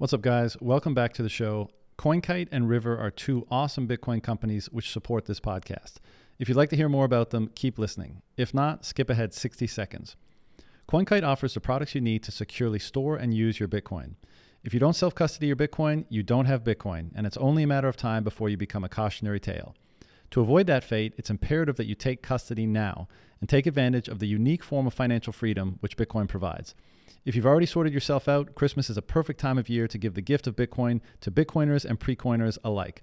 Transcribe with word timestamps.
What's 0.00 0.12
up, 0.12 0.20
guys? 0.20 0.56
Welcome 0.60 0.94
back 0.94 1.12
to 1.14 1.24
the 1.24 1.28
show. 1.28 1.70
CoinKite 1.98 2.46
and 2.52 2.68
River 2.68 2.96
are 2.96 3.10
two 3.10 3.44
awesome 3.50 3.88
Bitcoin 3.88 4.22
companies 4.22 4.66
which 4.66 4.92
support 4.92 5.24
this 5.24 5.40
podcast. 5.40 5.94
If 6.38 6.48
you'd 6.48 6.56
like 6.56 6.70
to 6.70 6.76
hear 6.76 6.88
more 6.88 7.04
about 7.04 7.30
them, 7.30 7.50
keep 7.56 7.80
listening. 7.80 8.22
If 8.36 8.54
not, 8.54 8.84
skip 8.84 9.10
ahead 9.10 9.34
60 9.34 9.66
seconds. 9.66 10.14
CoinKite 10.88 11.24
offers 11.24 11.54
the 11.54 11.60
products 11.60 11.96
you 11.96 12.00
need 12.00 12.22
to 12.22 12.30
securely 12.30 12.78
store 12.78 13.16
and 13.16 13.34
use 13.34 13.58
your 13.58 13.68
Bitcoin. 13.68 14.14
If 14.62 14.72
you 14.72 14.78
don't 14.78 14.92
self 14.92 15.16
custody 15.16 15.48
your 15.48 15.56
Bitcoin, 15.56 16.04
you 16.08 16.22
don't 16.22 16.46
have 16.46 16.62
Bitcoin, 16.62 17.10
and 17.16 17.26
it's 17.26 17.36
only 17.38 17.64
a 17.64 17.66
matter 17.66 17.88
of 17.88 17.96
time 17.96 18.22
before 18.22 18.48
you 18.48 18.56
become 18.56 18.84
a 18.84 18.88
cautionary 18.88 19.40
tale. 19.40 19.74
To 20.30 20.40
avoid 20.40 20.68
that 20.68 20.84
fate, 20.84 21.14
it's 21.18 21.28
imperative 21.28 21.74
that 21.74 21.86
you 21.88 21.96
take 21.96 22.22
custody 22.22 22.66
now 22.66 23.08
and 23.40 23.48
take 23.48 23.66
advantage 23.66 24.06
of 24.06 24.20
the 24.20 24.28
unique 24.28 24.62
form 24.62 24.86
of 24.86 24.94
financial 24.94 25.32
freedom 25.32 25.78
which 25.80 25.96
Bitcoin 25.96 26.28
provides. 26.28 26.76
If 27.28 27.36
you've 27.36 27.44
already 27.44 27.66
sorted 27.66 27.92
yourself 27.92 28.26
out, 28.26 28.54
Christmas 28.54 28.88
is 28.88 28.96
a 28.96 29.02
perfect 29.02 29.38
time 29.38 29.58
of 29.58 29.68
year 29.68 29.86
to 29.86 29.98
give 29.98 30.14
the 30.14 30.22
gift 30.22 30.46
of 30.46 30.56
Bitcoin 30.56 31.02
to 31.20 31.30
Bitcoiners 31.30 31.84
and 31.84 32.00
pre-coiners 32.00 32.56
alike. 32.64 33.02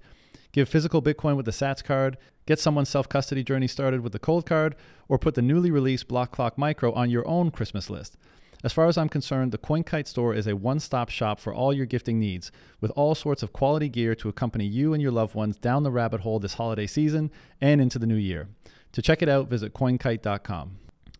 Give 0.50 0.68
physical 0.68 1.00
Bitcoin 1.00 1.36
with 1.36 1.46
the 1.46 1.52
Satscard, 1.52 2.16
get 2.44 2.58
someone's 2.58 2.88
self 2.88 3.08
custody 3.08 3.44
journey 3.44 3.68
started 3.68 4.00
with 4.00 4.12
the 4.12 4.18
Coldcard, 4.18 4.72
or 5.06 5.16
put 5.16 5.36
the 5.36 5.42
newly 5.42 5.70
released 5.70 6.08
Blockclock 6.08 6.58
Micro 6.58 6.92
on 6.94 7.08
your 7.08 7.24
own 7.28 7.52
Christmas 7.52 7.88
list. 7.88 8.16
As 8.64 8.72
far 8.72 8.88
as 8.88 8.98
I'm 8.98 9.08
concerned, 9.08 9.52
the 9.52 9.58
CoinKite 9.58 10.08
store 10.08 10.34
is 10.34 10.48
a 10.48 10.56
one 10.56 10.80
stop 10.80 11.08
shop 11.08 11.38
for 11.38 11.54
all 11.54 11.72
your 11.72 11.86
gifting 11.86 12.18
needs, 12.18 12.50
with 12.80 12.90
all 12.96 13.14
sorts 13.14 13.44
of 13.44 13.52
quality 13.52 13.88
gear 13.88 14.16
to 14.16 14.28
accompany 14.28 14.66
you 14.66 14.92
and 14.92 15.00
your 15.00 15.12
loved 15.12 15.36
ones 15.36 15.56
down 15.56 15.84
the 15.84 15.92
rabbit 15.92 16.22
hole 16.22 16.40
this 16.40 16.54
holiday 16.54 16.88
season 16.88 17.30
and 17.60 17.80
into 17.80 18.00
the 18.00 18.08
new 18.08 18.16
year. 18.16 18.48
To 18.90 19.00
check 19.02 19.22
it 19.22 19.28
out, 19.28 19.46
visit 19.48 19.72
coinkite.com. 19.72 20.78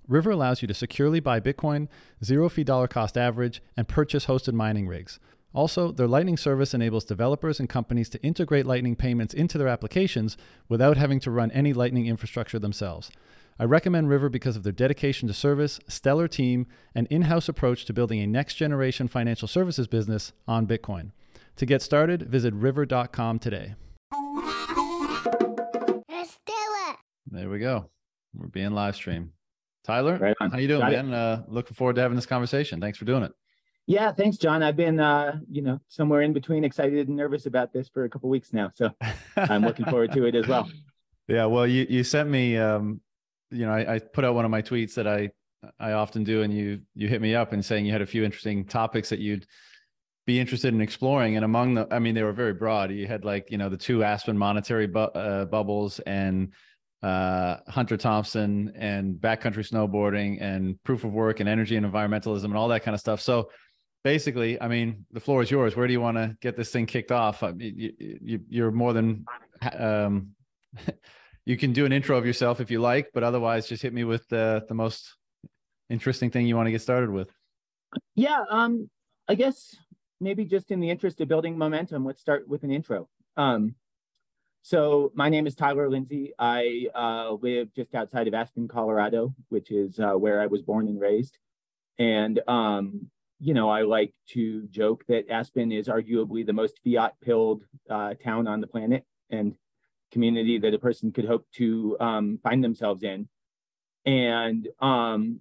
River 0.08 0.30
allows 0.30 0.62
you 0.62 0.68
to 0.68 0.74
securely 0.74 1.20
buy 1.20 1.40
Bitcoin, 1.40 1.88
zero 2.24 2.48
fee 2.48 2.64
dollar 2.64 2.88
cost 2.88 3.16
average, 3.16 3.62
and 3.76 3.88
purchase 3.88 4.26
hosted 4.26 4.54
mining 4.54 4.86
rigs. 4.86 5.18
Also, 5.52 5.90
their 5.90 6.06
Lightning 6.06 6.36
service 6.36 6.74
enables 6.74 7.04
developers 7.04 7.58
and 7.58 7.68
companies 7.68 8.10
to 8.10 8.22
integrate 8.22 8.66
Lightning 8.66 8.94
payments 8.94 9.32
into 9.32 9.56
their 9.56 9.68
applications 9.68 10.36
without 10.68 10.98
having 10.98 11.18
to 11.20 11.30
run 11.30 11.50
any 11.52 11.72
Lightning 11.72 12.06
infrastructure 12.06 12.58
themselves. 12.58 13.10
I 13.58 13.64
recommend 13.64 14.10
River 14.10 14.28
because 14.28 14.56
of 14.56 14.64
their 14.64 14.72
dedication 14.72 15.28
to 15.28 15.34
service, 15.34 15.80
stellar 15.88 16.28
team, 16.28 16.66
and 16.94 17.06
in 17.06 17.22
house 17.22 17.48
approach 17.48 17.86
to 17.86 17.94
building 17.94 18.20
a 18.20 18.26
next 18.26 18.56
generation 18.56 19.08
financial 19.08 19.48
services 19.48 19.86
business 19.86 20.32
on 20.46 20.66
Bitcoin. 20.66 21.12
To 21.56 21.64
get 21.64 21.80
started, 21.80 22.24
visit 22.24 22.52
river.com 22.52 23.38
today. 23.38 23.76
Let's 26.10 26.36
do 26.44 26.52
it. 26.52 26.96
There 27.28 27.48
we 27.48 27.60
go. 27.60 27.88
We're 28.34 28.48
being 28.48 28.72
live 28.72 28.94
streamed. 28.94 29.30
Tyler, 29.86 30.18
Right 30.18 30.36
how 30.40 30.58
you 30.58 30.66
doing, 30.66 30.80
Got 30.80 30.92
man? 30.92 31.14
Uh, 31.14 31.42
looking 31.46 31.74
forward 31.74 31.94
to 31.94 32.02
having 32.02 32.16
this 32.16 32.26
conversation. 32.26 32.80
Thanks 32.80 32.98
for 32.98 33.04
doing 33.04 33.22
it. 33.22 33.32
Yeah, 33.86 34.10
thanks, 34.10 34.36
John. 34.36 34.64
I've 34.64 34.76
been, 34.76 34.98
uh, 34.98 35.38
you 35.48 35.62
know, 35.62 35.80
somewhere 35.86 36.22
in 36.22 36.32
between 36.32 36.64
excited 36.64 37.06
and 37.06 37.16
nervous 37.16 37.46
about 37.46 37.72
this 37.72 37.88
for 37.88 38.04
a 38.04 38.08
couple 38.08 38.28
weeks 38.28 38.52
now, 38.52 38.72
so 38.74 38.90
I'm 39.36 39.62
looking 39.62 39.86
forward 39.86 40.12
to 40.12 40.24
it 40.24 40.34
as 40.34 40.48
well. 40.48 40.68
Yeah, 41.28 41.46
well, 41.46 41.66
you 41.66 41.86
you 41.88 42.02
sent 42.02 42.28
me, 42.28 42.56
um, 42.56 43.00
you 43.50 43.64
know, 43.64 43.72
I, 43.72 43.94
I 43.94 43.98
put 44.00 44.24
out 44.24 44.34
one 44.34 44.44
of 44.44 44.50
my 44.50 44.60
tweets 44.62 44.94
that 44.94 45.06
I 45.06 45.30
I 45.78 45.92
often 45.92 46.24
do, 46.24 46.42
and 46.42 46.52
you 46.52 46.80
you 46.94 47.06
hit 47.06 47.20
me 47.20 47.34
up 47.36 47.52
and 47.52 47.64
saying 47.64 47.86
you 47.86 47.92
had 47.92 48.02
a 48.02 48.06
few 48.06 48.24
interesting 48.24 48.64
topics 48.64 49.08
that 49.10 49.20
you'd 49.20 49.46
be 50.26 50.40
interested 50.40 50.74
in 50.74 50.80
exploring, 50.80 51.36
and 51.36 51.44
among 51.44 51.74
the, 51.74 51.86
I 51.92 52.00
mean, 52.00 52.16
they 52.16 52.24
were 52.24 52.32
very 52.32 52.54
broad. 52.54 52.90
You 52.90 53.06
had 53.06 53.24
like 53.24 53.52
you 53.52 53.58
know 53.58 53.68
the 53.68 53.76
two 53.76 54.02
Aspen 54.02 54.36
monetary 54.36 54.88
bu- 54.88 54.98
uh, 54.98 55.44
bubbles 55.44 56.00
and 56.00 56.52
uh, 57.06 57.60
Hunter 57.68 57.96
Thompson 57.96 58.72
and 58.74 59.14
backcountry 59.14 59.64
snowboarding 59.70 60.42
and 60.42 60.82
proof 60.82 61.04
of 61.04 61.12
work 61.12 61.38
and 61.38 61.48
energy 61.48 61.76
and 61.76 61.86
environmentalism 61.86 62.46
and 62.46 62.56
all 62.56 62.66
that 62.68 62.82
kind 62.82 62.94
of 62.94 63.00
stuff. 63.00 63.20
So 63.20 63.50
basically, 64.02 64.60
I 64.60 64.66
mean, 64.66 65.06
the 65.12 65.20
floor 65.20 65.40
is 65.40 65.48
yours. 65.48 65.76
Where 65.76 65.86
do 65.86 65.92
you 65.92 66.00
want 66.00 66.16
to 66.16 66.36
get 66.40 66.56
this 66.56 66.72
thing 66.72 66.84
kicked 66.84 67.12
off? 67.12 67.44
I 67.44 67.52
mean, 67.52 67.74
you, 67.76 68.18
you, 68.22 68.40
you're 68.48 68.72
more 68.72 68.92
than 68.92 69.24
um, 69.78 70.30
you 71.44 71.56
can 71.56 71.72
do 71.72 71.86
an 71.86 71.92
intro 71.92 72.18
of 72.18 72.26
yourself 72.26 72.60
if 72.60 72.72
you 72.72 72.80
like, 72.80 73.10
but 73.14 73.22
otherwise, 73.22 73.68
just 73.68 73.82
hit 73.82 73.94
me 73.94 74.02
with 74.02 74.26
the 74.28 74.64
the 74.66 74.74
most 74.74 75.14
interesting 75.88 76.32
thing 76.32 76.48
you 76.48 76.56
want 76.56 76.66
to 76.66 76.72
get 76.72 76.82
started 76.82 77.10
with. 77.10 77.30
Yeah, 78.16 78.42
um, 78.50 78.90
I 79.28 79.36
guess 79.36 79.76
maybe 80.20 80.44
just 80.44 80.72
in 80.72 80.80
the 80.80 80.90
interest 80.90 81.20
of 81.20 81.28
building 81.28 81.56
momentum, 81.56 82.04
let's 82.04 82.20
start 82.20 82.48
with 82.48 82.64
an 82.64 82.72
intro. 82.72 83.08
Um, 83.36 83.76
so 84.66 85.12
my 85.14 85.28
name 85.28 85.46
is 85.46 85.54
Tyler 85.54 85.88
Lindsay. 85.88 86.32
I 86.40 86.88
uh, 86.92 87.34
live 87.40 87.72
just 87.72 87.94
outside 87.94 88.26
of 88.26 88.34
Aspen, 88.34 88.66
Colorado, 88.66 89.32
which 89.48 89.70
is 89.70 90.00
uh, 90.00 90.14
where 90.14 90.40
I 90.40 90.46
was 90.46 90.60
born 90.60 90.88
and 90.88 91.00
raised. 91.00 91.38
And 92.00 92.40
um, 92.48 93.08
you 93.38 93.54
know, 93.54 93.70
I 93.70 93.82
like 93.82 94.12
to 94.30 94.66
joke 94.66 95.04
that 95.06 95.30
Aspen 95.30 95.70
is 95.70 95.86
arguably 95.86 96.44
the 96.44 96.52
most 96.52 96.80
fiat-pilled 96.84 97.62
uh, 97.88 98.14
town 98.14 98.48
on 98.48 98.60
the 98.60 98.66
planet 98.66 99.04
and 99.30 99.54
community 100.10 100.58
that 100.58 100.74
a 100.74 100.80
person 100.80 101.12
could 101.12 101.26
hope 101.26 101.46
to 101.52 101.96
um, 102.00 102.40
find 102.42 102.64
themselves 102.64 103.04
in. 103.04 103.28
And 104.04 104.66
um, 104.80 105.38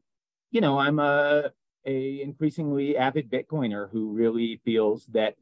you 0.52 0.62
know, 0.62 0.78
I'm 0.78 1.00
a 1.00 1.52
a 1.88 2.22
increasingly 2.22 2.96
avid 2.96 3.32
Bitcoiner 3.32 3.90
who 3.90 4.12
really 4.12 4.62
feels 4.64 5.08
that, 5.08 5.34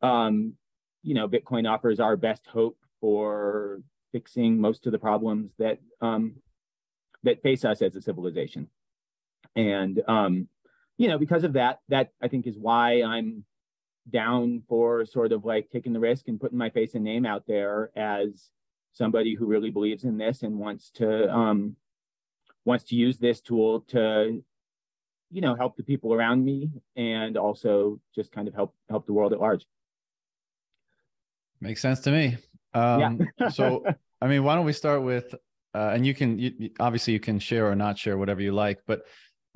um, 0.00 0.54
you 1.02 1.14
know, 1.14 1.28
Bitcoin 1.28 1.68
offers 1.68 1.98
our 1.98 2.16
best 2.16 2.46
hope 2.46 2.76
for 3.00 3.80
fixing 4.12 4.60
most 4.60 4.86
of 4.86 4.92
the 4.92 4.98
problems 4.98 5.52
that 5.58 5.78
um, 6.00 6.36
that 7.22 7.42
face 7.42 7.64
us 7.64 7.82
as 7.82 7.96
a 7.96 8.02
civilization. 8.02 8.68
And 9.56 10.02
um, 10.08 10.48
you 10.98 11.08
know, 11.08 11.18
because 11.18 11.44
of 11.44 11.54
that, 11.54 11.80
that 11.88 12.10
I 12.22 12.28
think 12.28 12.46
is 12.46 12.58
why 12.58 13.02
I'm 13.02 13.44
down 14.08 14.62
for 14.68 15.04
sort 15.04 15.32
of 15.32 15.44
like 15.44 15.70
taking 15.70 15.92
the 15.92 16.00
risk 16.00 16.28
and 16.28 16.40
putting 16.40 16.58
my 16.58 16.70
face 16.70 16.94
and 16.94 17.04
name 17.04 17.26
out 17.26 17.44
there 17.46 17.90
as 17.96 18.50
somebody 18.92 19.34
who 19.34 19.46
really 19.46 19.70
believes 19.70 20.04
in 20.04 20.18
this 20.18 20.42
and 20.42 20.58
wants 20.58 20.90
to 20.90 21.30
um, 21.32 21.76
wants 22.64 22.84
to 22.84 22.96
use 22.96 23.18
this 23.18 23.40
tool 23.40 23.80
to 23.88 24.42
you 25.30 25.40
know 25.40 25.54
help 25.54 25.76
the 25.76 25.82
people 25.82 26.12
around 26.12 26.44
me 26.44 26.70
and 26.96 27.36
also 27.36 28.00
just 28.14 28.32
kind 28.32 28.48
of 28.48 28.54
help 28.54 28.74
help 28.88 29.06
the 29.06 29.12
world 29.12 29.32
at 29.32 29.40
large 29.40 29.64
Makes 31.60 31.82
sense 31.82 32.00
to 32.00 32.10
me. 32.10 32.38
Um, 32.74 33.20
so, 33.50 33.84
I 34.20 34.26
mean, 34.28 34.44
why 34.44 34.54
don't 34.54 34.66
we 34.66 34.72
start 34.72 35.02
with, 35.02 35.34
uh, 35.74 35.90
and 35.94 36.06
you 36.06 36.14
can 36.14 36.38
you, 36.38 36.52
you- 36.58 36.70
obviously 36.80 37.12
you 37.12 37.20
can 37.20 37.38
share 37.38 37.68
or 37.70 37.74
not 37.74 37.98
share 37.98 38.18
whatever 38.18 38.40
you 38.42 38.52
like, 38.52 38.80
but 38.86 39.02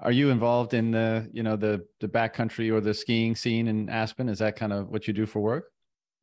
are 0.00 0.12
you 0.12 0.30
involved 0.30 0.74
in 0.74 0.90
the 0.90 1.28
you 1.32 1.42
know 1.42 1.56
the 1.56 1.86
the 2.00 2.08
backcountry 2.08 2.72
or 2.72 2.80
the 2.80 2.92
skiing 2.94 3.36
scene 3.36 3.68
in 3.68 3.88
Aspen? 3.88 4.28
Is 4.28 4.38
that 4.40 4.56
kind 4.56 4.72
of 4.72 4.88
what 4.88 5.06
you 5.06 5.12
do 5.14 5.26
for 5.26 5.40
work? 5.40 5.70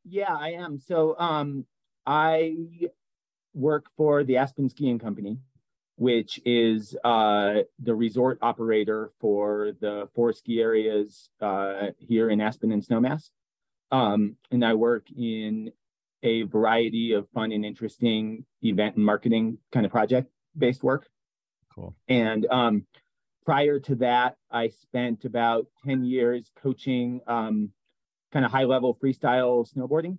yeah 0.04 0.34
i 0.36 0.48
am 0.50 0.80
so 0.80 1.16
um 1.20 1.64
i 2.06 2.56
work 3.54 3.86
for 3.96 4.24
the 4.24 4.36
aspen 4.36 4.68
skiing 4.68 4.98
company 4.98 5.38
which 5.94 6.40
is 6.44 6.96
uh 7.04 7.58
the 7.78 7.94
resort 7.94 8.36
operator 8.42 9.12
for 9.20 9.70
the 9.80 10.08
four 10.12 10.32
ski 10.32 10.60
areas 10.60 11.30
uh 11.40 11.86
here 12.00 12.30
in 12.30 12.40
aspen 12.40 12.72
and 12.72 12.84
snowmass 12.84 13.30
um 13.92 14.34
and 14.50 14.64
i 14.64 14.74
work 14.74 15.06
in 15.16 15.70
a 16.22 16.42
variety 16.42 17.12
of 17.12 17.28
fun 17.30 17.52
and 17.52 17.64
interesting 17.64 18.44
event 18.62 18.96
and 18.96 19.04
marketing 19.04 19.58
kind 19.72 19.84
of 19.84 19.92
project 19.92 20.30
based 20.56 20.82
work 20.82 21.08
Cool. 21.74 21.94
And 22.08 22.46
um, 22.50 22.86
prior 23.44 23.80
to 23.80 23.94
that, 23.96 24.36
I 24.50 24.68
spent 24.68 25.24
about 25.24 25.66
10 25.84 26.04
years 26.04 26.50
coaching 26.62 27.20
um, 27.26 27.70
kind 28.32 28.44
of 28.44 28.50
high 28.50 28.64
level 28.64 28.98
freestyle 29.02 29.66
snowboarding 29.70 30.18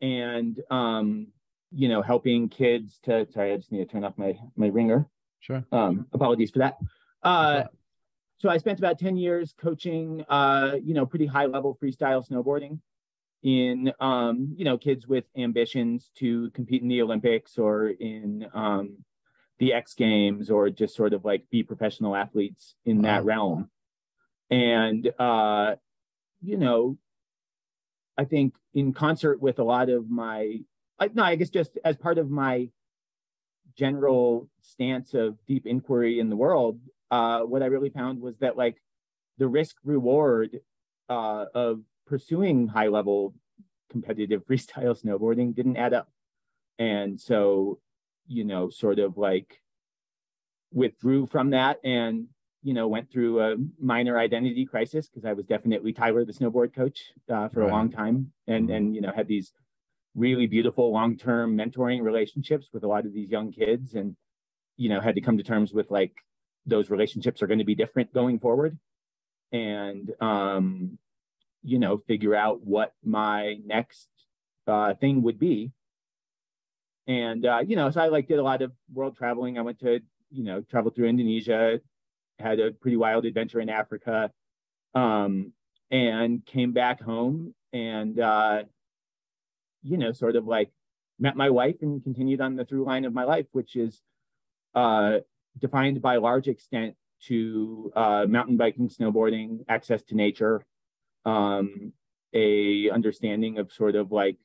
and, 0.00 0.60
um, 0.70 1.28
you 1.70 1.88
know, 1.88 2.02
helping 2.02 2.48
kids 2.48 2.98
to, 3.04 3.26
sorry, 3.32 3.52
I 3.52 3.56
just 3.56 3.72
need 3.72 3.86
to 3.86 3.92
turn 3.92 4.04
off 4.04 4.14
my, 4.16 4.38
my 4.56 4.68
ringer. 4.68 5.06
Sure. 5.40 5.64
Um, 5.72 6.06
apologies 6.12 6.50
for 6.50 6.60
that. 6.60 6.78
Uh, 7.22 7.64
so 8.38 8.48
I 8.48 8.58
spent 8.58 8.78
about 8.78 8.98
10 8.98 9.16
years 9.16 9.54
coaching, 9.58 10.24
uh, 10.28 10.76
you 10.82 10.94
know, 10.94 11.06
pretty 11.06 11.26
high 11.26 11.46
level 11.46 11.78
freestyle 11.80 12.28
snowboarding 12.28 12.80
in, 13.42 13.92
um, 14.00 14.54
you 14.56 14.64
know, 14.64 14.78
kids 14.78 15.06
with 15.06 15.24
ambitions 15.36 16.10
to 16.18 16.50
compete 16.50 16.82
in 16.82 16.88
the 16.88 17.02
Olympics 17.02 17.58
or 17.58 17.88
in, 17.88 18.46
um, 18.54 18.98
the 19.58 19.72
X 19.72 19.94
Games 19.94 20.50
or 20.50 20.70
just 20.70 20.96
sort 20.96 21.12
of 21.12 21.24
like 21.24 21.48
be 21.50 21.62
professional 21.62 22.16
athletes 22.16 22.74
in 22.84 23.02
that 23.02 23.24
realm. 23.24 23.70
And, 24.50 25.10
uh, 25.18 25.76
you 26.42 26.56
know, 26.56 26.98
I 28.18 28.24
think 28.24 28.54
in 28.74 28.92
concert 28.92 29.40
with 29.40 29.58
a 29.58 29.64
lot 29.64 29.88
of 29.88 30.10
my, 30.10 30.60
I, 30.98 31.10
no, 31.14 31.22
I 31.22 31.36
guess 31.36 31.50
just 31.50 31.78
as 31.84 31.96
part 31.96 32.18
of 32.18 32.30
my 32.30 32.70
general 33.76 34.48
stance 34.60 35.14
of 35.14 35.38
deep 35.46 35.66
inquiry 35.66 36.20
in 36.20 36.28
the 36.28 36.36
world, 36.36 36.80
uh, 37.10 37.40
what 37.40 37.62
I 37.62 37.66
really 37.66 37.90
found 37.90 38.20
was 38.20 38.36
that 38.38 38.56
like 38.56 38.76
the 39.38 39.48
risk 39.48 39.76
reward 39.84 40.60
uh, 41.08 41.46
of 41.54 41.80
pursuing 42.12 42.68
high 42.68 42.88
level 42.88 43.34
competitive 43.90 44.44
freestyle 44.48 45.00
snowboarding 45.02 45.54
didn't 45.54 45.78
add 45.78 45.94
up. 45.94 46.08
And 46.78 47.18
so, 47.18 47.78
you 48.26 48.44
know, 48.44 48.68
sort 48.68 48.98
of 48.98 49.16
like 49.16 49.62
withdrew 50.72 51.26
from 51.26 51.50
that 51.50 51.78
and 51.84 52.26
you 52.64 52.74
know, 52.74 52.86
went 52.86 53.10
through 53.10 53.40
a 53.40 53.56
minor 53.80 54.18
identity 54.18 54.64
crisis 54.64 55.08
because 55.08 55.24
I 55.24 55.32
was 55.32 55.46
definitely 55.46 55.92
Tyler, 55.92 56.24
the 56.24 56.32
snowboard 56.32 56.74
coach, 56.74 57.12
uh, 57.28 57.48
for 57.48 57.60
right. 57.60 57.68
a 57.68 57.72
long 57.72 57.90
time, 57.90 58.32
and 58.46 58.66
mm-hmm. 58.66 58.76
and 58.76 58.94
you 58.94 59.00
know 59.00 59.12
had 59.14 59.26
these 59.26 59.52
really 60.14 60.46
beautiful 60.46 60.92
long-term 60.92 61.56
mentoring 61.56 62.02
relationships 62.02 62.68
with 62.72 62.84
a 62.84 62.86
lot 62.86 63.04
of 63.04 63.12
these 63.12 63.30
young 63.30 63.50
kids, 63.50 63.94
and 63.94 64.14
you 64.76 64.88
know 64.88 65.00
had 65.00 65.16
to 65.16 65.20
come 65.20 65.38
to 65.38 65.42
terms 65.42 65.72
with 65.72 65.90
like 65.90 66.14
those 66.64 66.88
relationships 66.88 67.42
are 67.42 67.48
going 67.48 67.58
to 67.58 67.64
be 67.64 67.74
different 67.74 68.14
going 68.14 68.38
forward, 68.38 68.78
and 69.50 70.12
um, 70.20 70.98
you 71.62 71.78
know 71.78 71.98
figure 72.06 72.34
out 72.34 72.64
what 72.64 72.92
my 73.04 73.56
next 73.64 74.08
uh, 74.66 74.94
thing 74.94 75.22
would 75.22 75.38
be. 75.38 75.72
And 77.06 77.44
uh, 77.44 77.60
you 77.66 77.76
know, 77.76 77.90
so 77.90 78.00
I 78.00 78.08
like 78.08 78.28
did 78.28 78.38
a 78.38 78.42
lot 78.42 78.62
of 78.62 78.72
world 78.92 79.16
traveling. 79.16 79.58
I 79.58 79.62
went 79.62 79.80
to 79.80 80.00
you 80.30 80.44
know 80.44 80.62
travel 80.62 80.90
through 80.90 81.08
Indonesia, 81.08 81.80
had 82.38 82.60
a 82.60 82.70
pretty 82.72 82.96
wild 82.96 83.24
adventure 83.24 83.60
in 83.60 83.68
Africa, 83.68 84.30
um, 84.94 85.52
and 85.90 86.44
came 86.46 86.72
back 86.72 87.00
home 87.00 87.54
and 87.72 88.20
uh, 88.20 88.62
you 89.82 89.96
know, 89.96 90.12
sort 90.12 90.36
of 90.36 90.46
like 90.46 90.70
met 91.18 91.36
my 91.36 91.50
wife 91.50 91.76
and 91.82 92.02
continued 92.02 92.40
on 92.40 92.56
the 92.56 92.64
through 92.64 92.84
line 92.84 93.04
of 93.04 93.12
my 93.12 93.24
life, 93.24 93.46
which 93.52 93.76
is 93.76 94.00
uh, 94.74 95.18
defined 95.58 96.00
by 96.00 96.16
large 96.16 96.48
extent 96.48 96.94
to 97.26 97.92
uh, 97.94 98.26
mountain 98.28 98.56
biking, 98.56 98.88
snowboarding, 98.88 99.64
access 99.68 100.02
to 100.02 100.14
nature, 100.14 100.64
um, 101.24 101.92
a 102.32 102.90
understanding 102.90 103.58
of 103.58 103.72
sort 103.72 103.94
of 103.94 104.12
like 104.12 104.36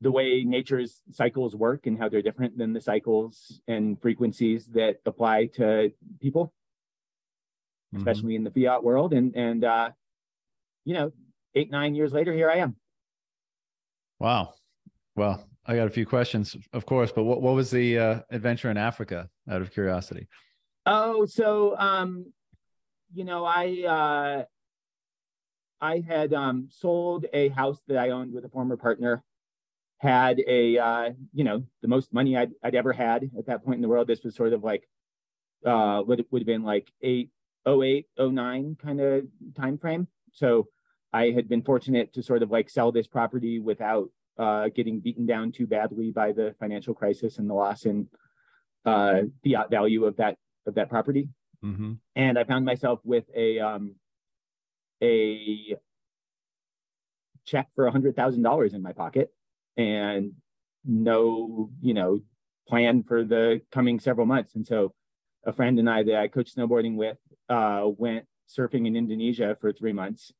the 0.00 0.10
way 0.10 0.42
nature's 0.44 1.00
cycles 1.12 1.54
work 1.54 1.86
and 1.86 1.96
how 1.98 2.08
they're 2.08 2.22
different 2.22 2.58
than 2.58 2.72
the 2.72 2.80
cycles 2.80 3.60
and 3.68 4.00
frequencies 4.02 4.66
that 4.66 4.96
apply 5.06 5.46
to 5.46 5.92
people, 6.20 6.52
mm-hmm. 7.94 7.98
especially 7.98 8.34
in 8.34 8.42
the 8.42 8.50
fiat 8.50 8.82
world. 8.82 9.12
And 9.12 9.34
and 9.36 9.64
uh, 9.64 9.90
you 10.84 10.94
know, 10.94 11.12
eight 11.54 11.70
nine 11.70 11.94
years 11.94 12.12
later, 12.12 12.32
here 12.32 12.50
I 12.50 12.56
am. 12.56 12.76
Wow. 14.18 14.54
Well, 15.14 15.46
I 15.66 15.76
got 15.76 15.86
a 15.86 15.90
few 15.90 16.06
questions, 16.06 16.56
of 16.72 16.84
course, 16.84 17.12
but 17.12 17.22
what 17.22 17.40
what 17.40 17.54
was 17.54 17.70
the 17.70 17.98
uh, 17.98 18.20
adventure 18.30 18.70
in 18.70 18.76
Africa? 18.76 19.28
Out 19.48 19.62
of 19.62 19.72
curiosity. 19.72 20.26
Oh, 20.84 21.26
so 21.26 21.76
um, 21.78 22.32
you 23.14 23.24
know, 23.24 23.44
I 23.44 23.84
uh, 23.86 24.44
I 25.82 26.02
had 26.06 26.32
um, 26.32 26.68
sold 26.70 27.26
a 27.34 27.48
house 27.48 27.82
that 27.88 27.98
I 27.98 28.10
owned 28.10 28.32
with 28.32 28.44
a 28.44 28.48
former 28.48 28.76
partner 28.76 29.22
had 29.98 30.40
a 30.48 30.78
uh, 30.78 31.10
you 31.32 31.44
know 31.44 31.62
the 31.80 31.88
most 31.88 32.12
money 32.12 32.36
I'd, 32.36 32.50
I'd 32.62 32.74
ever 32.74 32.92
had 32.92 33.30
at 33.38 33.46
that 33.46 33.64
point 33.64 33.76
in 33.76 33.82
the 33.82 33.88
world. 33.88 34.08
This 34.08 34.24
was 34.24 34.34
sort 34.34 34.52
of 34.52 34.64
like 34.64 34.88
uh, 35.66 36.02
would 36.06 36.24
would 36.30 36.42
have 36.42 36.46
been 36.46 36.64
like 36.64 36.90
eight 37.02 37.30
oh 37.66 37.82
eight 37.82 38.06
oh 38.18 38.30
nine 38.30 38.76
kind 38.80 39.00
of 39.00 39.24
time 39.56 39.78
frame. 39.78 40.08
So 40.32 40.68
I 41.12 41.30
had 41.30 41.48
been 41.48 41.62
fortunate 41.62 42.12
to 42.14 42.22
sort 42.22 42.42
of 42.42 42.50
like 42.50 42.70
sell 42.70 42.90
this 42.90 43.06
property 43.06 43.60
without 43.60 44.08
uh, 44.38 44.68
getting 44.74 44.98
beaten 44.98 45.26
down 45.26 45.52
too 45.52 45.66
badly 45.66 46.10
by 46.10 46.32
the 46.32 46.54
financial 46.58 46.94
crisis 46.94 47.38
and 47.38 47.48
the 47.48 47.54
loss 47.54 47.84
in 47.84 48.08
uh, 48.84 49.22
fiat 49.44 49.70
value 49.70 50.04
of 50.04 50.16
that 50.16 50.36
of 50.66 50.74
that 50.74 50.88
property. 50.88 51.28
Mm-hmm. 51.64 51.92
And 52.16 52.38
I 52.38 52.44
found 52.44 52.64
myself 52.64 52.98
with 53.04 53.24
a 53.36 53.60
um, 53.60 53.94
a 55.02 55.76
check 57.44 57.68
for 57.74 57.86
a 57.86 57.90
hundred 57.90 58.16
thousand 58.16 58.42
dollars 58.42 58.72
in 58.72 58.82
my 58.82 58.92
pocket 58.92 59.32
and 59.76 60.32
no, 60.84 61.70
you 61.80 61.94
know, 61.94 62.20
plan 62.68 63.02
for 63.02 63.24
the 63.24 63.60
coming 63.70 64.00
several 64.00 64.26
months. 64.26 64.54
And 64.54 64.66
so 64.66 64.94
a 65.44 65.52
friend 65.52 65.78
and 65.78 65.90
I 65.90 66.02
that 66.04 66.16
I 66.16 66.28
coached 66.28 66.56
snowboarding 66.56 66.96
with 66.96 67.18
uh, 67.48 67.82
went 67.84 68.26
surfing 68.48 68.86
in 68.86 68.96
Indonesia 68.96 69.56
for 69.60 69.72
three 69.72 69.92
months. 69.92 70.32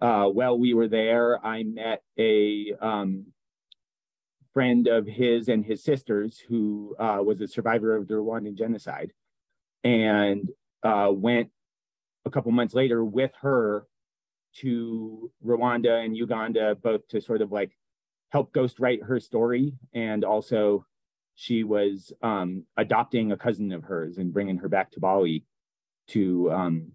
Uh, 0.00 0.26
while 0.26 0.58
we 0.58 0.74
were 0.74 0.88
there, 0.88 1.44
I 1.44 1.62
met 1.62 2.02
a 2.18 2.72
um, 2.80 3.26
friend 4.52 4.88
of 4.88 5.06
his 5.06 5.48
and 5.48 5.64
his 5.64 5.84
sister's 5.84 6.38
who 6.38 6.96
uh, 6.98 7.18
was 7.22 7.40
a 7.40 7.48
survivor 7.48 7.96
of 7.96 8.08
the 8.08 8.14
Rwandan 8.14 8.56
genocide 8.56 9.12
and 9.84 10.48
uh, 10.82 11.10
went 11.12 11.50
a 12.24 12.30
couple 12.30 12.50
months 12.52 12.74
later 12.74 13.04
with 13.04 13.32
her 13.42 13.86
to 14.56 15.30
Rwanda 15.44 16.04
and 16.04 16.16
Uganda, 16.16 16.74
both 16.74 17.06
to 17.08 17.20
sort 17.20 17.42
of 17.42 17.52
like 17.52 17.72
help 18.30 18.52
ghostwrite 18.52 19.04
her 19.04 19.20
story. 19.20 19.74
And 19.92 20.24
also 20.24 20.86
she 21.34 21.64
was 21.64 22.12
um, 22.22 22.64
adopting 22.76 23.32
a 23.32 23.36
cousin 23.36 23.72
of 23.72 23.84
hers 23.84 24.18
and 24.18 24.32
bringing 24.32 24.58
her 24.58 24.68
back 24.68 24.90
to 24.92 25.00
bali 25.00 25.44
to 26.08 26.50
um, 26.50 26.92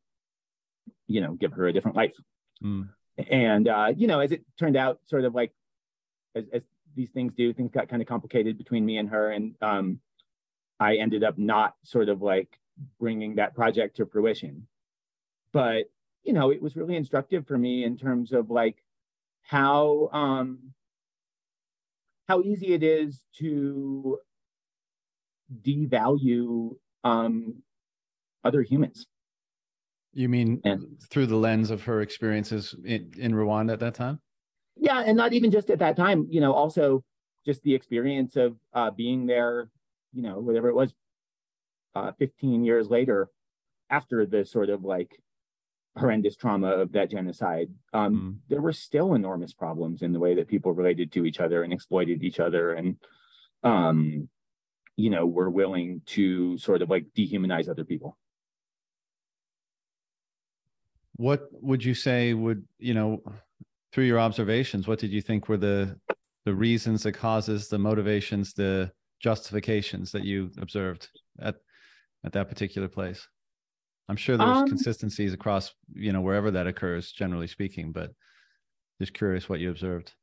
you 1.07 1.22
know 1.22 1.34
give 1.34 1.54
her 1.54 1.68
a 1.68 1.74
different 1.74 1.98
life. 1.98 2.16
Mm. 2.63 2.90
and 3.30 3.68
uh, 3.68 3.94
you 3.96 4.08
know 4.08 4.19
as 4.19 4.31
it 4.31 4.46
turned 4.58 4.78
out 4.78 5.00
sort 5.08 5.25
of 5.25 5.36
like 5.36 5.51
as, 6.36 6.46
as 6.54 6.62
these 6.96 7.10
things 7.10 7.34
do 7.34 7.51
things 7.54 7.72
got 7.72 7.90
kind 7.90 8.01
of 8.01 8.08
complicated 8.08 8.58
between 8.58 8.86
me 8.86 8.98
and 8.98 9.10
her. 9.10 9.31
And 9.31 9.56
um, 9.62 10.00
i 10.80 10.96
ended 10.98 11.24
up 11.24 11.38
not 11.38 11.75
sort 11.84 12.10
of 12.10 12.22
like 12.22 12.60
bringing 13.00 13.36
that 13.36 13.56
project 13.56 13.98
to 13.98 14.06
fruition. 14.06 14.68
But 15.54 15.86
you 16.25 16.33
know 16.33 16.51
it 16.51 16.62
was 16.62 16.75
really 16.75 16.95
instructive 16.95 17.48
for 17.48 17.57
me 17.57 17.83
in 17.83 17.98
terms 17.98 18.33
of 18.33 18.50
like 18.50 18.83
how 19.44 20.10
um 20.12 20.74
how 22.27 22.42
easy 22.42 22.74
it 22.74 22.83
is 22.83 23.24
to 23.38 24.19
devalue 25.62 26.75
um, 27.04 27.62
other 28.44 28.62
humans. 28.62 29.07
You 30.13 30.30
mean 30.30 30.62
and, 30.63 31.00
through 31.10 31.27
the 31.27 31.36
lens 31.36 31.72
of 31.72 31.83
her 31.83 32.01
experiences 32.01 32.74
in, 32.83 33.12
in 33.18 33.33
Rwanda 33.33 33.74
at 33.74 33.80
that 33.81 33.95
time? 33.95 34.19
Yeah, 34.77 35.04
and 35.06 35.18
not 35.18 35.33
even 35.33 35.51
just 35.51 35.69
at 35.69 35.80
that 35.80 35.98
time. 35.98 36.27
You 36.30 36.42
know, 36.42 36.54
also 36.54 37.04
just 37.45 37.62
the 37.63 37.75
experience 37.75 38.36
of 38.36 38.56
uh, 38.74 38.92
being 38.92 39.25
there. 39.25 39.69
You 40.13 40.22
know, 40.22 40.39
whatever 40.39 40.69
it 40.69 40.75
was, 40.75 40.94
uh, 41.94 42.13
15 42.18 42.63
years 42.63 42.89
later, 42.89 43.27
after 43.89 44.25
the 44.25 44.45
sort 44.45 44.69
of 44.69 44.86
like 44.86 45.19
horrendous 45.98 46.36
trauma 46.36 46.68
of 46.68 46.92
that 46.92 47.10
genocide, 47.10 47.70
um, 47.94 48.16
mm. 48.16 48.50
there 48.50 48.62
were 48.62 48.74
still 48.74 49.14
enormous 49.14 49.54
problems 49.54 50.02
in 50.02 50.12
the 50.12 50.20
way 50.20 50.36
that 50.36 50.48
people 50.48 50.74
related 50.74 51.12
to 51.14 51.26
each 51.26 51.40
other 51.40 51.64
and 51.64 51.72
exploited 51.72 52.24
each 52.24 52.40
other, 52.40 52.74
and 52.74 52.98
um, 53.64 54.30
you 54.98 55.10
know, 55.10 55.26
were 55.26 55.50
willing 55.50 56.02
to 56.06 56.58
sort 56.58 56.82
of 56.82 56.90
like 56.90 57.06
dehumanize 57.18 57.70
other 57.70 57.84
people. 57.84 58.18
What 61.18 61.48
would 61.52 61.84
you 61.84 61.94
say 61.94 62.34
would 62.34 62.66
you 62.78 62.94
know 62.94 63.24
through 63.94 64.06
your 64.06 64.20
observations? 64.20 64.88
What 64.88 65.00
did 65.00 65.12
you 65.12 65.22
think 65.22 65.48
were 65.48 65.58
the 65.58 65.98
the 66.44 66.54
reasons, 66.54 67.04
the 67.04 67.12
causes, 67.12 67.70
the 67.70 67.80
motivations, 67.80 68.54
the 68.54 68.92
justifications 69.20 70.12
that 70.12 70.24
you 70.24 70.52
observed 70.60 71.10
at 71.40 71.56
at 72.25 72.34
that 72.34 72.50
particular 72.50 72.90
place? 72.90 73.28
I'm 74.08 74.16
sure 74.16 74.38
there's 74.38 74.58
um, 74.58 74.68
consistencies 74.68 75.34
across, 75.34 75.74
you 75.94 76.14
know, 76.14 76.22
wherever 76.22 76.52
that 76.52 76.68
occurs, 76.68 77.12
generally 77.12 77.48
speaking, 77.48 77.92
but 77.92 78.12
just 79.00 79.14
curious 79.14 79.50
what 79.50 79.60
you 79.60 79.72
observed. 79.72 80.14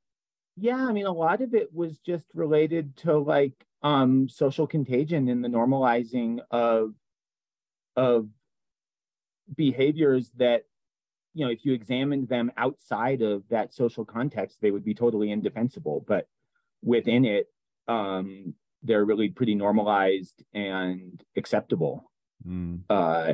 Yeah, 0.57 0.87
I 0.87 0.93
mean, 0.93 1.07
a 1.07 1.13
lot 1.13 1.41
of 1.41 1.55
it 1.55 1.75
was 1.75 1.99
just 1.99 2.27
related 2.35 2.97
to 2.99 3.19
like 3.19 3.55
um 3.83 4.29
social 4.29 4.67
contagion 4.67 5.29
and 5.29 5.45
the 5.45 5.49
normalizing 5.49 6.39
of 6.51 6.95
of 7.97 8.29
behaviors 9.55 10.31
that 10.37 10.63
you 11.35 11.45
know 11.45 11.51
if 11.51 11.65
you 11.65 11.73
examined 11.73 12.29
them 12.29 12.53
outside 12.57 13.23
of 13.23 13.43
that 13.49 13.75
social 13.75 14.05
context 14.05 14.59
they 14.61 14.71
would 14.71 14.85
be 14.85 14.95
totally 14.95 15.31
indefensible 15.31 16.05
but 16.07 16.29
within 16.83 17.25
it 17.25 17.49
um 17.89 18.55
they're 18.83 19.05
really 19.05 19.29
pretty 19.29 19.55
normalized 19.55 20.43
and 20.55 21.23
acceptable 21.37 22.11
mm. 22.47 22.81
uh 22.89 23.33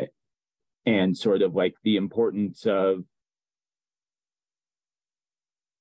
and 0.88 1.16
sort 1.16 1.42
of 1.42 1.54
like 1.54 1.74
the 1.84 1.96
importance 1.96 2.64
of 2.64 3.04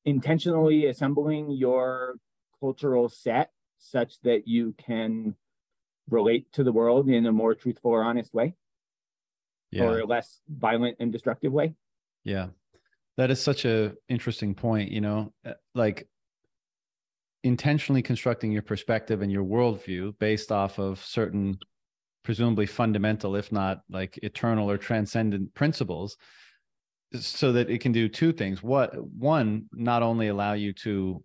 intentionally 0.04 0.86
assembling 0.86 1.50
your 1.50 2.16
cultural 2.60 3.08
set 3.08 3.52
such 3.78 4.20
that 4.22 4.48
you 4.48 4.74
can 4.78 5.34
relate 6.10 6.52
to 6.52 6.64
the 6.64 6.72
world 6.72 7.10
in 7.10 7.26
a 7.26 7.32
more 7.32 7.56
truthful 7.56 7.92
or 7.92 8.04
honest 8.04 8.34
way 8.34 8.54
yeah. 9.72 9.84
or 9.84 10.00
a 10.00 10.06
less 10.06 10.42
violent 10.50 10.98
and 11.00 11.12
destructive 11.12 11.54
way 11.54 11.74
yeah 12.24 12.48
that 13.16 13.32
is 13.32 13.42
such 13.42 13.64
a 13.64 13.94
interesting 14.10 14.54
point 14.54 14.92
you 14.92 15.02
know 15.02 15.32
uh, 15.46 15.54
like 15.74 16.08
intentionally 17.44 18.02
constructing 18.02 18.52
your 18.52 18.62
perspective 18.62 19.22
and 19.22 19.32
your 19.32 19.44
worldview 19.44 20.18
based 20.20 20.52
off 20.52 20.80
of 20.80 21.04
certain 21.04 21.58
presumably 22.28 22.66
fundamental, 22.66 23.38
if 23.38 23.54
not 23.54 23.80
like 23.90 24.20
eternal 24.22 24.70
or 24.70 24.78
transcendent 24.78 25.54
principles, 25.54 26.18
so 27.14 27.54
that 27.54 27.70
it 27.70 27.80
can 27.80 27.94
do 27.94 28.10
two 28.10 28.34
things. 28.34 28.62
What 28.62 28.90
one, 29.02 29.68
not 29.72 30.04
only 30.04 30.28
allow 30.28 30.52
you 30.52 30.74
to 30.84 31.24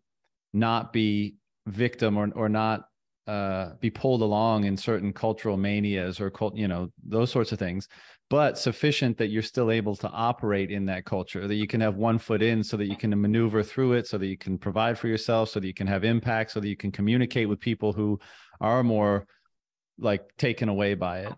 not 0.52 0.92
be 0.92 1.35
victim 1.66 2.16
or 2.16 2.30
or 2.37 2.49
not 2.49 2.85
uh, 3.26 3.71
be 3.80 3.90
pulled 3.90 4.23
along 4.23 4.62
in 4.62 4.76
certain 4.76 5.12
cultural 5.12 5.56
manias 5.56 6.21
or 6.21 6.30
cult, 6.30 6.54
you 6.56 6.68
know, 6.68 6.88
those 7.04 7.32
sorts 7.32 7.50
of 7.50 7.59
things, 7.59 7.88
but 8.30 8.56
sufficient 8.56 9.18
that 9.18 9.30
you're 9.30 9.42
still 9.42 9.73
able 9.73 9.97
to 9.97 10.09
operate 10.09 10.71
in 10.71 10.87
that 10.87 11.04
culture, 11.04 11.49
that 11.49 11.56
you 11.56 11.66
can 11.66 11.80
have 11.80 11.97
one 11.97 12.18
foot 12.18 12.42
in 12.42 12.62
so 12.62 12.76
that 12.76 12.87
you 12.87 12.97
can 12.97 13.21
maneuver 13.21 13.64
through 13.64 13.94
it, 13.94 14.06
so 14.06 14.18
that 14.18 14.28
you 14.28 14.38
can 14.38 14.56
provide 14.56 14.97
for 14.97 15.09
yourself, 15.09 15.49
so 15.49 15.59
that 15.59 15.66
you 15.66 15.75
can 15.75 15.88
have 15.88 16.04
impact, 16.04 16.52
so 16.52 16.61
that 16.61 16.68
you 16.68 16.76
can 16.76 16.92
communicate 16.92 17.49
with 17.49 17.59
people 17.59 17.92
who 17.92 18.21
are 18.61 18.85
more 18.85 19.26
like 19.99 20.37
taken 20.37 20.69
away 20.69 20.95
by 20.95 21.21
it. 21.21 21.33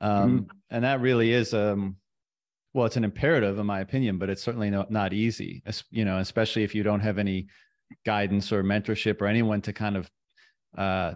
Um, 0.00 0.40
mm-hmm. 0.40 0.56
And 0.70 0.84
that 0.84 1.00
really 1.00 1.32
is, 1.32 1.54
um, 1.54 1.96
well, 2.72 2.86
it's 2.86 2.96
an 2.96 3.04
imperative 3.04 3.58
in 3.58 3.66
my 3.66 3.80
opinion, 3.80 4.18
but 4.18 4.30
it's 4.30 4.42
certainly 4.42 4.70
not, 4.70 4.90
not 4.90 5.12
easy, 5.12 5.62
you 5.90 6.04
know, 6.04 6.18
especially 6.18 6.64
if 6.64 6.74
you 6.74 6.82
don't 6.82 7.00
have 7.00 7.18
any 7.18 7.46
guidance 8.04 8.52
or 8.52 8.62
mentorship 8.62 9.20
or 9.20 9.26
anyone 9.26 9.60
to 9.62 9.72
kind 9.72 9.96
of 9.96 10.10
uh, 10.76 11.14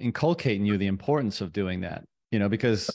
inculcate 0.00 0.58
in 0.58 0.66
you 0.66 0.76
the 0.76 0.86
importance 0.86 1.40
of 1.40 1.52
doing 1.52 1.80
that 1.80 2.04
you 2.30 2.38
know 2.38 2.48
because 2.48 2.90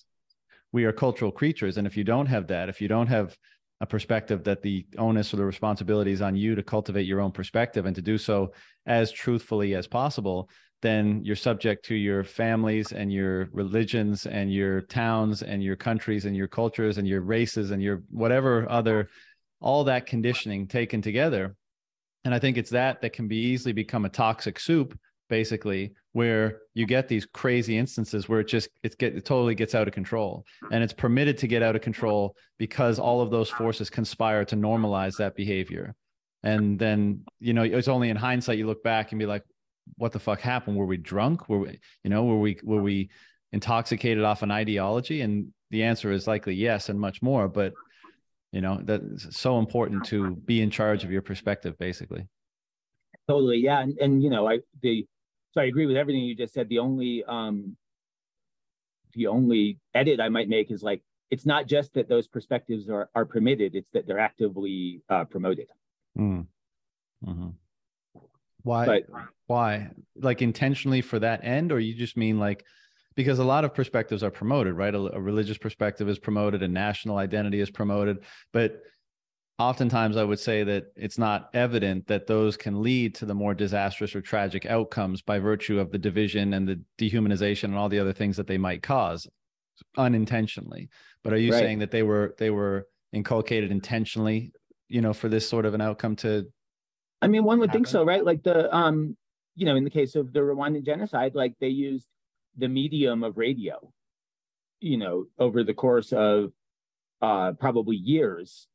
we 0.72 0.84
are 0.84 0.92
cultural 0.92 1.32
creatures 1.32 1.78
and 1.78 1.88
if 1.88 1.96
you 1.96 2.04
don't 2.04 2.26
have 2.26 2.48
that 2.48 2.70
if 2.70 2.82
you 2.82 2.88
don't 2.88 3.08
have 3.08 3.36
a 3.80 3.86
perspective 3.86 4.44
that 4.44 4.62
the 4.62 4.86
onus 4.98 5.34
or 5.34 5.38
the 5.38 5.46
responsibility 5.46 6.12
is 6.12 6.22
on 6.22 6.36
you 6.36 6.54
to 6.54 6.62
cultivate 6.62 7.06
your 7.06 7.22
own 7.22 7.32
perspective 7.32 7.86
and 7.86 7.96
to 7.96 8.02
do 8.02 8.18
so 8.18 8.52
as 8.86 9.12
truthfully 9.12 9.74
as 9.74 9.88
possible 9.88 10.50
then 10.82 11.24
you're 11.24 11.36
subject 11.36 11.86
to 11.86 11.96
your 11.96 12.24
families 12.24 12.92
and 12.92 13.12
your 13.12 13.50
religions 13.52 14.26
and 14.26 14.52
your 14.52 14.82
towns 14.82 15.44
and 15.44 15.64
your 15.64 15.76
countries 15.76 16.26
and 16.26 16.36
your 16.36 16.48
cultures 16.48 16.98
and 16.98 17.08
your 17.08 17.22
races 17.22 17.72
and 17.72 17.82
your 17.82 18.04
whatever 18.10 18.70
other 18.70 19.10
all 19.60 19.84
that 19.84 20.08
conditioning 20.08 20.68
taken 20.68 21.02
together. 21.02 21.56
And 22.26 22.34
i 22.34 22.40
think 22.40 22.58
it's 22.58 22.72
that 22.72 23.02
that 23.02 23.14
can 23.14 23.28
be 23.28 23.38
easily 23.38 23.74
become 23.74 24.06
a 24.06 24.10
toxic 24.10 24.60
soup 24.60 24.98
basically 25.32 25.94
where 26.12 26.60
you 26.74 26.86
get 26.86 27.08
these 27.08 27.26
crazy 27.26 27.78
instances 27.78 28.28
where 28.28 28.42
it 28.42 28.48
just 28.48 28.68
it 28.84 28.96
get 28.98 29.16
it 29.16 29.26
totally 29.26 29.56
gets 29.56 29.74
out 29.74 29.88
of 29.88 29.94
control. 29.94 30.46
And 30.72 30.84
it's 30.84 30.94
permitted 30.94 31.38
to 31.40 31.48
get 31.48 31.64
out 31.64 31.76
of 31.76 31.82
control 31.82 32.36
because 32.60 33.00
all 33.00 33.22
of 33.22 33.32
those 33.32 33.50
forces 33.50 33.90
conspire 33.90 34.44
to 34.46 34.56
normalize 34.56 35.16
that 35.18 35.36
behavior. 35.36 35.96
And 36.44 36.78
then 36.78 37.24
you 37.40 37.54
know 37.54 37.64
it's 37.64 37.88
only 37.88 38.10
in 38.10 38.18
hindsight 38.18 38.60
you 38.60 38.68
look 38.68 38.84
back 38.84 39.12
and 39.12 39.20
be 39.20 39.26
like 39.26 39.44
what 39.98 40.12
the 40.12 40.20
fuck 40.20 40.40
happened 40.40 40.78
were 40.78 40.86
we 40.86 40.98
drunk 40.98 41.50
were 41.50 41.60
we 41.60 41.80
you 42.04 42.10
know 42.10 42.24
were 42.24 42.40
we 42.40 42.60
were 42.64 42.82
we 42.82 43.10
intoxicated 43.52 44.24
off 44.24 44.44
an 44.44 44.52
ideology 44.52 45.22
and 45.22 45.52
the 45.72 45.84
answer 45.84 46.12
is 46.12 46.28
likely 46.28 46.54
yes 46.54 46.90
and 46.90 47.00
much 47.00 47.22
more 47.22 47.48
but 47.48 47.74
you 48.52 48.62
know 48.62 48.80
that's 48.84 49.36
so 49.36 49.60
important 49.60 50.06
to 50.06 50.36
be 50.46 50.62
in 50.62 50.70
charge 50.70 51.04
of 51.04 51.12
your 51.12 51.22
perspective 51.22 51.78
basically 51.78 52.28
totally 53.28 53.58
yeah 53.58 53.80
and, 53.82 53.98
and 54.00 54.24
you 54.24 54.30
know 54.30 54.48
i 54.48 54.60
the 54.82 55.06
so 55.54 55.62
I 55.62 55.66
agree 55.66 55.86
with 55.86 55.98
everything 55.98 56.24
you 56.24 56.36
just 56.36 56.54
said. 56.54 56.70
The 56.70 56.80
only 56.80 57.24
um, 57.26 57.76
the 59.14 59.28
only 59.28 59.80
edit 59.94 60.20
I 60.20 60.30
might 60.30 60.48
make 60.48 60.72
is 60.72 60.82
like 60.82 61.02
it's 61.30 61.46
not 61.46 61.68
just 61.68 61.94
that 61.94 62.08
those 62.08 62.28
perspectives 62.28 62.90
are 62.90 63.10
are 63.14 63.26
permitted; 63.26 63.76
it's 63.76 63.90
that 63.92 64.08
they're 64.08 64.20
actively 64.20 65.02
uh, 65.10 65.26
promoted. 65.26 65.68
Mm. 66.18 66.48
Mm-hmm. 67.26 67.50
Why? 68.64 68.86
But, 68.86 69.04
why? 69.52 69.90
Like 70.16 70.42
intentionally 70.42 71.02
for 71.02 71.20
that 71.20 71.44
end, 71.44 71.74
or 71.74 71.80
you 71.80 71.94
just 71.94 72.16
mean 72.16 72.40
like 72.40 72.66
because 73.16 73.40
a 73.40 73.44
lot 73.44 73.66
of 73.66 73.74
perspectives 73.74 74.24
are 74.24 74.32
promoted, 74.32 74.74
right? 74.76 74.96
A, 74.96 75.16
a 75.18 75.20
religious 75.20 75.58
perspective 75.58 76.08
is 76.08 76.18
promoted, 76.18 76.64
a 76.64 76.68
national 76.68 77.18
identity 77.18 77.60
is 77.60 77.70
promoted, 77.70 78.20
but 78.54 78.82
oftentimes 79.60 80.16
I 80.16 80.24
would 80.24 80.40
say 80.40 80.64
that 80.64 80.86
it's 80.96 81.18
not 81.18 81.50
evident 81.54 82.08
that 82.08 82.28
those 82.28 82.56
can 82.56 82.82
lead 82.82 83.14
to 83.16 83.26
the 83.26 83.36
more 83.36 83.54
disastrous 83.54 84.16
or 84.16 84.22
tragic 84.22 84.66
outcomes 84.66 85.22
by 85.22 85.38
virtue 85.38 85.80
of 85.80 85.92
the 85.92 86.00
division 86.00 86.54
and 86.54 86.66
the 86.66 86.82
dehumanization 86.98 87.66
and 87.66 87.76
all 87.76 87.90
the 87.90 88.00
other 88.00 88.14
things 88.14 88.38
that 88.38 88.48
they 88.48 88.58
might 88.58 88.82
cause 88.82 89.28
unintentionally. 89.98 90.88
But 91.26 91.34
are 91.34 91.38
you 91.38 91.52
right. 91.52 91.60
saying 91.60 91.80
that 91.80 91.92
they 91.92 92.04
were 92.04 92.36
they 92.38 92.52
were 92.52 92.88
inculcated 93.12 93.70
intentionally, 93.70 94.54
you 94.88 95.02
know, 95.02 95.14
for 95.14 95.28
this 95.28 95.48
sort 95.48 95.66
of 95.66 95.74
an 95.74 95.82
outcome 95.82 96.16
to 96.18 96.48
I 97.22 97.28
mean, 97.28 97.44
one 97.44 97.60
would 97.60 97.70
happen? 97.70 97.84
think 97.84 97.88
so, 97.88 98.04
right? 98.04 98.26
Like 98.26 98.44
the 98.44 98.74
um, 98.76 99.16
you 99.56 99.66
know, 99.66 99.76
in 99.76 99.84
the 99.84 99.90
case 99.90 100.16
of 100.16 100.34
the 100.34 100.40
Rwandan 100.40 100.86
genocide, 100.86 101.36
like 101.36 101.56
they 101.60 101.68
used 101.68 102.08
the 102.58 102.68
medium 102.68 103.24
of 103.24 103.38
radio, 103.38 103.92
you 104.80 104.98
know, 104.98 105.26
over 105.40 105.64
the 105.64 105.74
course 105.74 106.14
of 106.14 106.52
uh 107.22 107.52
probably 107.54 107.96
years 107.96 108.68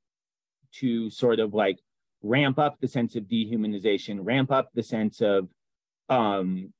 to 0.72 1.10
sort 1.10 1.40
of 1.40 1.52
like 1.52 1.80
ramp 2.22 2.58
up 2.58 2.80
the 2.80 2.88
sense 2.88 3.16
of 3.16 3.24
dehumanization, 3.24 4.18
ramp 4.22 4.50
up 4.50 4.70
the 4.74 4.82
sense 4.82 5.20
of 5.20 5.48
um, 6.08 6.72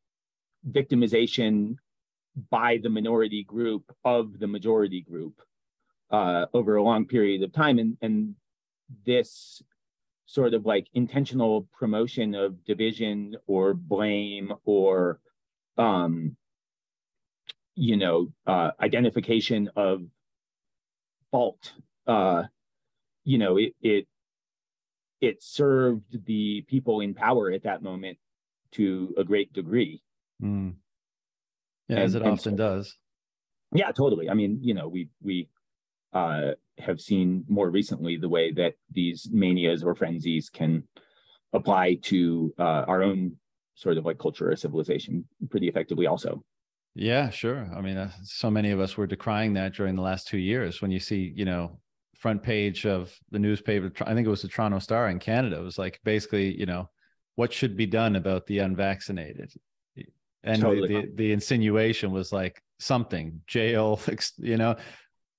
victimization 0.68 1.76
by 2.50 2.78
the 2.82 2.90
minority 2.90 3.44
group 3.44 3.84
of 4.04 4.38
the 4.38 4.46
majority 4.46 5.00
group 5.00 5.40
uh, 6.10 6.46
over 6.52 6.76
a 6.76 6.82
long 6.82 7.06
period 7.06 7.42
of 7.42 7.52
time. 7.52 7.78
And, 7.78 7.96
and 8.02 8.34
this 9.04 9.62
sort 10.26 10.54
of 10.54 10.66
like 10.66 10.88
intentional 10.94 11.68
promotion 11.78 12.34
of 12.34 12.64
division 12.64 13.36
or 13.46 13.74
blame 13.74 14.52
or, 14.64 15.20
um, 15.78 16.36
you 17.74 17.96
know, 17.96 18.28
uh, 18.46 18.70
identification 18.80 19.70
of 19.76 20.02
fault 21.30 21.72
uh, 22.06 22.44
you 23.24 23.38
know, 23.38 23.56
it 23.56 23.74
it 23.82 24.06
it 25.20 25.42
served 25.42 26.24
the 26.26 26.62
people 26.68 27.00
in 27.00 27.14
power 27.14 27.50
at 27.50 27.64
that 27.64 27.82
moment 27.82 28.18
to 28.72 29.14
a 29.18 29.24
great 29.24 29.52
degree. 29.52 30.02
Mm. 30.42 30.74
Yeah, 31.88 31.96
and, 31.96 32.04
as 32.04 32.14
it 32.14 32.22
often 32.22 32.52
so, 32.52 32.56
does. 32.56 32.96
Yeah, 33.72 33.90
totally. 33.92 34.30
I 34.30 34.34
mean, 34.34 34.60
you 34.62 34.74
know, 34.74 34.88
we 34.88 35.08
we 35.20 35.48
uh, 36.12 36.52
have 36.78 37.00
seen 37.00 37.44
more 37.48 37.70
recently 37.70 38.16
the 38.16 38.28
way 38.28 38.52
that 38.52 38.74
these 38.92 39.28
manias 39.32 39.82
or 39.82 39.94
frenzies 39.94 40.50
can 40.50 40.82
apply 41.52 41.94
to 42.02 42.54
uh, 42.58 42.84
our 42.86 43.02
own 43.02 43.36
sort 43.74 43.96
of 43.98 44.04
like 44.04 44.18
culture 44.18 44.50
or 44.50 44.56
civilization 44.56 45.24
pretty 45.50 45.68
effectively 45.68 46.06
also 46.06 46.42
yeah 46.94 47.28
sure 47.28 47.68
i 47.76 47.80
mean 47.80 47.96
uh, 47.96 48.10
so 48.22 48.50
many 48.50 48.70
of 48.70 48.80
us 48.80 48.96
were 48.96 49.06
decrying 49.06 49.52
that 49.54 49.74
during 49.74 49.94
the 49.94 50.02
last 50.02 50.26
two 50.26 50.38
years 50.38 50.80
when 50.80 50.90
you 50.90 51.00
see 51.00 51.32
you 51.36 51.44
know 51.44 51.78
front 52.16 52.42
page 52.42 52.86
of 52.86 53.14
the 53.30 53.38
newspaper. 53.38 53.92
I 54.04 54.14
think 54.14 54.26
it 54.26 54.30
was 54.30 54.42
the 54.42 54.48
Toronto 54.48 54.78
Star 54.78 55.08
in 55.08 55.18
Canada. 55.18 55.58
It 55.58 55.62
was 55.62 55.78
like 55.78 56.00
basically, 56.04 56.58
you 56.58 56.66
know, 56.66 56.88
what 57.34 57.52
should 57.52 57.76
be 57.76 57.86
done 57.86 58.16
about 58.16 58.46
the 58.46 58.58
unvaccinated. 58.60 59.52
And 60.42 60.62
totally. 60.62 60.88
the, 60.88 61.00
the, 61.02 61.12
the 61.16 61.32
insinuation 61.32 62.12
was 62.12 62.32
like 62.32 62.62
something 62.78 63.40
jail, 63.46 64.00
you 64.38 64.56
know, 64.56 64.76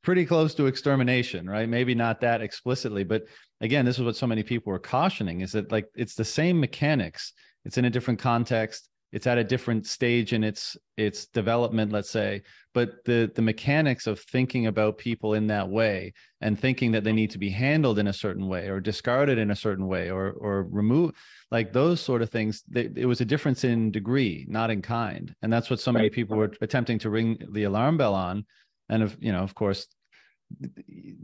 pretty 0.08 0.26
close 0.26 0.54
to 0.54 0.68
extermination, 0.68 1.50
right? 1.50 1.68
Maybe 1.68 1.94
not 1.94 2.22
that 2.22 2.40
explicitly, 2.40 3.04
but 3.04 3.24
again, 3.60 3.84
this 3.84 4.00
is 4.00 4.06
what 4.06 4.16
so 4.16 4.26
many 4.26 4.42
people 4.42 4.72
were 4.72 4.80
cautioning 4.80 5.42
is 5.42 5.52
that 5.52 5.70
like 5.70 5.90
it's 5.96 6.16
the 6.16 6.24
same 6.24 6.62
mechanics. 6.62 7.34
It's 7.66 7.78
in 7.78 7.84
a 7.84 7.90
different 7.90 8.22
context. 8.22 8.88
It's 9.12 9.28
at 9.28 9.38
a 9.38 9.44
different 9.44 9.86
stage 9.86 10.32
in 10.32 10.46
its 10.46 10.78
its 10.96 11.26
development 11.26 11.92
let's 11.92 12.10
say. 12.10 12.44
But 12.74 13.04
the 13.04 13.30
the 13.36 13.42
mechanics 13.42 14.08
of 14.08 14.22
thinking 14.22 14.68
about 14.68 14.98
people 14.98 15.34
in 15.34 15.48
that 15.48 15.68
way 15.68 16.14
and 16.40 16.58
thinking 16.58 16.94
that 16.94 17.04
they 17.04 17.12
need 17.12 17.32
to 17.32 17.38
be 17.38 17.50
handled 17.50 18.00
in 18.00 18.08
a 18.08 18.14
certain 18.14 18.48
way 18.48 18.70
or 18.70 18.80
discarded 18.80 19.38
in 19.38 19.52
a 19.52 19.58
certain 19.58 19.88
way 19.88 20.10
or 20.10 20.32
or 20.32 20.64
remove 20.64 21.12
like 21.52 21.74
those 21.74 22.00
sort 22.00 22.22
of 22.22 22.30
things 22.30 22.64
they, 22.70 22.90
it 22.96 23.08
was 23.08 23.20
a 23.20 23.26
difference 23.26 23.66
in 23.66 23.92
degree 23.92 24.46
not 24.48 24.70
in 24.70 24.82
kind. 24.82 25.36
And 25.42 25.52
that's 25.52 25.70
what 25.70 25.82
so 25.82 25.92
many 25.92 26.10
people 26.10 26.38
were 26.38 26.54
attempting 26.62 26.98
to 27.00 27.10
ring 27.10 27.38
the 27.52 27.64
alarm 27.64 27.98
bell 27.98 28.16
on. 28.16 28.46
And 28.88 29.04
of 29.04 29.18
you 29.20 29.34
know 29.34 29.44
of 29.44 29.54
course 29.54 29.86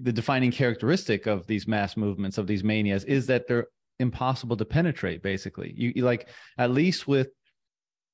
the 0.02 0.12
defining 0.12 0.52
characteristic 0.52 1.28
of 1.28 1.48
these 1.48 1.68
mass 1.68 1.96
movements 1.96 2.38
of 2.38 2.48
these 2.48 2.64
manias 2.64 3.04
is 3.06 3.26
that 3.28 3.48
they're 3.48 3.68
impossible 4.00 4.58
to 4.58 4.66
penetrate 4.66 5.22
basically 5.24 5.74
you, 5.78 5.94
you 5.96 6.04
like 6.04 6.28
at 6.58 6.72
least 6.72 7.08
with 7.08 7.30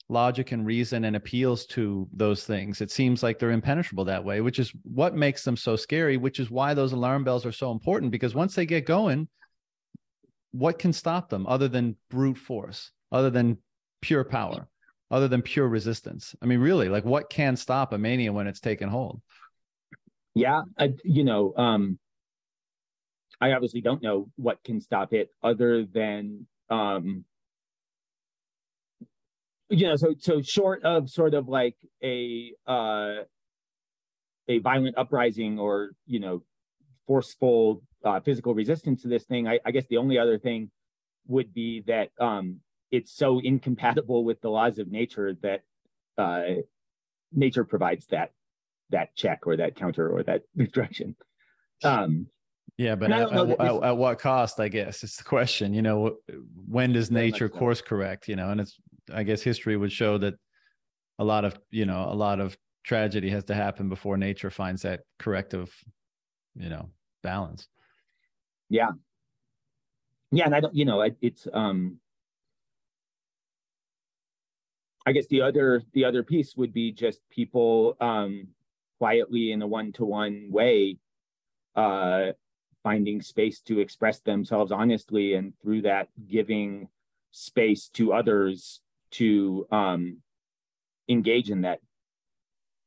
logic 0.10 0.52
and 0.52 0.66
reason 0.66 1.06
and 1.06 1.16
appeals 1.16 1.66
to 1.68 2.08
those 2.12 2.44
things. 2.44 2.82
It 2.82 2.92
seems 2.92 3.22
like 3.22 3.38
they're 3.38 3.52
impenetrable 3.52 4.06
that 4.06 4.26
way, 4.26 4.42
which 4.42 4.60
is 4.60 4.74
what 4.84 5.16
makes 5.16 5.44
them 5.44 5.56
so 5.56 5.76
scary, 5.76 6.18
which 6.18 6.40
is 6.40 6.50
why 6.50 6.74
those 6.74 6.92
alarm 6.92 7.24
bells 7.24 7.46
are 7.46 7.52
so 7.52 7.72
important 7.72 8.12
because 8.12 8.36
once 8.36 8.56
they 8.56 8.66
get 8.66 8.86
going, 8.86 9.28
what 10.52 10.80
can 10.80 10.92
stop 10.94 11.30
them 11.30 11.46
other 11.48 11.68
than 11.68 11.96
brute 12.10 12.40
force, 12.40 12.92
other 13.12 13.30
than 13.30 13.60
pure 14.02 14.24
power, 14.24 14.68
other 15.12 15.28
than 15.28 15.44
pure 15.44 15.68
resistance? 15.68 16.36
I 16.42 16.48
mean, 16.48 16.60
really, 16.60 16.90
like 16.90 17.06
what 17.06 17.30
can 17.30 17.56
stop 17.56 17.94
a 17.94 17.98
mania 18.00 18.34
when 18.34 18.48
it's 18.48 18.60
taken 18.60 18.90
hold? 18.90 19.22
Yeah, 20.36 20.62
I, 20.78 20.94
you 21.04 21.24
know, 21.24 21.54
um, 21.56 22.00
I 23.42 23.52
obviously 23.54 23.82
don't 23.82 24.02
know 24.04 24.30
what 24.36 24.64
can 24.64 24.82
stop 24.82 25.14
it 25.14 25.30
other 25.44 25.86
than 25.86 26.48
um, 26.70 27.26
you 29.70 29.88
know, 29.88 29.96
so 29.96 30.16
so 30.18 30.42
short 30.42 30.84
of 30.84 31.10
sort 31.10 31.34
of 31.34 31.48
like 31.48 31.76
a 32.04 32.54
uh, 32.68 33.24
a 34.48 34.60
violent 34.60 34.98
uprising 34.98 35.60
or 35.60 35.92
you 36.08 36.20
know 36.20 36.44
forceful 37.08 37.82
uh, 38.04 38.20
physical 38.20 38.54
resistance 38.54 39.02
to 39.04 39.08
this 39.08 39.26
thing, 39.26 39.48
I, 39.48 39.60
I 39.66 39.72
guess 39.72 39.86
the 39.88 39.98
only 39.98 40.18
other 40.18 40.38
thing 40.38 40.72
would 41.28 41.54
be 41.54 41.84
that 41.88 42.10
um, 42.20 42.62
it's 42.92 43.16
so 43.16 43.40
incompatible 43.44 44.24
with 44.24 44.42
the 44.42 44.50
laws 44.50 44.80
of 44.80 44.92
nature 44.92 45.36
that 45.44 45.62
uh, 46.18 46.62
nature 47.32 47.64
provides 47.64 48.08
that 48.08 48.32
that 48.90 49.16
check 49.16 49.46
or 49.46 49.58
that 49.58 49.76
counter 49.76 50.10
or 50.10 50.24
that 50.24 50.44
direction. 50.74 51.16
Um, 51.84 52.28
yeah, 52.78 52.96
but 52.96 53.12
at, 53.12 53.32
at, 53.32 53.48
this... 53.48 53.58
at, 53.60 53.98
what 53.98 54.20
cost? 54.20 54.60
I 54.60 54.70
guess 54.70 55.04
it's 55.04 55.18
the 55.18 55.24
question. 55.24 55.74
You 55.74 55.82
know, 55.82 56.18
when 56.68 56.94
does 56.94 57.12
nature 57.12 57.50
course 57.50 57.82
correct? 57.82 58.28
You 58.28 58.36
know, 58.36 58.50
and 58.50 58.62
it's 58.62 58.80
I 59.14 59.24
guess 59.24 59.42
history 59.42 59.76
would 59.76 59.92
show 59.92 60.18
that 60.20 60.36
a 61.18 61.24
lot 61.24 61.46
of 61.46 61.60
you 61.72 61.86
know 61.86 62.08
a 62.10 62.16
lot 62.16 62.40
of 62.40 62.58
tragedy 62.84 63.30
has 63.30 63.44
to 63.46 63.54
happen 63.54 63.90
before 63.90 64.18
nature 64.18 64.50
finds 64.50 64.84
that 64.84 65.02
corrective, 65.20 65.72
you 66.56 66.70
know, 66.70 66.90
balance. 67.22 67.68
Yeah. 68.70 68.92
Yeah, 70.32 70.46
and 70.46 70.56
I 70.56 70.60
don't, 70.60 70.76
you 70.76 70.86
know, 70.86 71.02
it, 71.02 71.18
it's 71.22 71.48
um 71.54 72.00
I 75.06 75.12
guess 75.12 75.28
the 75.28 75.42
other 75.42 75.84
the 75.94 76.06
other 76.06 76.24
piece 76.24 76.56
would 76.56 76.74
be 76.74 76.92
just 76.92 77.22
people 77.30 77.98
um 78.00 78.48
quietly 79.00 79.52
in 79.52 79.62
a 79.62 79.68
one-to-one 79.68 80.50
way 80.52 80.98
uh 81.76 82.28
finding 82.84 83.22
space 83.22 83.62
to 83.62 83.80
express 83.80 84.20
themselves 84.20 84.72
honestly 84.72 85.34
and 85.34 85.54
through 85.62 85.82
that 85.82 86.08
giving 86.28 86.88
space 87.32 87.90
to 87.90 88.14
others 88.14 88.82
to 89.12 89.66
um 89.72 90.18
engage 91.10 91.50
in 91.50 91.62
that 91.62 91.80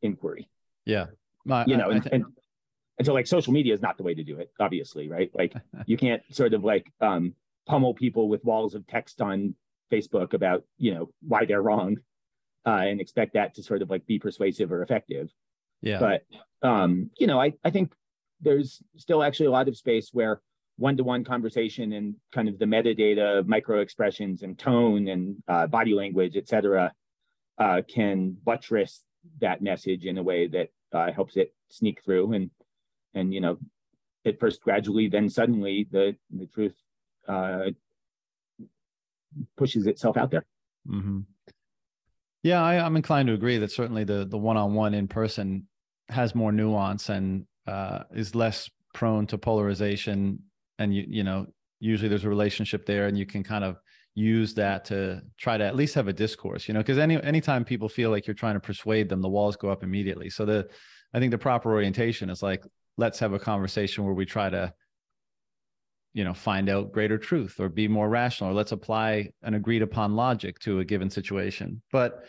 inquiry. 0.01 0.49
Yeah. 0.85 1.07
My, 1.45 1.65
you 1.67 1.77
know, 1.77 1.91
I, 1.91 1.95
I 1.95 1.97
and, 1.97 2.09
and, 2.13 2.25
and 2.99 3.07
so 3.07 3.13
like 3.13 3.27
social 3.27 3.53
media 3.53 3.75
is 3.75 3.83
not 3.83 3.97
the 3.97 4.05
way 4.05 4.15
to 4.15 4.25
do 4.25 4.39
it, 4.39 4.53
obviously, 4.61 5.09
right? 5.09 5.31
Like 5.35 5.55
you 5.87 5.97
can't 5.97 6.23
sort 6.31 6.55
of 6.55 6.65
like 6.65 6.91
um, 7.01 7.35
pummel 7.67 7.95
people 7.95 8.29
with 8.29 8.45
walls 8.45 8.75
of 8.75 8.87
text 8.87 9.21
on 9.21 9.55
Facebook 9.93 10.35
about, 10.35 10.65
you 10.79 10.95
know, 10.95 11.11
why 11.27 11.45
they're 11.45 11.63
wrong 11.63 11.99
uh, 12.67 12.71
and 12.87 13.01
expect 13.01 13.35
that 13.35 13.55
to 13.57 13.63
sort 13.63 13.83
of 13.83 13.91
like 13.91 14.07
be 14.07 14.19
persuasive 14.19 14.73
or 14.73 14.83
effective. 14.83 15.31
Yeah. 15.83 15.99
But, 15.99 16.23
um, 16.67 17.11
you 17.19 17.27
know, 17.27 17.41
I, 17.41 17.53
I 17.65 17.71
think 17.71 17.93
there's 18.41 18.83
still 18.97 19.23
actually 19.23 19.47
a 19.47 19.51
lot 19.51 19.69
of 19.69 19.77
space 19.77 20.11
where 20.13 20.41
one-to-one 20.77 21.25
conversation 21.25 21.93
and 21.93 22.15
kind 22.33 22.49
of 22.49 22.59
the 22.59 22.65
metadata, 22.65 23.47
micro 23.47 23.81
expressions 23.81 24.43
and 24.43 24.59
tone 24.59 25.09
and 25.09 25.37
uh, 25.49 25.67
body 25.67 25.95
language, 25.95 26.37
et 26.37 26.49
cetera, 26.49 26.93
uh, 27.59 27.83
can 27.89 28.37
buttress 28.45 29.05
that 29.41 29.63
message 29.63 30.05
in 30.05 30.19
a 30.19 30.23
way 30.23 30.47
that 30.49 30.69
uh, 30.93 31.13
helps 31.13 31.37
it 31.37 31.55
sneak 31.69 32.03
through 32.05 32.33
and 32.33 32.51
and 33.15 33.33
you 33.33 33.41
know 33.41 33.59
at 34.27 34.39
first 34.39 34.61
gradually 34.61 35.09
then 35.09 35.29
suddenly 35.29 35.87
the 35.91 36.15
the 36.31 36.47
truth 36.47 36.75
uh, 37.29 37.67
pushes 39.57 39.87
itself 39.87 40.17
out 40.17 40.31
there 40.31 40.45
mm-hmm. 40.89 41.21
yeah 42.43 42.63
I, 42.63 42.75
am 42.75 42.97
inclined 42.97 43.29
to 43.29 43.35
agree 43.35 43.59
that 43.59 43.71
certainly 43.71 44.05
the 44.05 44.27
the 44.27 44.39
one-on-one 44.39 44.95
in 44.95 45.09
person 45.09 45.67
has 46.13 46.35
more 46.35 46.53
nuance 46.53 47.09
and 47.09 47.47
uh, 47.67 48.01
is 48.15 48.35
less 48.35 48.71
prone 48.95 49.27
to 49.27 49.39
polarization 49.39 50.39
and 50.79 50.95
you 50.95 51.05
you 51.09 51.25
know 51.25 51.47
usually 51.81 52.09
there's 52.09 52.25
a 52.25 52.29
relationship 52.29 52.87
there 52.87 53.07
and 53.07 53.19
you 53.19 53.27
can 53.27 53.43
kind 53.43 53.65
of 53.65 53.77
use 54.15 54.55
that 54.55 54.85
to 54.85 55.23
try 55.39 55.57
to 55.57 55.65
at 55.65 55.75
least 55.75 55.95
have 55.95 56.07
a 56.07 56.13
discourse 56.13 56.69
you 56.69 56.75
know 56.75 56.81
because 56.81 56.99
any 56.99 57.21
anytime 57.23 57.65
people 57.65 57.89
feel 57.89 58.11
like 58.11 58.27
you're 58.27 58.35
trying 58.35 58.55
to 58.55 58.61
persuade 58.61 59.09
them 59.09 59.23
the 59.23 59.29
walls 59.29 59.57
go 59.57 59.71
up 59.71 59.83
immediately. 59.83 60.29
So 60.29 60.45
the 60.45 60.69
i 61.15 61.19
think 61.19 61.31
the 61.31 61.39
proper 61.39 61.73
orientation 61.73 62.31
is 62.31 62.43
like 62.43 62.63
let's 62.99 63.19
have 63.19 63.33
a 63.33 63.39
conversation 63.39 64.05
where 64.05 64.15
we 64.15 64.27
try 64.27 64.51
to 64.51 64.73
you 66.13 66.25
know 66.25 66.35
find 66.35 66.69
out 66.69 66.93
greater 66.93 67.17
truth 67.17 67.59
or 67.59 67.69
be 67.69 67.89
more 67.89 68.09
rational 68.09 68.51
or 68.51 68.55
let's 68.55 68.73
apply 68.73 69.31
an 69.43 69.55
agreed 69.55 69.83
upon 69.83 70.15
logic 70.15 70.59
to 70.61 70.81
a 70.81 70.85
given 70.85 71.09
situation. 71.09 71.83
But 71.91 72.25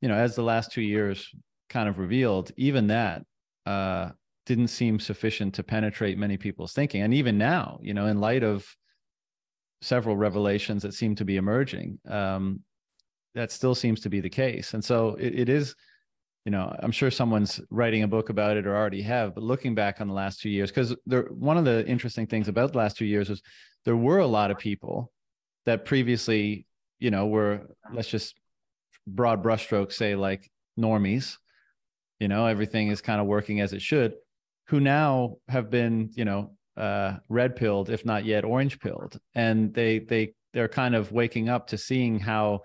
you 0.00 0.08
know 0.08 0.14
as 0.14 0.36
the 0.36 0.42
last 0.42 0.70
two 0.70 0.82
years 0.82 1.28
kind 1.68 1.88
of 1.88 1.98
revealed 1.98 2.50
even 2.56 2.88
that 2.88 3.22
uh 3.66 4.10
didn't 4.46 4.68
seem 4.68 5.00
sufficient 5.00 5.54
to 5.54 5.62
penetrate 5.62 6.18
many 6.18 6.36
people's 6.36 6.72
thinking 6.72 7.02
and 7.02 7.14
even 7.14 7.38
now 7.38 7.78
you 7.82 7.94
know 7.94 8.06
in 8.06 8.20
light 8.20 8.42
of 8.42 8.66
several 9.84 10.16
revelations 10.16 10.82
that 10.82 10.94
seem 10.94 11.14
to 11.16 11.24
be 11.24 11.36
emerging. 11.36 11.98
Um, 12.08 12.60
that 13.34 13.52
still 13.52 13.74
seems 13.74 14.00
to 14.00 14.08
be 14.08 14.20
the 14.20 14.30
case, 14.30 14.74
and 14.74 14.84
so 14.84 15.16
it, 15.16 15.34
it 15.40 15.48
is. 15.48 15.74
You 16.44 16.50
know, 16.50 16.76
I'm 16.80 16.92
sure 16.92 17.10
someone's 17.10 17.58
writing 17.70 18.02
a 18.02 18.08
book 18.08 18.28
about 18.28 18.58
it 18.58 18.66
or 18.66 18.76
already 18.76 19.00
have. 19.00 19.34
But 19.34 19.44
looking 19.44 19.74
back 19.74 20.02
on 20.02 20.08
the 20.08 20.12
last 20.12 20.40
two 20.40 20.50
years, 20.50 20.70
because 20.70 20.94
one 21.30 21.56
of 21.56 21.64
the 21.64 21.86
interesting 21.86 22.26
things 22.26 22.48
about 22.48 22.72
the 22.72 22.78
last 22.78 22.98
two 22.98 23.06
years 23.06 23.30
was 23.30 23.40
there 23.86 23.96
were 23.96 24.18
a 24.18 24.26
lot 24.26 24.50
of 24.50 24.58
people 24.58 25.10
that 25.64 25.86
previously, 25.86 26.66
you 26.98 27.10
know, 27.10 27.28
were 27.28 27.62
let's 27.90 28.08
just 28.08 28.34
broad 29.06 29.42
brushstrokes 29.42 29.94
say 29.94 30.16
like 30.16 30.50
normies. 30.78 31.38
You 32.20 32.28
know, 32.28 32.46
everything 32.46 32.88
is 32.88 33.00
kind 33.00 33.20
of 33.20 33.26
working 33.26 33.60
as 33.60 33.72
it 33.72 33.82
should. 33.82 34.14
Who 34.68 34.80
now 34.80 35.36
have 35.48 35.70
been, 35.70 36.10
you 36.14 36.24
know, 36.24 36.56
uh, 36.76 37.16
red 37.28 37.56
pilled, 37.56 37.90
if 37.90 38.04
not 38.04 38.24
yet 38.24 38.44
orange 38.44 38.80
pilled, 38.80 39.18
and 39.34 39.72
they 39.74 39.98
they 40.00 40.34
they're 40.52 40.68
kind 40.68 40.94
of 40.94 41.12
waking 41.12 41.48
up 41.48 41.68
to 41.68 41.78
seeing 41.78 42.18
how 42.18 42.62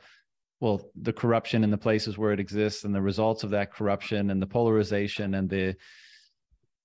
well 0.60 0.90
the 1.02 1.14
corruption 1.14 1.64
in 1.64 1.72
the 1.72 1.78
places 1.78 2.18
where 2.18 2.32
it 2.32 2.40
exists 2.40 2.84
and 2.84 2.94
the 2.94 3.02
results 3.02 3.44
of 3.44 3.52
that 3.52 3.74
corruption 3.74 4.30
and 4.30 4.42
the 4.42 4.48
polarization 4.48 5.34
and 5.34 5.50
the 5.50 5.76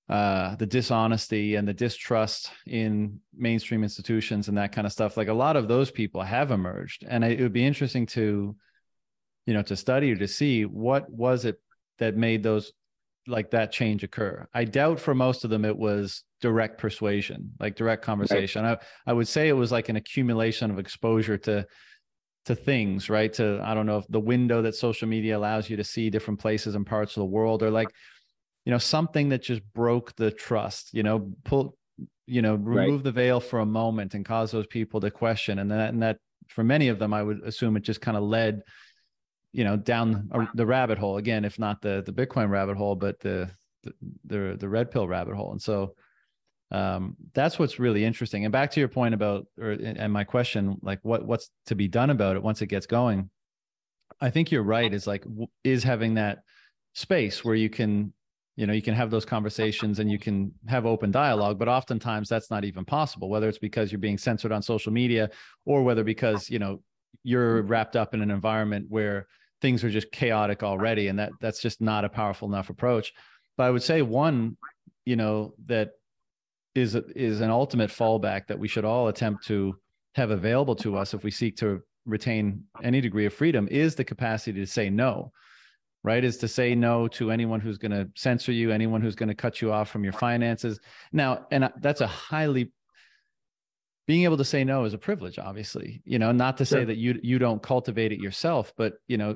uh, 0.08 0.54
the 0.56 0.66
dishonesty 0.66 1.54
and 1.54 1.66
the 1.66 1.72
distrust 1.72 2.50
in 2.66 3.20
mainstream 3.34 3.82
institutions 3.82 4.48
and 4.48 4.58
that 4.58 4.70
kind 4.70 4.86
of 4.86 4.92
stuff 4.92 5.16
like 5.16 5.28
a 5.28 5.34
lot 5.34 5.56
of 5.56 5.66
those 5.66 5.90
people 5.90 6.20
have 6.20 6.50
emerged 6.50 7.04
and 7.08 7.24
it 7.24 7.40
would 7.40 7.54
be 7.54 7.64
interesting 7.64 8.04
to 8.04 8.54
you 9.46 9.54
know 9.54 9.62
to 9.62 9.74
study 9.74 10.12
or 10.12 10.16
to 10.16 10.28
see 10.28 10.66
what 10.66 11.10
was 11.10 11.46
it 11.46 11.58
that 11.98 12.16
made 12.16 12.42
those 12.42 12.72
like 13.26 13.50
that 13.52 13.72
change 13.72 14.04
occur 14.04 14.46
i 14.52 14.64
doubt 14.64 15.00
for 15.00 15.14
most 15.14 15.44
of 15.44 15.50
them 15.50 15.64
it 15.64 15.76
was 15.76 16.24
direct 16.44 16.76
persuasion, 16.76 17.52
like 17.58 17.74
direct 17.74 18.04
conversation. 18.04 18.64
Right. 18.64 18.78
I, 19.06 19.10
I 19.10 19.14
would 19.14 19.26
say 19.26 19.48
it 19.48 19.54
was 19.54 19.72
like 19.72 19.88
an 19.88 19.96
accumulation 19.96 20.70
of 20.70 20.78
exposure 20.78 21.38
to 21.38 21.66
to 22.44 22.54
things, 22.54 23.08
right? 23.08 23.32
To 23.32 23.62
I 23.64 23.72
don't 23.72 23.86
know 23.86 23.96
if 23.96 24.04
the 24.10 24.20
window 24.20 24.60
that 24.60 24.74
social 24.74 25.08
media 25.08 25.38
allows 25.38 25.70
you 25.70 25.78
to 25.78 25.84
see 25.84 26.10
different 26.10 26.40
places 26.40 26.74
and 26.74 26.84
parts 26.84 27.16
of 27.16 27.22
the 27.22 27.32
world, 27.36 27.62
or 27.62 27.70
like, 27.70 27.88
you 28.66 28.72
know, 28.72 28.78
something 28.78 29.30
that 29.30 29.42
just 29.42 29.62
broke 29.72 30.14
the 30.16 30.30
trust, 30.30 30.92
you 30.92 31.02
know, 31.02 31.32
pull, 31.46 31.78
you 32.26 32.42
know, 32.42 32.56
remove 32.56 32.96
right. 32.96 33.04
the 33.04 33.12
veil 33.12 33.40
for 33.40 33.60
a 33.60 33.66
moment 33.66 34.12
and 34.12 34.26
cause 34.26 34.50
those 34.50 34.66
people 34.66 35.00
to 35.00 35.10
question. 35.10 35.58
And 35.58 35.70
that 35.70 35.94
and 35.94 36.02
that 36.02 36.18
for 36.48 36.62
many 36.62 36.88
of 36.88 36.98
them, 36.98 37.14
I 37.14 37.22
would 37.22 37.40
assume 37.42 37.74
it 37.78 37.84
just 37.84 38.02
kind 38.02 38.18
of 38.18 38.22
led, 38.22 38.60
you 39.54 39.62
know, 39.62 39.76
down 39.76 40.28
the 40.54 40.66
rabbit 40.66 40.98
hole 40.98 41.16
again, 41.16 41.44
if 41.44 41.60
not 41.60 41.80
the 41.80 42.02
the 42.04 42.12
Bitcoin 42.12 42.50
rabbit 42.50 42.76
hole, 42.76 42.96
but 42.96 43.20
the 43.20 43.48
the 43.84 43.94
the, 44.24 44.56
the 44.58 44.68
red 44.68 44.90
pill 44.90 45.06
rabbit 45.06 45.36
hole. 45.36 45.52
And 45.52 45.62
so 45.62 45.94
um, 46.72 47.14
that's 47.34 47.56
what's 47.56 47.78
really 47.78 48.04
interesting. 48.04 48.44
And 48.44 48.50
back 48.50 48.72
to 48.72 48.80
your 48.80 48.88
point 48.88 49.14
about, 49.14 49.46
or 49.56 49.70
and 49.70 50.12
my 50.12 50.24
question, 50.24 50.76
like 50.82 50.98
what 51.02 51.24
what's 51.24 51.50
to 51.66 51.76
be 51.76 51.86
done 51.86 52.10
about 52.10 52.34
it 52.34 52.42
once 52.42 52.62
it 52.62 52.66
gets 52.66 52.86
going. 52.86 53.30
I 54.20 54.30
think 54.30 54.50
you're 54.50 54.64
right. 54.64 54.92
Is 54.92 55.06
like 55.06 55.24
is 55.62 55.84
having 55.84 56.14
that 56.14 56.40
space 56.94 57.44
where 57.44 57.54
you 57.54 57.70
can, 57.70 58.12
you 58.56 58.66
know, 58.66 58.72
you 58.72 58.82
can 58.82 58.94
have 58.94 59.10
those 59.12 59.24
conversations 59.24 60.00
and 60.00 60.10
you 60.10 60.18
can 60.18 60.52
have 60.66 60.84
open 60.84 61.12
dialogue. 61.12 61.60
But 61.60 61.68
oftentimes 61.68 62.28
that's 62.28 62.50
not 62.50 62.64
even 62.64 62.84
possible. 62.84 63.28
Whether 63.28 63.48
it's 63.48 63.58
because 63.58 63.92
you're 63.92 64.00
being 64.00 64.18
censored 64.18 64.50
on 64.50 64.62
social 64.62 64.92
media, 64.92 65.30
or 65.64 65.84
whether 65.84 66.02
because 66.02 66.50
you 66.50 66.58
know 66.58 66.82
you're 67.22 67.62
wrapped 67.62 67.94
up 67.94 68.14
in 68.14 68.20
an 68.20 68.32
environment 68.32 68.86
where 68.88 69.28
things 69.64 69.82
are 69.82 69.88
just 69.88 70.12
chaotic 70.12 70.62
already, 70.62 71.08
and 71.08 71.18
that 71.18 71.32
that's 71.40 71.62
just 71.62 71.80
not 71.80 72.04
a 72.04 72.08
powerful 72.10 72.46
enough 72.46 72.68
approach. 72.68 73.14
But 73.56 73.64
I 73.64 73.70
would 73.70 73.82
say 73.82 74.02
one, 74.02 74.58
you 75.06 75.16
know, 75.16 75.54
that 75.64 75.92
is 76.74 76.94
a, 76.94 77.02
is 77.16 77.40
an 77.40 77.48
ultimate 77.48 77.88
fallback 77.88 78.46
that 78.48 78.58
we 78.58 78.68
should 78.68 78.84
all 78.84 79.08
attempt 79.08 79.46
to 79.46 79.74
have 80.16 80.30
available 80.30 80.76
to 80.76 80.98
us 80.98 81.14
if 81.14 81.24
we 81.24 81.30
seek 81.30 81.56
to 81.56 81.80
retain 82.04 82.62
any 82.82 83.00
degree 83.00 83.24
of 83.24 83.32
freedom 83.32 83.66
is 83.70 83.94
the 83.94 84.04
capacity 84.04 84.60
to 84.60 84.66
say 84.66 84.90
no 84.90 85.32
right 86.02 86.22
is 86.22 86.36
to 86.36 86.46
say 86.46 86.74
no 86.74 87.08
to 87.08 87.30
anyone 87.30 87.60
who's 87.60 87.78
going 87.78 87.90
to 87.90 88.06
censor 88.14 88.52
you 88.52 88.70
anyone 88.70 89.00
who's 89.00 89.14
going 89.14 89.30
to 89.30 89.34
cut 89.34 89.62
you 89.62 89.72
off 89.72 89.88
from 89.88 90.04
your 90.04 90.12
finances 90.12 90.78
now 91.12 91.46
and 91.50 91.70
that's 91.80 92.02
a 92.02 92.06
highly 92.06 92.70
being 94.06 94.24
able 94.24 94.36
to 94.36 94.44
say 94.44 94.62
no 94.64 94.84
is 94.84 94.92
a 94.92 94.98
privilege 94.98 95.38
obviously 95.38 96.02
you 96.04 96.18
know 96.18 96.30
not 96.30 96.58
to 96.58 96.64
sure. 96.66 96.80
say 96.80 96.84
that 96.84 96.98
you 96.98 97.18
you 97.22 97.38
don't 97.38 97.62
cultivate 97.62 98.12
it 98.12 98.20
yourself 98.20 98.70
but 98.76 98.92
you 99.08 99.16
know 99.16 99.34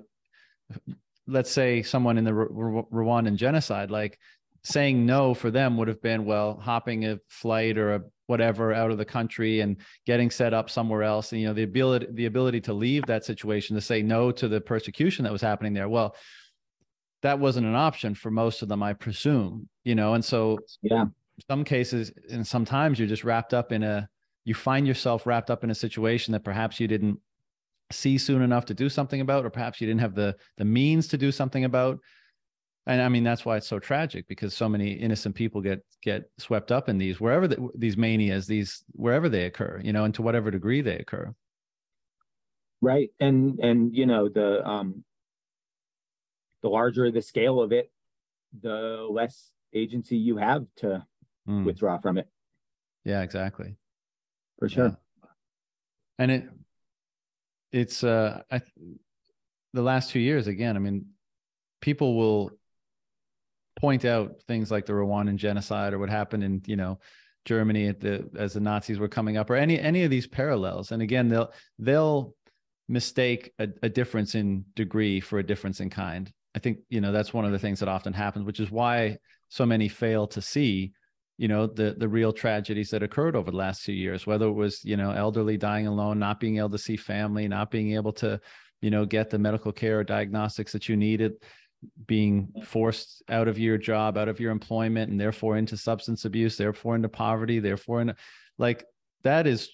let's 1.26 1.50
say 1.50 1.82
someone 1.82 2.18
in 2.18 2.24
the 2.24 2.32
Rwandan 2.32 3.36
genocide 3.36 3.90
like 3.90 4.18
saying 4.62 5.06
no 5.06 5.34
for 5.34 5.50
them 5.50 5.76
would 5.76 5.88
have 5.88 6.02
been 6.02 6.24
well 6.24 6.58
hopping 6.58 7.04
a 7.06 7.18
flight 7.28 7.78
or 7.78 7.94
a 7.94 8.02
whatever 8.26 8.74
out 8.74 8.90
of 8.90 8.98
the 8.98 9.04
country 9.04 9.60
and 9.60 9.76
getting 10.04 10.30
set 10.30 10.52
up 10.52 10.68
somewhere 10.68 11.02
else. 11.02 11.32
And 11.32 11.40
you 11.40 11.46
know 11.46 11.54
the 11.54 11.62
ability 11.62 12.06
the 12.12 12.26
ability 12.26 12.60
to 12.62 12.72
leave 12.72 13.06
that 13.06 13.24
situation 13.24 13.76
to 13.76 13.82
say 13.82 14.02
no 14.02 14.30
to 14.32 14.48
the 14.48 14.60
persecution 14.60 15.24
that 15.24 15.32
was 15.32 15.42
happening 15.42 15.74
there 15.74 15.88
well 15.88 16.14
that 17.22 17.38
wasn't 17.38 17.66
an 17.66 17.74
option 17.74 18.14
for 18.14 18.30
most 18.30 18.62
of 18.62 18.68
them 18.68 18.82
i 18.82 18.92
presume 18.92 19.68
you 19.88 19.94
know? 19.94 20.12
And 20.12 20.22
so 20.22 20.58
yeah. 20.82 21.06
some 21.48 21.64
cases 21.64 22.12
and 22.30 22.46
sometimes 22.46 22.98
you're 22.98 23.08
just 23.08 23.24
wrapped 23.24 23.54
up 23.54 23.72
in 23.72 23.82
a 23.82 24.06
you 24.44 24.54
find 24.54 24.86
yourself 24.86 25.26
wrapped 25.26 25.50
up 25.50 25.64
in 25.64 25.70
a 25.70 25.74
situation 25.74 26.32
that 26.32 26.44
perhaps 26.44 26.78
you 26.78 26.86
didn't 26.86 27.18
see 27.90 28.18
soon 28.18 28.42
enough 28.42 28.66
to 28.66 28.74
do 28.74 28.88
something 28.88 29.20
about, 29.20 29.44
or 29.44 29.50
perhaps 29.50 29.80
you 29.80 29.86
didn't 29.86 30.00
have 30.00 30.14
the 30.14 30.36
the 30.56 30.64
means 30.64 31.08
to 31.08 31.18
do 31.18 31.32
something 31.32 31.64
about. 31.64 31.98
And 32.86 33.02
I 33.02 33.08
mean 33.08 33.24
that's 33.24 33.44
why 33.44 33.56
it's 33.56 33.66
so 33.66 33.78
tragic 33.78 34.26
because 34.28 34.54
so 34.54 34.68
many 34.68 34.92
innocent 34.92 35.34
people 35.34 35.60
get 35.60 35.84
get 36.02 36.30
swept 36.38 36.72
up 36.72 36.88
in 36.88 36.98
these 36.98 37.20
wherever 37.20 37.46
the, 37.46 37.68
these 37.74 37.96
manias, 37.96 38.46
these 38.46 38.84
wherever 38.92 39.28
they 39.28 39.44
occur, 39.44 39.80
you 39.82 39.92
know, 39.92 40.04
and 40.04 40.14
to 40.14 40.22
whatever 40.22 40.50
degree 40.50 40.80
they 40.80 40.96
occur. 40.96 41.34
Right, 42.80 43.10
and 43.20 43.58
and 43.58 43.94
you 43.94 44.06
know 44.06 44.28
the 44.28 44.66
um 44.66 45.04
the 46.62 46.68
larger 46.68 47.10
the 47.10 47.22
scale 47.22 47.60
of 47.60 47.72
it, 47.72 47.90
the 48.62 49.06
less 49.10 49.50
agency 49.74 50.16
you 50.16 50.36
have 50.36 50.64
to 50.76 51.04
mm. 51.48 51.64
withdraw 51.64 51.98
from 51.98 52.18
it. 52.18 52.28
Yeah, 53.04 53.22
exactly. 53.22 53.76
For 54.58 54.68
sure. 54.68 54.86
Yeah. 54.86 55.28
And 56.18 56.30
it 56.30 56.48
it's 57.72 58.04
uh 58.04 58.42
I 58.50 58.60
the 59.74 59.82
last 59.82 60.10
two 60.10 60.20
years 60.20 60.46
again, 60.46 60.76
I 60.76 60.80
mean, 60.80 61.06
people 61.80 62.16
will 62.16 62.50
point 63.80 64.04
out 64.04 64.40
things 64.48 64.70
like 64.70 64.86
the 64.86 64.92
Rwandan 64.92 65.36
genocide 65.36 65.92
or 65.92 65.98
what 65.98 66.10
happened 66.10 66.42
in, 66.42 66.62
you 66.66 66.76
know, 66.76 66.98
Germany 67.44 67.86
at 67.88 68.00
the 68.00 68.28
as 68.36 68.54
the 68.54 68.60
Nazis 68.60 68.98
were 68.98 69.08
coming 69.08 69.36
up 69.36 69.50
or 69.50 69.56
any 69.56 69.78
any 69.78 70.04
of 70.04 70.10
these 70.10 70.26
parallels. 70.26 70.92
And 70.92 71.02
again, 71.02 71.28
they'll 71.28 71.52
they'll 71.78 72.34
mistake 72.88 73.52
a, 73.58 73.68
a 73.82 73.88
difference 73.88 74.34
in 74.34 74.64
degree 74.74 75.20
for 75.20 75.38
a 75.38 75.46
difference 75.46 75.80
in 75.80 75.90
kind. 75.90 76.32
I 76.54 76.58
think, 76.58 76.78
you 76.88 77.00
know, 77.00 77.12
that's 77.12 77.34
one 77.34 77.44
of 77.44 77.52
the 77.52 77.58
things 77.58 77.80
that 77.80 77.88
often 77.88 78.14
happens, 78.14 78.44
which 78.44 78.60
is 78.60 78.70
why 78.70 79.18
so 79.48 79.66
many 79.66 79.88
fail 79.88 80.26
to 80.28 80.42
see 80.42 80.92
you 81.38 81.48
know 81.48 81.66
the 81.66 81.94
the 81.98 82.08
real 82.08 82.32
tragedies 82.32 82.90
that 82.90 83.02
occurred 83.02 83.36
over 83.36 83.50
the 83.50 83.56
last 83.56 83.82
few 83.82 83.94
years 83.94 84.26
whether 84.26 84.46
it 84.46 84.52
was 84.52 84.84
you 84.84 84.96
know 84.96 85.12
elderly 85.12 85.56
dying 85.56 85.86
alone 85.86 86.18
not 86.18 86.40
being 86.40 86.58
able 86.58 86.70
to 86.70 86.78
see 86.78 86.96
family 86.96 87.48
not 87.48 87.70
being 87.70 87.94
able 87.94 88.12
to 88.12 88.40
you 88.82 88.90
know 88.90 89.06
get 89.06 89.30
the 89.30 89.38
medical 89.38 89.72
care 89.72 90.00
or 90.00 90.04
diagnostics 90.04 90.72
that 90.72 90.88
you 90.88 90.96
needed 90.96 91.34
being 92.06 92.52
forced 92.64 93.22
out 93.30 93.48
of 93.48 93.58
your 93.58 93.78
job 93.78 94.18
out 94.18 94.28
of 94.28 94.40
your 94.40 94.50
employment 94.50 95.10
and 95.10 95.20
therefore 95.20 95.56
into 95.56 95.76
substance 95.76 96.24
abuse 96.24 96.56
therefore 96.56 96.96
into 96.96 97.08
poverty 97.08 97.60
therefore 97.60 98.00
into 98.00 98.14
like 98.58 98.84
that 99.22 99.46
is 99.46 99.70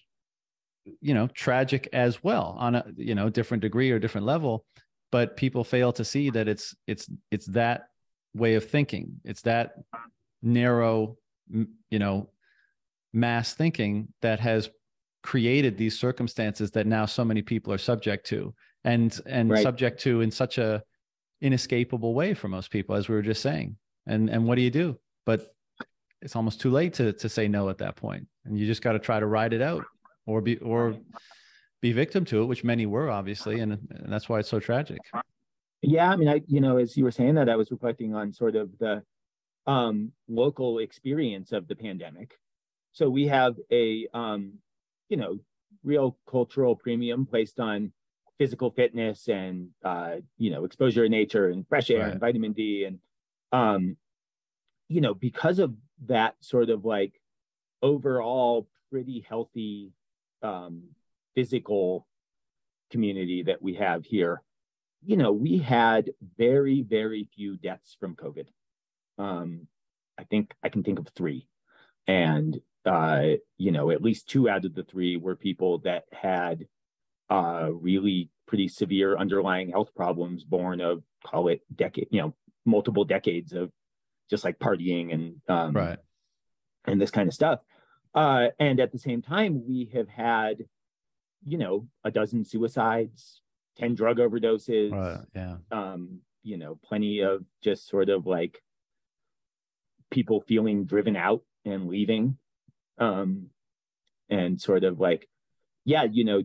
you 1.00 1.14
know 1.14 1.26
tragic 1.28 1.88
as 1.92 2.22
well 2.22 2.56
on 2.58 2.74
a 2.74 2.84
you 2.96 3.14
know 3.14 3.30
different 3.30 3.62
degree 3.62 3.90
or 3.90 3.98
different 3.98 4.26
level. 4.26 4.64
But 5.10 5.36
people 5.36 5.64
fail 5.64 5.92
to 5.92 6.04
see 6.04 6.30
that 6.30 6.48
it's 6.48 6.74
it's 6.86 7.08
it's 7.30 7.46
that 7.46 7.88
way 8.34 8.54
of 8.54 8.68
thinking. 8.68 9.20
It's 9.24 9.42
that 9.42 9.74
narrow 10.42 11.16
you 11.50 11.98
know 11.98 12.28
mass 13.12 13.54
thinking 13.54 14.08
that 14.22 14.40
has 14.40 14.68
created 15.22 15.78
these 15.78 15.98
circumstances 15.98 16.70
that 16.72 16.86
now 16.86 17.06
so 17.06 17.24
many 17.24 17.42
people 17.42 17.72
are 17.72 17.78
subject 17.78 18.26
to 18.26 18.54
and 18.84 19.20
and 19.26 19.50
right. 19.50 19.62
subject 19.62 20.00
to 20.00 20.20
in 20.20 20.30
such 20.30 20.58
a 20.58 20.82
inescapable 21.40 22.14
way 22.14 22.34
for 22.34 22.48
most 22.48 22.70
people 22.70 22.94
as 22.94 23.08
we 23.08 23.14
were 23.14 23.22
just 23.22 23.42
saying. 23.42 23.76
And 24.06 24.28
and 24.28 24.46
what 24.46 24.56
do 24.56 24.62
you 24.62 24.70
do? 24.70 24.98
But 25.24 25.54
it's 26.20 26.36
almost 26.36 26.60
too 26.60 26.70
late 26.70 26.94
to 26.94 27.12
to 27.14 27.28
say 27.28 27.48
no 27.48 27.68
at 27.68 27.78
that 27.78 27.96
point. 27.96 28.26
And 28.44 28.58
you 28.58 28.66
just 28.66 28.82
got 28.82 28.92
to 28.92 28.98
try 28.98 29.18
to 29.18 29.26
ride 29.26 29.52
it 29.52 29.62
out 29.62 29.84
or 30.26 30.40
be 30.40 30.58
or 30.58 30.96
be 31.80 31.92
victim 31.92 32.24
to 32.24 32.42
it 32.42 32.46
which 32.46 32.64
many 32.64 32.86
were 32.86 33.10
obviously 33.10 33.60
and, 33.60 33.72
and 33.72 34.10
that's 34.10 34.28
why 34.28 34.38
it's 34.38 34.48
so 34.48 34.58
tragic. 34.58 34.98
Yeah 35.82 36.10
i 36.10 36.16
mean 36.16 36.28
i 36.28 36.40
you 36.46 36.62
know 36.62 36.78
as 36.78 36.96
you 36.96 37.04
were 37.04 37.10
saying 37.10 37.34
that 37.34 37.50
i 37.50 37.56
was 37.56 37.70
reflecting 37.70 38.14
on 38.14 38.32
sort 38.32 38.56
of 38.56 38.70
the 38.78 39.02
um, 39.66 40.12
local 40.28 40.78
experience 40.78 41.52
of 41.52 41.68
the 41.68 41.76
pandemic. 41.76 42.38
So 42.92 43.08
we 43.10 43.26
have 43.26 43.56
a, 43.70 44.06
um, 44.14 44.54
you 45.08 45.16
know, 45.16 45.38
real 45.82 46.16
cultural 46.28 46.76
premium 46.76 47.26
placed 47.26 47.60
on 47.60 47.92
physical 48.38 48.70
fitness 48.70 49.28
and, 49.28 49.70
uh, 49.84 50.16
you 50.38 50.50
know, 50.50 50.64
exposure 50.64 51.04
to 51.04 51.08
nature 51.08 51.48
and 51.48 51.66
fresh 51.68 51.90
air 51.90 52.00
right. 52.00 52.12
and 52.12 52.20
vitamin 52.20 52.52
D. 52.52 52.84
And, 52.84 52.98
um, 53.52 53.96
you 54.88 55.00
know, 55.00 55.14
because 55.14 55.58
of 55.58 55.74
that 56.06 56.34
sort 56.40 56.70
of 56.70 56.84
like 56.84 57.20
overall 57.82 58.68
pretty 58.90 59.24
healthy 59.28 59.92
um, 60.42 60.84
physical 61.34 62.06
community 62.90 63.42
that 63.44 63.62
we 63.62 63.74
have 63.74 64.04
here, 64.04 64.42
you 65.04 65.16
know, 65.16 65.32
we 65.32 65.58
had 65.58 66.10
very, 66.36 66.82
very 66.82 67.28
few 67.34 67.56
deaths 67.56 67.96
from 67.98 68.16
COVID 68.16 68.46
um, 69.18 69.66
I 70.18 70.24
think 70.24 70.54
I 70.62 70.68
can 70.68 70.82
think 70.82 70.98
of 70.98 71.08
three. 71.08 71.46
And, 72.06 72.60
uh, 72.84 73.22
you 73.56 73.72
know, 73.72 73.90
at 73.90 74.02
least 74.02 74.28
two 74.28 74.48
out 74.48 74.64
of 74.64 74.74
the 74.74 74.84
three 74.84 75.16
were 75.16 75.36
people 75.36 75.78
that 75.78 76.04
had 76.12 76.66
uh, 77.30 77.68
really 77.72 78.30
pretty 78.46 78.68
severe 78.68 79.16
underlying 79.16 79.70
health 79.70 79.94
problems 79.94 80.44
born 80.44 80.80
of, 80.80 81.02
call 81.24 81.48
it 81.48 81.62
decade, 81.74 82.08
you 82.10 82.20
know, 82.20 82.34
multiple 82.66 83.04
decades 83.04 83.52
of 83.52 83.70
just 84.30 84.44
like 84.44 84.58
partying 84.58 85.12
and, 85.12 85.40
um, 85.48 85.72
right. 85.72 85.98
and 86.86 87.00
this 87.00 87.10
kind 87.10 87.28
of 87.28 87.34
stuff. 87.34 87.60
Uh, 88.14 88.48
and 88.60 88.78
at 88.80 88.92
the 88.92 88.98
same 88.98 89.22
time, 89.22 89.66
we 89.66 89.90
have 89.92 90.08
had, 90.08 90.64
you 91.44 91.58
know, 91.58 91.88
a 92.04 92.10
dozen 92.10 92.44
suicides, 92.44 93.42
10 93.78 93.94
drug 93.94 94.18
overdoses. 94.18 94.92
Right. 94.92 95.24
Yeah. 95.34 95.56
Um, 95.72 96.20
you 96.42 96.58
know, 96.58 96.78
plenty 96.84 97.20
of 97.20 97.44
just 97.62 97.88
sort 97.88 98.10
of 98.10 98.26
like 98.26 98.62
people 100.14 100.40
feeling 100.46 100.84
driven 100.84 101.16
out 101.16 101.42
and 101.64 101.88
leaving 101.88 102.38
um, 102.98 103.48
and 104.30 104.60
sort 104.60 104.84
of 104.84 105.00
like 105.00 105.28
yeah 105.84 106.04
you 106.04 106.24
know 106.24 106.42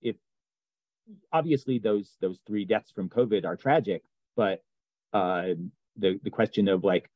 if 0.00 0.16
obviously 1.30 1.78
those 1.78 2.16
those 2.22 2.40
three 2.46 2.64
deaths 2.64 2.90
from 2.90 3.10
covid 3.10 3.44
are 3.44 3.56
tragic 3.56 4.02
but 4.36 4.62
uh, 5.12 5.48
the 5.96 6.18
the 6.22 6.30
question 6.30 6.66
of 6.66 6.82
like 6.82 7.10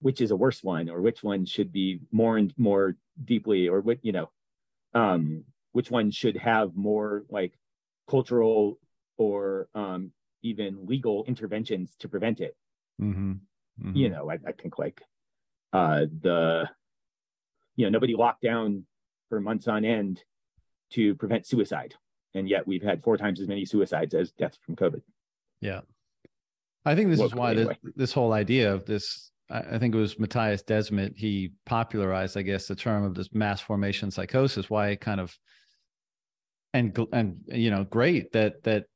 which 0.00 0.20
is 0.22 0.30
a 0.30 0.36
worse 0.36 0.62
one 0.62 0.88
or 0.88 1.02
which 1.02 1.22
one 1.22 1.44
should 1.44 1.70
be 1.70 2.00
more 2.10 2.38
and 2.38 2.54
more 2.56 2.96
deeply 3.22 3.68
or 3.68 3.80
what 3.80 3.98
you 4.02 4.12
know 4.12 4.30
um, 4.94 5.44
which 5.72 5.90
one 5.90 6.10
should 6.10 6.38
have 6.38 6.74
more 6.74 7.24
like 7.28 7.52
cultural 8.08 8.78
or 9.18 9.68
um, 9.74 10.12
even 10.42 10.86
legal 10.86 11.24
interventions 11.24 11.94
to 11.98 12.08
prevent 12.08 12.40
it 12.40 12.56
mm-hmm. 13.00 13.32
Mm-hmm. 13.32 13.96
you 13.96 14.08
know 14.08 14.30
I, 14.30 14.38
I 14.46 14.52
think 14.52 14.78
like 14.78 15.02
uh, 15.76 16.06
the 16.22 16.68
you 17.76 17.84
know 17.84 17.90
nobody 17.90 18.14
locked 18.14 18.42
down 18.42 18.84
for 19.28 19.40
months 19.40 19.68
on 19.68 19.84
end 19.84 20.22
to 20.90 21.14
prevent 21.16 21.46
suicide 21.46 21.94
and 22.34 22.48
yet 22.48 22.66
we've 22.66 22.82
had 22.82 23.02
four 23.02 23.16
times 23.16 23.40
as 23.40 23.48
many 23.48 23.64
suicides 23.64 24.14
as 24.14 24.30
deaths 24.32 24.58
from 24.64 24.76
covid 24.76 25.02
yeah 25.60 25.80
i 26.84 26.94
think 26.94 27.10
this 27.10 27.18
well, 27.18 27.28
is 27.28 27.34
why 27.34 27.50
anyway. 27.50 27.76
this, 27.82 27.92
this 27.96 28.12
whole 28.12 28.32
idea 28.32 28.72
of 28.72 28.84
this 28.86 29.30
I 29.48 29.78
think 29.78 29.94
it 29.94 29.98
was 29.98 30.16
Mattias 30.16 30.64
Desmet. 30.64 31.16
He 31.16 31.52
popularized, 31.66 32.36
I 32.36 32.42
guess, 32.42 32.66
the 32.66 32.74
term 32.74 33.04
of 33.04 33.14
this 33.14 33.32
mass 33.32 33.60
formation 33.60 34.10
psychosis. 34.10 34.68
Why 34.68 34.88
it 34.88 35.00
kind 35.00 35.20
of 35.20 35.38
and 36.74 36.98
and 37.12 37.36
you 37.46 37.70
know, 37.70 37.84
great 37.84 38.32
that 38.32 38.64
that 38.64 38.86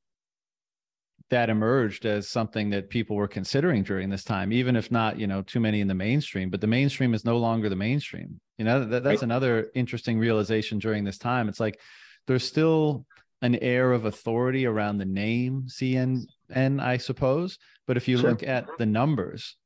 that 1.30 1.48
emerged 1.48 2.04
as 2.06 2.28
something 2.28 2.70
that 2.70 2.90
people 2.90 3.16
were 3.16 3.28
considering 3.28 3.82
during 3.82 4.10
this 4.10 4.24
time, 4.24 4.52
even 4.52 4.76
if 4.76 4.90
not, 4.90 5.18
you 5.18 5.26
know, 5.26 5.42
too 5.42 5.60
many 5.60 5.80
in 5.80 5.88
the 5.88 5.94
mainstream. 5.94 6.50
But 6.50 6.60
the 6.60 6.66
mainstream 6.66 7.14
is 7.14 7.24
no 7.24 7.38
longer 7.38 7.68
the 7.68 7.76
mainstream. 7.76 8.40
You 8.58 8.64
know, 8.64 8.80
that, 8.80 9.04
that's 9.04 9.16
right. 9.18 9.22
another 9.22 9.70
interesting 9.74 10.18
realization 10.18 10.78
during 10.78 11.04
this 11.04 11.18
time. 11.18 11.48
It's 11.48 11.60
like 11.60 11.80
there's 12.26 12.44
still 12.44 13.06
an 13.42 13.56
air 13.56 13.92
of 13.92 14.04
authority 14.04 14.66
around 14.66 14.98
the 14.98 15.06
name 15.06 15.64
CNN, 15.68 16.26
I 16.80 16.96
suppose. 16.98 17.58
But 17.86 17.96
if 17.96 18.08
you 18.08 18.18
sure. 18.18 18.30
look 18.30 18.42
at 18.42 18.66
the 18.78 18.86
numbers, 18.86 19.56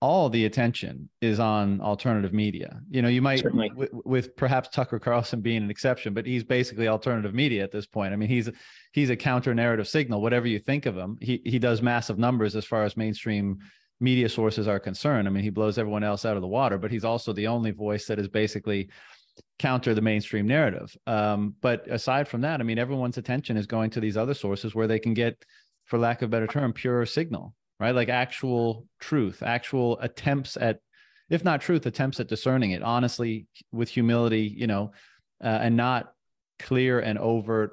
all 0.00 0.28
the 0.28 0.44
attention 0.44 1.08
is 1.22 1.40
on 1.40 1.80
alternative 1.80 2.32
media. 2.32 2.80
You 2.90 3.00
know, 3.00 3.08
you 3.08 3.22
might 3.22 3.42
w- 3.70 4.02
with 4.04 4.36
perhaps 4.36 4.68
Tucker 4.68 4.98
Carlson 4.98 5.40
being 5.40 5.62
an 5.62 5.70
exception, 5.70 6.12
but 6.12 6.26
he's 6.26 6.44
basically 6.44 6.86
alternative 6.86 7.34
media 7.34 7.64
at 7.64 7.72
this 7.72 7.86
point. 7.86 8.12
I 8.12 8.16
mean, 8.16 8.28
he's 8.28 8.50
he's 8.92 9.10
a 9.10 9.16
counter 9.16 9.54
narrative 9.54 9.88
signal. 9.88 10.20
Whatever 10.20 10.48
you 10.48 10.58
think 10.58 10.86
of 10.86 10.96
him, 10.96 11.16
he 11.20 11.40
he 11.46 11.58
does 11.58 11.80
massive 11.80 12.18
numbers 12.18 12.54
as 12.56 12.64
far 12.66 12.84
as 12.84 12.96
mainstream 12.96 13.58
media 13.98 14.28
sources 14.28 14.68
are 14.68 14.78
concerned. 14.78 15.26
I 15.26 15.30
mean, 15.30 15.42
he 15.42 15.50
blows 15.50 15.78
everyone 15.78 16.04
else 16.04 16.26
out 16.26 16.36
of 16.36 16.42
the 16.42 16.48
water, 16.48 16.76
but 16.76 16.90
he's 16.90 17.04
also 17.04 17.32
the 17.32 17.46
only 17.46 17.70
voice 17.70 18.06
that 18.06 18.18
is 18.18 18.28
basically 18.28 18.90
counter 19.58 19.94
the 19.94 20.02
mainstream 20.02 20.46
narrative. 20.46 20.94
Um, 21.06 21.54
but 21.62 21.90
aside 21.90 22.28
from 22.28 22.42
that, 22.42 22.60
I 22.60 22.64
mean, 22.64 22.78
everyone's 22.78 23.16
attention 23.16 23.56
is 23.56 23.66
going 23.66 23.90
to 23.90 24.00
these 24.00 24.18
other 24.18 24.34
sources 24.34 24.74
where 24.74 24.86
they 24.86 24.98
can 24.98 25.14
get, 25.14 25.42
for 25.86 25.98
lack 25.98 26.20
of 26.20 26.28
a 26.28 26.30
better 26.30 26.46
term, 26.46 26.74
pure 26.74 27.06
signal 27.06 27.54
right? 27.78 27.94
Like 27.94 28.08
actual 28.08 28.86
truth, 29.00 29.42
actual 29.42 29.98
attempts 30.00 30.56
at, 30.56 30.80
if 31.28 31.44
not 31.44 31.60
truth, 31.60 31.86
attempts 31.86 32.20
at 32.20 32.28
discerning 32.28 32.70
it 32.70 32.82
honestly 32.82 33.46
with 33.72 33.88
humility, 33.88 34.42
you 34.56 34.66
know, 34.66 34.92
uh, 35.42 35.58
and 35.60 35.76
not 35.76 36.12
clear 36.58 37.00
and 37.00 37.18
overt 37.18 37.72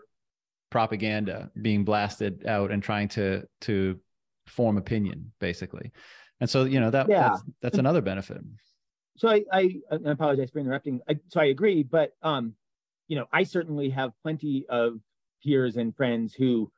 propaganda 0.69 1.51
being 1.61 1.85
blasted 1.85 2.45
out 2.47 2.71
and 2.71 2.81
trying 2.81 3.07
to 3.07 3.43
to 3.61 3.99
form 4.47 4.77
opinion 4.77 5.31
basically 5.39 5.91
and 6.41 6.49
so 6.49 6.63
you 6.63 6.79
know 6.79 6.89
that 6.89 7.07
yeah. 7.07 7.29
that's, 7.29 7.43
that's 7.61 7.77
another 7.77 8.01
benefit 8.01 8.39
so 9.15 9.29
I, 9.29 9.43
I, 9.53 9.75
I 9.91 9.97
apologize 10.09 10.49
for 10.49 10.59
interrupting 10.59 10.99
I, 11.07 11.19
so 11.29 11.39
i 11.39 11.45
agree 11.45 11.83
but 11.83 12.13
um 12.23 12.55
you 13.07 13.15
know 13.15 13.27
i 13.31 13.43
certainly 13.43 13.91
have 13.91 14.11
plenty 14.23 14.65
of 14.67 14.99
peers 15.43 15.77
and 15.77 15.95
friends 15.95 16.33
who, 16.33 16.71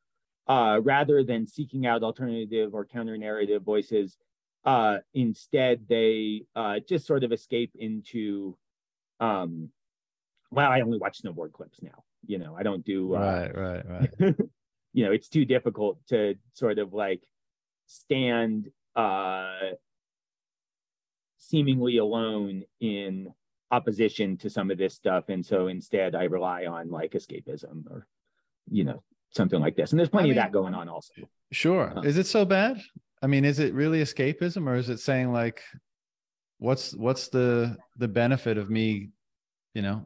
uh, 0.47 0.79
rather 0.83 1.23
than 1.23 1.47
seeking 1.47 1.85
out 1.85 2.03
alternative 2.03 2.73
or 2.73 2.85
counter 2.85 3.17
narrative 3.17 3.63
voices, 3.63 4.17
uh, 4.65 4.97
instead 5.13 5.85
they 5.87 6.43
uh, 6.55 6.79
just 6.87 7.05
sort 7.05 7.23
of 7.23 7.31
escape 7.31 7.71
into, 7.75 8.57
um, 9.19 9.69
well, 10.51 10.69
I 10.69 10.81
only 10.81 10.97
watch 10.97 11.21
snowboard 11.21 11.53
clips 11.53 11.79
now. 11.81 12.03
You 12.25 12.39
know, 12.39 12.55
I 12.57 12.63
don't 12.63 12.83
do. 12.83 13.15
Uh, 13.15 13.19
right, 13.19 13.55
right, 13.55 14.09
right. 14.19 14.35
you 14.93 15.05
know, 15.05 15.11
it's 15.11 15.29
too 15.29 15.45
difficult 15.45 15.99
to 16.07 16.35
sort 16.53 16.79
of 16.79 16.93
like 16.93 17.23
stand 17.85 18.71
uh, 18.95 19.73
seemingly 21.37 21.97
alone 21.97 22.63
in 22.79 23.33
opposition 23.71 24.37
to 24.37 24.49
some 24.49 24.71
of 24.71 24.77
this 24.77 24.93
stuff. 24.93 25.29
And 25.29 25.45
so 25.45 25.67
instead, 25.67 26.15
I 26.15 26.23
rely 26.23 26.65
on 26.65 26.89
like 26.89 27.11
escapism 27.11 27.85
or, 27.89 28.07
you 28.69 28.83
know, 28.83 29.03
something 29.35 29.59
like 29.59 29.75
this. 29.75 29.91
And 29.91 29.99
there's 29.99 30.09
plenty 30.09 30.29
I 30.29 30.31
mean, 30.31 30.37
of 30.37 30.43
that 30.43 30.51
going 30.51 30.73
on 30.73 30.89
also. 30.89 31.13
Sure. 31.51 31.93
Uh, 31.95 32.01
is 32.01 32.17
it 32.17 32.27
so 32.27 32.45
bad? 32.45 32.81
I 33.21 33.27
mean, 33.27 33.45
is 33.45 33.59
it 33.59 33.73
really 33.73 34.01
escapism 34.01 34.67
or 34.67 34.75
is 34.75 34.89
it 34.89 34.99
saying 34.99 35.31
like, 35.31 35.61
what's 36.57 36.95
what's 36.95 37.27
the 37.29 37.77
the 37.97 38.07
benefit 38.07 38.57
of 38.57 38.69
me, 38.69 39.09
you 39.73 39.81
know, 39.81 40.05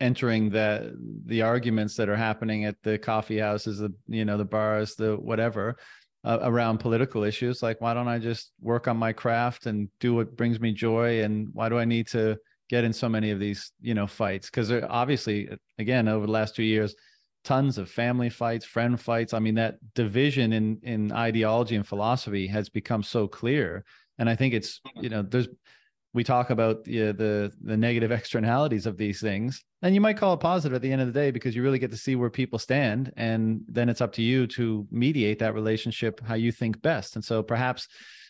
entering 0.00 0.50
that 0.50 0.82
the 1.26 1.42
arguments 1.42 1.96
that 1.96 2.08
are 2.08 2.16
happening 2.16 2.64
at 2.64 2.76
the 2.82 2.98
coffee 2.98 3.38
houses, 3.38 3.78
the 3.78 3.92
you 4.08 4.24
know 4.24 4.36
the 4.36 4.44
bars, 4.44 4.94
the 4.94 5.16
whatever, 5.16 5.76
uh, 6.24 6.38
around 6.42 6.78
political 6.78 7.24
issues. 7.24 7.62
Like, 7.62 7.80
why 7.80 7.94
don't 7.94 8.08
I 8.08 8.18
just 8.18 8.52
work 8.60 8.88
on 8.88 8.96
my 8.96 9.12
craft 9.12 9.66
and 9.66 9.88
do 10.00 10.14
what 10.14 10.36
brings 10.36 10.60
me 10.60 10.72
joy? 10.72 11.22
And 11.22 11.48
why 11.52 11.68
do 11.68 11.78
I 11.78 11.84
need 11.84 12.08
to 12.08 12.38
get 12.68 12.84
in 12.84 12.92
so 12.92 13.08
many 13.08 13.30
of 13.30 13.38
these, 13.38 13.72
you 13.80 13.94
know, 13.94 14.06
fights? 14.06 14.48
Because 14.50 14.70
obviously, 14.70 15.48
again, 15.78 16.08
over 16.08 16.26
the 16.26 16.32
last 16.32 16.56
two 16.56 16.62
years, 16.62 16.94
tons 17.44 17.78
of 17.78 17.90
family 17.90 18.30
fights, 18.30 18.64
friend 18.64 19.00
fights. 19.00 19.34
I 19.34 19.38
mean, 19.38 19.56
that 19.56 19.76
division 19.94 20.52
in 20.52 20.78
in 20.82 21.12
ideology 21.12 21.76
and 21.76 21.86
philosophy 21.86 22.46
has 22.48 22.68
become 22.68 23.02
so 23.02 23.28
clear. 23.28 23.84
And 24.18 24.28
I 24.28 24.36
think 24.36 24.54
it's, 24.54 24.80
you 25.00 25.08
know, 25.08 25.22
there's 25.22 25.48
we 26.14 26.24
talk 26.24 26.50
about 26.50 26.84
the, 26.84 27.12
the 27.12 27.52
the 27.62 27.76
negative 27.76 28.12
externalities 28.20 28.86
of 28.86 28.96
these 28.96 29.20
things 29.20 29.64
and 29.82 29.94
you 29.94 30.00
might 30.00 30.16
call 30.16 30.34
it 30.34 30.40
positive 30.40 30.76
at 30.76 30.82
the 30.82 30.92
end 30.92 31.00
of 31.00 31.06
the 31.06 31.12
day 31.12 31.30
because 31.30 31.56
you 31.56 31.62
really 31.62 31.78
get 31.78 31.90
to 31.90 31.96
see 31.96 32.16
where 32.16 32.30
people 32.30 32.58
stand 32.58 33.12
and 33.16 33.62
then 33.68 33.88
it's 33.88 34.00
up 34.00 34.12
to 34.12 34.22
you 34.22 34.46
to 34.46 34.86
mediate 34.90 35.38
that 35.38 35.54
relationship 35.54 36.20
how 36.24 36.34
you 36.34 36.52
think 36.52 36.80
best 36.82 37.16
and 37.16 37.24
so 37.24 37.42
perhaps 37.42 37.88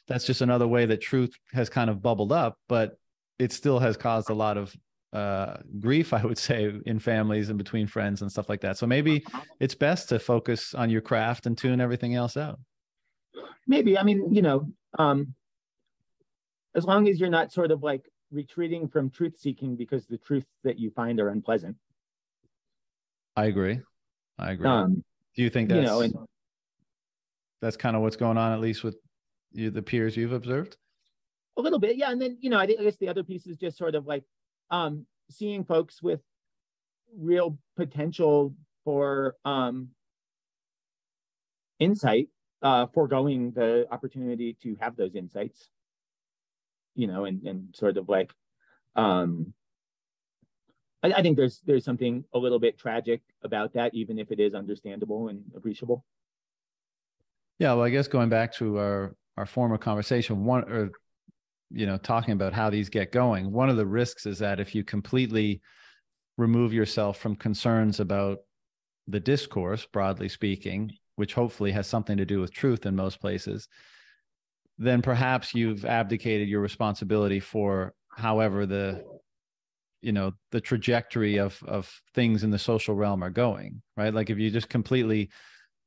that's 0.09 0.25
just 0.25 0.41
another 0.41 0.67
way 0.67 0.87
that 0.87 1.01
truth 1.01 1.35
has 1.53 1.69
kind 1.69 1.91
of 1.91 2.03
bubbled 2.03 2.33
up 2.33 2.57
but 2.69 2.93
it 3.39 3.53
still 3.53 3.79
has 3.79 3.97
caused 3.97 4.31
a 4.31 4.35
lot 4.35 4.57
of 4.57 4.75
uh, 5.13 5.57
grief 5.79 6.13
i 6.13 6.25
would 6.25 6.39
say 6.39 6.73
in 6.87 6.99
families 6.99 7.51
and 7.51 7.59
between 7.59 7.87
friends 7.87 8.23
and 8.23 8.33
stuff 8.33 8.49
like 8.49 8.61
that 8.61 8.79
so 8.79 8.87
maybe 8.87 9.23
it's 9.61 9.75
best 9.75 10.09
to 10.09 10.19
focus 10.19 10.75
on 10.75 10.89
your 10.89 11.03
craft 11.03 11.47
and 11.47 11.59
tune 11.59 11.81
everything 11.81 12.15
else 12.15 12.37
out 12.37 12.59
maybe 13.67 13.99
i 13.99 14.03
mean 14.03 14.35
you 14.35 14.41
know 14.41 14.67
um 14.99 15.35
as 16.75 16.85
long 16.85 17.09
as 17.09 17.21
you're 17.21 17.31
not 17.31 17.53
sort 17.53 17.71
of 17.71 17.83
like 17.83 18.09
retreating 18.31 18.89
from 18.89 19.11
truth 19.11 19.39
seeking 19.39 19.77
because 19.77 20.07
the 20.07 20.17
truths 20.19 20.49
that 20.65 20.79
you 20.79 20.91
find 20.91 21.21
are 21.21 21.29
unpleasant. 21.29 21.77
I 23.37 23.47
agree. 23.47 23.81
I 24.39 24.53
agree. 24.53 24.67
Um, 24.67 25.05
Do 25.37 25.43
you 25.43 25.51
think 25.51 25.69
that's 25.69 25.81
you 25.81 25.87
know, 25.87 26.01
and, 26.01 26.15
that's 27.61 27.77
kind 27.77 27.95
of 27.95 28.03
what's 28.03 28.17
going 28.17 28.39
on, 28.39 28.53
at 28.53 28.61
least 28.61 28.83
with 28.83 28.97
you, 29.53 29.71
the 29.71 29.83
peers 29.83 30.17
you've 30.17 30.33
observed? 30.33 30.77
A 31.57 31.61
little 31.61 31.79
bit, 31.79 31.97
yeah. 31.97 32.11
And 32.11 32.21
then 32.21 32.39
you 32.41 32.51
know, 32.51 32.59
I, 32.59 32.63
I 32.63 32.67
guess 32.67 32.97
the 32.97 33.09
other 33.09 33.23
piece 33.23 33.47
is 33.47 33.57
just 33.57 33.77
sort 33.77 33.95
of 33.95 34.07
like 34.07 34.25
um, 34.73 35.07
seeing 35.31 35.65
folks 35.65 36.03
with 36.03 36.21
real 37.17 37.57
potential 37.77 38.55
for 38.85 39.37
um, 39.45 39.91
insight, 41.79 42.29
uh, 42.63 42.87
foregoing 42.87 43.53
the 43.53 43.87
opportunity 43.93 44.57
to 44.63 44.77
have 44.81 44.97
those 44.97 45.15
insights 45.15 45.69
you 46.95 47.07
know, 47.07 47.25
and 47.25 47.43
and 47.47 47.75
sort 47.75 47.97
of 47.97 48.09
like, 48.09 48.33
um, 48.97 49.53
I, 51.03 51.13
I 51.13 51.23
think 51.23 51.37
there's 51.37 51.61
there's 51.65 51.85
something 51.85 52.25
a 52.33 52.39
little 52.39 52.59
bit 52.59 52.79
tragic 52.79 53.23
about 53.43 53.75
that, 53.75 53.95
even 53.95 54.19
if 54.19 54.31
it 54.31 54.41
is 54.41 54.55
understandable 54.55 55.29
and 55.29 55.43
appreciable. 55.57 56.05
Yeah, 57.59 57.75
well, 57.75 57.85
I 57.85 57.91
guess 57.91 58.09
going 58.09 58.29
back 58.29 58.53
to 58.55 58.79
our 58.79 59.17
our 59.37 59.47
former 59.47 59.79
conversation, 59.79 60.45
one 60.45 60.71
or 60.71 60.91
you 61.73 61.87
know, 61.87 61.97
talking 61.97 62.33
about 62.33 62.53
how 62.53 62.71
these 62.71 62.89
get 62.89 63.13
going, 63.13 63.51
one 63.51 63.71
of 63.71 63.77
the 63.77 63.87
risks 63.87 64.27
is 64.27 64.39
that 64.39 64.61
if 64.61 64.75
you 64.75 64.85
completely 64.85 65.61
remove 66.37 66.73
yourself 66.73 67.19
from 67.19 67.37
concerns 67.37 68.01
about 68.01 68.39
the 69.09 69.21
discourse, 69.21 69.87
broadly 69.87 70.29
speaking, 70.29 70.93
which 71.17 71.35
hopefully 71.35 71.73
has 71.73 71.87
something 71.87 72.17
to 72.17 72.25
do 72.25 72.41
with 72.41 72.53
truth 72.53 72.87
in 72.87 72.97
most 72.97 73.21
places, 73.21 73.69
then 74.79 75.03
perhaps 75.03 75.55
you've 75.55 75.85
abdicated 75.85 76.49
your 76.49 76.61
responsibility 76.61 77.41
for 77.41 77.95
however 78.11 78.67
the 78.67 79.05
you 80.01 80.13
know 80.13 80.33
the 80.51 80.61
trajectory 80.61 81.39
of 81.39 81.63
of 81.67 81.91
things 82.15 82.43
in 82.43 82.51
the 82.51 82.59
social 82.59 82.95
realm 82.95 83.23
are 83.23 83.31
going 83.31 83.81
right? 83.97 84.13
Like 84.13 84.31
if 84.31 84.39
you 84.39 84.51
just 84.51 84.69
completely 84.69 85.31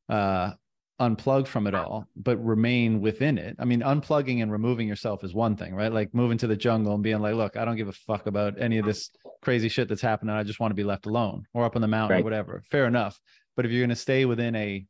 uh 0.08 0.52
unplug 1.00 1.46
from 1.46 1.68
it 1.68 1.76
all 1.76 2.08
but 2.16 2.38
remain 2.44 3.02
within 3.02 3.38
it. 3.38 3.56
I 3.60 3.66
mean 3.66 3.82
unplugging 3.82 4.42
and 4.42 4.52
removing 4.52 4.88
yourself 4.88 5.24
is 5.24 5.34
one 5.34 5.58
thing 5.58 5.76
right? 5.76 5.92
Like 5.92 6.14
moving 6.14 6.38
to 6.40 6.48
the 6.48 6.56
jungle 6.56 6.94
and 6.94 7.04
being 7.04 7.20
like 7.20 7.36
look 7.36 7.58
i 7.58 7.66
don't 7.66 7.76
give 7.76 7.90
a 7.90 7.94
fuck 7.94 8.28
about 8.28 8.60
any 8.60 8.78
of 8.78 8.86
this 8.86 9.12
crazy 9.42 9.70
shit 9.70 9.88
that's 9.88 10.02
happening. 10.02 10.36
I 10.36 10.44
just 10.44 10.60
want 10.60 10.72
to 10.72 10.76
be 10.76 10.84
left 10.84 11.06
alone 11.06 11.46
or 11.54 11.66
up 11.66 11.76
on 11.76 11.82
the 11.82 11.88
mountain 11.88 12.16
right. 12.16 12.22
or 12.22 12.24
whatever. 12.24 12.64
Fair 12.72 12.88
enough. 12.88 13.20
But 13.56 13.66
if 13.66 13.72
you're 13.72 13.82
going 13.82 13.90
to 13.90 13.96
stay 13.96 14.26
within 14.26 14.56
a 14.56 14.86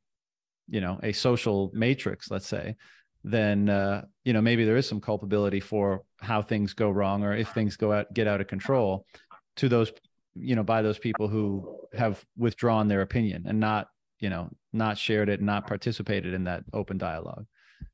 you 0.67 0.81
know 0.81 0.99
a 1.03 1.11
social 1.11 1.71
matrix 1.73 2.31
let's 2.31 2.47
say 2.47 2.75
then 3.23 3.69
uh, 3.69 4.03
you 4.23 4.33
know 4.33 4.41
maybe 4.41 4.65
there 4.65 4.77
is 4.77 4.87
some 4.87 5.01
culpability 5.01 5.59
for 5.59 6.03
how 6.21 6.41
things 6.41 6.73
go 6.73 6.89
wrong 6.89 7.23
or 7.23 7.35
if 7.35 7.49
things 7.49 7.75
go 7.75 7.91
out 7.91 8.11
get 8.13 8.27
out 8.27 8.41
of 8.41 8.47
control 8.47 9.05
to 9.55 9.69
those 9.69 9.91
you 10.35 10.55
know 10.55 10.63
by 10.63 10.81
those 10.81 10.99
people 10.99 11.27
who 11.27 11.77
have 11.97 12.23
withdrawn 12.37 12.87
their 12.87 13.01
opinion 13.01 13.45
and 13.47 13.59
not 13.59 13.87
you 14.19 14.29
know 14.29 14.49
not 14.73 14.97
shared 14.97 15.29
it 15.29 15.41
not 15.41 15.67
participated 15.67 16.33
in 16.33 16.43
that 16.45 16.63
open 16.73 16.97
dialogue 16.97 17.45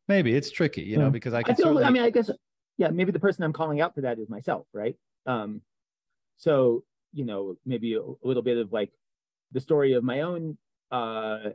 maybe 0.07 0.35
it's 0.35 0.51
tricky 0.51 0.81
you 0.81 0.97
know 0.97 1.05
hmm. 1.05 1.11
because 1.11 1.33
i 1.33 1.43
can 1.43 1.53
I, 1.53 1.55
feel, 1.55 1.83
I 1.83 1.89
mean 1.89 2.03
i 2.03 2.09
guess 2.09 2.29
yeah 2.77 2.89
maybe 2.89 3.11
the 3.11 3.19
person 3.19 3.43
i'm 3.43 3.53
calling 3.53 3.81
out 3.81 3.95
for 3.95 4.01
that 4.01 4.19
is 4.19 4.29
myself 4.29 4.65
right 4.73 4.95
um 5.25 5.61
so 6.37 6.83
you 7.13 7.25
know 7.25 7.55
maybe 7.65 7.95
a, 7.95 8.01
a 8.01 8.23
little 8.23 8.43
bit 8.43 8.57
of 8.57 8.71
like 8.71 8.91
the 9.51 9.59
story 9.59 9.93
of 9.93 10.03
my 10.03 10.21
own 10.21 10.57
uh 10.91 11.49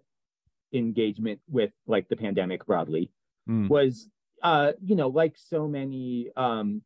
engagement 0.72 1.40
with 1.48 1.70
like 1.86 2.08
the 2.08 2.16
pandemic 2.16 2.66
broadly 2.66 3.10
mm. 3.48 3.68
was 3.68 4.08
uh, 4.42 4.72
you 4.82 4.96
know, 4.96 5.08
like 5.08 5.34
so 5.36 5.66
many 5.66 6.30
um, 6.36 6.82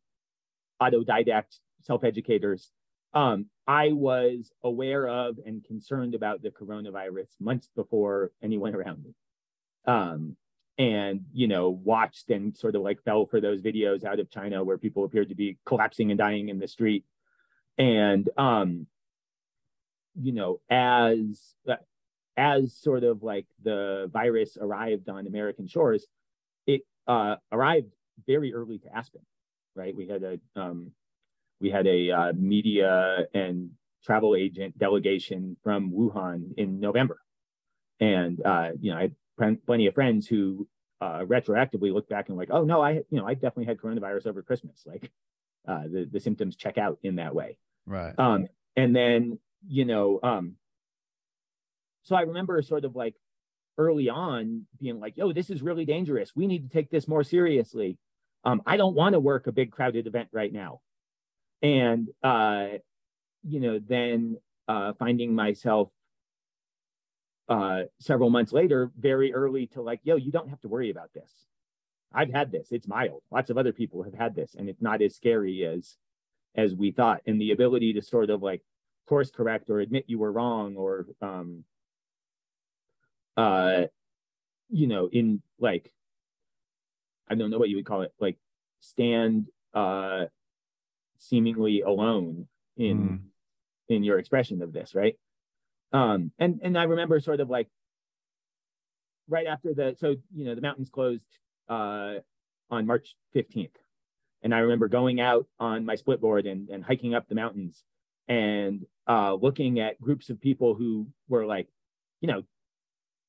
autodidact 0.81 1.59
self-educators, 1.81 2.71
um, 3.13 3.47
I 3.67 3.91
was 3.91 4.51
aware 4.63 5.07
of 5.07 5.39
and 5.45 5.63
concerned 5.63 6.15
about 6.15 6.41
the 6.41 6.49
coronavirus 6.49 7.29
months 7.39 7.69
before 7.75 8.31
anyone 8.41 8.75
around 8.75 9.03
me. 9.03 9.13
Um, 9.85 10.35
and 10.77 11.25
you 11.33 11.47
know, 11.47 11.69
watched 11.69 12.29
and 12.29 12.55
sort 12.57 12.75
of 12.75 12.81
like 12.81 13.03
fell 13.03 13.25
for 13.25 13.41
those 13.41 13.61
videos 13.61 14.03
out 14.03 14.19
of 14.19 14.31
China 14.31 14.63
where 14.63 14.77
people 14.77 15.03
appeared 15.03 15.29
to 15.29 15.35
be 15.35 15.57
collapsing 15.65 16.11
and 16.11 16.17
dying 16.17 16.49
in 16.49 16.59
the 16.59 16.67
street. 16.67 17.05
And 17.77 18.29
um, 18.37 18.87
you 20.19 20.31
know, 20.31 20.59
as 20.69 21.55
as 22.37 22.73
sort 22.75 23.03
of 23.03 23.23
like 23.23 23.45
the 23.61 24.09
virus 24.11 24.57
arrived 24.59 25.09
on 25.09 25.27
American 25.27 25.67
shores, 25.67 26.07
it 26.65 26.81
uh, 27.07 27.35
arrived 27.51 27.93
very 28.25 28.53
early 28.53 28.79
to 28.79 28.95
Aspen, 28.95 29.21
right? 29.75 29.95
We 29.95 30.07
had 30.07 30.23
a 30.23 30.39
um, 30.55 30.91
we 31.61 31.69
had 31.69 31.87
a 31.87 32.11
uh, 32.11 32.33
media 32.35 33.25
and 33.33 33.71
travel 34.03 34.35
agent 34.35 34.77
delegation 34.77 35.55
from 35.63 35.91
Wuhan 35.91 36.53
in 36.57 36.79
November, 36.79 37.19
and 37.99 38.41
uh, 38.45 38.69
you 38.79 38.91
know 38.91 38.97
I 38.97 39.01
had 39.39 39.65
plenty 39.65 39.87
of 39.87 39.93
friends 39.93 40.27
who 40.27 40.67
uh, 40.99 41.19
retroactively 41.25 41.93
look 41.93 42.07
back 42.07 42.29
and 42.29 42.37
like, 42.37 42.49
oh 42.51 42.63
no, 42.63 42.81
I 42.81 42.91
you 43.09 43.19
know 43.19 43.27
I 43.27 43.33
definitely 43.33 43.65
had 43.65 43.77
coronavirus 43.77 44.27
over 44.27 44.41
Christmas. 44.41 44.83
Like 44.85 45.11
uh, 45.67 45.83
the 45.83 46.07
the 46.11 46.19
symptoms 46.19 46.55
check 46.55 46.77
out 46.77 46.99
in 47.03 47.15
that 47.15 47.35
way, 47.35 47.57
right? 47.85 48.17
Um, 48.17 48.47
and 48.75 48.95
then 48.95 49.39
you 49.67 49.85
know, 49.85 50.19
um, 50.23 50.55
so 52.03 52.15
I 52.15 52.21
remember 52.21 52.61
sort 52.61 52.85
of 52.85 52.95
like 52.95 53.15
early 53.77 54.09
on 54.09 54.65
being 54.79 54.99
like, 54.99 55.17
yo, 55.17 55.33
this 55.33 55.49
is 55.49 55.61
really 55.61 55.85
dangerous. 55.85 56.35
We 56.35 56.47
need 56.47 56.63
to 56.63 56.73
take 56.73 56.89
this 56.89 57.07
more 57.07 57.23
seriously. 57.23 57.97
Um, 58.43 58.61
I 58.65 58.77
don't 58.77 58.95
want 58.95 59.13
to 59.13 59.19
work 59.19 59.47
a 59.47 59.51
big 59.51 59.71
crowded 59.71 60.07
event 60.07 60.29
right 60.31 60.51
now. 60.51 60.81
And, 61.61 62.09
uh, 62.23 62.67
you 63.43 63.59
know, 63.59 63.79
then 63.79 64.37
uh, 64.67 64.93
finding 64.93 65.35
myself 65.35 65.89
uh, 67.49 67.83
several 67.99 68.29
months 68.29 68.53
later, 68.53 68.91
very 68.97 69.33
early 69.33 69.67
to 69.67 69.81
like, 69.81 69.99
yo, 70.03 70.15
you 70.15 70.31
don't 70.31 70.49
have 70.49 70.61
to 70.61 70.67
worry 70.67 70.89
about 70.89 71.13
this. 71.13 71.31
I've 72.13 72.31
had 72.31 72.51
this. 72.51 72.71
It's 72.71 72.87
mild. 72.87 73.21
Lots 73.31 73.49
of 73.49 73.57
other 73.57 73.73
people 73.73 74.03
have 74.03 74.13
had 74.13 74.35
this, 74.35 74.55
and 74.55 74.69
it's 74.69 74.81
not 74.81 75.01
as 75.01 75.15
scary 75.15 75.65
as 75.65 75.97
as 76.55 76.75
we 76.75 76.91
thought. 76.91 77.21
And 77.25 77.39
the 77.39 77.51
ability 77.51 77.93
to 77.93 78.01
sort 78.01 78.29
of 78.29 78.41
like 78.41 78.61
course 79.07 79.31
correct 79.31 79.69
or 79.69 79.79
admit 79.79 80.05
you 80.07 80.19
were 80.19 80.31
wrong 80.31 80.75
or 80.75 81.07
um, 81.21 81.63
uh, 83.37 83.83
you 84.69 84.87
know, 84.87 85.09
in 85.11 85.41
like, 85.59 85.91
I 87.29 87.35
don't 87.35 87.49
know 87.49 87.59
what 87.59 87.69
you 87.69 87.77
would 87.77 87.85
call 87.85 88.01
it, 88.01 88.13
like 88.19 88.37
stand 88.81 89.47
uh, 89.73 90.25
seemingly 91.21 91.81
alone 91.81 92.47
in 92.77 92.97
mm. 92.97 93.19
in 93.87 94.03
your 94.03 94.19
expression 94.19 94.61
of 94.61 94.73
this, 94.73 94.93
right? 94.95 95.15
Um, 95.93 96.31
and 96.39 96.59
and 96.63 96.77
I 96.77 96.83
remember 96.83 97.19
sort 97.19 97.39
of 97.39 97.49
like 97.49 97.67
right 99.29 99.47
after 99.47 99.73
the 99.73 99.95
so 99.99 100.15
you 100.35 100.45
know 100.45 100.55
the 100.55 100.61
mountains 100.61 100.89
closed 100.89 101.23
uh, 101.69 102.15
on 102.69 102.87
March 102.87 103.15
15th, 103.35 103.75
and 104.41 104.53
I 104.53 104.59
remember 104.59 104.87
going 104.87 105.21
out 105.21 105.45
on 105.59 105.85
my 105.85 105.95
split 105.95 106.19
board 106.19 106.45
and 106.45 106.69
and 106.69 106.83
hiking 106.83 107.13
up 107.13 107.29
the 107.29 107.35
mountains 107.35 107.83
and 108.27 108.85
uh, 109.07 109.33
looking 109.33 109.79
at 109.79 110.01
groups 110.01 110.29
of 110.29 110.39
people 110.39 110.73
who 110.73 111.07
were 111.27 111.45
like, 111.45 111.67
you 112.21 112.27
know, 112.27 112.43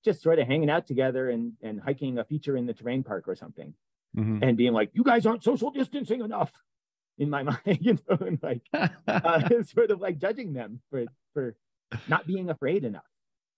just 0.05 0.23
sort 0.23 0.39
of 0.39 0.47
hanging 0.47 0.71
out 0.71 0.87
together 0.87 1.29
and 1.29 1.53
and 1.63 1.81
hiking 1.81 2.19
a 2.19 2.25
feature 2.25 2.57
in 2.57 2.67
the 2.67 2.75
terrain 2.75 3.03
park 3.03 3.29
or 3.29 3.35
something, 3.35 3.75
mm-hmm. 4.17 4.43
and 4.43 4.57
being 4.57 4.73
like, 4.73 4.91
you 4.95 5.05
guys 5.05 5.27
aren't 5.27 5.45
social 5.45 5.71
distancing 5.71 6.23
enough 6.23 6.53
in 7.19 7.31
my 7.31 7.43
mind, 7.43 7.79
you 7.81 7.99
know, 8.09 8.17
and 8.21 8.39
like 8.43 8.63
uh, 8.73 9.63
sort 9.65 9.91
of 9.91 10.01
like 10.01 10.19
judging 10.19 10.53
them 10.53 10.81
for 10.91 11.05
for 11.35 11.57
not 12.09 12.27
being 12.27 12.51
afraid 12.51 12.85
enough. 12.85 13.03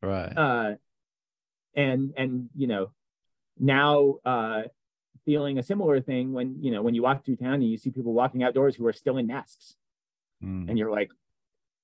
Right. 0.02 0.32
Uh, 0.36 0.74
and 1.74 2.12
and 2.16 2.50
you 2.54 2.66
know, 2.66 2.90
now 3.58 4.16
uh, 4.24 4.62
feeling 5.24 5.58
a 5.58 5.62
similar 5.62 6.00
thing 6.00 6.32
when 6.32 6.62
you 6.62 6.70
know 6.70 6.82
when 6.82 6.94
you 6.94 7.02
walk 7.02 7.24
through 7.24 7.36
town 7.36 7.54
and 7.54 7.70
you 7.70 7.78
see 7.78 7.90
people 7.90 8.12
walking 8.12 8.42
outdoors 8.42 8.76
who 8.76 8.86
are 8.86 8.92
still 8.92 9.16
in 9.16 9.26
masks, 9.26 9.76
mm. 10.42 10.68
and 10.68 10.78
you're 10.78 10.90
like, 10.90 11.10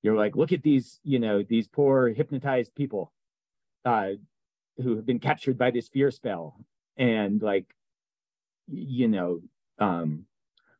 you're 0.02 0.16
like, 0.16 0.36
look 0.36 0.52
at 0.52 0.62
these, 0.62 1.00
you 1.02 1.18
know, 1.18 1.42
these 1.42 1.68
poor 1.68 2.08
hypnotized 2.08 2.74
people, 2.74 3.12
uh, 3.84 4.10
who 4.82 4.96
have 4.96 5.06
been 5.06 5.18
captured 5.18 5.58
by 5.58 5.70
this 5.70 5.88
fear 5.88 6.10
spell, 6.10 6.56
and 6.96 7.42
like, 7.42 7.74
you 8.68 9.08
know, 9.08 9.40
um, 9.78 10.26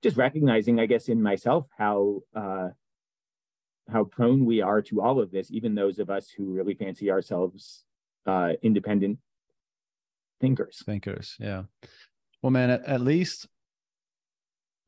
just 0.02 0.16
recognizing, 0.16 0.80
I 0.80 0.86
guess, 0.86 1.08
in 1.08 1.22
myself 1.22 1.66
how 1.76 2.22
uh, 2.34 2.68
how 3.90 4.04
prone 4.04 4.44
we 4.44 4.60
are 4.60 4.82
to 4.82 5.00
all 5.00 5.20
of 5.20 5.30
this, 5.30 5.50
even 5.50 5.74
those 5.74 5.98
of 5.98 6.10
us 6.10 6.30
who 6.30 6.52
really 6.52 6.74
fancy 6.74 7.10
ourselves 7.10 7.84
uh, 8.26 8.52
independent 8.62 9.18
thinkers. 10.40 10.82
Thinkers, 10.84 11.36
yeah. 11.38 11.64
Well, 12.42 12.50
man, 12.50 12.70
at, 12.70 12.84
at 12.84 13.00
least 13.00 13.46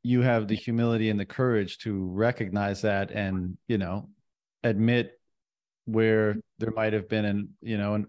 you 0.03 0.22
have 0.22 0.48
the 0.48 0.57
humility 0.57 1.11
and 1.11 1.20
the 1.20 1.25
courage 1.25 1.79
to 1.79 2.07
recognize 2.07 2.83
that 2.83 3.11
and 3.12 3.57
you 3.68 3.79
know 3.79 4.09
admit 4.64 5.12
where 5.85 6.37
there 6.59 6.72
might 6.72 6.92
have 6.92 7.09
been 7.09 7.25
an 7.25 7.51
you 7.61 7.79
know 7.79 7.94
an 7.94 8.07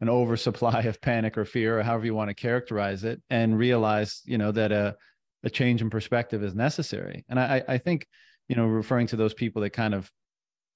an 0.00 0.08
oversupply 0.08 0.80
of 0.82 1.00
panic 1.00 1.38
or 1.38 1.44
fear 1.44 1.78
or 1.78 1.82
however 1.82 2.04
you 2.04 2.14
want 2.14 2.28
to 2.28 2.34
characterize 2.34 3.04
it 3.04 3.22
and 3.30 3.58
realize 3.58 4.22
you 4.24 4.38
know 4.38 4.52
that 4.52 4.72
a 4.72 4.96
a 5.42 5.50
change 5.50 5.80
in 5.80 5.90
perspective 5.90 6.42
is 6.42 6.54
necessary. 6.54 7.24
And 7.28 7.40
I, 7.40 7.62
I 7.66 7.78
think, 7.78 8.06
you 8.48 8.56
know, 8.56 8.66
referring 8.66 9.06
to 9.08 9.16
those 9.16 9.34
people 9.34 9.62
that 9.62 9.70
kind 9.70 9.94
of 9.94 10.10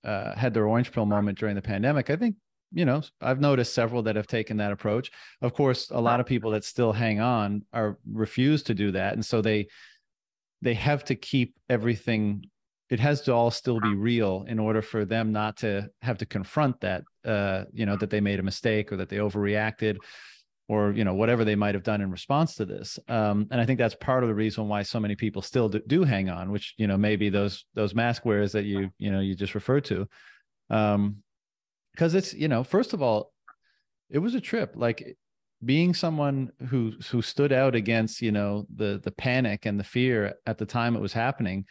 uh, 0.05 0.35
had 0.37 0.55
their 0.55 0.67
orange 0.67 0.93
pill 0.93 1.07
moment 1.07 1.39
during 1.39 1.55
the 1.55 1.63
pandemic, 1.63 2.11
I 2.11 2.17
think, 2.17 2.37
you 2.73 2.85
know, 2.85 3.03
I've 3.21 3.41
noticed 3.41 3.73
several 3.73 4.03
that 4.03 4.17
have 4.17 4.27
taken 4.27 4.57
that 4.57 4.73
approach. 4.73 5.11
Of 5.41 5.55
course, 5.55 5.91
a 5.91 6.01
lot 6.01 6.21
of 6.21 6.27
people 6.27 6.51
that 6.53 6.65
still 6.65 6.93
hang 6.93 7.21
on 7.21 7.65
are 7.73 7.99
refuse 8.11 8.65
to 8.65 8.75
do 8.75 8.91
that, 8.93 9.15
and 9.15 9.25
so 9.25 9.41
they 9.41 9.69
they 10.61 10.75
have 10.75 11.05
to 11.05 11.15
keep 11.15 11.55
everything. 11.69 12.45
It 12.91 13.01
has 13.01 13.23
to 13.23 13.33
all 13.33 13.51
still 13.51 13.81
be 13.81 13.95
real 13.95 14.45
in 14.49 14.59
order 14.59 14.83
for 14.83 15.05
them 15.05 15.33
not 15.33 15.59
to 15.59 15.89
have 16.03 16.19
to 16.19 16.27
confront 16.27 16.81
that, 16.81 17.03
uh, 17.25 17.65
you 17.73 17.87
know, 17.87 17.97
that 17.97 18.11
they 18.11 18.21
made 18.21 18.41
a 18.41 18.43
mistake 18.43 18.93
or 18.93 18.97
that 18.97 19.09
they 19.09 19.17
overreacted 19.17 19.97
or 20.69 20.93
you 20.93 21.05
know 21.05 21.15
whatever 21.15 21.45
they 21.45 21.55
might 21.55 21.75
have 21.75 21.85
done 21.85 22.01
in 22.01 22.11
response 22.11 22.55
to 22.57 22.65
this. 22.65 22.99
Um, 23.09 23.47
and 23.51 23.61
i 23.61 23.67
think 23.67 23.79
that's 23.79 23.95
part 23.95 24.23
of 24.23 24.29
the 24.29 24.35
reason 24.35 24.69
why 24.69 24.83
so 24.83 25.01
many 25.01 25.15
people 25.15 25.43
still 25.43 25.69
do, 25.69 25.81
do, 25.87 26.05
hang 26.05 26.31
on 26.31 26.51
which 26.51 26.75
you 26.79 26.87
know 26.87 26.97
maybe 26.97 27.29
those 27.29 27.65
those 27.75 27.95
mask 27.95 28.25
wearers 28.25 28.53
that 28.53 28.65
you 28.65 28.91
you 28.99 29.11
know 29.11 29.21
you 29.21 29.35
just 29.35 29.55
referred 29.55 29.85
to. 29.87 30.09
Um 30.71 31.17
because 31.93 32.15
it's 32.15 32.35
you 32.35 32.49
know 32.49 32.65
first 32.65 32.93
of 32.93 33.03
all 33.03 33.33
it 34.11 34.19
was 34.19 34.35
a 34.35 34.41
trip. 34.41 34.73
Like 34.75 35.17
being 35.65 35.95
someone 35.95 36.51
who 36.69 36.93
who 37.11 37.23
stood 37.23 37.53
out 37.53 37.75
against 37.75 38.21
you 38.23 38.33
know 38.33 38.67
the 38.75 39.01
the 39.03 39.13
panic 39.13 39.67
and 39.67 39.79
the 39.79 39.85
fear 39.85 40.35
at 40.47 40.59
the 40.59 40.67
time 40.67 40.95
it 40.95 41.01
was 41.01 41.15
happening 41.15 41.65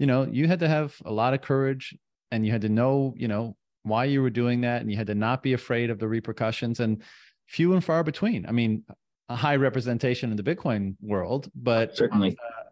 you 0.00 0.06
know 0.06 0.26
you 0.28 0.48
had 0.48 0.58
to 0.58 0.66
have 0.66 0.96
a 1.04 1.12
lot 1.12 1.32
of 1.32 1.42
courage 1.42 1.94
and 2.32 2.44
you 2.44 2.50
had 2.50 2.62
to 2.62 2.68
know 2.68 3.14
you 3.16 3.28
know 3.28 3.56
why 3.86 4.04
you 4.04 4.20
were 4.20 4.30
doing 4.30 4.62
that 4.62 4.80
and 4.82 4.90
you 4.90 4.96
had 4.96 5.06
to 5.06 5.14
not 5.14 5.42
be 5.42 5.52
afraid 5.52 5.90
of 5.90 5.98
the 5.98 6.08
repercussions. 6.08 6.80
And 6.80 7.02
few 7.46 7.72
and 7.72 7.84
far 7.84 8.02
between. 8.02 8.46
I 8.46 8.52
mean, 8.52 8.84
a 9.28 9.36
high 9.36 9.56
representation 9.56 10.30
in 10.30 10.36
the 10.36 10.42
Bitcoin 10.42 10.96
world, 11.00 11.50
but 11.54 11.96
certainly, 11.96 12.30
uh, 12.30 12.62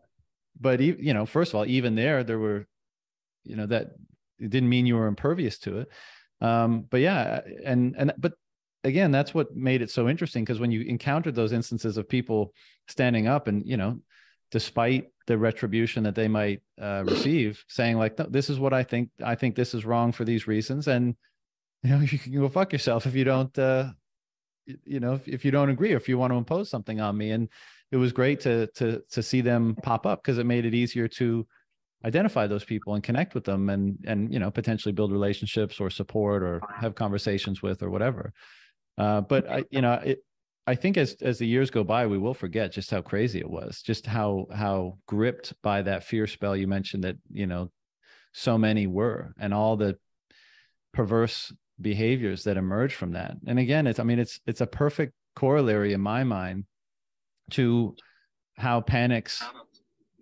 but 0.61 0.81
you 0.81 1.15
know, 1.15 1.27
first 1.27 1.53
of 1.53 1.57
all, 1.57 1.67
even 1.67 1.95
there, 1.95 2.23
there 2.23 2.39
were, 2.39 2.67
you 3.45 3.57
know, 3.57 3.67
that 3.67 3.93
it 4.39 4.51
didn't 4.51 4.69
mean 4.69 4.87
you 4.87 4.97
were 4.97 5.07
impervious 5.07 5.59
to 5.61 5.81
it. 5.81 5.89
Um, 6.41 6.87
but 6.91 7.01
yeah, 7.01 7.41
and 7.65 7.95
and 7.99 8.13
but 8.19 8.35
again, 8.85 9.11
that's 9.11 9.35
what 9.35 9.57
made 9.57 9.83
it 9.83 9.91
so 9.91 10.09
interesting 10.09 10.45
because 10.45 10.61
when 10.61 10.71
you 10.71 10.83
encountered 10.83 11.35
those 11.35 11.53
instances 11.53 11.97
of 11.97 12.09
people 12.09 12.53
standing 12.87 13.27
up 13.27 13.49
and 13.49 13.67
you 13.67 13.77
know, 13.77 13.99
despite 14.51 15.07
the 15.27 15.39
retribution 15.39 16.05
that 16.05 16.15
they 16.15 16.29
might 16.29 16.61
uh, 16.81 17.03
receive, 17.07 17.65
saying 17.69 17.97
like, 17.97 18.19
no, 18.19 18.27
"This 18.29 18.51
is 18.51 18.61
what 18.61 18.73
I 18.73 18.83
think. 18.83 19.11
I 19.25 19.35
think 19.35 19.57
this 19.57 19.75
is 19.75 19.85
wrong 19.85 20.13
for 20.13 20.25
these 20.25 20.47
reasons," 20.47 20.87
and 20.87 21.17
you 21.83 21.91
know, 21.91 22.01
you 22.13 22.19
can 22.19 22.33
go 22.33 22.49
fuck 22.49 22.73
yourself 22.73 23.07
if 23.07 23.15
you 23.15 23.25
don't 23.25 23.59
uh, 23.59 23.91
you 24.67 25.01
know 25.01 25.15
if, 25.15 25.29
if 25.29 25.45
you 25.45 25.51
don't 25.51 25.71
agree 25.71 25.93
or 25.93 25.97
if 25.97 26.09
you 26.09 26.19
want 26.19 26.33
to 26.33 26.37
impose 26.37 26.71
something 26.71 27.01
on 27.01 27.17
me. 27.17 27.31
And 27.31 27.49
it 27.93 27.97
was 27.97 28.13
great 28.13 28.41
to 28.41 28.67
to 28.69 29.03
to 29.11 29.23
see 29.23 29.41
them 29.41 29.77
pop 29.83 30.07
up 30.07 30.23
because 30.23 30.39
it 30.39 30.47
made 30.47 30.65
it 30.65 30.75
easier 30.75 31.09
to 31.09 31.47
identify 32.05 32.47
those 32.47 32.65
people 32.65 32.95
and 32.95 33.03
connect 33.03 33.35
with 33.35 33.45
them 33.45 33.71
and 33.71 33.99
and 34.07 34.33
you 34.33 34.39
know 34.39 34.51
potentially 34.51 34.93
build 34.93 35.13
relationships 35.13 35.81
or 35.81 35.91
support 35.91 36.43
or 36.43 36.61
have 36.75 36.95
conversations 36.95 37.63
with 37.63 37.83
or 37.83 37.91
whatever. 37.91 38.33
Uh, 38.97 39.21
but 39.21 39.51
i 39.51 39.65
you 39.71 39.81
know 39.81 39.95
it 39.95 40.25
i 40.69 40.75
think 40.75 40.97
as 40.97 41.17
as 41.21 41.39
the 41.39 41.47
years 41.47 41.69
go 41.69 41.83
by 41.83 42.07
we 42.07 42.17
will 42.17 42.33
forget 42.33 42.71
just 42.71 42.93
how 42.93 43.01
crazy 43.01 43.41
it 43.41 43.51
was 43.51 43.83
just 43.83 44.07
how 44.07 44.47
how 44.55 44.97
gripped 45.09 45.53
by 45.63 45.83
that 45.83 46.05
fear 46.05 46.29
spell 46.29 46.55
you 46.55 46.69
mentioned 46.69 47.03
that 47.03 47.17
you 47.33 47.45
know 47.45 47.69
so 48.33 48.57
many 48.57 48.87
were 48.87 49.35
and 49.37 49.53
all 49.53 49.77
the 49.77 49.97
perverse 50.93 51.53
behaviors 51.81 52.45
that 52.45 52.57
emerge 52.57 52.95
from 52.95 53.13
that. 53.13 53.37
And 53.47 53.59
again 53.59 53.87
it's 53.87 53.99
i 53.99 54.03
mean 54.03 54.19
it's 54.19 54.41
it's 54.47 54.61
a 54.61 54.67
perfect 54.67 55.13
corollary 55.35 55.93
in 55.93 56.01
my 56.01 56.25
mind 56.25 56.65
to 57.51 57.97
how 58.57 58.81
panics 58.81 59.43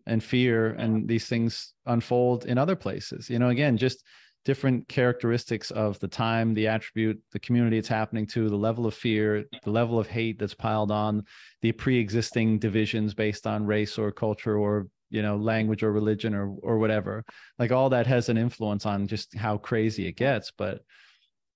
and 0.07 0.25
fear 0.25 0.71
and 0.71 1.07
these 1.07 1.29
things 1.29 1.75
unfold 1.87 2.47
in 2.47 2.59
other 2.59 2.77
places. 2.77 3.29
You 3.29 3.39
know 3.39 3.51
again 3.51 3.77
just 3.77 4.05
different 4.45 4.89
characteristics 4.89 5.71
of 5.71 6.01
the 6.01 6.09
time 6.09 6.53
the 6.53 6.67
attribute 6.67 7.21
the 7.31 7.39
community 7.39 7.79
it's 7.79 7.87
happening 7.87 8.27
to 8.27 8.49
the 8.49 8.57
level 8.57 8.87
of 8.87 8.95
fear 8.95 9.45
the 9.63 9.71
level 9.71 10.01
of 10.01 10.09
hate 10.09 10.37
that's 10.37 10.55
piled 10.55 10.91
on 10.91 11.25
the 11.61 11.71
pre-existing 11.71 12.59
divisions 12.59 13.15
based 13.15 13.47
on 13.47 13.65
race 13.65 13.99
or 13.99 14.11
culture 14.11 14.59
or 14.59 14.89
you 15.13 15.23
know 15.23 15.37
language 15.37 15.85
or 15.85 15.93
religion 15.93 16.35
or 16.35 16.57
or 16.63 16.79
whatever. 16.79 17.25
Like 17.59 17.71
all 17.71 17.91
that 17.91 18.07
has 18.09 18.29
an 18.29 18.39
influence 18.39 18.87
on 18.87 19.07
just 19.07 19.37
how 19.37 19.59
crazy 19.59 20.09
it 20.09 20.17
gets. 20.17 20.51
But 20.51 20.81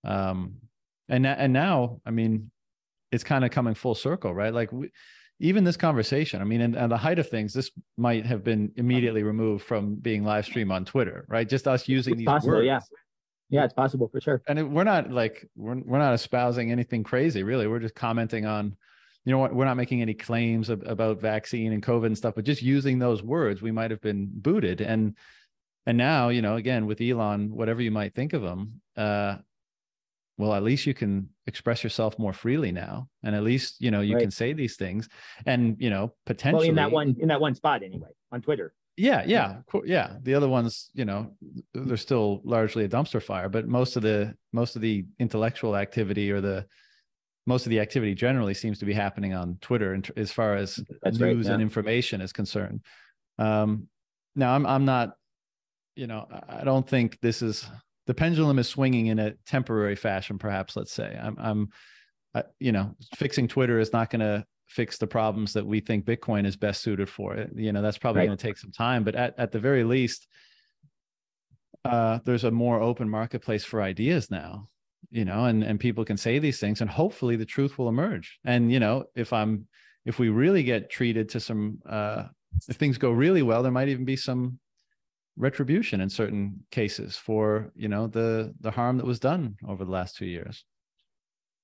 um 0.06 0.54
and 1.08 1.26
and 1.26 1.52
now 1.52 2.00
i 2.06 2.10
mean 2.10 2.50
it's 3.12 3.24
kind 3.24 3.44
of 3.44 3.50
coming 3.50 3.74
full 3.74 3.94
circle 3.94 4.34
right? 4.34 4.52
Like 4.52 4.72
we, 4.72 4.90
even 5.38 5.64
this 5.64 5.76
conversation 5.76 6.40
i 6.40 6.44
mean 6.44 6.62
and, 6.62 6.74
and 6.74 6.90
the 6.90 6.96
height 6.96 7.18
of 7.18 7.28
things 7.28 7.52
this 7.52 7.70
might 7.98 8.24
have 8.24 8.42
been 8.42 8.72
immediately 8.76 9.22
removed 9.22 9.64
from 9.64 9.96
being 9.96 10.24
live 10.24 10.46
stream 10.46 10.72
on 10.72 10.84
twitter 10.84 11.26
right? 11.28 11.48
Just 11.48 11.68
us 11.68 11.86
using 11.88 12.14
it's 12.14 12.20
these 12.20 12.26
possible, 12.26 12.54
words. 12.54 12.66
yeah. 12.66 12.80
Yeah 13.48 13.64
it's 13.64 13.74
possible 13.74 14.08
for 14.08 14.20
sure. 14.20 14.42
And 14.48 14.58
it, 14.58 14.64
we're 14.64 14.84
not 14.84 15.10
like 15.10 15.48
we're, 15.56 15.76
we're 15.76 15.98
not 15.98 16.14
espousing 16.14 16.72
anything 16.72 17.04
crazy 17.04 17.42
really. 17.42 17.66
We're 17.66 17.78
just 17.78 17.94
commenting 17.94 18.44
on 18.46 18.76
you 19.24 19.32
know 19.32 19.38
what 19.38 19.54
we're 19.54 19.64
not 19.66 19.76
making 19.76 20.02
any 20.02 20.14
claims 20.14 20.70
about 20.70 21.20
vaccine 21.20 21.72
and 21.72 21.82
covid 21.82 22.06
and 22.06 22.16
stuff 22.18 22.34
but 22.36 22.44
just 22.44 22.62
using 22.62 22.98
those 22.98 23.22
words 23.22 23.60
we 23.60 23.72
might 23.72 23.90
have 23.90 24.00
been 24.00 24.28
booted. 24.32 24.80
And 24.80 25.16
and 25.86 25.96
now 25.98 26.30
you 26.30 26.42
know 26.42 26.56
again 26.56 26.86
with 26.86 27.00
elon 27.00 27.54
whatever 27.54 27.82
you 27.82 27.90
might 27.90 28.14
think 28.14 28.32
of 28.32 28.42
him 28.42 28.80
uh 28.96 29.36
well 30.38 30.54
at 30.54 30.62
least 30.62 30.86
you 30.86 30.94
can 30.94 31.28
express 31.46 31.82
yourself 31.82 32.18
more 32.18 32.32
freely 32.32 32.72
now. 32.72 33.08
And 33.22 33.34
at 33.34 33.42
least 33.42 33.76
you 33.80 33.90
know 33.90 34.00
you 34.00 34.14
right. 34.14 34.22
can 34.22 34.30
say 34.30 34.52
these 34.52 34.76
things 34.76 35.08
and 35.46 35.76
you 35.78 35.90
know 35.90 36.14
potentially 36.26 36.68
well, 36.68 36.70
in 36.70 36.74
that 36.76 36.90
one 36.90 37.16
in 37.18 37.28
that 37.28 37.40
one 37.40 37.54
spot 37.54 37.82
anyway 37.82 38.10
on 38.32 38.42
twitter. 38.42 38.72
Yeah 38.96 39.24
yeah 39.26 39.58
yeah. 39.84 40.14
the 40.22 40.34
other 40.34 40.48
ones 40.48 40.90
you 40.94 41.04
know 41.04 41.32
they're 41.74 41.96
still 41.96 42.40
largely 42.44 42.84
a 42.84 42.88
dumpster 42.88 43.22
fire 43.22 43.48
but 43.48 43.68
most 43.68 43.96
of 43.96 44.02
the 44.02 44.34
most 44.52 44.76
of 44.76 44.82
the 44.82 45.04
intellectual 45.18 45.76
activity 45.76 46.30
or 46.30 46.40
the 46.40 46.66
most 47.46 47.66
of 47.66 47.70
the 47.70 47.80
activity 47.80 48.14
generally 48.14 48.54
seems 48.54 48.78
to 48.78 48.86
be 48.86 48.94
happening 48.94 49.34
on 49.34 49.58
twitter 49.60 49.92
and 49.92 50.10
as 50.16 50.32
far 50.32 50.56
as 50.56 50.80
That's 51.02 51.18
news 51.18 51.36
right, 51.36 51.46
yeah. 51.46 51.52
and 51.52 51.62
information 51.62 52.20
is 52.20 52.32
concerned. 52.32 52.80
Um 53.38 53.88
now 54.34 54.54
i'm 54.54 54.66
i'm 54.66 54.84
not 54.84 55.14
you 55.94 56.06
know 56.06 56.26
i 56.48 56.64
don't 56.64 56.88
think 56.88 57.18
this 57.20 57.42
is 57.42 57.68
the 58.06 58.14
pendulum 58.14 58.58
is 58.58 58.68
swinging 58.68 59.06
in 59.06 59.18
a 59.18 59.32
temporary 59.46 59.96
fashion 59.96 60.38
perhaps 60.38 60.76
let's 60.76 60.92
say 60.92 61.18
i'm 61.22 61.36
i'm 61.38 61.68
uh, 62.36 62.42
you 62.60 62.70
know, 62.70 62.94
fixing 63.14 63.48
Twitter 63.48 63.80
is 63.80 63.94
not 63.94 64.10
going 64.10 64.20
to 64.20 64.44
fix 64.68 64.98
the 64.98 65.06
problems 65.06 65.54
that 65.54 65.64
we 65.64 65.80
think 65.80 66.04
Bitcoin 66.04 66.44
is 66.44 66.54
best 66.54 66.82
suited 66.82 67.08
for. 67.08 67.46
You 67.54 67.72
know, 67.72 67.80
that's 67.80 67.96
probably 67.96 68.20
right. 68.20 68.26
going 68.26 68.36
to 68.36 68.46
take 68.46 68.58
some 68.58 68.72
time, 68.72 69.04
but 69.04 69.14
at, 69.14 69.34
at 69.38 69.52
the 69.52 69.58
very 69.58 69.84
least, 69.84 70.26
uh, 71.86 72.18
there's 72.26 72.44
a 72.44 72.50
more 72.50 72.78
open 72.78 73.08
marketplace 73.08 73.64
for 73.64 73.80
ideas 73.80 74.30
now, 74.30 74.68
you 75.10 75.24
know, 75.24 75.46
and, 75.46 75.64
and 75.64 75.80
people 75.80 76.04
can 76.04 76.18
say 76.18 76.38
these 76.38 76.60
things 76.60 76.82
and 76.82 76.90
hopefully 76.90 77.36
the 77.36 77.46
truth 77.46 77.78
will 77.78 77.88
emerge. 77.88 78.38
And, 78.44 78.70
you 78.70 78.80
know, 78.80 79.04
if 79.14 79.32
I'm, 79.32 79.66
if 80.04 80.18
we 80.18 80.28
really 80.28 80.62
get 80.62 80.90
treated 80.90 81.30
to 81.30 81.40
some, 81.40 81.78
uh, 81.88 82.24
if 82.68 82.76
things 82.76 82.98
go 82.98 83.12
really 83.12 83.42
well, 83.42 83.62
there 83.62 83.72
might 83.72 83.88
even 83.88 84.04
be 84.04 84.16
some 84.16 84.58
retribution 85.36 86.00
in 86.00 86.08
certain 86.08 86.64
cases 86.70 87.16
for, 87.16 87.72
you 87.74 87.88
know, 87.88 88.06
the, 88.06 88.54
the 88.60 88.70
harm 88.70 88.96
that 88.96 89.06
was 89.06 89.20
done 89.20 89.56
over 89.66 89.84
the 89.84 89.90
last 89.90 90.16
two 90.16 90.26
years. 90.26 90.64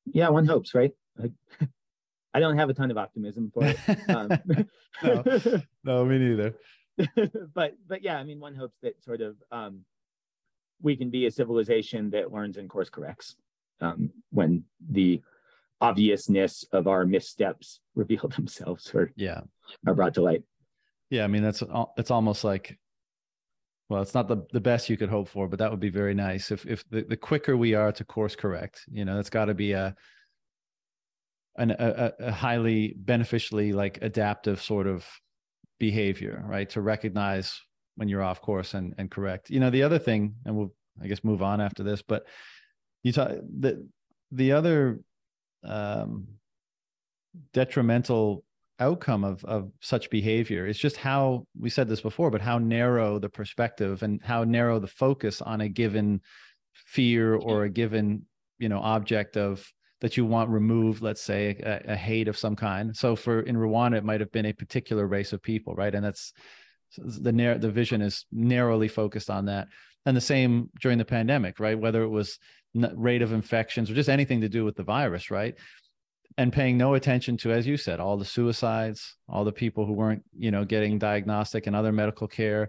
Yeah. 0.07 0.29
One 0.29 0.47
hopes, 0.47 0.75
right? 0.75 0.93
I, 1.23 1.31
I 2.35 2.41
don't 2.41 2.57
have 2.57 2.71
a 2.71 2.75
ton 2.75 2.91
of 2.91 2.97
optimism 2.97 3.51
for 3.53 3.65
it. 3.65 3.79
Um, 4.09 4.31
no, 5.03 5.63
no, 5.85 6.05
me 6.05 6.19
neither. 6.19 6.55
but, 7.55 7.75
but 7.87 8.03
yeah, 8.03 8.19
I 8.19 8.25
mean, 8.25 8.41
one 8.41 8.55
hopes 8.55 8.79
that 8.83 9.03
sort 9.03 9.21
of, 9.21 9.37
um, 9.51 9.85
we 10.81 10.97
can 10.97 11.11
be 11.11 11.27
a 11.27 11.31
civilization 11.31 12.11
that 12.11 12.33
learns 12.33 12.57
and 12.57 12.69
course 12.69 12.91
corrects 12.91 13.37
um, 13.81 14.11
when 14.31 14.65
the 14.91 15.23
obviousness 15.81 16.65
of 16.73 16.87
our 16.87 17.05
missteps 17.05 17.81
reveal 17.95 18.29
themselves 18.37 18.91
or 18.95 19.11
yeah 19.17 19.41
are 19.87 19.95
brought 19.95 20.15
to 20.15 20.23
light 20.23 20.43
yeah 21.11 21.25
i 21.25 21.27
mean 21.27 21.43
that's 21.43 21.63
it's 21.97 22.11
almost 22.11 22.45
like 22.45 22.79
well 23.93 24.03
it's 24.03 24.15
not 24.15 24.27
the, 24.27 24.39
the 24.53 24.61
best 24.61 24.89
you 24.89 24.97
could 24.97 25.09
hope 25.09 25.29
for 25.29 25.47
but 25.47 25.59
that 25.59 25.71
would 25.71 25.81
be 25.81 25.91
very 25.91 26.15
nice 26.15 26.51
if 26.51 26.67
if 26.67 26.89
the, 26.91 27.03
the 27.03 27.17
quicker 27.17 27.57
we 27.57 27.75
are 27.75 27.93
to 27.93 28.05
course 28.05 28.35
correct 28.35 28.85
you 28.91 29.05
know 29.05 29.15
that's 29.17 29.31
got 29.31 29.45
to 29.45 29.55
be 29.55 29.73
a 29.73 29.95
an 31.57 31.71
a, 31.71 32.13
a 32.19 32.33
highly 32.33 32.95
beneficially 32.97 33.73
like 33.73 33.99
adaptive 34.03 34.61
sort 34.61 34.87
of 34.87 35.07
behavior 35.79 36.43
right 36.47 36.71
to 36.71 36.81
recognize 36.81 37.61
when 37.97 38.09
you're 38.09 38.23
off 38.23 38.41
course 38.41 38.75
and 38.75 38.95
and 38.99 39.11
correct. 39.11 39.51
You 39.51 39.61
know, 39.61 39.71
the 39.71 39.83
other 39.83 39.99
thing, 39.99 40.35
and 40.45 40.57
we'll 40.57 40.73
I 41.03 41.07
guess 41.07 41.25
move 41.25 41.43
on 41.43 41.61
after 41.61 41.83
this, 41.83 42.03
but 42.03 42.27
you 43.03 43.13
talk 43.13 43.31
the 43.61 43.87
the 44.31 44.53
other 44.53 45.01
um, 45.65 46.29
detrimental 47.53 48.45
outcome 48.79 49.25
of 49.25 49.45
of 49.45 49.71
such 49.81 50.11
behavior. 50.11 50.67
Is 50.67 50.79
just 50.79 50.97
how 50.97 51.47
we 51.59 51.71
said 51.71 51.89
this 51.89 52.01
before, 52.01 52.31
but 52.31 52.41
how 52.41 52.59
narrow 52.59 53.19
the 53.19 53.29
perspective 53.29 54.03
and 54.03 54.21
how 54.23 54.45
narrow 54.45 54.79
the 54.79 54.87
focus 54.87 55.41
on 55.41 55.61
a 55.61 55.69
given 55.69 56.21
fear 56.73 57.35
or 57.35 57.65
a 57.65 57.71
given 57.71 58.27
you 58.59 58.69
know 58.69 58.81
object 58.81 59.37
of 59.37 59.67
that 60.01 60.17
you 60.17 60.27
want 60.27 60.51
removed 60.51 61.01
let's 61.01 61.23
say 61.23 61.57
a, 61.65 61.93
a, 61.93 61.97
hate 61.97 62.29
of 62.29 62.37
some 62.37 62.57
kind. 62.57 62.97
So 62.97 63.15
for 63.15 63.41
in 63.41 63.57
rwanda 63.57 63.97
it 63.97 64.05
might 64.05 64.21
have 64.21 64.33
been 64.33 64.47
a 64.47 64.53
particular 64.53 65.07
race 65.07 65.33
of 65.33 65.43
people 65.43 65.75
right? 65.75 65.95
And 65.95 66.05
that's 66.05 66.33
the 66.99 67.33
narrow 67.33 67.59
the 67.59 67.71
vision 67.71 68.03
is 68.03 68.27
narrowly 68.33 68.89
focused 68.89 69.31
on 69.31 69.47
that. 69.47 69.69
And 70.05 70.17
the 70.17 70.21
same 70.21 70.71
during 70.81 70.99
the 70.99 71.05
pandemic 71.05 71.61
right? 71.61 71.79
Whether 71.79 72.03
it 72.03 72.09
was 72.09 72.39
rate 72.75 73.23
of 73.23 73.33
infections 73.33 73.91
or 73.91 73.95
just 73.95 74.09
anything 74.09 74.41
to 74.41 74.49
do 74.49 74.65
with 74.65 74.77
the 74.77 74.83
virus 74.83 75.31
right 75.31 75.55
and 76.39 76.53
paying 76.53 76.77
no 76.77 76.95
attention 76.95 77.37
to 77.37 77.53
as 77.53 77.67
you 77.67 77.77
said 77.77 78.01
all 78.01 78.17
the 78.17 78.25
suicides 78.25 79.17
all 79.29 79.45
the 79.45 79.53
people 79.53 79.87
who 79.87 79.93
weren't 79.93 80.23
you 80.37 80.51
know 80.51 80.65
getting 80.65 80.99
diagnostic 80.99 81.67
and 81.67 81.77
other 81.77 81.93
medical 81.93 82.27
care 82.27 82.69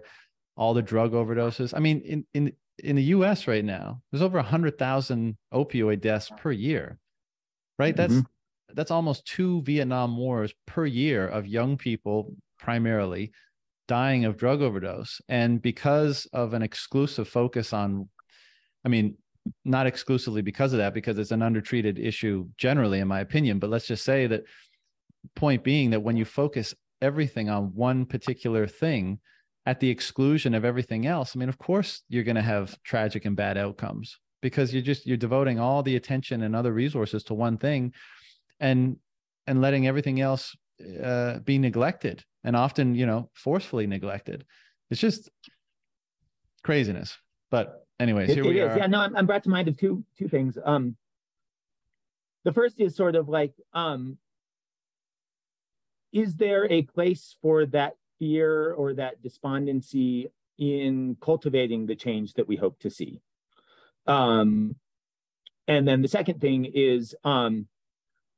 all 0.56 0.74
the 0.74 0.82
drug 0.82 1.12
overdoses 1.12 1.72
i 1.74 1.78
mean 1.78 2.00
in 2.00 2.26
in 2.34 2.52
in 2.82 2.96
the 2.96 3.04
US 3.04 3.46
right 3.46 3.64
now 3.64 4.00
there's 4.10 4.20
over 4.22 4.36
100,000 4.38 5.36
opioid 5.52 6.00
deaths 6.00 6.28
per 6.36 6.50
year 6.50 6.98
right 7.78 7.94
that's 7.94 8.14
mm-hmm. 8.14 8.74
that's 8.74 8.90
almost 8.90 9.24
two 9.26 9.62
Vietnam 9.62 10.16
wars 10.16 10.52
per 10.66 10.84
year 10.84 11.28
of 11.28 11.46
young 11.46 11.76
people 11.76 12.34
primarily 12.58 13.30
dying 13.86 14.24
of 14.24 14.36
drug 14.36 14.62
overdose. 14.62 15.20
And 15.28 15.60
because 15.60 16.26
of 16.32 16.54
an 16.54 16.62
exclusive 16.62 17.28
focus 17.28 17.72
on, 17.72 18.08
I 18.84 18.88
mean, 18.88 19.16
not 19.64 19.86
exclusively 19.86 20.42
because 20.42 20.72
of 20.72 20.78
that, 20.78 20.94
because 20.94 21.18
it's 21.18 21.30
an 21.30 21.42
undertreated 21.42 21.98
issue 21.98 22.48
generally, 22.56 23.00
in 23.00 23.08
my 23.08 23.20
opinion, 23.20 23.58
but 23.58 23.70
let's 23.70 23.86
just 23.86 24.04
say 24.04 24.26
that 24.26 24.44
point 25.36 25.64
being 25.64 25.90
that 25.90 26.00
when 26.02 26.16
you 26.16 26.24
focus 26.24 26.74
everything 27.00 27.48
on 27.48 27.74
one 27.74 28.06
particular 28.06 28.66
thing 28.66 29.18
at 29.66 29.80
the 29.80 29.90
exclusion 29.90 30.54
of 30.54 30.64
everything 30.64 31.06
else, 31.06 31.34
I 31.34 31.38
mean, 31.38 31.48
of 31.48 31.58
course, 31.58 32.02
you're 32.08 32.24
going 32.24 32.36
to 32.36 32.42
have 32.42 32.76
tragic 32.82 33.24
and 33.24 33.36
bad 33.36 33.56
outcomes 33.56 34.18
because 34.42 34.74
you're 34.74 34.82
just 34.82 35.06
you're 35.06 35.16
devoting 35.16 35.58
all 35.58 35.82
the 35.82 35.96
attention 35.96 36.42
and 36.42 36.54
other 36.54 36.72
resources 36.72 37.24
to 37.24 37.34
one 37.34 37.56
thing 37.56 37.94
and 38.60 38.96
and 39.46 39.60
letting 39.60 39.86
everything 39.86 40.20
else 40.20 40.54
uh, 41.02 41.38
be 41.38 41.58
neglected 41.58 42.24
and 42.44 42.54
often 42.54 42.94
you 42.94 43.06
know 43.06 43.30
forcefully 43.34 43.86
neglected. 43.86 44.44
It's 44.90 45.00
just 45.00 45.30
craziness. 46.62 47.16
But 47.50 47.83
anyways 48.00 48.30
it, 48.30 48.34
here 48.34 48.44
we 48.44 48.60
are. 48.60 48.76
Yeah 48.76 48.86
no 48.86 49.00
I'm, 49.00 49.16
I'm 49.16 49.26
brought 49.26 49.44
to 49.44 49.50
mind 49.50 49.68
of 49.68 49.76
two 49.76 50.04
two 50.18 50.28
things. 50.28 50.58
Um 50.62 50.96
the 52.44 52.52
first 52.52 52.80
is 52.80 52.94
sort 52.94 53.16
of 53.16 53.28
like 53.28 53.54
um 53.72 54.18
is 56.12 56.36
there 56.36 56.70
a 56.70 56.82
place 56.82 57.36
for 57.42 57.66
that 57.66 57.96
fear 58.18 58.72
or 58.72 58.94
that 58.94 59.20
despondency 59.22 60.28
in 60.58 61.16
cultivating 61.20 61.86
the 61.86 61.96
change 61.96 62.34
that 62.34 62.46
we 62.46 62.56
hope 62.56 62.78
to 62.80 62.90
see? 62.90 63.20
Um 64.06 64.76
and 65.66 65.88
then 65.88 66.02
the 66.02 66.08
second 66.08 66.40
thing 66.40 66.66
is 66.66 67.14
um 67.24 67.66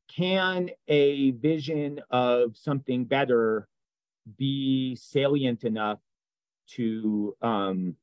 can 0.09 0.71
a 0.89 1.33
vision 1.33 2.01
of 2.11 2.57
something 2.57 3.05
better 3.05 3.69
be 4.39 4.97
salient 4.97 5.65
enough 5.65 5.99
to 6.69 7.37
um, 7.43 7.97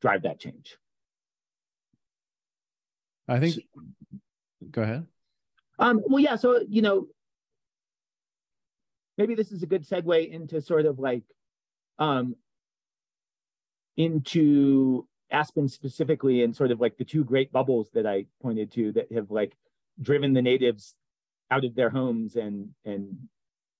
drive 0.00 0.22
that 0.22 0.40
change? 0.40 0.76
I 3.30 3.38
think. 3.38 3.64
Go 4.70 4.82
ahead. 4.82 5.06
Um, 5.78 6.02
well, 6.06 6.18
yeah. 6.18 6.36
So 6.36 6.60
you 6.68 6.82
know, 6.82 7.06
maybe 9.16 9.34
this 9.34 9.52
is 9.52 9.62
a 9.62 9.66
good 9.66 9.88
segue 9.88 10.30
into 10.30 10.60
sort 10.60 10.84
of 10.84 10.98
like 10.98 11.22
um, 11.98 12.34
into 13.96 15.06
Aspen 15.30 15.68
specifically, 15.68 16.42
and 16.42 16.54
sort 16.54 16.72
of 16.72 16.80
like 16.80 16.98
the 16.98 17.04
two 17.04 17.24
great 17.24 17.52
bubbles 17.52 17.90
that 17.94 18.04
I 18.04 18.26
pointed 18.42 18.72
to 18.72 18.92
that 18.92 19.12
have 19.12 19.30
like 19.30 19.56
driven 20.02 20.32
the 20.32 20.42
natives 20.42 20.94
out 21.50 21.64
of 21.64 21.74
their 21.76 21.90
homes 21.90 22.34
and 22.34 22.70
and 22.84 23.16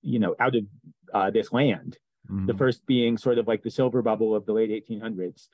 you 0.00 0.20
know 0.20 0.36
out 0.38 0.54
of 0.54 0.64
uh, 1.12 1.30
this 1.30 1.52
land. 1.52 1.98
Mm-hmm. 2.30 2.46
The 2.46 2.54
first 2.54 2.86
being 2.86 3.18
sort 3.18 3.38
of 3.38 3.48
like 3.48 3.64
the 3.64 3.70
silver 3.70 4.00
bubble 4.00 4.36
of 4.36 4.46
the 4.46 4.52
late 4.52 4.70
1800s, 4.88 5.48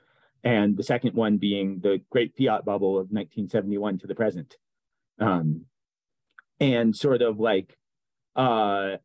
and 0.46 0.76
the 0.76 0.84
second 0.84 1.14
one 1.14 1.38
being 1.38 1.80
the 1.80 2.00
great 2.08 2.32
fiat 2.38 2.64
bubble 2.64 2.90
of 2.90 3.10
1971 3.10 3.98
to 3.98 4.06
the 4.06 4.14
present. 4.14 4.54
Um, 5.18 5.62
and 6.60 6.94
sort 6.94 7.20
of 7.20 7.40
like, 7.40 7.76
uh, 8.36 8.98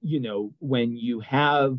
you 0.00 0.18
know, 0.18 0.52
when 0.58 0.96
you 0.96 1.20
have 1.20 1.78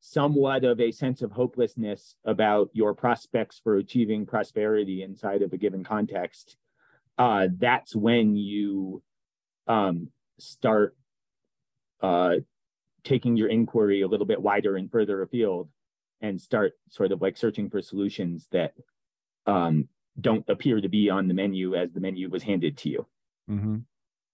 somewhat 0.00 0.64
of 0.64 0.80
a 0.80 0.90
sense 0.90 1.22
of 1.22 1.30
hopelessness 1.30 2.16
about 2.24 2.70
your 2.72 2.92
prospects 2.92 3.60
for 3.62 3.76
achieving 3.76 4.26
prosperity 4.26 5.04
inside 5.04 5.40
of 5.42 5.52
a 5.52 5.56
given 5.56 5.84
context, 5.84 6.56
uh, 7.18 7.46
that's 7.56 7.94
when 7.94 8.34
you 8.34 9.00
um, 9.68 10.08
start 10.40 10.96
uh, 12.02 12.34
taking 13.04 13.36
your 13.36 13.48
inquiry 13.48 14.02
a 14.02 14.08
little 14.08 14.26
bit 14.26 14.42
wider 14.42 14.76
and 14.76 14.90
further 14.90 15.22
afield 15.22 15.68
and 16.24 16.40
start 16.40 16.72
sort 16.88 17.12
of 17.12 17.20
like 17.20 17.36
searching 17.36 17.68
for 17.68 17.82
solutions 17.82 18.48
that 18.50 18.72
um, 19.46 19.88
don't 20.18 20.48
appear 20.48 20.80
to 20.80 20.88
be 20.88 21.10
on 21.10 21.28
the 21.28 21.34
menu 21.34 21.74
as 21.74 21.92
the 21.92 22.00
menu 22.00 22.30
was 22.30 22.42
handed 22.42 22.78
to 22.78 22.88
you. 22.88 23.06
Mm-hmm. 23.50 23.76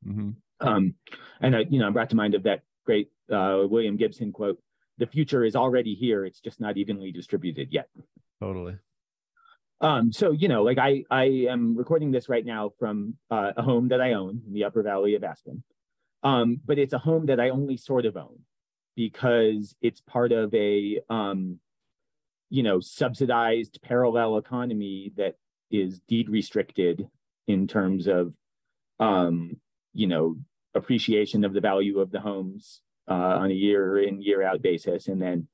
Mm-hmm. 0.08 0.30
Um, 0.60 0.94
and 1.40 1.56
I, 1.56 1.60
you 1.68 1.80
know, 1.80 1.86
I'm 1.86 1.92
brought 1.92 2.10
to 2.10 2.16
mind 2.16 2.36
of 2.36 2.44
that 2.44 2.62
great 2.86 3.10
uh, 3.30 3.64
William 3.68 3.96
Gibson 3.96 4.30
quote: 4.30 4.62
"The 4.98 5.06
future 5.06 5.44
is 5.44 5.56
already 5.56 5.94
here; 5.94 6.24
it's 6.24 6.40
just 6.40 6.60
not 6.60 6.76
evenly 6.76 7.10
distributed 7.10 7.68
yet." 7.72 7.88
Totally. 8.40 8.76
Um, 9.80 10.12
so 10.12 10.30
you 10.30 10.46
know, 10.46 10.62
like 10.62 10.78
I 10.78 11.04
I 11.10 11.24
am 11.50 11.76
recording 11.76 12.12
this 12.12 12.28
right 12.28 12.46
now 12.46 12.70
from 12.78 13.14
uh, 13.32 13.52
a 13.56 13.62
home 13.62 13.88
that 13.88 14.00
I 14.00 14.12
own 14.12 14.42
in 14.46 14.52
the 14.52 14.64
Upper 14.64 14.82
Valley 14.84 15.16
of 15.16 15.24
Aspen, 15.24 15.64
um, 16.22 16.60
but 16.64 16.78
it's 16.78 16.92
a 16.92 16.98
home 16.98 17.26
that 17.26 17.40
I 17.40 17.48
only 17.48 17.76
sort 17.76 18.06
of 18.06 18.16
own 18.16 18.38
because 18.94 19.74
it's 19.80 20.02
part 20.02 20.30
of 20.30 20.54
a 20.54 21.00
um, 21.08 21.58
you 22.50 22.62
know 22.62 22.80
subsidized 22.80 23.80
parallel 23.82 24.36
economy 24.36 25.12
that 25.16 25.36
is 25.70 26.00
deed 26.08 26.28
restricted 26.28 27.08
in 27.46 27.66
terms 27.66 28.06
of 28.06 28.34
um, 28.98 29.56
you 29.94 30.06
know 30.06 30.36
appreciation 30.74 31.44
of 31.44 31.52
the 31.52 31.60
value 31.60 31.98
of 31.98 32.10
the 32.10 32.20
homes 32.20 32.82
uh, 33.08 33.14
on 33.14 33.50
a 33.50 33.54
year 33.54 33.98
in 33.98 34.20
year 34.20 34.42
out 34.42 34.60
basis, 34.60 35.08
and 35.08 35.22
then 35.22 35.48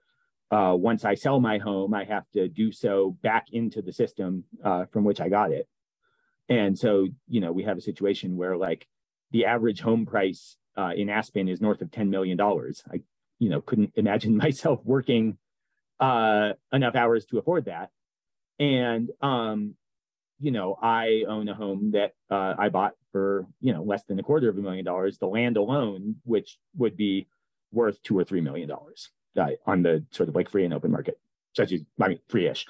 uh, 0.50 0.74
once 0.76 1.04
I 1.04 1.14
sell 1.14 1.40
my 1.40 1.58
home, 1.58 1.92
I 1.94 2.04
have 2.04 2.24
to 2.34 2.48
do 2.48 2.70
so 2.70 3.16
back 3.22 3.46
into 3.52 3.82
the 3.82 3.92
system 3.92 4.44
uh, 4.64 4.84
from 4.86 5.04
which 5.04 5.20
I 5.20 5.28
got 5.28 5.50
it. 5.50 5.68
And 6.48 6.78
so, 6.78 7.08
you 7.28 7.40
know, 7.40 7.52
we 7.52 7.64
have 7.64 7.78
a 7.78 7.82
situation 7.82 8.36
where 8.36 8.56
like 8.56 8.86
the 9.32 9.46
average 9.46 9.80
home 9.80 10.06
price 10.06 10.56
uh, 10.76 10.92
in 10.96 11.08
Aspen 11.08 11.48
is 11.48 11.60
north 11.60 11.80
of 11.80 11.90
$10 11.90 12.08
million. 12.08 12.40
I, 12.40 13.00
you 13.38 13.48
know, 13.48 13.60
couldn't 13.60 13.92
imagine 13.96 14.36
myself 14.46 14.80
working 14.84 15.38
uh, 16.00 16.52
enough 16.72 16.94
hours 16.94 17.26
to 17.26 17.38
afford 17.38 17.66
that. 17.66 17.90
And, 18.58 19.10
um, 19.20 19.74
you 20.40 20.50
know, 20.50 20.78
I 20.82 21.24
own 21.28 21.48
a 21.48 21.54
home 21.54 21.92
that 21.92 22.14
uh, 22.30 22.54
I 22.58 22.68
bought 22.68 22.94
for, 23.12 23.46
you 23.60 23.72
know, 23.72 23.82
less 23.82 24.04
than 24.04 24.18
a 24.18 24.22
quarter 24.22 24.48
of 24.48 24.58
a 24.58 24.60
million 24.60 24.84
dollars. 24.84 25.18
The 25.18 25.26
land 25.26 25.56
alone, 25.56 26.16
which 26.24 26.58
would 26.76 26.96
be 26.96 27.26
worth 27.72 28.02
two 28.02 28.18
or 28.18 28.24
three 28.24 28.40
million 28.40 28.68
dollars 28.68 29.10
uh, 29.36 29.50
on 29.66 29.82
the 29.82 30.04
sort 30.10 30.28
of 30.28 30.34
like 30.34 30.50
free 30.50 30.64
and 30.64 30.74
open 30.74 30.90
market, 30.90 31.18
such 31.54 31.72
as, 31.72 31.82
I 32.00 32.08
mean, 32.08 32.18
free-ish. 32.28 32.66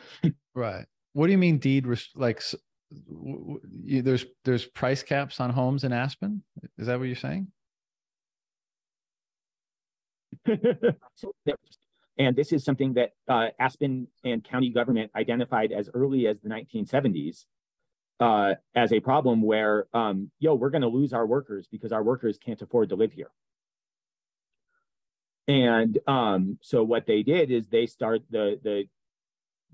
right. 0.55 0.87
What 1.13 1.27
do 1.27 1.33
you 1.33 1.39
mean 1.39 1.59
deed, 1.59 1.87
like 2.15 2.43
you, 2.91 4.03
there's 4.03 4.27
there's 4.45 4.65
price 4.65 5.03
caps 5.03 5.41
on 5.41 5.51
homes 5.51 5.85
in 5.85 5.93
Aspen. 5.93 6.43
Is 6.79 6.87
that 6.87 6.99
what 6.99 7.07
you're 7.07 7.17
saying? 7.17 7.49
and 12.19 12.35
this 12.35 12.53
is 12.53 12.65
something 12.65 12.95
that 12.95 13.11
uh, 13.29 13.49
Aspen 13.59 14.09
and 14.25 14.43
county 14.43 14.71
government 14.71 15.11
identified 15.15 15.73
as 15.73 15.91
early 15.93 16.27
as 16.27 16.41
the 16.41 16.49
1970s 16.49 17.45
uh, 18.21 18.55
as 18.75 18.93
a 18.93 19.01
problem 19.01 19.43
where, 19.43 19.87
um, 19.93 20.31
yo, 20.39 20.55
we're 20.55 20.71
going 20.71 20.83
to 20.83 20.89
lose 20.89 21.13
our 21.13 21.27
workers 21.27 21.69
because 21.71 21.93
our 21.93 22.03
workers 22.03 22.39
can't 22.39 22.63
afford 22.63 22.89
to 22.89 22.97
live 22.97 23.13
here. 23.13 23.31
And 25.49 25.99
um, 26.07 26.59
so 26.63 26.83
what 26.83 27.07
they 27.07 27.23
did 27.23 27.51
is 27.51 27.69
they 27.69 27.87
start 27.87 28.23
the 28.31 28.59
the 28.63 28.85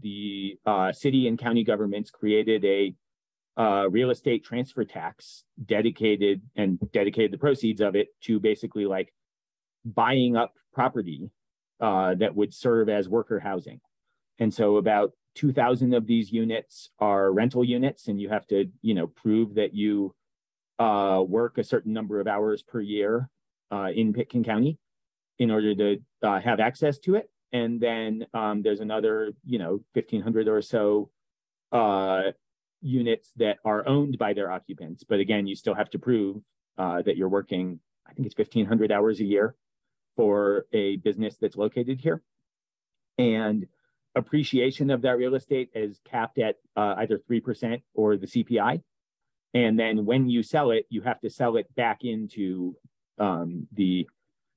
the 0.00 0.58
uh, 0.66 0.92
city 0.92 1.28
and 1.28 1.38
county 1.38 1.64
governments 1.64 2.10
created 2.10 2.64
a 2.64 2.94
uh, 3.56 3.88
real 3.88 4.10
estate 4.10 4.44
transfer 4.44 4.84
tax 4.84 5.44
dedicated 5.64 6.42
and 6.56 6.78
dedicated 6.92 7.30
the 7.30 7.38
proceeds 7.38 7.80
of 7.80 7.94
it 7.94 8.08
to 8.22 8.40
basically 8.40 8.84
like 8.84 9.12
buying 9.84 10.36
up 10.36 10.54
property 10.74 11.30
uh, 11.82 12.14
that 12.14 12.34
would 12.34 12.54
serve 12.54 12.88
as 12.88 13.08
worker 13.08 13.40
housing. 13.40 13.80
And 14.38 14.54
so 14.54 14.76
about 14.76 15.12
2000 15.34 15.92
of 15.94 16.06
these 16.06 16.30
units 16.30 16.90
are 17.00 17.32
rental 17.32 17.64
units 17.64 18.06
and 18.06 18.20
you 18.20 18.28
have 18.28 18.46
to, 18.46 18.70
you 18.82 18.94
know, 18.94 19.08
prove 19.08 19.56
that 19.56 19.74
you 19.74 20.14
uh, 20.78 21.22
work 21.26 21.58
a 21.58 21.64
certain 21.64 21.92
number 21.92 22.20
of 22.20 22.28
hours 22.28 22.62
per 22.62 22.80
year 22.80 23.28
uh, 23.72 23.88
in 23.94 24.12
Pitkin 24.12 24.44
County 24.44 24.78
in 25.38 25.50
order 25.50 25.74
to 25.74 25.98
uh, 26.22 26.40
have 26.40 26.60
access 26.60 26.98
to 27.00 27.16
it. 27.16 27.28
And 27.52 27.80
then 27.80 28.26
um, 28.32 28.62
there's 28.62 28.80
another, 28.80 29.32
you 29.44 29.58
know, 29.58 29.82
1500 29.94 30.48
or 30.48 30.62
so 30.62 31.10
uh, 31.72 32.30
units 32.80 33.30
that 33.36 33.58
are 33.64 33.86
owned 33.88 34.18
by 34.18 34.34
their 34.34 34.50
occupants. 34.50 35.04
But 35.04 35.18
again, 35.18 35.46
you 35.46 35.56
still 35.56 35.74
have 35.74 35.90
to 35.90 35.98
prove 35.98 36.42
uh, 36.78 37.02
that 37.02 37.16
you're 37.16 37.28
working, 37.28 37.80
I 38.06 38.12
think 38.12 38.26
it's 38.26 38.38
1,500 38.38 38.92
hours 38.92 39.20
a 39.20 39.24
year 39.24 39.56
for 40.16 40.66
a 40.72 40.96
business 40.96 41.36
that's 41.40 41.56
located 41.56 42.00
here. 42.00 42.22
And 43.18 43.66
appreciation 44.14 44.90
of 44.90 45.02
that 45.02 45.16
real 45.16 45.34
estate 45.34 45.70
is 45.74 46.00
capped 46.08 46.38
at 46.38 46.56
uh, 46.76 46.94
either 46.98 47.20
3% 47.30 47.82
or 47.94 48.16
the 48.16 48.26
CPI. 48.26 48.82
And 49.54 49.78
then 49.78 50.04
when 50.04 50.28
you 50.28 50.42
sell 50.42 50.70
it, 50.70 50.86
you 50.88 51.02
have 51.02 51.20
to 51.20 51.30
sell 51.30 51.56
it 51.56 51.74
back 51.74 52.04
into 52.04 52.74
um, 53.18 53.66
the 53.72 54.08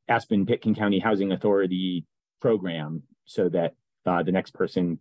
Aspen 0.08 0.46
Pitkin 0.46 0.76
County 0.76 1.00
Housing 1.00 1.32
Authority 1.32 2.06
program 2.42 3.04
so 3.26 3.50
that 3.50 3.74
uh, 4.06 4.24
the 4.24 4.32
next 4.32 4.54
person 4.54 5.00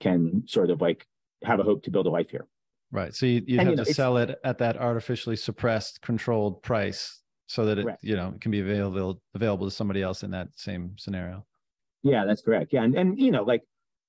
can 0.00 0.44
sort 0.46 0.70
of 0.70 0.80
like 0.80 1.06
have 1.42 1.60
a 1.60 1.62
hope 1.62 1.82
to 1.84 1.90
build 1.90 2.06
a 2.06 2.10
life 2.10 2.30
here. 2.30 2.46
Right. 2.92 3.14
So 3.14 3.26
you, 3.26 3.42
you 3.46 3.58
have 3.58 3.68
you 3.68 3.76
know, 3.76 3.84
to 3.84 3.92
sell 3.92 4.16
it 4.16 4.38
at 4.44 4.58
that 4.58 4.76
artificially 4.76 5.36
suppressed, 5.36 6.00
controlled 6.02 6.62
price 6.62 7.20
so 7.46 7.64
that 7.66 7.78
it, 7.78 7.82
correct. 7.82 8.04
you 8.04 8.16
know, 8.16 8.34
can 8.40 8.50
be 8.50 8.60
available 8.60 9.20
available 9.34 9.66
to 9.66 9.70
somebody 9.70 10.02
else 10.02 10.22
in 10.22 10.30
that 10.32 10.48
same 10.56 10.96
scenario. 10.98 11.44
Yeah, 12.02 12.24
that's 12.24 12.42
correct. 12.42 12.72
Yeah. 12.72 12.82
And 12.82 12.94
and 12.94 13.18
you 13.18 13.30
know, 13.30 13.44
like 13.44 13.62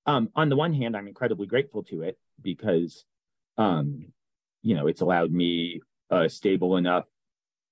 um 0.06 0.30
on 0.36 0.50
the 0.50 0.56
one 0.56 0.74
hand, 0.74 0.96
I'm 0.96 1.08
incredibly 1.08 1.48
grateful 1.48 1.84
to 1.84 2.02
it 2.02 2.18
because 2.42 3.06
um, 3.58 4.08
you 4.62 4.76
know, 4.76 4.88
it's 4.88 5.02
allowed 5.02 5.32
me 5.32 5.82
a 6.10 6.30
stable 6.30 6.78
enough 6.78 7.06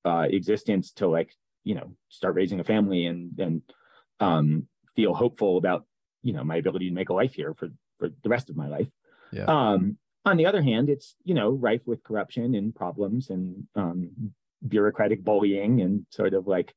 uh 0.04 0.28
existence 0.30 0.92
to 0.94 1.08
like, 1.08 1.32
you 1.64 1.76
know, 1.76 1.92
start 2.10 2.36
raising 2.36 2.60
a 2.60 2.64
family 2.64 3.06
and 3.06 3.38
and 3.40 3.62
um 4.20 4.68
feel 4.96 5.14
hopeful 5.14 5.58
about, 5.58 5.86
you 6.22 6.34
know, 6.34 6.44
my 6.44 6.58
ability 6.58 6.90
to 6.90 6.96
make 6.96 7.10
a 7.10 7.14
life 7.14 7.34
here 7.34 7.54
for 7.54 7.70
for 7.98 8.10
the 8.24 8.30
rest 8.30 8.50
of 8.50 8.56
my 8.56 8.68
life. 8.68 8.88
Yeah. 9.32 9.46
Um, 9.46 9.98
on 10.26 10.38
the 10.38 10.46
other 10.46 10.62
hand, 10.62 10.90
it's 10.90 11.16
you 11.24 11.34
know 11.34 11.50
rife 11.50 11.82
with 11.86 12.04
corruption 12.04 12.56
and 12.56 12.74
problems 12.74 13.30
and 13.30 13.68
um, 13.76 14.34
bureaucratic 14.68 15.24
bullying 15.24 15.82
and 15.82 16.06
sort 16.10 16.34
of 16.34 16.48
like, 16.48 16.74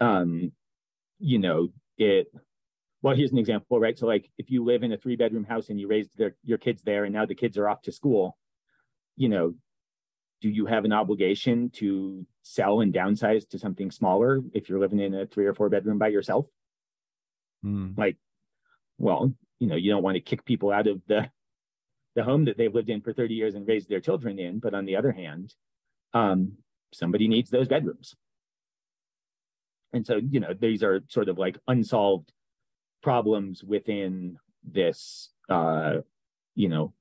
um, 0.00 0.52
you 1.18 1.38
know, 1.38 1.68
it. 1.98 2.28
Well, 3.02 3.16
here's 3.16 3.32
an 3.32 3.38
example, 3.38 3.80
right? 3.80 3.98
So, 3.98 4.06
like, 4.06 4.30
if 4.38 4.50
you 4.50 4.64
live 4.64 4.84
in 4.84 4.92
a 4.92 4.96
three 4.96 5.16
bedroom 5.16 5.44
house 5.44 5.70
and 5.70 5.80
you 5.80 5.88
raised 5.88 6.16
their, 6.16 6.36
your 6.44 6.58
kids 6.58 6.82
there, 6.82 7.04
and 7.04 7.12
now 7.12 7.26
the 7.26 7.34
kids 7.34 7.58
are 7.58 7.68
off 7.68 7.82
to 7.82 7.92
school, 7.92 8.36
you 9.16 9.28
know, 9.28 9.54
do 10.40 10.48
you 10.48 10.66
have 10.66 10.84
an 10.84 10.92
obligation 10.92 11.70
to 11.70 12.26
sell 12.42 12.80
and 12.80 12.94
downsize 12.94 13.48
to 13.48 13.58
something 13.58 13.90
smaller 13.90 14.40
if 14.54 14.68
you're 14.68 14.78
living 14.78 15.00
in 15.00 15.14
a 15.14 15.26
three 15.26 15.46
or 15.46 15.54
four 15.54 15.68
bedroom 15.68 15.98
by 15.98 16.08
yourself? 16.08 16.46
Mm. 17.64 17.96
Like, 17.96 18.16
well, 18.98 19.32
you 19.58 19.68
know, 19.68 19.76
you 19.76 19.90
don't 19.90 20.02
want 20.02 20.16
to 20.16 20.20
kick 20.20 20.44
people 20.44 20.70
out 20.72 20.86
of 20.86 21.00
the 21.06 21.30
the 22.14 22.24
home 22.24 22.44
that 22.44 22.58
they've 22.58 22.74
lived 22.74 22.90
in 22.90 23.00
for 23.00 23.12
30 23.12 23.34
years 23.34 23.54
and 23.54 23.66
raised 23.66 23.88
their 23.88 24.00
children 24.00 24.38
in. 24.38 24.58
But 24.58 24.74
on 24.74 24.84
the 24.84 24.96
other 24.96 25.12
hand, 25.12 25.54
um, 26.12 26.52
somebody 26.92 27.28
needs 27.28 27.50
those 27.50 27.68
bedrooms. 27.68 28.14
And 29.92 30.06
so, 30.06 30.16
you 30.16 30.40
know, 30.40 30.54
these 30.58 30.82
are 30.82 31.00
sort 31.08 31.28
of 31.28 31.38
like 31.38 31.58
unsolved 31.68 32.32
problems 33.02 33.62
within 33.62 34.38
this, 34.64 35.30
uh, 35.48 35.98
you 36.54 36.68
know, 36.68 36.92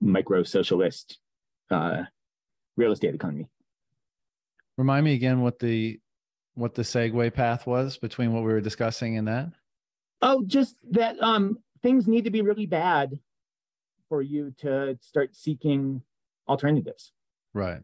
micro 0.00 0.42
socialist 0.42 1.18
uh, 1.70 2.04
real 2.76 2.92
estate 2.92 3.14
economy. 3.14 3.48
Remind 4.76 5.04
me 5.04 5.14
again 5.14 5.40
what 5.40 5.58
the 5.58 6.00
what 6.54 6.74
the 6.74 6.82
segue 6.82 7.34
path 7.34 7.66
was 7.66 7.98
between 7.98 8.32
what 8.32 8.42
we 8.42 8.52
were 8.52 8.60
discussing 8.60 9.18
and 9.18 9.28
that. 9.28 9.50
Oh, 10.22 10.42
just 10.46 10.76
that 10.90 11.16
um, 11.22 11.58
things 11.82 12.08
need 12.08 12.24
to 12.24 12.30
be 12.30 12.40
really 12.40 12.66
bad 12.66 13.18
for 14.08 14.22
you 14.22 14.54
to 14.58 14.98
start 15.02 15.36
seeking 15.36 16.02
alternatives. 16.48 17.12
Right. 17.52 17.80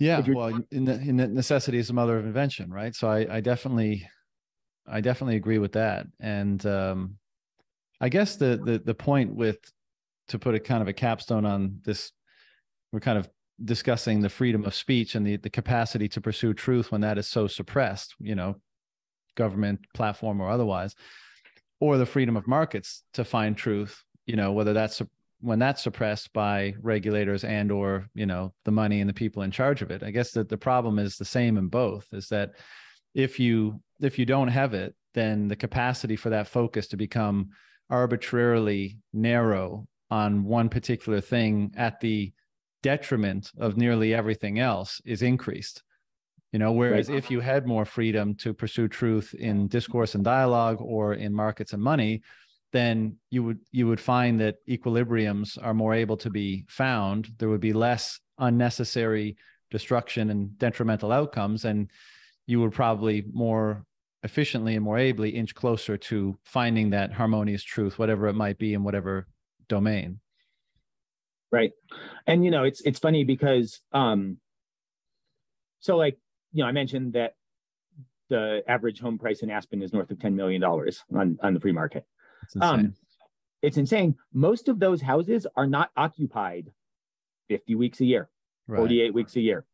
Yeah. 0.00 0.20
Well, 0.26 0.60
in 0.70 0.84
the, 0.86 0.94
in 0.94 1.16
the 1.16 1.28
necessity 1.28 1.78
is 1.78 1.88
the 1.88 1.92
mother 1.92 2.18
of 2.18 2.24
invention, 2.24 2.70
right? 2.72 2.94
So 2.94 3.08
I, 3.08 3.36
I 3.36 3.40
definitely, 3.40 4.08
I 4.88 5.00
definitely 5.00 5.36
agree 5.36 5.58
with 5.58 5.72
that. 5.72 6.06
And 6.18 6.64
um, 6.66 7.16
I 8.00 8.08
guess 8.08 8.36
the, 8.36 8.60
the 8.64 8.78
the 8.84 8.94
point 8.94 9.34
with 9.34 9.58
to 10.28 10.38
put 10.38 10.54
a 10.54 10.60
kind 10.60 10.80
of 10.82 10.88
a 10.88 10.92
capstone 10.92 11.44
on 11.44 11.80
this, 11.84 12.12
we're 12.92 13.00
kind 13.00 13.18
of 13.18 13.28
discussing 13.62 14.22
the 14.22 14.30
freedom 14.30 14.64
of 14.64 14.74
speech 14.74 15.14
and 15.14 15.26
the 15.26 15.36
the 15.36 15.50
capacity 15.50 16.08
to 16.08 16.20
pursue 16.20 16.54
truth 16.54 16.90
when 16.90 17.02
that 17.02 17.18
is 17.18 17.28
so 17.28 17.46
suppressed. 17.46 18.14
You 18.18 18.34
know, 18.34 18.56
government 19.36 19.80
platform 19.94 20.40
or 20.40 20.48
otherwise 20.48 20.94
or 21.80 21.96
the 21.96 22.06
freedom 22.06 22.36
of 22.36 22.46
markets 22.46 23.02
to 23.14 23.24
find 23.24 23.56
truth 23.56 24.02
you 24.26 24.36
know 24.36 24.52
whether 24.52 24.72
that's 24.72 25.00
when 25.40 25.58
that's 25.58 25.82
suppressed 25.82 26.32
by 26.32 26.74
regulators 26.82 27.44
and 27.44 27.72
or 27.72 28.06
you 28.14 28.26
know 28.26 28.52
the 28.64 28.70
money 28.70 29.00
and 29.00 29.08
the 29.08 29.14
people 29.14 29.42
in 29.42 29.50
charge 29.50 29.82
of 29.82 29.90
it 29.90 30.02
i 30.02 30.10
guess 30.10 30.32
that 30.32 30.48
the 30.48 30.56
problem 30.56 30.98
is 30.98 31.16
the 31.16 31.24
same 31.24 31.56
in 31.56 31.68
both 31.68 32.06
is 32.12 32.28
that 32.28 32.50
if 33.14 33.40
you 33.40 33.80
if 34.00 34.18
you 34.18 34.26
don't 34.26 34.48
have 34.48 34.74
it 34.74 34.94
then 35.14 35.48
the 35.48 35.56
capacity 35.56 36.16
for 36.16 36.30
that 36.30 36.46
focus 36.46 36.86
to 36.86 36.96
become 36.96 37.48
arbitrarily 37.88 38.98
narrow 39.12 39.86
on 40.10 40.44
one 40.44 40.68
particular 40.68 41.20
thing 41.20 41.72
at 41.76 42.00
the 42.00 42.32
detriment 42.82 43.50
of 43.58 43.76
nearly 43.76 44.14
everything 44.14 44.58
else 44.58 45.00
is 45.04 45.22
increased 45.22 45.82
you 46.52 46.58
know 46.58 46.72
whereas 46.72 47.08
right. 47.08 47.18
if 47.18 47.30
you 47.30 47.40
had 47.40 47.66
more 47.66 47.84
freedom 47.84 48.34
to 48.34 48.52
pursue 48.52 48.88
truth 48.88 49.34
in 49.34 49.68
discourse 49.68 50.14
and 50.14 50.24
dialogue 50.24 50.78
or 50.80 51.14
in 51.14 51.32
markets 51.32 51.72
and 51.72 51.82
money 51.82 52.22
then 52.72 53.16
you 53.30 53.42
would 53.42 53.58
you 53.72 53.86
would 53.86 54.00
find 54.00 54.40
that 54.40 54.56
equilibriums 54.68 55.58
are 55.62 55.74
more 55.74 55.94
able 55.94 56.16
to 56.18 56.30
be 56.30 56.64
found. 56.68 57.28
There 57.38 57.48
would 57.48 57.60
be 57.60 57.72
less 57.72 58.20
unnecessary 58.38 59.36
destruction 59.70 60.30
and 60.30 60.58
detrimental 60.58 61.12
outcomes 61.12 61.64
and 61.64 61.90
you 62.46 62.60
would 62.60 62.72
probably 62.72 63.24
more 63.32 63.84
efficiently 64.22 64.74
and 64.74 64.84
more 64.84 64.98
ably 64.98 65.30
inch 65.30 65.54
closer 65.54 65.96
to 65.96 66.36
finding 66.44 66.90
that 66.90 67.12
harmonious 67.12 67.62
truth 67.62 67.98
whatever 67.98 68.26
it 68.26 68.34
might 68.34 68.58
be 68.58 68.74
in 68.74 68.82
whatever 68.82 69.26
domain. 69.68 70.20
Right. 71.52 71.72
And 72.26 72.44
you 72.44 72.50
know 72.50 72.64
it's 72.64 72.80
it's 72.82 72.98
funny 72.98 73.24
because 73.24 73.80
um 73.92 74.38
so 75.80 75.96
like 75.96 76.18
you 76.52 76.62
know, 76.62 76.68
I 76.68 76.72
mentioned 76.72 77.12
that 77.14 77.34
the 78.28 78.62
average 78.68 79.00
home 79.00 79.18
price 79.18 79.42
in 79.42 79.50
Aspen 79.50 79.82
is 79.82 79.92
north 79.92 80.10
of 80.10 80.18
$10 80.18 80.34
million 80.34 80.62
on, 80.62 81.38
on 81.42 81.54
the 81.54 81.60
free 81.60 81.72
market. 81.72 82.04
Um, 82.60 82.94
it's 83.62 83.76
insane. 83.76 84.16
Most 84.32 84.68
of 84.68 84.78
those 84.78 85.02
houses 85.02 85.46
are 85.56 85.66
not 85.66 85.90
occupied 85.96 86.70
50 87.48 87.74
weeks 87.74 88.00
a 88.00 88.04
year. 88.04 88.30
right. 88.66 88.78
48 88.78 89.14
weeks 89.14 89.36
a 89.36 89.40
year. 89.40 89.64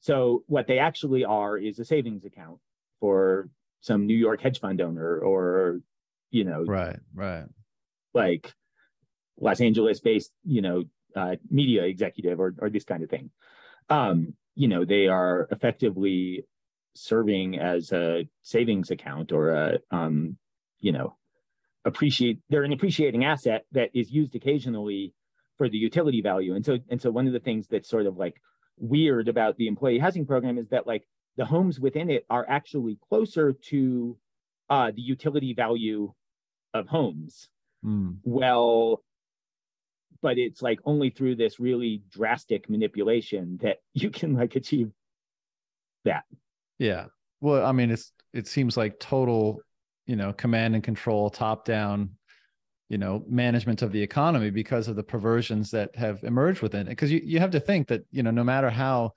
So 0.00 0.44
what 0.46 0.66
they 0.66 0.78
actually 0.78 1.24
are 1.24 1.56
is 1.56 1.78
a 1.78 1.84
savings 1.84 2.24
account 2.24 2.58
for 3.00 3.48
some 3.80 4.06
New 4.06 4.16
York 4.16 4.40
hedge 4.40 4.60
fund 4.60 4.80
owner 4.80 5.18
or, 5.18 5.80
you 6.30 6.44
know, 6.44 6.64
right, 6.64 6.98
right, 7.14 7.44
like 8.14 8.52
Los 9.40 9.60
Angeles 9.60 10.00
based, 10.00 10.32
you 10.44 10.62
know, 10.62 10.84
uh, 11.16 11.36
media 11.50 11.84
executive 11.84 12.38
or, 12.40 12.54
or 12.58 12.70
this 12.70 12.84
kind 12.84 13.02
of 13.02 13.10
thing. 13.10 13.30
Um, 13.88 14.34
you 14.54 14.68
know, 14.68 14.84
they 14.84 15.06
are 15.06 15.48
effectively 15.50 16.44
serving 16.94 17.58
as 17.58 17.92
a 17.92 18.28
savings 18.42 18.90
account 18.90 19.32
or 19.32 19.50
a, 19.50 19.78
um, 19.90 20.36
you 20.80 20.92
know, 20.92 21.16
appreciate, 21.84 22.40
they're 22.48 22.64
an 22.64 22.72
appreciating 22.72 23.24
asset 23.24 23.64
that 23.72 23.90
is 23.94 24.10
used 24.10 24.34
occasionally 24.34 25.14
for 25.56 25.68
the 25.68 25.78
utility 25.78 26.20
value. 26.20 26.54
And 26.54 26.64
so, 26.64 26.78
and 26.88 27.00
so 27.00 27.10
one 27.10 27.26
of 27.26 27.32
the 27.32 27.40
things 27.40 27.66
that's 27.68 27.88
sort 27.88 28.06
of 28.06 28.16
like 28.16 28.40
weird 28.78 29.28
about 29.28 29.56
the 29.56 29.66
employee 29.66 29.98
housing 29.98 30.26
program 30.26 30.58
is 30.58 30.68
that 30.68 30.86
like 30.86 31.04
the 31.36 31.44
homes 31.44 31.80
within 31.80 32.10
it 32.10 32.24
are 32.30 32.46
actually 32.48 32.98
closer 33.08 33.52
to 33.52 34.16
uh, 34.70 34.90
the 34.94 35.02
utility 35.02 35.54
value 35.54 36.12
of 36.74 36.86
homes. 36.88 37.48
Mm. 37.84 38.16
Well, 38.22 39.02
but 40.20 40.38
it's 40.38 40.62
like 40.62 40.80
only 40.84 41.10
through 41.10 41.36
this 41.36 41.60
really 41.60 42.02
drastic 42.10 42.68
manipulation 42.68 43.58
that 43.62 43.78
you 43.94 44.10
can 44.10 44.34
like 44.34 44.56
achieve 44.56 44.90
that 46.04 46.24
yeah 46.78 47.06
well 47.40 47.64
i 47.64 47.72
mean 47.72 47.90
it's 47.90 48.12
it 48.32 48.46
seems 48.46 48.76
like 48.76 48.98
total 49.00 49.60
you 50.08 50.16
know 50.16 50.32
command 50.32 50.74
and 50.74 50.82
control 50.82 51.30
top 51.30 51.64
down 51.64 52.10
you 52.88 52.98
know 52.98 53.22
management 53.28 53.82
of 53.82 53.92
the 53.92 54.02
economy 54.02 54.50
because 54.50 54.88
of 54.88 54.96
the 54.96 55.02
perversions 55.02 55.70
that 55.70 55.94
have 55.94 56.24
emerged 56.24 56.62
within 56.62 56.86
it 56.88 56.90
because 56.90 57.12
you, 57.12 57.20
you 57.22 57.38
have 57.38 57.52
to 57.52 57.60
think 57.60 57.86
that 57.86 58.02
you 58.10 58.24
know 58.24 58.32
no 58.32 58.42
matter 58.42 58.70
how 58.70 59.12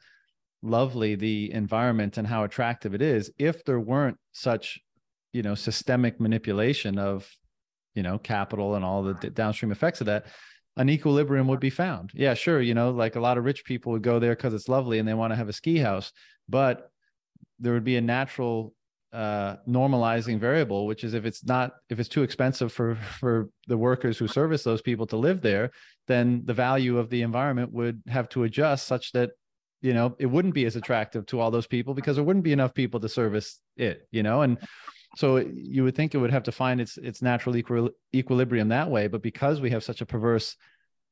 lovely 0.62 1.16
the 1.16 1.52
environment 1.54 2.18
and 2.18 2.28
how 2.28 2.44
attractive 2.44 2.94
it 2.94 3.02
is 3.02 3.32
if 3.40 3.64
there 3.64 3.80
weren't 3.80 4.18
such 4.34 4.80
you 5.34 5.42
know 5.42 5.56
systemic 5.56 6.20
manipulation 6.20 7.00
of 7.00 7.28
you 7.96 8.04
know 8.04 8.20
capital 8.20 8.76
and 8.76 8.86
all 8.86 9.02
the 9.02 9.14
downstream 9.32 9.72
effects 9.72 10.02
of 10.02 10.06
that 10.06 10.28
an 10.78 10.90
equilibrium 10.90 11.48
would 11.48 11.60
be 11.60 11.70
found. 11.70 12.12
Yeah, 12.14 12.34
sure. 12.34 12.62
You 12.62 12.74
know, 12.74 12.92
like 12.92 13.18
a 13.18 13.20
lot 13.20 13.38
of 13.38 13.44
rich 13.44 13.66
people 13.66 13.92
would 13.92 14.04
go 14.04 14.20
there 14.20 14.34
because 14.38 14.54
it's 14.54 14.70
lovely 14.70 15.00
and 15.00 15.08
they 15.08 15.14
want 15.14 15.34
to 15.34 15.36
have 15.36 15.50
a 15.50 15.54
ski 15.54 15.78
house, 15.78 16.14
but 16.48 16.90
there 17.60 17.74
would 17.74 17.84
be 17.84 17.98
a 17.98 18.02
natural 18.02 18.74
uh, 19.14 19.58
normalizing 19.68 20.40
variable, 20.40 20.86
which 20.86 21.04
is 21.04 21.14
if 21.14 21.26
it's 21.26 21.44
not 21.44 21.72
if 21.90 22.00
it's 22.00 22.10
too 22.10 22.24
expensive 22.24 22.72
for 22.72 22.96
for 23.20 23.50
the 23.68 23.78
workers 23.78 24.18
who 24.18 24.28
service 24.28 24.64
those 24.64 24.82
people 24.82 25.06
to 25.08 25.18
live 25.18 25.42
there, 25.42 25.72
then 26.08 26.42
the 26.46 26.54
value 26.54 26.98
of 26.98 27.10
the 27.10 27.22
environment 27.22 27.72
would 27.74 28.02
have 28.08 28.30
to 28.30 28.44
adjust 28.44 28.88
such 28.88 29.12
that 29.12 29.32
you 29.82 29.94
know 29.94 30.16
it 30.20 30.28
wouldn't 30.28 30.54
be 30.54 30.66
as 30.66 30.76
attractive 30.76 31.26
to 31.28 31.40
all 31.40 31.52
those 31.52 31.68
people 31.68 31.94
because 31.94 32.16
there 32.16 32.26
wouldn't 32.26 32.46
be 32.46 32.54
enough 32.54 32.74
people 32.74 33.00
to 33.00 33.10
service 33.10 33.60
it. 33.76 34.08
You 34.12 34.24
know, 34.24 34.42
and 34.42 34.58
so 35.18 35.38
you 35.38 35.84
would 35.84 35.96
think 35.96 36.16
it 36.16 36.20
would 36.20 36.32
have 36.32 36.44
to 36.44 36.52
find 36.52 36.80
its 36.80 36.98
its 36.98 37.22
natural 37.22 37.56
equil- 37.56 37.92
equilibrium 38.16 38.70
that 38.70 38.90
way, 38.90 39.08
but 39.08 39.22
because 39.22 39.60
we 39.60 39.72
have 39.72 39.84
such 39.84 40.02
a 40.02 40.06
perverse 40.06 40.56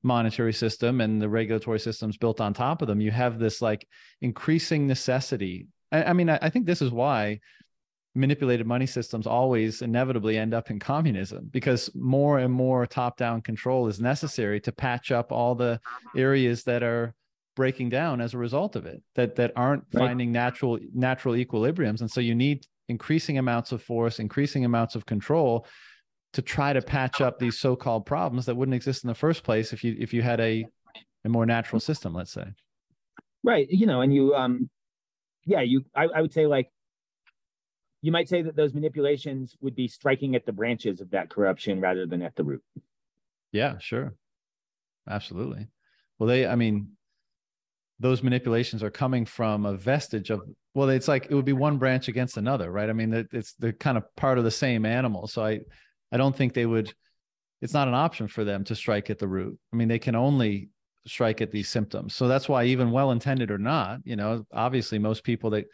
monetary 0.03 0.53
system 0.53 1.01
and 1.01 1.21
the 1.21 1.27
regulatory 1.27 1.79
systems 1.79 2.15
built 2.15 2.39
on 2.39 2.53
top 2.53 2.81
of 2.81 2.87
them, 2.87 3.01
you 3.01 3.11
have 3.11 3.37
this 3.37 3.61
like 3.61 3.85
increasing 4.21 4.87
necessity. 4.87 5.67
I, 5.91 6.03
I 6.03 6.13
mean, 6.13 6.29
I, 6.29 6.39
I 6.41 6.49
think 6.49 6.65
this 6.65 6.81
is 6.81 6.91
why 6.91 7.41
manipulated 8.19 8.67
money 8.67 8.85
systems 8.85 9.25
always 9.25 9.81
inevitably 9.81 10.37
end 10.37 10.53
up 10.53 10.69
in 10.69 10.79
communism 10.79 11.49
because 11.51 11.89
more 11.95 12.39
and 12.39 12.53
more 12.53 12.85
top 12.85 13.17
down 13.17 13.41
control 13.41 13.87
is 13.87 13.99
necessary 13.99 14.59
to 14.59 14.71
patch 14.71 15.11
up 15.11 15.31
all 15.31 15.55
the 15.55 15.79
areas 16.15 16.63
that 16.63 16.83
are 16.83 17.13
breaking 17.55 17.89
down 17.89 18.21
as 18.21 18.33
a 18.33 18.37
result 18.37 18.75
of 18.75 18.85
it 18.85 19.01
that 19.15 19.35
that 19.35 19.51
aren't 19.55 19.83
right. 19.93 20.07
finding 20.07 20.31
natural 20.31 20.79
natural 20.93 21.33
equilibriums 21.33 22.01
and 22.01 22.09
so 22.09 22.21
you 22.21 22.35
need 22.35 22.65
increasing 22.89 23.37
amounts 23.37 23.71
of 23.71 23.81
force, 23.81 24.19
increasing 24.19 24.65
amounts 24.65 24.95
of 24.95 25.05
control 25.05 25.65
to 26.33 26.41
try 26.41 26.73
to 26.73 26.81
patch 26.81 27.21
up 27.21 27.39
these 27.39 27.57
so-called 27.57 28.05
problems 28.05 28.45
that 28.45 28.55
wouldn't 28.55 28.75
exist 28.75 29.03
in 29.03 29.07
the 29.07 29.15
first 29.15 29.43
place 29.43 29.71
if 29.71 29.83
you 29.83 29.95
if 29.97 30.13
you 30.13 30.21
had 30.21 30.39
a 30.41 30.65
a 31.25 31.29
more 31.29 31.45
natural 31.45 31.79
system, 31.79 32.13
let's 32.13 32.31
say. 32.31 32.45
Right. 33.43 33.67
You 33.69 33.85
know, 33.85 34.01
and 34.01 34.13
you 34.13 34.35
um 34.35 34.69
yeah, 35.45 35.61
you 35.61 35.85
I, 35.95 36.07
I 36.15 36.21
would 36.21 36.33
say 36.33 36.45
like 36.47 36.69
you 38.01 38.11
might 38.11 38.29
say 38.29 38.41
that 38.41 38.55
those 38.55 38.73
manipulations 38.73 39.55
would 39.61 39.75
be 39.75 39.87
striking 39.87 40.35
at 40.35 40.45
the 40.45 40.53
branches 40.53 41.01
of 41.01 41.11
that 41.11 41.29
corruption 41.29 41.81
rather 41.81 42.05
than 42.05 42.21
at 42.21 42.35
the 42.35 42.43
root. 42.43 42.63
Yeah, 43.51 43.77
sure. 43.79 44.15
Absolutely. 45.09 45.67
Well, 46.17 46.27
they, 46.27 46.45
I 46.45 46.55
mean, 46.55 46.91
those 47.99 48.23
manipulations 48.23 48.83
are 48.83 48.89
coming 48.89 49.25
from 49.25 49.65
a 49.65 49.75
vestige 49.75 50.29
of 50.29 50.41
well 50.73 50.89
it's 50.89 51.07
like 51.07 51.27
it 51.29 51.35
would 51.35 51.45
be 51.45 51.53
one 51.53 51.77
branch 51.77 52.07
against 52.07 52.37
another 52.37 52.71
right 52.71 52.89
i 52.89 52.93
mean 52.93 53.27
it's 53.31 53.53
they're 53.55 53.73
kind 53.73 53.97
of 53.97 54.03
part 54.15 54.37
of 54.37 54.43
the 54.43 54.51
same 54.51 54.85
animal 54.85 55.27
so 55.27 55.43
i 55.43 55.59
i 56.11 56.17
don't 56.17 56.35
think 56.35 56.53
they 56.53 56.65
would 56.65 56.93
it's 57.61 57.73
not 57.73 57.87
an 57.87 57.93
option 57.93 58.27
for 58.27 58.43
them 58.43 58.63
to 58.63 58.75
strike 58.75 59.09
at 59.09 59.19
the 59.19 59.27
root 59.27 59.59
i 59.73 59.75
mean 59.75 59.87
they 59.87 59.99
can 59.99 60.15
only 60.15 60.69
strike 61.09 61.41
at 61.41 61.51
these 61.51 61.69
symptoms. 61.69 62.15
So 62.15 62.27
that's 62.27 62.47
why 62.47 62.65
even 62.65 62.91
well 62.91 63.11
intended 63.11 63.51
or 63.51 63.57
not 63.57 63.99
you 64.05 64.15
know 64.15 64.45
obviously 64.53 64.99
most 64.99 65.23
people 65.23 65.49
that 65.51 65.65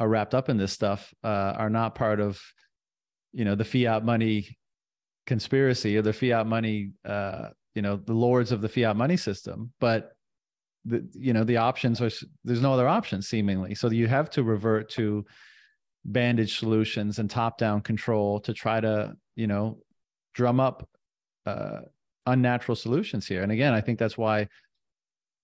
are 0.00 0.08
wrapped 0.08 0.34
up 0.34 0.48
in 0.48 0.56
this 0.56 0.72
stuff 0.72 1.12
uh, 1.24 1.54
are 1.56 1.70
not 1.70 1.94
part 1.94 2.20
of 2.20 2.40
you 3.32 3.44
know 3.44 3.54
the 3.54 3.64
fiat 3.64 4.04
money 4.04 4.58
conspiracy 5.26 5.96
or 5.96 6.02
the 6.02 6.12
fiat 6.12 6.46
money 6.46 6.92
uh, 7.04 7.48
you 7.74 7.82
know 7.82 7.96
the 7.96 8.12
lords 8.12 8.52
of 8.52 8.60
the 8.60 8.68
fiat 8.68 8.96
money 8.96 9.16
system. 9.16 9.72
But 9.80 10.12
the 10.84 11.08
you 11.12 11.32
know 11.32 11.44
the 11.44 11.58
options 11.58 12.00
are 12.00 12.10
there's 12.44 12.60
no 12.60 12.72
other 12.72 12.88
options 12.88 13.28
seemingly. 13.28 13.74
So 13.74 13.90
you 13.90 14.08
have 14.08 14.30
to 14.30 14.42
revert 14.42 14.90
to 14.90 15.24
bandage 16.04 16.58
solutions 16.58 17.18
and 17.18 17.30
top 17.30 17.58
down 17.58 17.80
control 17.80 18.40
to 18.40 18.52
try 18.52 18.80
to 18.80 19.14
you 19.36 19.46
know 19.46 19.78
drum 20.34 20.58
up 20.60 20.88
uh, 21.46 21.80
unnatural 22.26 22.76
solutions 22.76 23.26
here. 23.26 23.42
And 23.42 23.52
again 23.52 23.72
i 23.72 23.80
think 23.80 23.98
that's 23.98 24.18
why 24.18 24.48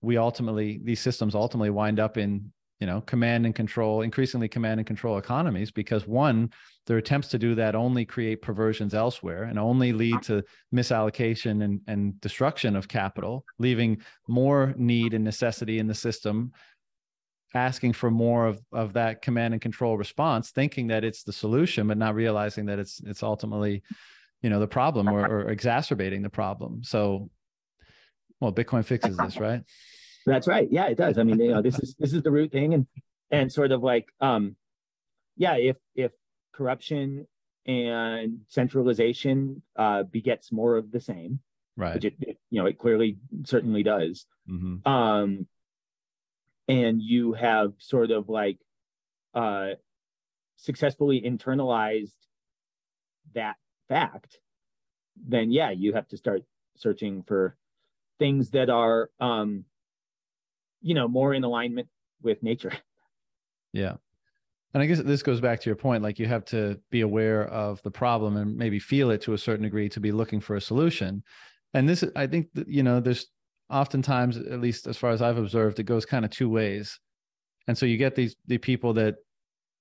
we 0.01 0.17
ultimately 0.17 0.81
these 0.83 1.01
systems 1.01 1.35
ultimately 1.35 1.71
wind 1.71 1.99
up 2.01 2.17
in 2.17 2.53
you 2.81 2.87
know 2.87 3.01
command 3.01 3.45
and 3.45 3.55
control 3.55 4.03
increasingly 4.03 4.49
command 4.49 4.79
and 4.81 4.87
control 4.87 5.19
economies 5.19 5.71
because 5.71 6.07
one 6.07 6.51
their 6.87 6.99
attempts 6.99 7.29
to 7.29 7.39
do 7.39 7.55
that 7.55 7.75
only 7.75 8.05
create 8.05 8.41
perversions 8.41 8.95
elsewhere 8.95 9.45
and 9.45 9.59
only 9.59 9.93
lead 9.93 10.23
to 10.23 10.43
misallocation 10.75 11.65
and, 11.65 11.81
and 11.87 12.21
destruction 12.21 12.77
of 12.77 12.89
capital 12.89 13.45
leaving 13.59 14.01
more 14.29 14.75
need 14.77 15.15
and 15.15 15.25
necessity 15.25 15.79
in 15.79 15.87
the 15.87 15.95
system 15.95 16.53
asking 17.55 17.95
for 17.95 18.11
more 18.11 18.47
of, 18.47 18.61
of 18.73 18.93
that 18.93 19.23
command 19.23 19.55
and 19.55 19.61
control 19.61 19.97
response 19.97 20.51
thinking 20.51 20.87
that 20.87 21.03
it's 21.03 21.25
the 21.25 21.33
solution 21.33 21.89
but 21.89 21.99
not 21.99 22.15
realizing 22.15 22.67
that 22.67 22.79
it's 22.79 23.01
it's 23.05 23.23
ultimately 23.23 23.83
you 24.43 24.51
know 24.51 24.61
the 24.61 24.69
problem 24.69 25.09
or, 25.09 25.27
or 25.27 25.51
exacerbating 25.51 26.23
the 26.23 26.31
problem. 26.31 26.83
So 26.85 27.31
well 28.41 28.53
bitcoin 28.53 28.85
fixes 28.85 29.17
this 29.17 29.37
right 29.41 29.63
that's 30.29 30.47
right. 30.47 30.69
Yeah, 30.71 30.87
it 30.87 30.97
does. 30.97 31.19
I 31.19 31.23
mean, 31.23 31.41
you 31.41 31.53
know, 31.53 31.63
this 31.63 31.79
is 31.79 31.95
this 31.99 32.13
is 32.13 32.23
the 32.23 32.31
root 32.31 32.53
thing, 32.53 32.75
and 32.75 32.87
and 33.31 33.53
sort 33.53 33.73
of 33.73 33.83
like, 33.83 34.09
um, 34.21 34.57
yeah, 35.37 35.57
if 35.57 35.77
if 35.95 36.13
corruption 36.53 37.27
and 37.67 38.41
centralization 38.49 39.63
uh, 39.77 40.03
begets 40.05 40.53
more 40.53 40.77
of 40.77 40.91
the 40.91 41.01
same, 41.01 41.41
right? 41.77 41.95
Which 41.95 42.05
it, 42.05 42.15
it 42.21 42.39
you 42.51 42.61
know 42.61 42.67
it 42.67 42.79
clearly 42.79 43.19
certainly 43.45 43.83
does. 43.83 44.27
Mm-hmm. 44.49 44.89
Um, 44.89 45.47
and 46.69 47.01
you 47.01 47.33
have 47.33 47.73
sort 47.79 48.11
of 48.11 48.29
like 48.29 48.59
uh, 49.35 49.71
successfully 50.57 51.23
internalized 51.23 52.13
that 53.35 53.57
fact, 53.89 54.39
then 55.17 55.51
yeah, 55.51 55.71
you 55.71 55.95
have 55.95 56.09
to 56.09 56.17
start 56.19 56.43
searching 56.77 57.23
for 57.27 57.57
things 58.19 58.51
that 58.51 58.71
are 58.71 59.11
um, 59.21 59.65
you 60.81 60.95
know 60.95 61.09
more 61.09 61.35
in 61.35 61.45
alignment 61.45 61.89
with 62.23 62.43
nature. 62.43 62.73
Yeah. 63.75 63.97
And 64.73 64.83
i 64.83 64.87
guess 64.87 65.01
this 65.03 65.23
goes 65.23 65.43
back 65.43 65.61
to 65.61 65.69
your 65.69 65.77
point 65.77 66.03
like 66.03 66.19
you 66.19 66.25
have 66.25 66.47
to 66.47 66.81
be 66.91 67.03
aware 67.03 67.45
of 67.49 67.83
the 67.83 67.91
problem 67.91 68.39
and 68.39 68.57
maybe 68.57 68.79
feel 68.79 69.11
it 69.11 69.21
to 69.23 69.35
a 69.35 69.39
certain 69.39 69.65
degree 69.65 69.91
to 69.91 70.01
be 70.01 70.11
looking 70.11 70.41
for 70.41 70.57
a 70.57 70.61
solution. 70.61 71.23
And 71.75 71.87
this 71.87 72.03
i 72.17 72.27
think 72.27 72.49
that, 72.55 72.67
you 72.67 72.83
know 72.83 72.99
there's 72.99 73.27
oftentimes 73.69 74.39
at 74.39 74.61
least 74.61 74.87
as 74.87 74.97
far 74.97 75.11
as 75.11 75.21
i've 75.21 75.37
observed 75.37 75.79
it 75.79 75.83
goes 75.83 76.07
kind 76.07 76.25
of 76.25 76.31
two 76.31 76.49
ways. 76.49 76.99
And 77.67 77.77
so 77.77 77.85
you 77.85 77.99
get 77.99 78.15
these 78.15 78.37
the 78.47 78.57
people 78.57 78.95
that 78.95 79.17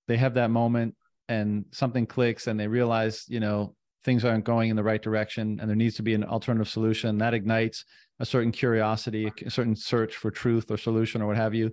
they 0.09 0.17
have 0.17 0.33
that 0.33 0.51
moment 0.51 0.95
and 1.29 1.63
something 1.71 2.05
clicks 2.05 2.47
and 2.47 2.59
they 2.59 2.67
realize 2.67 3.23
you 3.29 3.39
know 3.39 3.73
things 4.03 4.25
aren't 4.25 4.45
going 4.45 4.69
in 4.69 4.75
the 4.75 4.83
right 4.83 5.01
direction 5.01 5.59
and 5.59 5.69
there 5.69 5.75
needs 5.75 5.95
to 5.95 6.03
be 6.03 6.13
an 6.13 6.25
alternative 6.25 6.69
solution 6.69 7.17
that 7.17 7.33
ignites 7.33 7.85
a 8.19 8.25
certain 8.25 8.51
curiosity, 8.51 9.31
a 9.45 9.49
certain 9.49 9.75
search 9.75 10.15
for 10.15 10.31
truth 10.31 10.71
or 10.71 10.77
solution 10.77 11.21
or 11.21 11.27
what 11.27 11.37
have 11.37 11.53
you. 11.53 11.71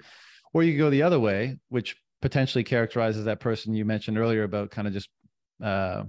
Or 0.53 0.62
you 0.62 0.78
go 0.78 0.90
the 0.90 1.03
other 1.03 1.18
way, 1.18 1.59
which 1.68 1.97
potentially 2.22 2.64
characterizes 2.64 3.24
that 3.24 3.40
person 3.40 3.74
you 3.74 3.84
mentioned 3.84 4.18
earlier 4.18 4.45
about 4.45 4.70
kind 4.70 4.86
of 4.86 4.95
just 4.95 5.09
uh, 5.62 6.05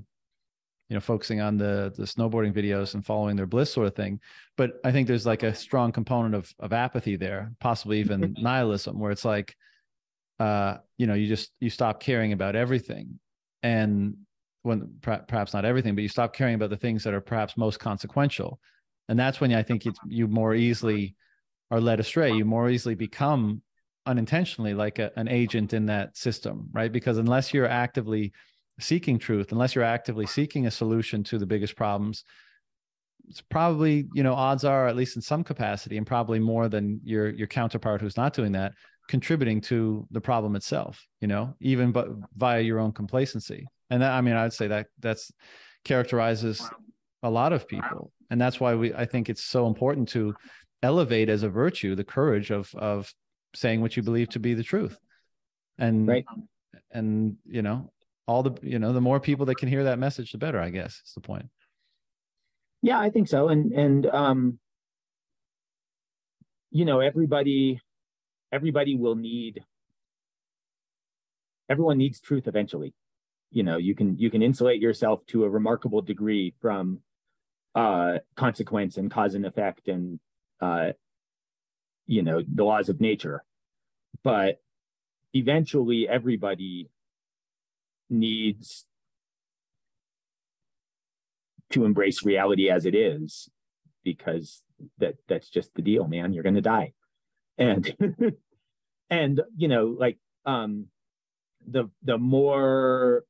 you 0.89 0.93
know 0.93 0.99
focusing 0.99 1.41
on 1.41 1.57
the 1.57 1.93
the 1.97 2.03
snowboarding 2.03 2.53
videos 2.53 2.93
and 2.93 3.05
following 3.05 3.35
their 3.35 3.45
bliss 3.45 3.71
sort 3.71 3.87
of 3.87 3.95
thing. 3.95 4.19
But 4.55 4.79
i 4.83 4.91
think 4.91 5.07
there's 5.07 5.25
like 5.25 5.43
a 5.43 5.53
strong 5.53 5.91
component 5.91 6.35
of 6.35 6.53
of 6.59 6.73
apathy 6.73 7.15
there 7.15 7.51
possibly 7.59 7.99
even 7.99 8.35
nihilism 8.41 8.99
where 8.99 9.11
it's 9.11 9.25
like 9.25 9.55
uh 10.39 10.77
you 10.97 11.07
know 11.07 11.13
you 11.13 11.27
just 11.27 11.51
you 11.59 11.69
stop 11.69 11.99
caring 11.99 12.33
about 12.33 12.55
everything. 12.55 13.19
And 13.63 14.17
when 14.61 14.97
perhaps 15.01 15.53
not 15.53 15.65
everything 15.65 15.95
but 15.95 16.01
you 16.01 16.09
stop 16.09 16.33
caring 16.33 16.55
about 16.55 16.69
the 16.69 16.77
things 16.77 17.03
that 17.03 17.13
are 17.13 17.21
perhaps 17.21 17.57
most 17.57 17.79
consequential 17.79 18.59
and 19.09 19.17
that's 19.17 19.39
when 19.39 19.53
i 19.53 19.63
think 19.63 19.83
you 20.07 20.27
more 20.27 20.55
easily 20.55 21.15
are 21.71 21.81
led 21.81 21.99
astray. 21.99 22.31
You 22.31 22.45
more 22.45 22.69
easily 22.69 22.95
become 22.95 23.61
unintentionally 24.05 24.73
like 24.73 24.99
a, 24.99 25.11
an 25.15 25.27
agent 25.27 25.73
in 25.73 25.87
that 25.87 26.15
system 26.15 26.69
right? 26.71 26.91
Because 26.91 27.17
unless 27.17 27.53
you're 27.53 27.67
actively 27.67 28.33
seeking 28.79 29.17
truth 29.17 29.51
unless 29.51 29.73
you're 29.73 29.83
actively 29.83 30.25
seeking 30.25 30.67
a 30.67 30.71
solution 30.71 31.23
to 31.23 31.37
the 31.37 31.45
biggest 31.45 31.75
problems 31.75 32.25
it's 33.29 33.41
probably 33.41 34.05
you 34.13 34.21
know 34.21 34.33
odds 34.33 34.65
are 34.65 34.87
at 34.87 34.97
least 34.97 35.15
in 35.15 35.21
some 35.21 35.45
capacity 35.45 35.97
and 35.97 36.05
probably 36.05 36.39
more 36.39 36.67
than 36.67 36.99
your 37.03 37.29
your 37.29 37.47
counterpart 37.47 38.01
who's 38.01 38.17
not 38.17 38.33
doing 38.33 38.51
that 38.51 38.73
contributing 39.07 39.61
to 39.61 40.05
the 40.11 40.19
problem 40.19 40.57
itself 40.57 41.07
you 41.21 41.27
know 41.27 41.55
even 41.61 41.91
but 41.93 42.09
via 42.35 42.59
your 42.59 42.79
own 42.79 42.91
complacency. 42.91 43.65
And 43.89 44.01
that, 44.01 44.11
i 44.11 44.19
mean 44.19 44.35
i'd 44.35 44.51
say 44.51 44.67
that 44.67 44.87
that's 44.99 45.31
characterizes 45.85 46.61
a 47.23 47.29
lot 47.29 47.53
of 47.53 47.67
people 47.67 48.11
and 48.29 48.39
that's 48.39 48.59
why 48.59 48.75
we 48.75 48.93
i 48.93 49.05
think 49.05 49.29
it's 49.29 49.43
so 49.43 49.67
important 49.67 50.09
to 50.09 50.33
elevate 50.83 51.29
as 51.29 51.43
a 51.43 51.49
virtue 51.49 51.95
the 51.95 52.03
courage 52.03 52.51
of 52.51 52.73
of 52.75 53.13
saying 53.55 53.81
what 53.81 53.97
you 53.97 54.03
believe 54.03 54.29
to 54.29 54.39
be 54.39 54.53
the 54.53 54.63
truth. 54.63 54.97
And 55.77 56.07
right. 56.07 56.25
and 56.91 57.37
you 57.45 57.61
know 57.61 57.91
all 58.27 58.43
the 58.43 58.57
you 58.61 58.79
know 58.79 58.93
the 58.93 59.01
more 59.01 59.19
people 59.19 59.45
that 59.47 59.57
can 59.57 59.69
hear 59.69 59.83
that 59.85 59.99
message 59.99 60.31
the 60.31 60.37
better 60.37 60.59
i 60.59 60.69
guess 60.69 61.01
is 61.05 61.13
the 61.13 61.21
point. 61.21 61.47
Yeah 62.81 62.99
i 62.99 63.09
think 63.09 63.27
so. 63.27 63.49
And 63.49 63.71
and 63.73 64.05
um 64.07 64.59
you 66.71 66.85
know 66.85 66.99
everybody 66.99 67.81
everybody 68.51 68.95
will 68.95 69.15
need 69.15 69.63
everyone 71.69 71.97
needs 71.97 72.19
truth 72.19 72.47
eventually. 72.47 72.93
You 73.51 73.63
know 73.63 73.77
you 73.77 73.95
can 73.95 74.17
you 74.17 74.29
can 74.29 74.41
insulate 74.41 74.81
yourself 74.81 75.25
to 75.27 75.43
a 75.43 75.49
remarkable 75.49 76.01
degree 76.01 76.53
from 76.61 76.99
uh 77.75 78.19
consequence 78.35 78.97
and 78.97 79.11
cause 79.11 79.35
and 79.35 79.45
effect 79.45 79.87
and 79.89 80.19
uh 80.61 80.91
you 82.07 82.23
know 82.23 82.41
the 82.47 82.63
laws 82.63 82.89
of 82.89 83.01
nature. 83.01 83.43
But 84.23 84.61
eventually 85.33 86.07
everybody 86.07 86.89
needs 88.09 88.85
to 91.71 91.83
embrace 91.83 92.23
reality 92.23 92.69
as 92.69 92.85
it 92.85 92.95
is 92.95 93.49
because 94.03 94.61
that 94.99 95.15
that's 95.27 95.49
just 95.49 95.73
the 95.75 95.81
deal 95.81 96.07
man. 96.07 96.31
You're 96.33 96.43
going 96.43 96.55
to 96.55 96.61
die. 96.61 96.93
And 97.57 97.93
and 99.09 99.41
you 99.57 99.67
know 99.67 99.95
like 99.97 100.17
um 100.45 100.87
the 101.67 101.89
the 102.03 102.17
more 102.17 103.23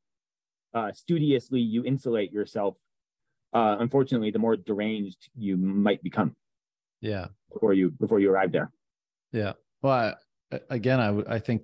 uh 0.73 0.91
studiously 0.91 1.61
you 1.61 1.83
insulate 1.83 2.31
yourself 2.31 2.75
uh 3.55 3.77
unfortunately 3.79 4.29
the 4.29 4.39
more 4.39 4.55
deranged 4.55 5.29
you 5.35 5.57
might 5.57 6.03
become. 6.03 6.35
Yeah. 7.01 7.27
Before 7.51 7.73
you 7.73 7.89
before 7.89 8.19
you 8.19 8.29
arrive 8.29 8.51
there. 8.51 8.69
Yeah. 9.31 9.53
Well 9.81 10.15
I, 10.51 10.59
again 10.69 10.99
I, 10.99 11.35
I 11.35 11.39
think 11.39 11.63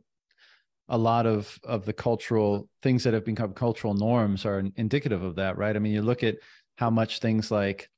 a 0.90 0.98
lot 0.98 1.26
of 1.28 1.60
of 1.64 1.86
the 1.86 1.94
cultural 1.94 2.68
things 2.82 3.04
that 3.04 3.14
have 3.14 3.26
become 3.26 3.54
cultural 3.54 3.94
norms 3.94 4.46
are 4.46 4.64
indicative 4.76 5.22
of 5.22 5.36
that 5.36 5.58
right? 5.58 5.76
I 5.76 5.80
mean 5.80 5.94
you 5.94 6.02
look 6.02 6.24
at 6.24 6.38
how 6.78 6.90
much 6.90 7.20
things 7.20 7.52
like 7.52 7.90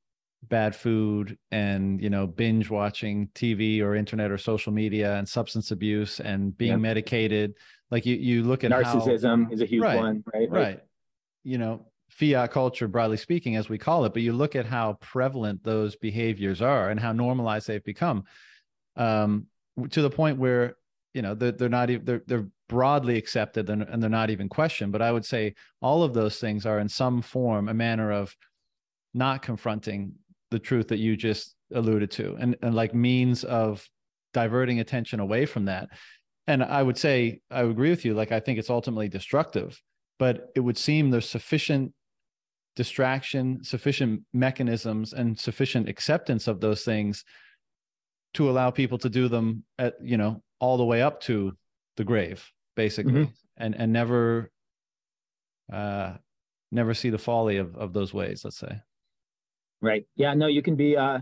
bad 0.49 0.75
food 0.75 1.37
and 1.51 2.01
you 2.01 2.09
know 2.09 2.27
binge 2.27 2.69
watching 2.69 3.29
tv 3.33 3.81
or 3.81 3.95
internet 3.95 4.29
or 4.29 4.37
social 4.37 4.73
media 4.73 5.15
and 5.15 5.27
substance 5.27 5.71
abuse 5.71 6.19
and 6.19 6.57
being 6.57 6.71
yep. 6.71 6.79
medicated 6.81 7.53
like 7.91 8.05
you 8.05 8.15
you 8.15 8.43
look 8.43 8.65
at 8.65 8.71
narcissism 8.71 9.45
how, 9.45 9.51
is 9.51 9.61
a 9.61 9.65
huge 9.65 9.81
right, 9.81 9.95
one 9.95 10.23
right? 10.33 10.49
Right. 10.49 10.79
You 11.43 11.59
know 11.59 11.85
fiat 12.17 12.51
culture 12.51 12.87
broadly 12.87 13.17
speaking 13.17 13.55
as 13.55 13.69
we 13.69 13.77
call 13.77 14.05
it 14.05 14.13
but 14.13 14.21
you 14.21 14.33
look 14.33 14.55
at 14.55 14.65
how 14.65 14.93
prevalent 15.01 15.63
those 15.63 15.95
behaviors 15.95 16.61
are 16.61 16.89
and 16.89 16.99
how 16.99 17.11
normalized 17.11 17.67
they've 17.67 17.83
become 17.83 18.23
um, 18.95 19.47
to 19.89 20.01
the 20.01 20.09
point 20.09 20.37
where 20.37 20.75
you 21.13 21.21
know 21.21 21.33
they're, 21.33 21.51
they're 21.51 21.69
not 21.69 21.89
even 21.89 22.05
they're, 22.05 22.21
they're 22.27 22.47
broadly 22.73 23.17
accepted 23.17 23.69
and, 23.69 23.83
and 23.83 24.01
they're 24.01 24.09
not 24.09 24.31
even 24.31 24.49
questioned. 24.49 24.91
But 24.91 25.03
I 25.03 25.11
would 25.11 25.25
say 25.25 25.53
all 25.79 26.01
of 26.01 26.13
those 26.13 26.39
things 26.39 26.65
are 26.65 26.79
in 26.79 26.89
some 26.89 27.21
form 27.21 27.69
a 27.69 27.73
manner 27.73 28.11
of 28.11 28.35
not 29.13 29.43
confronting 29.43 30.13
the 30.49 30.57
truth 30.57 30.87
that 30.87 30.97
you 30.97 31.15
just 31.15 31.55
alluded 31.73 32.09
to 32.11 32.35
and, 32.39 32.55
and 32.61 32.73
like 32.73 32.95
means 32.95 33.43
of 33.43 33.87
diverting 34.33 34.79
attention 34.79 35.19
away 35.19 35.45
from 35.45 35.65
that. 35.65 35.89
And 36.47 36.63
I 36.63 36.81
would 36.81 36.97
say, 36.97 37.41
I 37.51 37.61
agree 37.61 37.91
with 37.91 38.05
you. 38.05 38.15
Like, 38.15 38.31
I 38.31 38.39
think 38.39 38.59
it's 38.59 38.71
ultimately 38.71 39.07
destructive, 39.07 39.79
but 40.17 40.49
it 40.55 40.59
would 40.59 40.77
seem 40.77 41.09
there's 41.09 41.29
sufficient 41.29 41.93
distraction, 42.75 43.63
sufficient 43.63 44.21
mechanisms, 44.33 45.13
and 45.13 45.39
sufficient 45.39 45.87
acceptance 45.87 46.47
of 46.47 46.59
those 46.59 46.83
things 46.83 47.23
to 48.33 48.49
allow 48.49 48.71
people 48.71 48.97
to 48.97 49.09
do 49.09 49.27
them 49.27 49.63
at, 49.77 49.93
you 50.01 50.17
know, 50.17 50.41
all 50.59 50.77
the 50.77 50.85
way 50.85 51.01
up 51.01 51.19
to 51.19 51.55
the 51.97 52.03
grave 52.03 52.49
basically 52.75 53.13
mm-hmm. 53.13 53.31
and 53.57 53.75
and 53.75 53.93
never 53.93 54.51
uh 55.71 56.13
never 56.71 56.93
see 56.93 57.09
the 57.09 57.17
folly 57.17 57.57
of 57.57 57.75
of 57.75 57.93
those 57.93 58.13
ways 58.13 58.41
let's 58.43 58.57
say 58.57 58.81
right 59.81 60.05
yeah 60.15 60.33
no 60.33 60.47
you 60.47 60.61
can 60.61 60.75
be 60.75 60.97
uh 60.97 61.19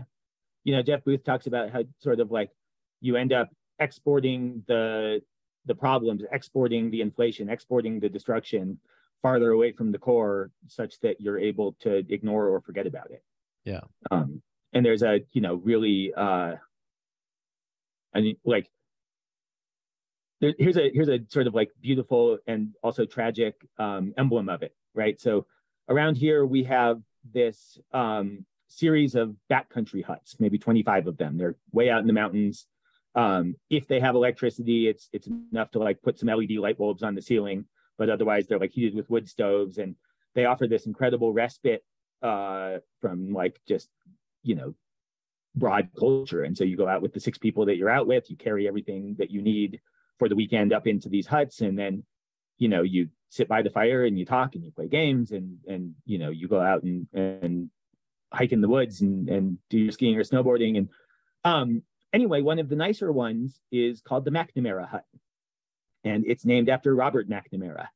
you 0.64 0.74
know 0.74 0.82
jeff 0.82 1.04
booth 1.04 1.24
talks 1.24 1.46
about 1.46 1.70
how 1.70 1.82
sort 1.98 2.20
of 2.20 2.30
like 2.30 2.50
you 3.00 3.16
end 3.16 3.32
up 3.32 3.50
exporting 3.78 4.62
the 4.68 5.20
the 5.66 5.74
problems 5.74 6.22
exporting 6.32 6.90
the 6.90 7.00
inflation 7.00 7.48
exporting 7.48 8.00
the 8.00 8.08
destruction 8.08 8.78
farther 9.22 9.52
away 9.52 9.72
from 9.72 9.92
the 9.92 9.98
core 9.98 10.50
such 10.66 10.98
that 11.00 11.20
you're 11.20 11.38
able 11.38 11.74
to 11.80 12.04
ignore 12.12 12.48
or 12.48 12.60
forget 12.60 12.86
about 12.86 13.10
it 13.10 13.22
yeah 13.64 13.80
um 14.10 14.42
and 14.72 14.84
there's 14.84 15.02
a 15.02 15.20
you 15.32 15.40
know 15.40 15.54
really 15.54 16.12
uh 16.16 16.54
I 18.14 18.20
mean, 18.20 18.36
like 18.44 18.68
there, 20.40 20.54
here's 20.58 20.76
a 20.76 20.90
here's 20.92 21.08
a 21.08 21.20
sort 21.28 21.46
of 21.46 21.54
like 21.54 21.70
beautiful 21.80 22.38
and 22.46 22.74
also 22.82 23.06
tragic 23.06 23.54
um, 23.78 24.12
emblem 24.18 24.48
of 24.48 24.62
it, 24.62 24.74
right? 24.94 25.20
So 25.20 25.46
around 25.88 26.16
here 26.16 26.44
we 26.44 26.64
have 26.64 27.00
this 27.32 27.78
um, 27.92 28.44
series 28.68 29.14
of 29.14 29.34
backcountry 29.50 30.04
huts, 30.04 30.36
maybe 30.38 30.58
25 30.58 31.06
of 31.06 31.16
them. 31.16 31.38
They're 31.38 31.56
way 31.72 31.90
out 31.90 32.00
in 32.00 32.06
the 32.06 32.12
mountains. 32.12 32.66
Um, 33.14 33.56
if 33.70 33.86
they 33.86 34.00
have 34.00 34.14
electricity, 34.14 34.88
it's 34.88 35.08
it's 35.12 35.26
enough 35.26 35.70
to 35.72 35.78
like 35.78 36.02
put 36.02 36.18
some 36.18 36.28
LED 36.28 36.52
light 36.52 36.78
bulbs 36.78 37.02
on 37.02 37.14
the 37.14 37.22
ceiling, 37.22 37.66
but 38.02 38.10
otherwise 38.10 38.48
they're 38.48 38.58
like 38.58 38.72
heated 38.72 38.96
with 38.96 39.08
wood 39.08 39.28
stoves, 39.28 39.78
and 39.78 39.94
they 40.34 40.44
offer 40.44 40.66
this 40.66 40.86
incredible 40.86 41.32
respite 41.32 41.84
uh, 42.20 42.78
from 43.00 43.32
like 43.32 43.60
just 43.68 43.88
you 44.42 44.56
know 44.56 44.74
broad 45.54 45.90
culture. 45.96 46.42
And 46.42 46.56
so 46.56 46.64
you 46.64 46.76
go 46.76 46.88
out 46.88 47.00
with 47.00 47.12
the 47.12 47.20
six 47.20 47.38
people 47.38 47.66
that 47.66 47.76
you're 47.76 47.88
out 47.88 48.08
with, 48.08 48.28
you 48.28 48.36
carry 48.36 48.66
everything 48.66 49.14
that 49.20 49.30
you 49.30 49.40
need 49.40 49.80
for 50.18 50.28
the 50.28 50.34
weekend 50.34 50.72
up 50.72 50.88
into 50.88 51.08
these 51.08 51.28
huts 51.28 51.60
and 51.60 51.78
then 51.78 52.02
you 52.58 52.68
know 52.68 52.82
you 52.82 53.08
sit 53.28 53.48
by 53.48 53.62
the 53.62 53.70
fire 53.70 54.04
and 54.04 54.18
you 54.18 54.24
talk 54.24 54.54
and 54.56 54.64
you 54.64 54.72
play 54.72 54.88
games 54.88 55.30
and 55.30 55.58
and 55.66 55.94
you 56.04 56.18
know 56.18 56.30
you 56.30 56.48
go 56.48 56.60
out 56.60 56.82
and 56.82 57.06
and 57.12 57.70
hike 58.32 58.52
in 58.52 58.60
the 58.60 58.68
woods 58.68 59.00
and 59.00 59.28
and 59.28 59.58
do 59.70 59.78
your 59.78 59.92
skiing 59.92 60.16
or 60.16 60.22
snowboarding 60.22 60.76
and 60.78 60.88
um 61.44 61.82
anyway 62.12 62.40
one 62.40 62.58
of 62.58 62.68
the 62.68 62.76
nicer 62.76 63.10
ones 63.10 63.60
is 63.70 64.00
called 64.00 64.24
the 64.24 64.30
mcnamara 64.30 64.88
hut 64.88 65.04
and 66.04 66.24
it's 66.26 66.44
named 66.44 66.68
after 66.68 66.94
robert 66.94 67.28
mcnamara 67.28 67.88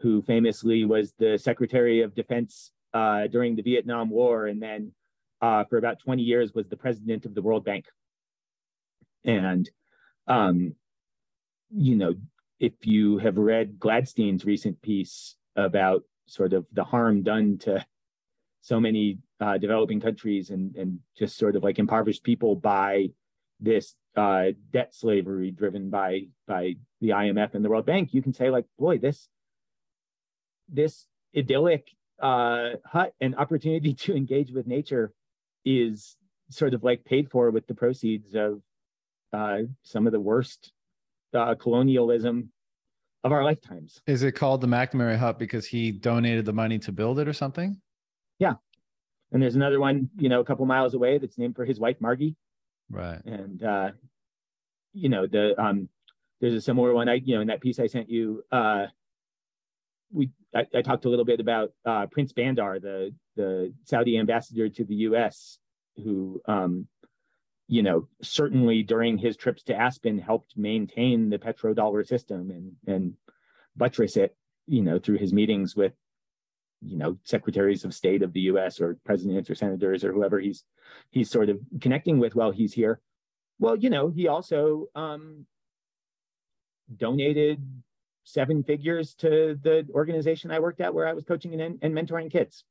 who 0.00 0.22
famously 0.22 0.84
was 0.84 1.12
the 1.18 1.38
secretary 1.38 2.02
of 2.02 2.14
defense 2.14 2.70
uh, 2.94 3.26
during 3.26 3.56
the 3.56 3.62
vietnam 3.62 4.10
war 4.10 4.46
and 4.46 4.62
then 4.62 4.92
uh, 5.40 5.64
for 5.64 5.76
about 5.78 6.00
20 6.00 6.22
years 6.22 6.54
was 6.54 6.68
the 6.68 6.76
president 6.76 7.26
of 7.26 7.34
the 7.34 7.42
world 7.42 7.64
bank. 7.64 7.86
And 9.24 9.68
um, 10.26 10.74
you 11.70 11.96
know, 11.96 12.14
if 12.58 12.72
you 12.82 13.18
have 13.18 13.36
read 13.36 13.78
Gladstein's 13.78 14.44
recent 14.44 14.80
piece 14.80 15.36
about 15.56 16.02
sort 16.26 16.52
of 16.52 16.66
the 16.72 16.84
harm 16.84 17.22
done 17.22 17.58
to 17.58 17.84
so 18.62 18.80
many 18.80 19.18
uh, 19.40 19.58
developing 19.58 20.00
countries 20.00 20.50
and 20.50 20.74
and 20.76 20.98
just 21.16 21.36
sort 21.36 21.56
of 21.56 21.62
like 21.62 21.78
impoverished 21.78 22.24
people 22.24 22.56
by 22.56 23.10
this 23.60 23.94
uh, 24.16 24.46
debt 24.72 24.94
slavery 24.94 25.50
driven 25.50 25.90
by 25.90 26.22
by 26.46 26.74
the 27.00 27.10
IMF 27.10 27.54
and 27.54 27.64
the 27.64 27.68
World 27.68 27.86
Bank, 27.86 28.14
you 28.14 28.22
can 28.22 28.32
say 28.32 28.50
like, 28.50 28.64
boy, 28.78 28.98
this 28.98 29.28
this 30.68 31.06
idyllic 31.36 31.90
uh, 32.20 32.70
hut 32.84 33.12
and 33.20 33.36
opportunity 33.36 33.94
to 34.04 34.16
engage 34.16 34.50
with 34.50 34.66
nature 34.66 35.12
is 35.64 36.16
sort 36.50 36.74
of 36.74 36.82
like 36.82 37.04
paid 37.04 37.30
for 37.30 37.50
with 37.50 37.66
the 37.66 37.74
proceeds 37.74 38.34
of 38.34 38.62
uh, 39.32 39.58
some 39.82 40.06
of 40.06 40.12
the 40.12 40.20
worst 40.20 40.72
uh, 41.34 41.54
colonialism 41.54 42.50
of 43.24 43.32
our 43.32 43.42
lifetimes. 43.42 44.00
Is 44.06 44.22
it 44.22 44.32
called 44.32 44.60
the 44.60 44.68
McNamara 44.68 45.18
Hut 45.18 45.38
because 45.38 45.66
he 45.66 45.90
donated 45.90 46.44
the 46.44 46.52
money 46.52 46.78
to 46.78 46.92
build 46.92 47.18
it 47.18 47.26
or 47.26 47.32
something? 47.32 47.80
Yeah. 48.38 48.54
And 49.32 49.42
there's 49.42 49.56
another 49.56 49.80
one, 49.80 50.08
you 50.16 50.28
know, 50.28 50.40
a 50.40 50.44
couple 50.44 50.64
miles 50.66 50.94
away 50.94 51.18
that's 51.18 51.36
named 51.36 51.56
for 51.56 51.64
his 51.64 51.80
wife 51.80 51.96
Margie. 52.00 52.36
Right. 52.90 53.20
And 53.24 53.62
uh, 53.62 53.90
you 54.92 55.08
know, 55.08 55.26
the 55.26 55.60
um 55.60 55.88
there's 56.40 56.54
a 56.54 56.60
similar 56.60 56.92
one 56.92 57.08
I, 57.08 57.14
you 57.14 57.34
know, 57.34 57.40
in 57.40 57.48
that 57.48 57.60
piece 57.60 57.78
I 57.78 57.86
sent 57.86 58.08
you, 58.08 58.42
uh 58.52 58.86
we 60.12 60.30
I, 60.54 60.66
I 60.74 60.82
talked 60.82 61.04
a 61.04 61.08
little 61.08 61.24
bit 61.24 61.40
about 61.40 61.72
uh 61.84 62.06
Prince 62.06 62.32
Bandar, 62.32 62.80
the 62.80 63.14
the 63.36 63.72
Saudi 63.84 64.18
ambassador 64.18 64.68
to 64.68 64.84
the 64.84 64.94
US, 64.96 65.58
who 66.02 66.40
um 66.46 66.88
you 67.68 67.82
know, 67.82 68.06
certainly 68.22 68.84
during 68.84 69.18
his 69.18 69.36
trips 69.36 69.64
to 69.64 69.74
Aspen 69.74 70.18
helped 70.18 70.56
maintain 70.56 71.30
the 71.30 71.38
petrodollar 71.38 72.06
system 72.06 72.50
and 72.50 72.72
and 72.86 73.14
buttress 73.76 74.16
it, 74.16 74.36
you 74.66 74.82
know, 74.82 74.98
through 74.98 75.18
his 75.18 75.32
meetings 75.32 75.76
with, 75.76 75.92
you 76.86 76.96
know, 76.96 77.18
secretaries 77.24 77.84
of 77.84 77.94
state 77.94 78.22
of 78.22 78.32
the 78.32 78.40
U.S. 78.42 78.80
or 78.80 78.96
presidents 79.04 79.50
or 79.50 79.54
senators 79.54 80.04
or 80.04 80.12
whoever 80.12 80.38
he's 80.38 80.64
he's 81.10 81.30
sort 81.30 81.48
of 81.48 81.58
connecting 81.80 82.18
with 82.18 82.34
while 82.34 82.50
he's 82.50 82.72
here. 82.72 83.00
Well, 83.58 83.76
you 83.76 83.90
know, 83.90 84.08
he 84.08 84.28
also 84.28 84.86
um, 84.94 85.46
donated 86.94 87.62
seven 88.24 88.62
figures 88.62 89.14
to 89.14 89.58
the 89.62 89.86
organization 89.94 90.50
I 90.50 90.60
worked 90.60 90.80
at 90.80 90.94
where 90.94 91.06
I 91.06 91.12
was 91.12 91.24
coaching 91.24 91.58
and, 91.60 91.78
and 91.80 91.94
mentoring 91.94 92.30
kids. 92.30 92.64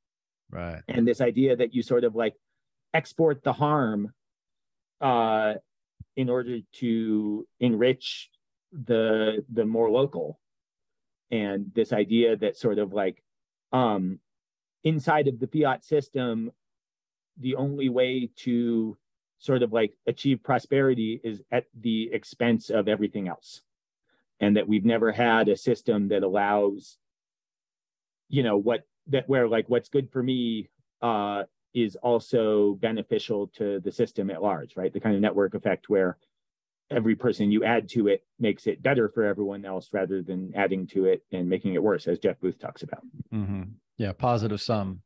Right. 0.51 0.81
And 0.87 1.07
this 1.07 1.21
idea 1.21 1.55
that 1.55 1.73
you 1.73 1.81
sort 1.81 2.03
of 2.03 2.15
like 2.15 2.35
export 2.93 3.43
the 3.43 3.53
harm 3.53 4.13
uh, 5.01 5.55
in 6.15 6.29
order 6.29 6.59
to 6.73 7.47
enrich 7.59 8.29
the 8.71 9.43
the 9.51 9.65
more 9.65 9.89
local 9.89 10.39
and 11.31 11.71
this 11.73 11.93
idea 11.93 12.35
that 12.35 12.57
sort 12.57 12.77
of 12.77 12.93
like 12.93 13.23
um 13.75 14.19
inside 14.83 15.27
of 15.27 15.39
the 15.39 15.47
fiat 15.47 15.83
system 15.83 16.51
the 17.37 17.55
only 17.55 17.89
way 17.89 18.29
to 18.35 18.97
sort 19.39 19.61
of 19.63 19.73
like 19.73 19.93
achieve 20.07 20.41
prosperity 20.41 21.19
is 21.23 21.41
at 21.51 21.65
the 21.81 22.09
expense 22.13 22.69
of 22.69 22.87
everything 22.87 23.27
else 23.27 23.61
and 24.39 24.55
that 24.55 24.67
we've 24.67 24.85
never 24.85 25.11
had 25.11 25.49
a 25.49 25.57
system 25.57 26.07
that 26.07 26.23
allows 26.23 26.97
you 28.29 28.43
know 28.43 28.57
what 28.57 28.83
that 29.07 29.27
where 29.27 29.47
like 29.47 29.67
what's 29.69 29.89
good 29.89 30.09
for 30.09 30.23
me 30.23 30.69
uh 31.01 31.43
is 31.75 31.97
also 31.97 32.75
beneficial 32.75 33.47
to 33.47 33.81
the 33.81 33.91
system 33.91 34.31
at 34.31 34.41
large, 34.41 34.77
right? 34.77 34.93
The 34.93 34.99
kind 35.01 35.13
of 35.13 35.21
network 35.21 35.53
effect 35.53 35.89
where 35.89 36.17
every 36.91 37.15
person 37.15 37.51
you 37.51 37.63
add 37.63 37.89
to 37.89 38.07
it 38.07 38.23
makes 38.39 38.67
it 38.67 38.81
better 38.81 39.09
for 39.09 39.23
everyone 39.23 39.65
else 39.65 39.89
rather 39.91 40.21
than 40.21 40.53
adding 40.55 40.85
to 40.87 41.05
it 41.05 41.23
and 41.31 41.49
making 41.49 41.73
it 41.73 41.81
worse, 41.81 42.07
as 42.07 42.19
Jeff 42.19 42.39
Booth 42.39 42.59
talks 42.59 42.83
about. 42.83 43.01
Mm-hmm. 43.33 43.63
Yeah, 43.97 44.13
positive 44.13 44.61
sum 44.61 45.01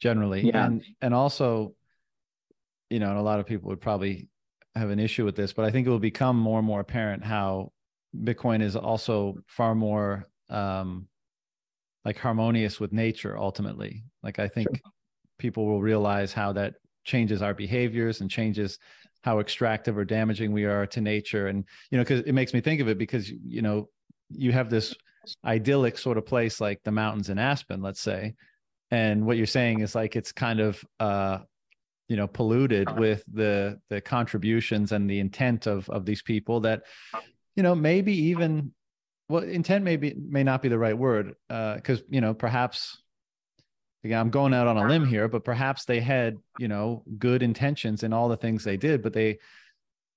generally. 0.00 0.42
Yeah. 0.42 0.66
And 0.66 0.84
and 1.00 1.14
also, 1.14 1.74
you 2.90 2.98
know, 3.00 3.10
and 3.10 3.18
a 3.18 3.22
lot 3.22 3.40
of 3.40 3.46
people 3.46 3.68
would 3.70 3.80
probably 3.80 4.28
have 4.74 4.90
an 4.90 4.98
issue 4.98 5.24
with 5.24 5.36
this, 5.36 5.52
but 5.52 5.64
I 5.64 5.70
think 5.70 5.86
it 5.86 5.90
will 5.90 5.98
become 5.98 6.38
more 6.38 6.58
and 6.58 6.66
more 6.66 6.80
apparent 6.80 7.24
how 7.24 7.72
Bitcoin 8.16 8.62
is 8.62 8.76
also 8.76 9.36
far 9.46 9.74
more 9.74 10.28
um 10.50 11.08
like 12.04 12.18
harmonious 12.18 12.78
with 12.78 12.92
nature 12.92 13.36
ultimately. 13.36 14.04
Like 14.22 14.38
I 14.38 14.48
think 14.48 14.68
sure 14.68 14.92
people 15.38 15.66
will 15.66 15.82
realize 15.82 16.32
how 16.32 16.52
that 16.52 16.74
changes 17.04 17.42
our 17.42 17.54
behaviors 17.54 18.20
and 18.20 18.30
changes 18.30 18.78
how 19.24 19.40
extractive 19.40 19.96
or 19.96 20.04
damaging 20.04 20.52
we 20.52 20.66
are 20.66 20.86
to 20.86 21.00
nature. 21.00 21.46
And 21.46 21.64
you 21.90 21.96
know 21.96 22.04
because 22.04 22.20
it 22.20 22.32
makes 22.32 22.52
me 22.52 22.60
think 22.60 22.82
of 22.82 22.88
it 22.88 22.98
because 22.98 23.30
you 23.30 23.62
know 23.62 23.88
you 24.28 24.52
have 24.52 24.68
this 24.68 24.94
idyllic 25.44 25.96
sort 25.96 26.18
of 26.18 26.26
place 26.26 26.60
like 26.60 26.82
the 26.84 26.92
mountains 26.92 27.30
in 27.30 27.38
aspen 27.38 27.80
let's 27.80 28.02
say. 28.02 28.34
And 28.90 29.24
what 29.24 29.38
you're 29.38 29.46
saying 29.46 29.80
is 29.80 29.94
like 29.94 30.14
it's 30.14 30.30
kind 30.30 30.60
of 30.60 30.84
uh 31.00 31.38
you 32.08 32.16
know 32.16 32.26
polluted 32.26 32.98
with 32.98 33.24
the 33.32 33.80
the 33.88 34.02
contributions 34.02 34.92
and 34.92 35.08
the 35.08 35.20
intent 35.20 35.66
of 35.66 35.88
of 35.88 36.04
these 36.04 36.20
people 36.20 36.60
that 36.60 36.82
you 37.56 37.62
know 37.62 37.74
maybe 37.74 38.12
even 38.12 38.72
well 39.30 39.42
intent 39.42 39.84
maybe 39.84 40.14
may 40.18 40.44
not 40.44 40.60
be 40.60 40.68
the 40.68 40.78
right 40.78 40.98
word 40.98 41.34
uh 41.48 41.76
because 41.76 42.02
you 42.10 42.20
know 42.20 42.34
perhaps 42.34 43.02
again, 44.04 44.20
I'm 44.20 44.30
going 44.30 44.54
out 44.54 44.66
on 44.66 44.76
a 44.76 44.86
limb 44.86 45.06
here, 45.06 45.28
but 45.28 45.44
perhaps 45.44 45.84
they 45.84 46.00
had, 46.00 46.36
you 46.58 46.68
know, 46.68 47.02
good 47.18 47.42
intentions 47.42 48.02
in 48.02 48.12
all 48.12 48.28
the 48.28 48.36
things 48.36 48.62
they 48.62 48.76
did, 48.76 49.02
but 49.02 49.12
they 49.12 49.38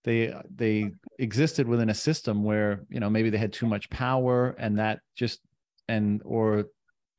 they 0.04 0.34
they 0.54 0.92
existed 1.20 1.68
within 1.68 1.90
a 1.90 1.96
system 1.96 2.44
where, 2.44 2.86
you 2.90 3.00
know, 3.00 3.10
maybe 3.10 3.30
they 3.30 3.38
had 3.38 3.54
too 3.54 3.66
much 3.66 3.90
power 3.90 4.56
and 4.60 4.78
that 4.80 5.00
just 5.16 5.40
and 5.88 6.22
or 6.26 6.66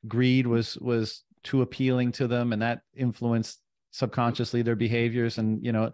greed 0.06 0.46
was 0.46 0.76
was 0.78 1.24
too 1.42 1.62
appealing 1.62 2.12
to 2.12 2.26
them 2.26 2.52
and 2.52 2.62
that 2.62 2.80
influenced 2.94 3.60
subconsciously 3.90 4.62
their 4.62 4.76
behaviors. 4.76 5.38
And 5.38 5.64
you 5.64 5.72
know 5.72 5.90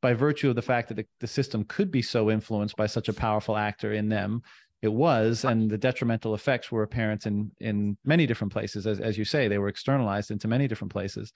by 0.00 0.12
virtue 0.12 0.50
of 0.50 0.54
the 0.54 0.60
fact 0.60 0.88
that 0.88 0.96
the, 0.96 1.06
the 1.20 1.26
system 1.26 1.64
could 1.64 1.90
be 1.90 2.02
so 2.02 2.30
influenced 2.30 2.76
by 2.76 2.86
such 2.86 3.08
a 3.08 3.12
powerful 3.12 3.56
actor 3.56 3.94
in 3.94 4.06
them 4.10 4.42
it 4.84 4.92
was 4.92 5.44
and 5.44 5.70
the 5.70 5.78
detrimental 5.78 6.34
effects 6.34 6.70
were 6.70 6.82
apparent 6.82 7.24
in 7.26 7.50
in 7.58 7.96
many 8.04 8.26
different 8.26 8.52
places. 8.52 8.86
As, 8.86 9.00
as 9.00 9.16
you 9.16 9.24
say 9.24 9.48
they 9.48 9.58
were 9.58 9.68
externalized 9.68 10.30
into 10.30 10.46
many 10.46 10.68
different 10.68 10.92
places. 10.92 11.32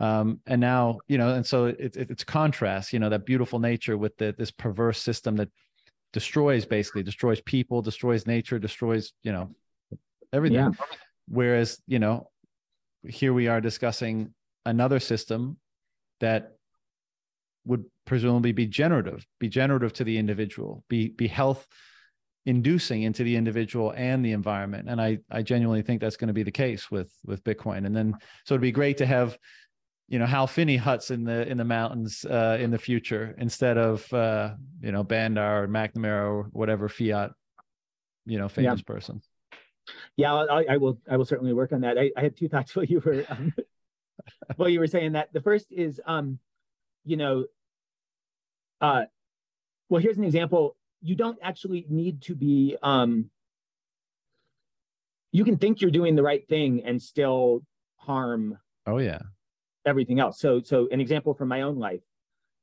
Um, 0.00 0.40
and 0.46 0.60
now 0.60 0.98
you 1.08 1.18
know 1.18 1.30
and 1.30 1.44
so 1.44 1.66
it, 1.66 1.96
it, 1.96 2.10
it's 2.10 2.24
contrast 2.24 2.92
you 2.92 3.00
know 3.00 3.10
that 3.10 3.26
beautiful 3.26 3.58
nature 3.58 3.98
with 3.98 4.16
the, 4.16 4.34
this 4.38 4.52
perverse 4.52 5.00
system 5.02 5.36
that 5.36 5.50
destroys 6.12 6.64
basically 6.64 7.02
destroys 7.02 7.40
people 7.40 7.82
destroys 7.82 8.26
nature 8.26 8.58
destroys 8.60 9.12
you 9.24 9.32
know 9.32 9.50
everything. 10.32 10.58
Yeah. 10.58 10.70
whereas 11.28 11.80
you 11.88 11.98
know 11.98 12.30
here 13.08 13.32
we 13.32 13.48
are 13.48 13.60
discussing 13.60 14.32
another 14.64 15.00
system 15.00 15.58
that 16.20 16.52
would 17.66 17.84
presumably 18.04 18.52
be 18.52 18.66
generative 18.66 19.26
be 19.40 19.48
generative 19.48 19.92
to 19.94 20.04
the 20.04 20.16
individual 20.16 20.84
be 20.88 21.08
be 21.08 21.26
health 21.26 21.66
inducing 22.46 23.02
into 23.02 23.24
the 23.24 23.36
individual 23.36 23.92
and 23.96 24.24
the 24.24 24.32
environment. 24.32 24.88
And 24.88 25.00
i 25.00 25.18
i 25.30 25.42
genuinely 25.42 25.82
think 25.82 26.00
that's 26.00 26.16
going 26.16 26.28
to 26.28 26.34
be 26.34 26.42
the 26.42 26.52
case 26.52 26.90
with 26.90 27.12
with 27.24 27.42
bitcoin. 27.44 27.86
And 27.86 27.96
then 27.96 28.14
so 28.44 28.54
it'd 28.54 28.62
be 28.62 28.72
great 28.72 28.98
to 28.98 29.06
have 29.06 29.38
you 30.08 30.18
know 30.18 30.26
hal 30.26 30.46
finney 30.46 30.76
huts 30.76 31.10
in 31.10 31.24
the 31.24 31.48
in 31.48 31.56
the 31.56 31.64
mountains 31.64 32.24
uh, 32.24 32.58
in 32.60 32.70
the 32.70 32.78
future 32.78 33.34
instead 33.38 33.78
of 33.78 34.12
uh, 34.12 34.54
you 34.80 34.92
know 34.92 35.02
bandar 35.02 35.64
or 35.64 35.68
mcnamara 35.68 36.28
or 36.28 36.42
whatever 36.52 36.88
fiat 36.88 37.32
you 38.26 38.38
know 38.38 38.48
famous 38.48 38.80
yeah. 38.80 38.94
person. 38.94 39.22
Yeah 40.16 40.34
I, 40.34 40.64
I, 40.70 40.76
will 40.78 40.98
i 41.10 41.16
will 41.16 41.26
certainly 41.26 41.52
work 41.52 41.72
on 41.72 41.82
that. 41.82 41.98
I, 41.98 42.10
I 42.16 42.22
had 42.22 42.36
two 42.36 42.48
thoughts 42.48 42.74
while 42.74 42.86
you 42.86 43.00
were 43.00 43.24
um, 43.28 43.52
while 44.56 44.68
you 44.68 44.80
were 44.80 44.86
saying 44.86 45.12
that. 45.12 45.32
The 45.32 45.40
first 45.40 45.66
is 45.70 46.00
um 46.06 46.38
you 47.04 47.16
know 47.16 47.44
uh 48.80 49.04
well 49.88 50.02
here's 50.02 50.18
an 50.18 50.24
example 50.24 50.76
you 51.04 51.14
don't 51.14 51.38
actually 51.42 51.84
need 51.88 52.22
to 52.22 52.34
be 52.34 52.76
um, 52.82 53.30
you 55.32 55.44
can 55.44 55.58
think 55.58 55.80
you're 55.80 55.90
doing 55.90 56.16
the 56.16 56.22
right 56.22 56.48
thing 56.48 56.82
and 56.84 57.00
still 57.00 57.62
harm 57.96 58.58
oh 58.86 58.98
yeah. 58.98 59.20
everything 59.84 60.18
else. 60.18 60.40
So 60.40 60.62
so 60.62 60.88
an 60.90 61.00
example 61.00 61.34
from 61.34 61.48
my 61.48 61.62
own 61.62 61.78
life 61.78 62.00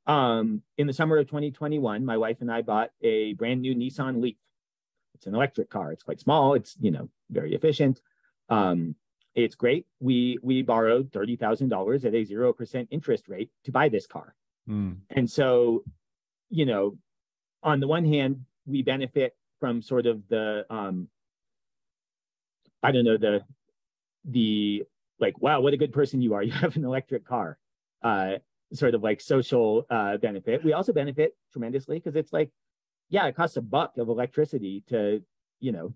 um, 0.08 0.64
in 0.80 0.88
the 0.88 0.94
summer 0.94 1.20
of 1.20 1.28
2021 1.28 2.04
my 2.04 2.18
wife 2.18 2.38
and 2.42 2.52
i 2.52 2.64
bought 2.64 2.90
a 3.02 3.34
brand 3.34 3.62
new 3.62 3.76
nissan 3.76 4.22
leaf. 4.22 4.38
It's 5.14 5.28
an 5.28 5.36
electric 5.36 5.70
car. 5.70 5.92
It's 5.92 6.04
quite 6.04 6.20
small. 6.20 6.56
It's 6.56 6.76
you 6.82 6.90
know 6.90 7.10
very 7.30 7.54
efficient. 7.54 8.02
Um, 8.50 8.96
it's 9.36 9.54
great. 9.54 9.86
We 10.00 10.40
we 10.42 10.64
borrowed 10.64 11.12
$30000 11.12 12.06
at 12.06 12.14
a 12.14 12.26
0% 12.26 12.88
interest 12.90 13.30
rate 13.30 13.52
to 13.66 13.72
buy 13.72 13.88
this 13.88 14.08
car. 14.08 14.36
Mm. 14.70 14.98
and 15.10 15.28
so 15.30 15.84
you 16.50 16.66
know 16.68 16.96
on 17.64 17.80
the 17.80 17.88
one 17.88 18.06
hand, 18.06 18.46
we 18.66 18.82
benefit 18.82 19.36
from 19.60 19.82
sort 19.82 20.06
of 20.06 20.28
the 20.28 20.66
um, 20.70 21.08
I 22.84 22.92
don't 22.92 23.06
know 23.06 23.18
the 23.18 23.42
the 24.26 24.84
like 25.20 25.40
wow 25.42 25.62
what 25.62 25.74
a 25.74 25.78
good 25.78 25.94
person 25.94 26.22
you 26.22 26.34
are 26.34 26.44
you 26.48 26.52
have 26.52 26.76
an 26.76 26.86
electric 26.86 27.26
car 27.26 27.58
uh, 28.04 28.34
sort 28.74 28.96
of 28.96 29.04
like 29.04 29.22
social 29.22 29.86
uh, 29.90 30.18
benefit. 30.18 30.64
We 30.64 30.74
also 30.74 30.94
benefit 30.94 31.36
tremendously 31.52 31.98
because 31.98 32.16
it's 32.16 32.34
like 32.34 32.50
yeah 33.10 33.28
it 33.28 33.36
costs 33.36 33.58
a 33.58 33.62
buck 33.62 33.98
of 33.98 34.10
electricity 34.10 34.84
to 34.90 35.24
you 35.60 35.72
know 35.72 35.94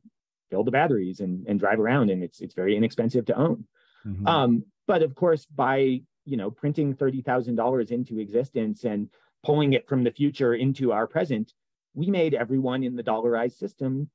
fill 0.49 0.63
the 0.63 0.71
batteries 0.71 1.19
and 1.19 1.45
and 1.47 1.59
drive 1.59 1.79
around 1.79 2.09
and 2.09 2.23
it's 2.23 2.41
it's 2.41 2.53
very 2.53 2.75
inexpensive 2.75 3.25
to 3.25 3.35
own. 3.35 3.65
Mm-hmm. 4.05 4.27
Um, 4.27 4.65
but 4.87 5.01
of 5.01 5.15
course 5.15 5.45
by 5.45 6.01
you 6.25 6.37
know 6.37 6.51
printing 6.51 6.93
thirty 6.93 7.21
thousand 7.21 7.55
dollars 7.55 7.91
into 7.91 8.19
existence 8.19 8.83
and 8.83 9.09
pulling 9.45 9.73
it 9.73 9.87
from 9.87 10.03
the 10.03 10.11
future 10.11 10.53
into 10.55 10.91
our 10.91 11.07
present, 11.07 11.53
we 11.93 12.09
made 12.09 12.33
everyone 12.33 12.83
in 12.83 12.95
the 12.95 13.03
dollarized 13.03 13.57
system 13.57 14.09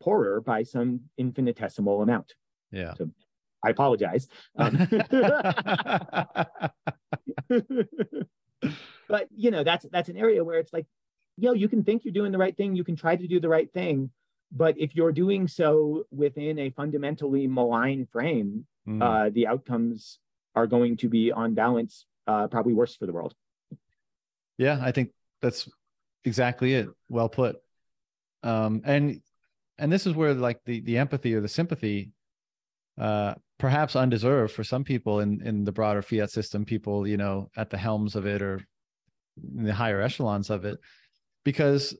poorer 0.00 0.40
by 0.40 0.62
some 0.62 1.00
infinitesimal 1.18 2.00
amount. 2.00 2.34
Yeah. 2.70 2.94
So 2.94 3.10
I 3.64 3.70
apologize. 3.70 4.28
Um, 4.56 4.76
but 9.08 9.28
you 9.34 9.50
know, 9.50 9.64
that's 9.64 9.84
that's 9.90 10.08
an 10.08 10.16
area 10.16 10.44
where 10.44 10.58
it's 10.58 10.72
like, 10.72 10.86
you 11.36 11.48
know, 11.48 11.54
you 11.54 11.68
can 11.68 11.82
think 11.82 12.04
you're 12.04 12.14
doing 12.14 12.32
the 12.32 12.38
right 12.38 12.56
thing, 12.56 12.76
you 12.76 12.84
can 12.84 12.96
try 12.96 13.16
to 13.16 13.26
do 13.26 13.40
the 13.40 13.48
right 13.48 13.70
thing, 13.72 14.10
but 14.52 14.78
if 14.78 14.94
you're 14.94 15.12
doing 15.12 15.48
so 15.48 16.04
within 16.10 16.58
a 16.58 16.70
fundamentally 16.70 17.46
malign 17.46 18.06
frame, 18.06 18.66
mm. 18.86 19.02
uh, 19.02 19.30
the 19.30 19.46
outcomes 19.46 20.18
are 20.54 20.66
going 20.66 20.96
to 20.98 21.08
be 21.08 21.32
on 21.32 21.54
balance 21.54 22.06
uh, 22.26 22.46
probably 22.46 22.74
worse 22.74 22.94
for 22.94 23.06
the 23.06 23.12
world. 23.12 23.34
Yeah, 24.62 24.78
I 24.80 24.92
think 24.92 25.10
that's 25.40 25.68
exactly 26.24 26.74
it. 26.74 26.88
Well 27.08 27.28
put. 27.28 27.56
Um, 28.44 28.82
and 28.84 29.20
and 29.78 29.92
this 29.92 30.06
is 30.06 30.14
where 30.14 30.34
like 30.34 30.60
the 30.64 30.80
the 30.80 30.98
empathy 30.98 31.34
or 31.34 31.40
the 31.40 31.48
sympathy, 31.48 32.12
uh, 32.96 33.34
perhaps 33.58 33.96
undeserved 33.96 34.52
for 34.54 34.62
some 34.62 34.84
people 34.84 35.18
in 35.18 35.44
in 35.44 35.64
the 35.64 35.72
broader 35.72 36.00
fiat 36.00 36.30
system, 36.30 36.64
people 36.64 37.08
you 37.08 37.16
know 37.16 37.50
at 37.56 37.70
the 37.70 37.76
helms 37.76 38.14
of 38.14 38.24
it 38.26 38.40
or 38.40 38.60
in 39.58 39.64
the 39.64 39.74
higher 39.74 40.00
echelons 40.00 40.48
of 40.48 40.64
it, 40.64 40.78
because 41.44 41.96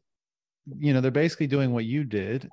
you 0.79 0.93
know 0.95 1.01
they're 1.01 1.11
basically 1.11 1.49
doing 1.49 1.73
what 1.73 1.85
you 1.85 2.05
did, 2.05 2.49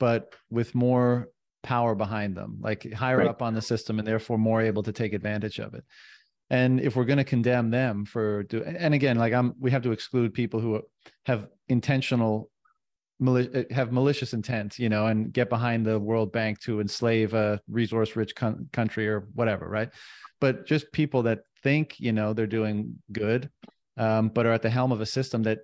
but 0.00 0.34
with 0.50 0.74
more 0.74 1.28
power 1.62 1.94
behind 1.94 2.34
them, 2.34 2.56
like 2.60 2.90
higher 2.92 3.18
right. 3.18 3.28
up 3.28 3.42
on 3.42 3.52
the 3.52 3.62
system, 3.62 3.98
and 3.98 4.08
therefore 4.08 4.38
more 4.38 4.62
able 4.62 4.82
to 4.82 4.92
take 4.92 5.12
advantage 5.12 5.58
of 5.58 5.74
it 5.74 5.84
and 6.52 6.80
if 6.80 6.94
we're 6.94 7.04
going 7.04 7.18
to 7.18 7.24
condemn 7.24 7.70
them 7.70 8.04
for 8.04 8.44
do 8.44 8.62
and 8.62 8.94
again 8.94 9.16
like 9.16 9.32
i'm 9.32 9.54
we 9.58 9.70
have 9.72 9.82
to 9.82 9.90
exclude 9.90 10.32
people 10.32 10.60
who 10.60 10.80
have 11.26 11.48
intentional 11.68 12.50
eh, 13.26 13.64
have 13.70 13.90
malicious 13.92 14.34
intent 14.34 14.78
you 14.78 14.88
know 14.88 15.06
and 15.06 15.32
get 15.32 15.48
behind 15.48 15.84
the 15.84 15.98
world 15.98 16.32
bank 16.32 16.60
to 16.60 16.80
enslave 16.80 17.34
a 17.34 17.60
resource 17.68 18.14
rich 18.14 18.34
con- 18.34 18.68
country 18.72 19.08
or 19.08 19.28
whatever 19.34 19.68
right? 19.68 19.90
But 20.40 20.66
just 20.66 20.92
people 20.92 21.22
that 21.24 21.40
think 21.62 21.98
you 21.98 22.12
know 22.12 22.32
they're 22.32 22.46
doing 22.46 22.96
good 23.10 23.50
um, 23.96 24.28
but 24.28 24.46
are 24.46 24.52
at 24.52 24.62
the 24.62 24.70
helm 24.70 24.92
of 24.92 25.00
a 25.00 25.06
system 25.06 25.44
that 25.44 25.60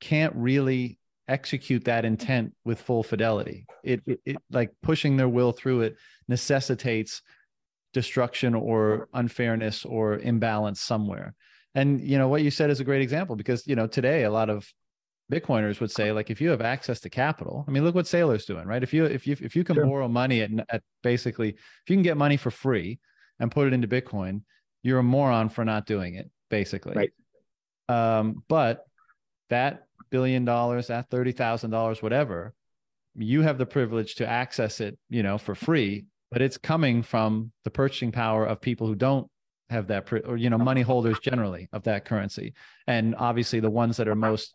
can't 0.00 0.34
really 0.34 0.98
execute 1.28 1.84
that 1.84 2.04
intent 2.04 2.54
with 2.64 2.80
full 2.80 3.02
fidelity. 3.02 3.66
It, 3.82 4.00
it, 4.06 4.20
it 4.24 4.36
like 4.50 4.70
pushing 4.82 5.16
their 5.16 5.28
will 5.28 5.52
through 5.52 5.82
it 5.82 5.96
necessitates 6.28 7.20
destruction 7.92 8.54
or 8.54 9.08
unfairness 9.14 9.84
or 9.84 10.18
imbalance 10.18 10.80
somewhere. 10.80 11.34
And 11.74 12.00
you 12.00 12.18
know 12.18 12.28
what 12.28 12.42
you 12.42 12.50
said 12.50 12.70
is 12.70 12.80
a 12.80 12.84
great 12.84 13.02
example 13.02 13.36
because 13.36 13.66
you 13.66 13.76
know 13.76 13.86
today 13.86 14.24
a 14.24 14.30
lot 14.30 14.50
of 14.50 14.66
Bitcoiners 15.30 15.80
would 15.80 15.90
say 15.90 16.12
like 16.12 16.30
if 16.30 16.40
you 16.40 16.50
have 16.50 16.60
access 16.60 17.00
to 17.00 17.10
capital, 17.10 17.64
I 17.66 17.70
mean 17.70 17.84
look 17.84 17.94
what 17.94 18.06
Saylor's 18.06 18.46
doing, 18.46 18.66
right? 18.66 18.82
If 18.82 18.94
you 18.94 19.04
if 19.04 19.26
you 19.26 19.36
if 19.40 19.54
you 19.56 19.64
can 19.64 19.74
sure. 19.76 19.86
borrow 19.86 20.08
money 20.08 20.40
at, 20.42 20.50
at 20.68 20.82
basically 21.02 21.50
if 21.50 21.88
you 21.88 21.96
can 21.96 22.02
get 22.02 22.16
money 22.16 22.36
for 22.36 22.50
free 22.50 22.98
and 23.38 23.50
put 23.50 23.66
it 23.66 23.72
into 23.72 23.88
Bitcoin, 23.88 24.42
you're 24.82 25.00
a 25.00 25.02
moron 25.02 25.48
for 25.48 25.64
not 25.64 25.86
doing 25.86 26.14
it, 26.14 26.30
basically. 26.48 26.94
Right. 26.94 27.12
Um, 27.88 28.42
but 28.48 28.84
that 29.50 29.84
billion 30.10 30.44
dollars, 30.44 30.86
that 30.88 31.10
thirty 31.10 31.32
thousand 31.32 31.70
dollars, 31.70 32.02
whatever, 32.02 32.54
you 33.14 33.42
have 33.42 33.58
the 33.58 33.66
privilege 33.66 34.16
to 34.16 34.26
access 34.26 34.80
it, 34.80 34.98
you 35.08 35.22
know, 35.22 35.38
for 35.38 35.54
free 35.54 36.06
but 36.30 36.42
it's 36.42 36.58
coming 36.58 37.02
from 37.02 37.52
the 37.64 37.70
purchasing 37.70 38.12
power 38.12 38.44
of 38.44 38.60
people 38.60 38.86
who 38.86 38.94
don't 38.94 39.28
have 39.70 39.88
that 39.88 40.10
or 40.26 40.36
you 40.36 40.50
know 40.50 40.58
money 40.58 40.82
holders 40.82 41.18
generally 41.18 41.68
of 41.72 41.84
that 41.84 42.04
currency. 42.04 42.54
And 42.86 43.14
obviously 43.16 43.60
the 43.60 43.70
ones 43.70 43.96
that 43.96 44.08
are 44.08 44.14
most 44.14 44.54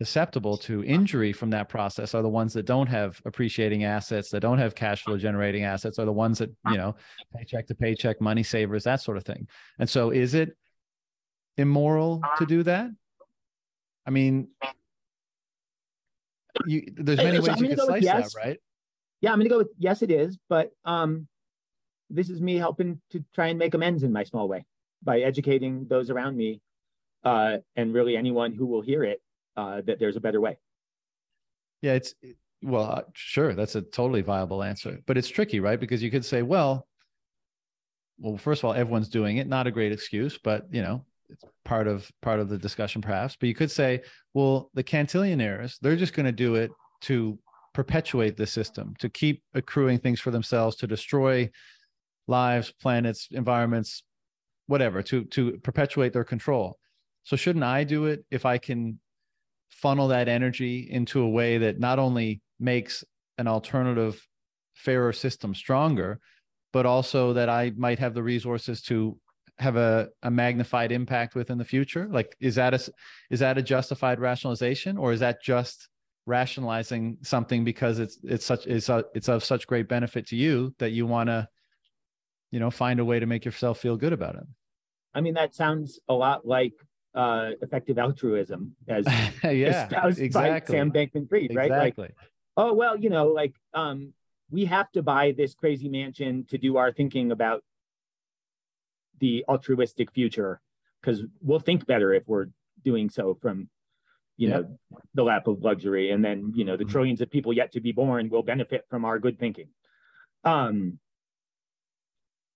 susceptible 0.00 0.56
to 0.56 0.82
injury 0.82 1.32
from 1.32 1.50
that 1.50 1.68
process 1.68 2.14
are 2.14 2.22
the 2.22 2.28
ones 2.28 2.54
that 2.54 2.64
don't 2.64 2.86
have 2.86 3.20
appreciating 3.26 3.84
assets 3.84 4.30
that 4.30 4.40
don't 4.40 4.58
have 4.58 4.74
cash 4.74 5.04
flow 5.04 5.18
generating 5.18 5.64
assets 5.64 5.98
are 5.98 6.06
the 6.06 6.12
ones 6.12 6.38
that 6.38 6.50
you 6.70 6.76
know 6.76 6.96
paycheck 7.36 7.66
to 7.66 7.74
paycheck 7.74 8.20
money 8.20 8.42
savers 8.42 8.84
that 8.84 9.00
sort 9.00 9.16
of 9.16 9.24
thing. 9.24 9.46
And 9.78 9.88
so 9.88 10.10
is 10.10 10.34
it 10.34 10.56
immoral 11.56 12.22
to 12.38 12.46
do 12.46 12.62
that? 12.64 12.90
I 14.06 14.10
mean 14.10 14.48
you, 16.66 16.82
there's 16.96 17.18
many 17.18 17.38
ways 17.38 17.60
you 17.60 17.68
could 17.68 17.80
slice 17.80 18.02
yes. 18.02 18.34
that 18.34 18.38
right 18.38 18.60
yeah, 19.20 19.32
I'm 19.32 19.38
going 19.38 19.48
to 19.48 19.50
go 19.50 19.58
with 19.58 19.70
yes, 19.78 20.02
it 20.02 20.10
is. 20.10 20.38
But 20.48 20.70
um, 20.84 21.28
this 22.08 22.30
is 22.30 22.40
me 22.40 22.56
helping 22.56 23.00
to 23.10 23.24
try 23.34 23.48
and 23.48 23.58
make 23.58 23.74
amends 23.74 24.02
in 24.02 24.12
my 24.12 24.24
small 24.24 24.48
way 24.48 24.64
by 25.02 25.20
educating 25.20 25.86
those 25.88 26.10
around 26.10 26.36
me 26.36 26.60
uh, 27.24 27.58
and 27.76 27.94
really 27.94 28.16
anyone 28.16 28.52
who 28.52 28.66
will 28.66 28.82
hear 28.82 29.04
it 29.04 29.22
uh, 29.56 29.80
that 29.86 29.98
there's 29.98 30.16
a 30.16 30.20
better 30.20 30.40
way. 30.40 30.58
Yeah, 31.82 31.94
it's 31.94 32.14
well, 32.62 32.84
uh, 32.84 33.02
sure, 33.14 33.54
that's 33.54 33.74
a 33.74 33.82
totally 33.82 34.20
viable 34.20 34.62
answer, 34.62 34.98
but 35.06 35.16
it's 35.16 35.28
tricky, 35.28 35.60
right? 35.60 35.80
Because 35.80 36.02
you 36.02 36.10
could 36.10 36.24
say, 36.24 36.42
well, 36.42 36.86
well, 38.18 38.36
first 38.36 38.60
of 38.60 38.66
all, 38.66 38.74
everyone's 38.74 39.08
doing 39.08 39.38
it. 39.38 39.48
Not 39.48 39.66
a 39.66 39.70
great 39.70 39.92
excuse, 39.92 40.38
but 40.38 40.66
you 40.70 40.82
know, 40.82 41.04
it's 41.30 41.42
part 41.64 41.86
of 41.86 42.10
part 42.20 42.40
of 42.40 42.48
the 42.48 42.58
discussion, 42.58 43.00
perhaps. 43.00 43.36
But 43.38 43.48
you 43.48 43.54
could 43.54 43.70
say, 43.70 44.02
well, 44.34 44.70
the 44.74 44.84
cantillionaires, 44.84 45.78
they're 45.80 45.96
just 45.96 46.12
going 46.12 46.26
to 46.26 46.32
do 46.32 46.56
it 46.56 46.70
to 47.02 47.38
perpetuate 47.72 48.36
the 48.36 48.46
system, 48.46 48.94
to 48.98 49.08
keep 49.08 49.42
accruing 49.54 49.98
things 49.98 50.20
for 50.20 50.30
themselves, 50.30 50.76
to 50.76 50.86
destroy 50.86 51.50
lives, 52.26 52.72
planets, 52.80 53.28
environments, 53.30 54.02
whatever, 54.66 55.02
to 55.02 55.24
to 55.24 55.58
perpetuate 55.62 56.12
their 56.12 56.24
control. 56.24 56.78
So 57.24 57.36
shouldn't 57.36 57.64
I 57.64 57.84
do 57.84 58.06
it 58.06 58.24
if 58.30 58.44
I 58.44 58.58
can 58.58 58.98
funnel 59.70 60.08
that 60.08 60.28
energy 60.28 60.88
into 60.90 61.22
a 61.22 61.28
way 61.28 61.58
that 61.58 61.78
not 61.78 61.98
only 61.98 62.40
makes 62.58 63.04
an 63.38 63.46
alternative 63.46 64.20
fairer 64.74 65.12
system 65.12 65.54
stronger, 65.54 66.20
but 66.72 66.86
also 66.86 67.32
that 67.34 67.48
I 67.48 67.72
might 67.76 67.98
have 67.98 68.14
the 68.14 68.22
resources 68.22 68.82
to 68.82 69.18
have 69.58 69.76
a, 69.76 70.08
a 70.22 70.30
magnified 70.30 70.90
impact 70.92 71.34
within 71.34 71.58
the 71.58 71.64
future? 71.64 72.08
Like, 72.10 72.36
is 72.40 72.54
that 72.54 72.74
a 72.74 72.80
is 73.30 73.40
that 73.40 73.58
a 73.58 73.62
justified 73.62 74.18
rationalization, 74.18 74.96
or 74.96 75.12
is 75.12 75.20
that 75.20 75.42
just 75.42 75.88
rationalizing 76.30 77.18
something 77.22 77.64
because 77.64 77.98
it's 77.98 78.18
it's 78.22 78.46
such 78.46 78.66
it's 78.66 78.88
a, 78.88 79.04
it's 79.14 79.28
of 79.28 79.44
such 79.44 79.66
great 79.66 79.88
benefit 79.88 80.26
to 80.28 80.36
you 80.36 80.74
that 80.78 80.90
you 80.90 81.06
want 81.06 81.28
to 81.28 81.48
you 82.50 82.60
know 82.60 82.70
find 82.70 83.00
a 83.00 83.04
way 83.04 83.18
to 83.18 83.26
make 83.26 83.44
yourself 83.44 83.78
feel 83.78 83.96
good 83.96 84.12
about 84.12 84.36
it. 84.36 84.44
I 85.12 85.20
mean 85.20 85.34
that 85.34 85.54
sounds 85.54 86.00
a 86.08 86.14
lot 86.14 86.46
like 86.46 86.72
uh 87.14 87.50
effective 87.60 87.98
altruism 87.98 88.76
as 88.86 89.04
yeah 89.42 89.88
exactly 90.06 90.28
by 90.28 90.62
sam 90.64 90.92
bankman-fried 90.92 91.50
right? 91.52 91.66
Exactly. 91.66 92.04
like 92.04 92.14
oh 92.56 92.72
well 92.72 92.96
you 92.96 93.10
know 93.10 93.26
like 93.26 93.54
um 93.74 94.12
we 94.48 94.64
have 94.64 94.90
to 94.92 95.02
buy 95.02 95.32
this 95.36 95.54
crazy 95.54 95.88
mansion 95.88 96.44
to 96.44 96.56
do 96.56 96.76
our 96.76 96.92
thinking 96.92 97.32
about 97.32 97.64
the 99.18 99.44
altruistic 99.48 100.12
future 100.12 100.60
because 101.00 101.24
we'll 101.42 101.58
think 101.58 101.84
better 101.84 102.14
if 102.14 102.22
we're 102.28 102.46
doing 102.84 103.10
so 103.10 103.36
from 103.42 103.68
you 104.40 104.48
know 104.48 104.78
the 105.14 105.22
lap 105.22 105.46
of 105.46 105.62
luxury. 105.62 106.10
And 106.10 106.24
then 106.24 106.52
you 106.54 106.64
know 106.64 106.76
the 106.76 106.84
mm-hmm. 106.84 106.92
trillions 106.92 107.20
of 107.20 107.30
people 107.30 107.52
yet 107.52 107.72
to 107.72 107.80
be 107.80 107.92
born 107.92 108.30
will 108.30 108.42
benefit 108.42 108.86
from 108.88 109.04
our 109.04 109.18
good 109.18 109.38
thinking. 109.38 109.68
Um 110.44 110.98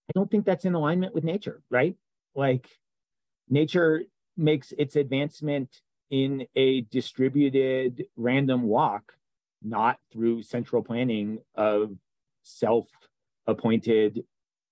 i 0.09 0.13
don't 0.15 0.31
think 0.31 0.45
that's 0.45 0.67
in 0.67 0.75
alignment 0.75 1.15
with 1.15 1.25
nature 1.25 1.63
right? 1.71 1.97
Like 2.35 2.69
nature 3.49 4.03
makes 4.37 4.73
its 4.77 4.97
advancement 4.97 5.81
in 6.11 6.47
a 6.57 6.83
distributed 6.83 8.07
random 8.17 8.63
walk 8.63 9.15
not 9.63 9.99
through 10.13 10.43
central 10.43 10.83
planning 10.83 11.39
of 11.55 11.93
self 12.43 12.87
appointed 13.47 14.25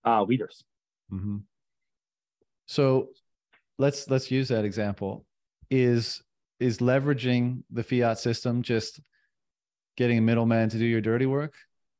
uh, 0.04 0.22
leaders. 0.22 0.64
Mm-hmm. 1.12 1.38
so 2.66 3.08
let's 3.78 4.08
let's 4.08 4.30
use 4.30 4.48
that 4.48 4.64
example. 4.64 5.26
Is 5.70 6.22
is 6.62 6.78
leveraging 6.78 7.62
the 7.70 7.82
fiat 7.82 8.18
system 8.18 8.62
just 8.62 9.00
getting 9.96 10.18
a 10.18 10.22
middleman 10.22 10.68
to 10.70 10.78
do 10.78 10.84
your 10.84 11.00
dirty 11.00 11.26
work. 11.26 11.54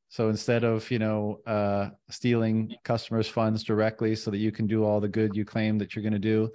So 0.08 0.28
instead 0.28 0.64
of 0.64 0.90
you 0.90 0.98
know 0.98 1.40
uh, 1.46 1.90
stealing 2.10 2.74
customers 2.84 3.28
funds 3.28 3.64
directly 3.64 4.14
so 4.14 4.30
that 4.30 4.38
you 4.38 4.52
can 4.52 4.66
do 4.66 4.84
all 4.84 5.00
the 5.00 5.08
good 5.08 5.34
you 5.34 5.44
claim 5.44 5.78
that 5.78 5.94
you're 5.94 6.02
going 6.02 6.12
to 6.12 6.18
do 6.18 6.52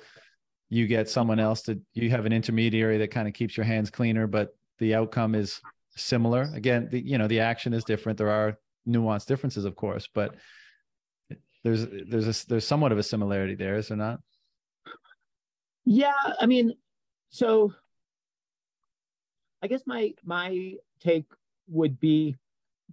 you 0.70 0.86
get 0.86 1.10
someone 1.10 1.40
else 1.40 1.62
to 1.64 1.80
you 1.94 2.10
have 2.10 2.26
an 2.26 2.34
intermediary 2.34 2.98
that 2.98 3.12
kind 3.12 3.28
of 3.28 3.34
keeps 3.34 3.56
your 3.56 3.66
hands 3.66 3.90
cleaner 3.90 4.28
but 4.28 4.50
the 4.80 4.94
outcome 4.94 5.34
is 5.34 5.62
similar. 5.96 6.50
Again 6.54 6.90
the, 6.92 7.00
you 7.00 7.18
know 7.18 7.28
the 7.28 7.40
action 7.40 7.74
is 7.74 7.84
different. 7.84 8.18
There 8.18 8.30
are 8.30 8.58
nuanced 8.88 9.26
differences 9.26 9.66
of 9.66 9.76
course 9.76 10.08
but 10.14 10.36
there's 11.64 11.86
there's 12.08 12.28
a, 12.28 12.48
there's 12.48 12.66
somewhat 12.66 12.92
of 12.92 12.98
a 12.98 13.04
similarity 13.04 13.56
there 13.56 13.76
is 13.76 13.90
there 13.90 13.98
not? 13.98 14.20
Yeah 15.84 16.14
i 16.40 16.46
mean 16.46 16.74
so 17.30 17.74
I 19.62 19.68
guess 19.68 19.84
my 19.86 20.14
my 20.24 20.74
take 21.00 21.26
would 21.68 22.00
be 22.00 22.36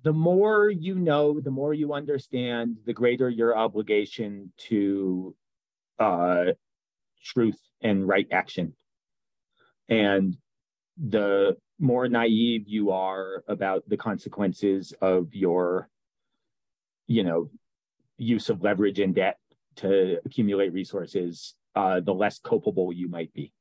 the 0.02 0.12
more 0.12 0.68
you 0.68 0.94
know, 0.94 1.40
the 1.40 1.50
more 1.50 1.72
you 1.72 1.94
understand, 1.94 2.76
the 2.84 2.92
greater 2.92 3.28
your 3.28 3.56
obligation 3.56 4.52
to 4.68 5.34
uh, 5.98 6.44
truth 7.24 7.58
and 7.80 8.06
right 8.06 8.26
action. 8.30 8.74
And 9.88 10.36
the 10.98 11.56
more 11.78 12.06
naive 12.08 12.64
you 12.66 12.90
are 12.90 13.42
about 13.48 13.88
the 13.88 13.96
consequences 13.96 14.92
of 15.00 15.34
your, 15.34 15.88
you 17.06 17.24
know, 17.24 17.50
use 18.18 18.50
of 18.50 18.62
leverage 18.62 18.98
and 18.98 19.14
debt 19.14 19.38
to 19.76 20.20
accumulate 20.24 20.72
resources, 20.72 21.54
uh, 21.74 22.00
the 22.00 22.14
less 22.14 22.38
culpable 22.38 22.92
you 22.92 23.08
might 23.08 23.32
be. 23.32 23.53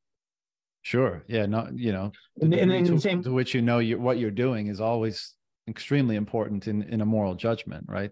Sure. 0.84 1.24
Yeah. 1.28 1.48
Not 1.48 1.78
you 1.78 1.92
know, 1.92 2.12
and, 2.40 2.54
and 2.54 2.70
then 2.70 2.86
to, 2.86 3.00
same 3.00 3.24
to 3.24 3.32
which 3.32 3.56
you 3.56 3.62
know 3.62 3.80
you, 3.80 4.00
what 4.00 4.20
you're 4.20 4.32
doing 4.32 4.68
is 4.68 4.80
always 4.80 5.34
extremely 5.68 6.16
important 6.16 6.68
in 6.68 6.84
in 6.84 7.02
a 7.02 7.06
moral 7.06 7.34
judgment, 7.36 7.86
right? 7.88 8.12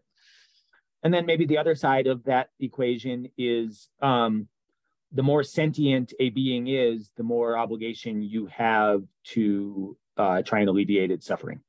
and 1.04 1.14
then 1.14 1.26
maybe 1.26 1.46
the 1.46 1.58
other 1.58 1.76
side 1.76 2.08
of 2.08 2.24
that 2.26 2.50
equation 2.60 3.28
is 3.38 3.90
um, 4.02 4.48
the 5.12 5.24
more 5.24 5.44
sentient 5.44 6.14
a 6.20 6.30
being 6.30 6.68
is, 6.68 7.12
the 7.18 7.24
more 7.24 7.58
obligation 7.58 8.22
you 8.22 8.46
have 8.48 9.02
to 9.24 9.98
uh, 10.18 10.42
try 10.44 10.60
and 10.60 10.70
alleviate 10.70 11.12
its 11.12 11.26
suffering. 11.26 11.62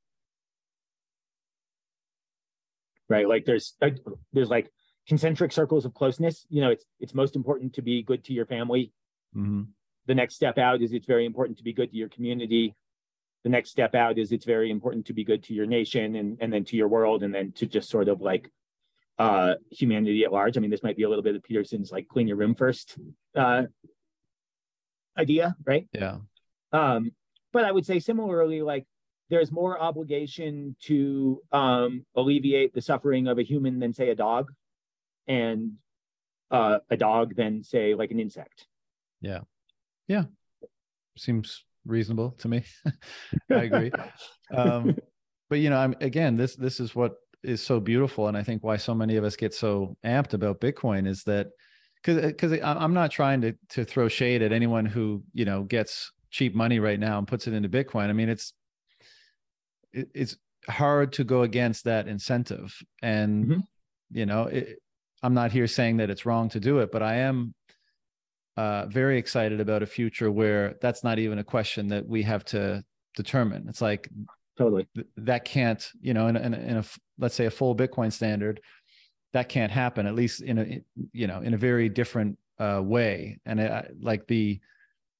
Right, 3.08 3.28
like 3.28 3.44
there's 3.44 3.74
uh, 3.82 3.90
there's 4.32 4.48
like 4.48 4.70
concentric 5.06 5.52
circles 5.52 5.84
of 5.84 5.92
closeness. 5.92 6.46
You 6.48 6.62
know, 6.62 6.70
it's 6.70 6.84
it's 6.98 7.14
most 7.14 7.36
important 7.36 7.74
to 7.74 7.82
be 7.82 8.02
good 8.02 8.24
to 8.24 8.32
your 8.32 8.46
family. 8.46 8.92
Mm-hmm. 9.36 9.62
The 10.06 10.14
next 10.14 10.34
step 10.34 10.58
out 10.58 10.82
is 10.82 10.92
it's 10.92 11.06
very 11.06 11.26
important 11.26 11.58
to 11.58 11.64
be 11.64 11.72
good 11.72 11.90
to 11.90 11.96
your 11.96 12.08
community. 12.08 12.74
The 13.44 13.50
next 13.50 13.70
step 13.70 13.94
out 13.94 14.18
is 14.18 14.32
it's 14.32 14.44
very 14.44 14.70
important 14.70 15.06
to 15.06 15.12
be 15.12 15.24
good 15.24 15.42
to 15.44 15.54
your 15.54 15.66
nation 15.66 16.16
and 16.16 16.38
and 16.40 16.52
then 16.52 16.64
to 16.66 16.76
your 16.76 16.88
world 16.88 17.22
and 17.22 17.34
then 17.34 17.52
to 17.52 17.66
just 17.66 17.88
sort 17.88 18.08
of 18.08 18.20
like 18.20 18.50
uh, 19.18 19.54
humanity 19.70 20.24
at 20.24 20.32
large. 20.32 20.56
I 20.56 20.60
mean, 20.60 20.70
this 20.70 20.82
might 20.82 20.96
be 20.96 21.02
a 21.02 21.08
little 21.08 21.22
bit 21.22 21.36
of 21.36 21.42
Peterson's 21.42 21.92
like 21.92 22.08
clean 22.08 22.28
your 22.28 22.36
room 22.36 22.54
first 22.54 22.98
uh, 23.36 23.64
idea, 25.16 25.54
right? 25.64 25.86
Yeah. 25.92 26.18
Um, 26.72 27.12
but 27.52 27.64
I 27.64 27.72
would 27.72 27.86
say 27.86 27.98
similarly, 27.98 28.62
like 28.62 28.86
there's 29.28 29.52
more 29.52 29.80
obligation 29.80 30.76
to 30.82 31.40
um, 31.52 32.04
alleviate 32.16 32.74
the 32.74 32.82
suffering 32.82 33.28
of 33.28 33.38
a 33.38 33.42
human 33.42 33.78
than 33.78 33.92
say 33.92 34.10
a 34.10 34.14
dog, 34.14 34.52
and 35.26 35.74
uh, 36.50 36.78
a 36.90 36.96
dog 36.96 37.34
than 37.36 37.62
say 37.62 37.94
like 37.94 38.10
an 38.10 38.20
insect. 38.20 38.66
Yeah. 39.20 39.40
Yeah. 40.12 40.24
Seems 41.16 41.64
reasonable 41.86 42.32
to 42.38 42.48
me. 42.48 42.64
I 43.50 43.62
agree. 43.62 43.90
um, 44.54 44.96
but 45.50 45.58
you 45.60 45.70
know, 45.70 45.78
I'm 45.78 45.94
again, 46.00 46.36
this 46.36 46.54
this 46.54 46.80
is 46.80 46.94
what 46.94 47.14
is 47.42 47.60
so 47.60 47.80
beautiful 47.80 48.28
and 48.28 48.36
i 48.36 48.42
think 48.42 48.62
why 48.62 48.76
so 48.76 48.94
many 48.94 49.16
of 49.16 49.24
us 49.24 49.36
get 49.36 49.52
so 49.52 49.96
amped 50.04 50.32
about 50.32 50.60
bitcoin 50.60 51.08
is 51.08 51.24
that 51.24 51.48
because 51.96 52.24
because 52.26 52.52
i'm 52.62 52.94
not 52.94 53.10
trying 53.10 53.40
to 53.40 53.52
to 53.68 53.84
throw 53.84 54.08
shade 54.08 54.42
at 54.42 54.52
anyone 54.52 54.86
who 54.86 55.22
you 55.32 55.44
know 55.44 55.62
gets 55.64 56.12
cheap 56.30 56.54
money 56.54 56.78
right 56.78 57.00
now 57.00 57.18
and 57.18 57.26
puts 57.26 57.46
it 57.46 57.54
into 57.54 57.68
bitcoin 57.68 58.08
i 58.08 58.12
mean 58.12 58.28
it's 58.28 58.52
it, 59.92 60.08
it's 60.14 60.36
hard 60.68 61.12
to 61.12 61.24
go 61.24 61.42
against 61.42 61.84
that 61.84 62.06
incentive 62.06 62.80
and 63.02 63.46
mm-hmm. 63.46 63.60
you 64.12 64.24
know 64.24 64.44
it, 64.44 64.78
i'm 65.22 65.34
not 65.34 65.50
here 65.50 65.66
saying 65.66 65.96
that 65.96 66.10
it's 66.10 66.24
wrong 66.24 66.48
to 66.48 66.60
do 66.60 66.78
it 66.78 66.92
but 66.92 67.02
i 67.02 67.16
am 67.16 67.52
uh, 68.56 68.86
very 68.86 69.18
excited 69.18 69.60
about 69.60 69.82
a 69.82 69.86
future 69.86 70.30
where 70.30 70.76
that's 70.80 71.02
not 71.02 71.18
even 71.18 71.38
a 71.38 71.44
question 71.44 71.88
that 71.88 72.06
we 72.06 72.22
have 72.22 72.44
to 72.44 72.84
determine. 73.16 73.66
It's 73.68 73.80
like 73.80 74.08
totally. 74.58 74.86
th- 74.94 75.06
that 75.18 75.44
can't 75.44 75.86
you 76.00 76.14
know 76.14 76.28
in, 76.28 76.36
in, 76.36 76.54
in 76.54 76.76
a 76.78 76.84
let's 77.18 77.34
say 77.34 77.46
a 77.46 77.50
full 77.50 77.74
bitcoin 77.74 78.12
standard 78.12 78.60
that 79.32 79.48
can't 79.48 79.72
happen 79.72 80.06
at 80.06 80.14
least 80.14 80.42
in 80.42 80.58
a 80.58 80.80
you 81.12 81.26
know 81.26 81.40
in 81.40 81.54
a 81.54 81.58
very 81.58 81.88
different 81.88 82.38
uh, 82.58 82.80
way. 82.82 83.38
And 83.46 83.60
I, 83.60 83.88
like 84.00 84.26
the 84.26 84.60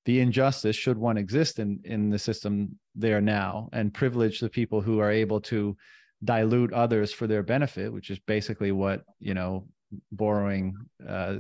the 0.05 0.20
injustice 0.20 0.76
should 0.76 0.99
one 0.99 1.16
exist 1.16 1.59
in 1.59 1.80
in 1.85 2.11
the 2.11 2.18
system 2.18 2.78
there 2.95 3.20
now 3.20 3.68
and 3.72 3.95
privilege 3.95 4.41
the 4.41 4.49
people 4.49 4.80
who 4.80 4.99
are 4.99 5.11
able 5.11 5.41
to 5.41 5.76
dilute 6.24 6.72
others 6.72 7.12
for 7.12 7.26
their 7.26 7.43
benefit 7.43 7.93
which 7.93 8.11
is 8.11 8.18
basically 8.20 8.70
what 8.70 9.03
you 9.18 9.35
know 9.35 9.66
borrowing 10.12 10.76
uh, 11.09 11.37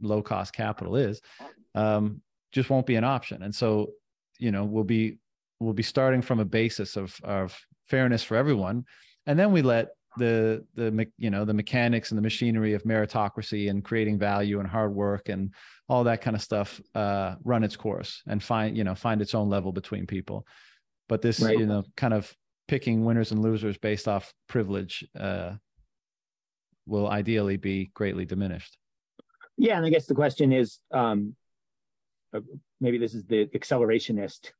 low 0.00 0.22
cost 0.22 0.52
capital 0.52 0.96
is 0.96 1.20
um, 1.74 2.20
just 2.52 2.70
won't 2.70 2.86
be 2.86 2.96
an 2.96 3.04
option. 3.04 3.42
And 3.42 3.54
so 3.54 3.90
you 4.38 4.50
know 4.50 4.64
we'll 4.64 4.84
be 4.84 5.18
we'll 5.60 5.74
be 5.74 5.82
starting 5.82 6.22
from 6.22 6.40
a 6.40 6.44
basis 6.44 6.96
of 6.96 7.14
of 7.22 7.58
fairness 7.88 8.22
for 8.22 8.36
everyone. 8.36 8.84
And 9.26 9.38
then 9.38 9.52
we 9.52 9.62
let 9.62 9.88
the 10.16 10.64
the 10.74 11.06
you 11.18 11.30
know 11.30 11.44
the 11.44 11.54
mechanics 11.54 12.10
and 12.10 12.18
the 12.18 12.22
machinery 12.22 12.74
of 12.74 12.82
meritocracy 12.82 13.70
and 13.70 13.84
creating 13.84 14.18
value 14.18 14.58
and 14.58 14.68
hard 14.68 14.92
work 14.92 15.28
and 15.28 15.54
all 15.88 16.04
that 16.04 16.20
kind 16.20 16.34
of 16.34 16.42
stuff 16.42 16.80
uh, 16.94 17.34
run 17.44 17.62
its 17.62 17.76
course 17.76 18.22
and 18.26 18.42
find 18.42 18.76
you 18.76 18.84
know 18.84 18.94
find 18.94 19.22
its 19.22 19.34
own 19.34 19.48
level 19.48 19.72
between 19.72 20.06
people. 20.06 20.46
But 21.08 21.22
this 21.22 21.40
right. 21.40 21.58
you 21.58 21.66
know 21.66 21.84
kind 21.96 22.14
of 22.14 22.32
picking 22.66 23.04
winners 23.04 23.32
and 23.32 23.42
losers 23.42 23.78
based 23.78 24.08
off 24.08 24.32
privilege 24.48 25.04
uh, 25.18 25.52
will 26.86 27.08
ideally 27.08 27.56
be 27.56 27.90
greatly 27.94 28.24
diminished 28.24 28.79
yeah 29.60 29.76
and 29.76 29.86
i 29.86 29.90
guess 29.90 30.06
the 30.06 30.14
question 30.14 30.52
is 30.52 30.78
um, 30.92 31.34
uh, 32.32 32.40
maybe 32.80 32.98
this 32.98 33.14
is 33.14 33.24
the 33.24 33.46
accelerationist 33.46 34.52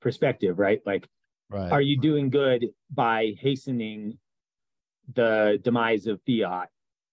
perspective, 0.00 0.58
right? 0.58 0.80
Like, 0.84 1.08
right. 1.50 1.70
are 1.70 1.80
you 1.80 1.98
doing 1.98 2.30
good 2.30 2.66
by 2.92 3.34
hastening 3.38 4.18
the 5.12 5.58
demise 5.62 6.06
of 6.06 6.20
fiat 6.26 6.68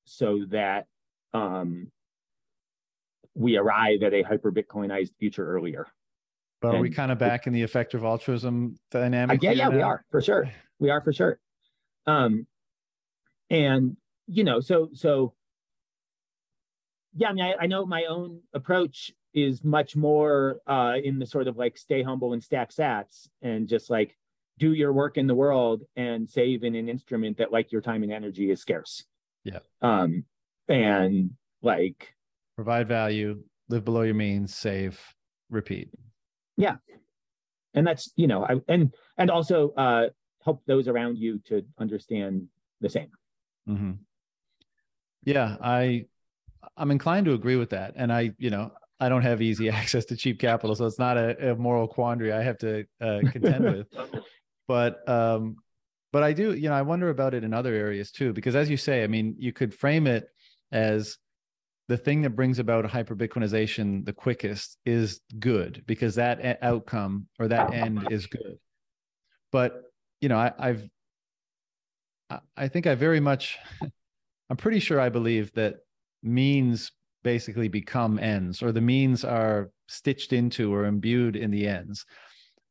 so 0.06 0.46
that 0.50 0.86
um, 1.34 1.92
we 3.36 3.58
arrive 3.58 4.04
at 4.04 4.14
a 4.14 4.24
hyper 4.24 4.52
Bitcoinized 4.52 5.12
future 5.20 5.48
earlier? 5.48 5.88
But 6.62 6.70
and, 6.70 6.78
are 6.78 6.82
we 6.82 6.90
kind 6.90 7.12
of 7.12 7.20
back 7.20 7.46
in 7.46 7.54
the 7.54 7.62
effective 7.62 8.04
altruism 8.04 8.80
dynamic? 8.90 9.44
Yeah, 9.44 9.52
yeah, 9.52 9.68
now? 9.68 9.76
we 9.76 9.82
are 9.82 10.06
for 10.10 10.22
sure. 10.22 10.50
We 10.80 10.90
are 10.90 11.02
for 11.02 11.14
sure. 11.14 11.40
Um, 12.08 12.48
and 13.50 13.98
you 14.28 14.44
know, 14.44 14.60
so 14.60 14.90
so 14.94 15.34
yeah, 17.18 17.30
I 17.30 17.34
mean, 17.34 17.46
I, 17.46 17.64
I 17.64 17.68
know 17.68 17.86
my 17.86 18.06
own 18.06 18.42
approach 18.54 19.12
is 19.34 19.64
much 19.64 19.96
more 19.96 20.60
uh, 20.68 20.94
in 21.04 21.20
the 21.20 21.26
sort 21.26 21.48
of 21.48 21.58
like 21.58 21.78
stay 21.78 22.04
humble 22.04 22.34
and 22.34 22.44
stack 22.44 22.72
sats 22.72 23.28
and 23.42 23.68
just 23.68 23.90
like 23.90 24.16
do 24.60 24.74
your 24.74 24.94
work 24.94 25.18
in 25.18 25.28
the 25.28 25.36
world 25.36 25.82
and 25.96 26.30
save 26.30 26.64
in 26.64 26.76
an 26.76 26.90
instrument 26.90 27.38
that 27.38 27.52
like 27.52 27.72
your 27.72 27.82
time 27.82 28.04
and 28.04 28.12
energy 28.12 28.52
is 28.52 28.62
scarce. 28.62 29.04
Yeah. 29.44 29.60
Um, 29.82 30.26
and 30.68 31.32
like 31.62 32.14
provide 32.56 32.88
value, 32.88 33.44
live 33.70 33.84
below 33.84 34.02
your 34.02 34.16
means, 34.16 34.56
save, 34.56 35.00
repeat. 35.50 35.90
Yeah. 36.56 36.78
And 37.74 37.86
that's, 37.86 38.12
you 38.16 38.28
know, 38.28 38.44
I, 38.44 38.56
and, 38.68 38.94
and 39.18 39.30
also 39.30 39.72
uh, 39.72 40.10
help 40.44 40.64
those 40.66 40.88
around 40.88 41.18
you 41.18 41.40
to 41.46 41.64
understand 41.80 42.48
the 42.82 42.90
same. 42.90 43.10
Mm-hmm. 43.68 43.92
Yeah. 45.24 45.58
I, 45.62 46.06
I'm 46.76 46.92
inclined 46.92 47.26
to 47.26 47.34
agree 47.34 47.56
with 47.56 47.70
that. 47.72 47.94
And 47.96 48.12
I, 48.12 48.32
you 48.38 48.50
know, 48.50 48.72
I 49.00 49.10
don't 49.10 49.22
have 49.22 49.42
easy 49.42 49.70
access 49.82 50.06
to 50.06 50.16
cheap 50.16 50.40
capital, 50.40 50.76
so 50.76 50.86
it's 50.86 51.00
not 51.00 51.18
a, 51.18 51.52
a 51.52 51.56
moral 51.56 51.88
quandary 51.88 52.32
I 52.34 52.42
have 52.44 52.58
to 52.60 52.86
uh, 53.02 53.20
contend 53.32 53.64
with. 53.78 53.88
But 54.68 55.08
um, 55.08 55.58
but 56.12 56.24
I 56.24 56.34
do, 56.34 56.54
you 56.54 56.70
know, 56.70 56.76
I 56.76 56.82
wonder 56.82 57.10
about 57.10 57.34
it 57.34 57.44
in 57.44 57.54
other 57.54 57.74
areas 57.74 58.12
too, 58.12 58.34
because 58.34 58.56
as 58.56 58.70
you 58.70 58.78
say, 58.78 59.04
I 59.04 59.08
mean, 59.08 59.36
you 59.38 59.54
could 59.54 59.74
frame 59.74 60.08
it 60.08 60.28
as 60.72 61.18
the 61.88 61.98
thing 61.98 62.22
that 62.24 62.32
brings 62.32 62.60
about 62.60 62.86
a 62.86 62.88
hyper 62.88 63.16
the 63.16 64.14
quickest 64.16 64.78
is 64.86 65.22
good 65.40 65.84
because 65.88 66.16
that 66.16 66.60
outcome 66.62 67.28
or 67.40 67.48
that 67.48 67.74
end 67.74 68.08
is 68.12 68.28
good. 68.28 68.58
But 69.52 69.84
you 70.20 70.30
know, 70.30 70.38
I, 70.38 70.52
I've 70.60 70.90
I 72.58 72.68
think 72.68 72.88
I 72.88 72.96
very 72.96 73.20
much 73.20 73.58
I'm 74.50 74.58
pretty 74.58 74.80
sure 74.80 75.00
I 75.00 75.10
believe 75.10 75.54
that 75.54 75.76
means 76.24 76.92
basically 77.24 77.68
become 77.68 78.20
ends 78.20 78.62
or 78.62 78.72
the 78.72 78.82
means 78.82 79.24
are 79.24 79.70
stitched 79.88 80.34
into 80.34 80.74
or 80.74 80.86
imbued 80.86 81.36
in 81.36 81.52
the 81.52 81.68
ends. 81.68 82.06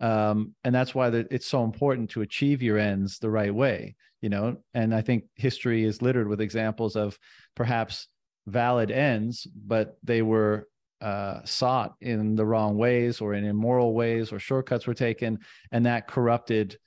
Um, 0.01 0.55
and 0.65 0.75
that's 0.75 0.95
why 0.95 1.11
the, 1.11 1.27
it's 1.31 1.47
so 1.47 1.65
important 1.65 2.11
to 2.11 2.23
achieve 2.23 2.63
your 2.63 2.79
ends 2.79 3.19
the 3.19 3.31
right 3.31 3.55
way 3.55 3.97
you 4.21 4.29
know? 4.29 4.57
And 4.75 4.95
i 4.95 5.03
think 5.03 5.25
history 5.35 5.85
is 5.85 6.03
littered 6.03 6.29
with 6.29 6.41
examples 6.41 6.97
of 6.97 7.19
perhaps 7.55 8.09
valid 8.47 8.91
ends 8.91 9.47
but 9.55 9.97
they 10.03 10.23
were 10.23 10.67
uh, 11.01 11.41
sought 11.45 11.95
in 12.01 12.37
the 12.37 12.47
wrong 12.47 12.77
ways 12.77 13.21
or 13.21 13.35
in 13.35 13.45
immoral 13.45 13.93
ways 13.95 14.33
or 14.33 14.39
shortcuts 14.39 14.87
were 14.87 14.95
taken 14.95 15.39
and 15.71 15.85
that 15.85 16.09
corrupted 16.09 16.79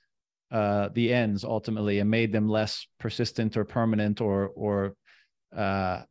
uh, 0.50 0.88
the 0.94 1.14
ends 1.14 1.44
ultimately 1.44 2.00
and 2.00 2.10
made 2.10 2.32
them 2.32 2.48
less 2.48 2.86
persistent 2.98 3.56
or 3.56 3.64
permanent 3.64 4.20
or 4.20 4.48
or 4.48 4.94
uh, 5.56 6.02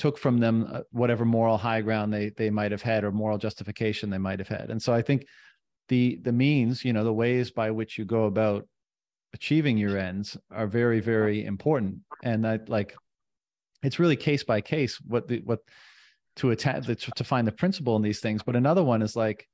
took 0.00 0.18
from 0.18 0.38
them 0.38 0.66
uh, 0.72 0.80
whatever 0.90 1.24
moral 1.24 1.58
high 1.58 1.82
ground 1.82 2.12
they 2.12 2.30
they 2.30 2.50
might 2.50 2.72
have 2.72 2.82
had 2.82 3.04
or 3.04 3.12
moral 3.12 3.38
justification 3.38 4.10
they 4.10 4.18
might 4.18 4.38
have 4.38 4.48
had. 4.48 4.70
And 4.70 4.82
so 4.82 4.92
i 4.92 5.02
think 5.02 5.26
the 5.88 6.18
the 6.22 6.32
means 6.32 6.84
you 6.84 6.92
know 6.92 7.04
the 7.04 7.12
ways 7.12 7.50
by 7.50 7.70
which 7.70 7.98
you 7.98 8.04
go 8.04 8.24
about 8.24 8.66
achieving 9.34 9.76
your 9.76 9.96
ends 9.98 10.36
are 10.50 10.66
very 10.66 11.00
very 11.00 11.44
important. 11.44 11.98
And 12.24 12.46
i 12.46 12.58
like 12.66 12.94
it's 13.82 13.98
really 13.98 14.16
case 14.16 14.42
by 14.42 14.60
case 14.60 15.00
what 15.06 15.28
the 15.28 15.40
what 15.40 15.60
to 16.36 16.48
the, 16.48 17.12
to 17.16 17.24
find 17.24 17.46
the 17.46 17.52
principle 17.52 17.96
in 17.96 18.02
these 18.02 18.20
things. 18.20 18.42
But 18.42 18.56
another 18.56 18.82
one 18.82 19.02
is 19.02 19.14
like 19.14 19.46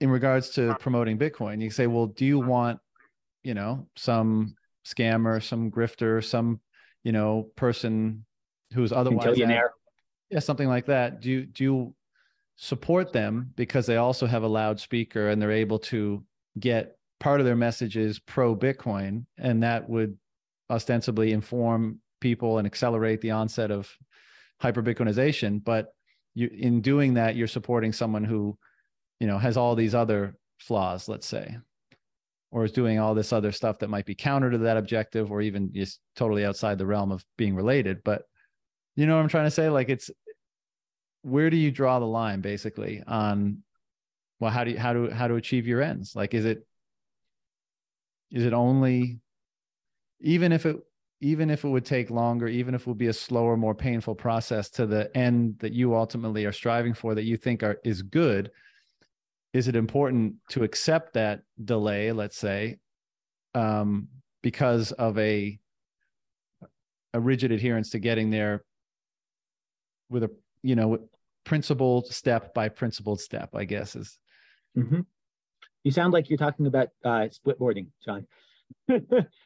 in 0.00 0.10
regards 0.10 0.50
to 0.50 0.74
promoting 0.80 1.18
bitcoin 1.18 1.62
you 1.62 1.70
say 1.70 1.86
well 1.86 2.06
do 2.06 2.24
you 2.24 2.38
want 2.38 2.78
you 3.42 3.54
know 3.54 3.86
some 3.96 4.54
scammer 4.84 5.42
some 5.42 5.70
grifter 5.70 6.22
some 6.22 6.60
you 7.06 7.12
know, 7.12 7.48
person 7.54 8.26
who's 8.74 8.90
otherwise 8.90 9.38
yeah, 10.28 10.40
something 10.40 10.66
like 10.66 10.86
that. 10.86 11.20
Do 11.20 11.30
you 11.30 11.46
do 11.46 11.62
you 11.62 11.94
support 12.56 13.12
them 13.12 13.52
because 13.54 13.86
they 13.86 13.96
also 13.96 14.26
have 14.26 14.42
a 14.42 14.48
loudspeaker 14.48 15.28
and 15.28 15.40
they're 15.40 15.52
able 15.52 15.78
to 15.78 16.24
get 16.58 16.98
part 17.20 17.38
of 17.38 17.46
their 17.46 17.54
messages 17.54 18.18
pro 18.18 18.56
Bitcoin, 18.56 19.24
and 19.38 19.62
that 19.62 19.88
would 19.88 20.18
ostensibly 20.68 21.30
inform 21.30 22.00
people 22.20 22.58
and 22.58 22.66
accelerate 22.66 23.20
the 23.20 23.30
onset 23.30 23.70
of 23.70 23.88
hyper 24.60 24.82
bitcoinization? 24.82 25.62
But 25.62 25.94
you 26.34 26.50
in 26.52 26.80
doing 26.80 27.14
that 27.14 27.36
you're 27.36 27.46
supporting 27.46 27.92
someone 27.92 28.24
who 28.24 28.58
you 29.20 29.28
know 29.28 29.38
has 29.38 29.56
all 29.56 29.76
these 29.76 29.94
other 29.94 30.36
flaws 30.58 31.08
let's 31.08 31.26
say 31.26 31.56
or 32.50 32.64
is 32.64 32.72
doing 32.72 32.98
all 32.98 33.14
this 33.14 33.32
other 33.32 33.52
stuff 33.52 33.78
that 33.80 33.90
might 33.90 34.06
be 34.06 34.14
counter 34.14 34.50
to 34.50 34.58
that 34.58 34.76
objective 34.76 35.30
or 35.30 35.40
even 35.40 35.72
just 35.72 36.00
totally 36.14 36.44
outside 36.44 36.78
the 36.78 36.86
realm 36.86 37.12
of 37.12 37.24
being 37.36 37.54
related. 37.54 38.02
But 38.04 38.22
you 38.94 39.06
know 39.06 39.16
what 39.16 39.22
i'm 39.22 39.28
trying 39.28 39.46
to 39.46 39.50
say? 39.50 39.68
Like 39.68 39.88
it's 39.88 40.10
where 41.22 41.50
do 41.50 41.56
you 41.56 41.70
draw 41.70 41.98
the 41.98 42.06
line 42.06 42.40
basically 42.40 43.02
on 43.06 43.62
well 44.38 44.50
how 44.50 44.64
do 44.64 44.70
you 44.70 44.78
how 44.78 44.92
to 44.92 45.10
how 45.10 45.28
to 45.28 45.34
achieve 45.34 45.66
your 45.66 45.82
ends? 45.82 46.14
Like 46.14 46.34
is 46.34 46.44
it 46.44 46.66
is 48.30 48.44
it 48.44 48.52
only 48.52 49.18
even 50.20 50.52
if 50.52 50.66
it 50.66 50.76
even 51.20 51.50
if 51.50 51.64
it 51.64 51.68
would 51.68 51.84
take 51.84 52.10
longer 52.10 52.46
even 52.46 52.74
if 52.74 52.82
it 52.82 52.86
would 52.86 52.98
be 52.98 53.08
a 53.08 53.12
slower 53.12 53.56
more 53.56 53.74
painful 53.74 54.14
process 54.14 54.70
to 54.70 54.86
the 54.86 55.14
end 55.16 55.58
that 55.58 55.72
you 55.72 55.94
ultimately 55.94 56.44
are 56.44 56.52
striving 56.52 56.94
for 56.94 57.14
that 57.14 57.24
you 57.24 57.36
think 57.36 57.62
are 57.62 57.78
is 57.84 58.02
good 58.02 58.50
is 59.56 59.68
it 59.68 59.76
important 59.76 60.34
to 60.50 60.64
accept 60.64 61.14
that 61.14 61.40
delay 61.64 62.12
let's 62.12 62.36
say 62.36 62.76
um, 63.54 64.08
because 64.42 64.92
of 64.92 65.18
a 65.18 65.58
a 67.14 67.20
rigid 67.20 67.50
adherence 67.50 67.88
to 67.90 67.98
getting 67.98 68.30
there 68.30 68.62
with 70.10 70.24
a 70.24 70.30
you 70.62 70.76
know 70.76 70.98
principled 71.44 72.06
step 72.08 72.52
by 72.52 72.68
principled 72.68 73.18
step 73.18 73.50
i 73.54 73.64
guess 73.64 73.96
is 73.96 74.18
mm-hmm. 74.76 75.00
you 75.84 75.90
sound 75.90 76.12
like 76.12 76.28
you're 76.28 76.36
talking 76.36 76.66
about 76.66 76.88
uh, 77.04 77.26
split 77.30 77.58
boarding 77.58 77.90
john. 78.04 78.26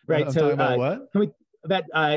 Right 0.07 0.27
I'm 0.27 0.33
so 0.33 0.51
about 0.51 0.73
uh, 0.73 0.77
what? 0.79 1.09
we, 1.15 1.31
about 1.65 1.85
uh, 1.95 2.17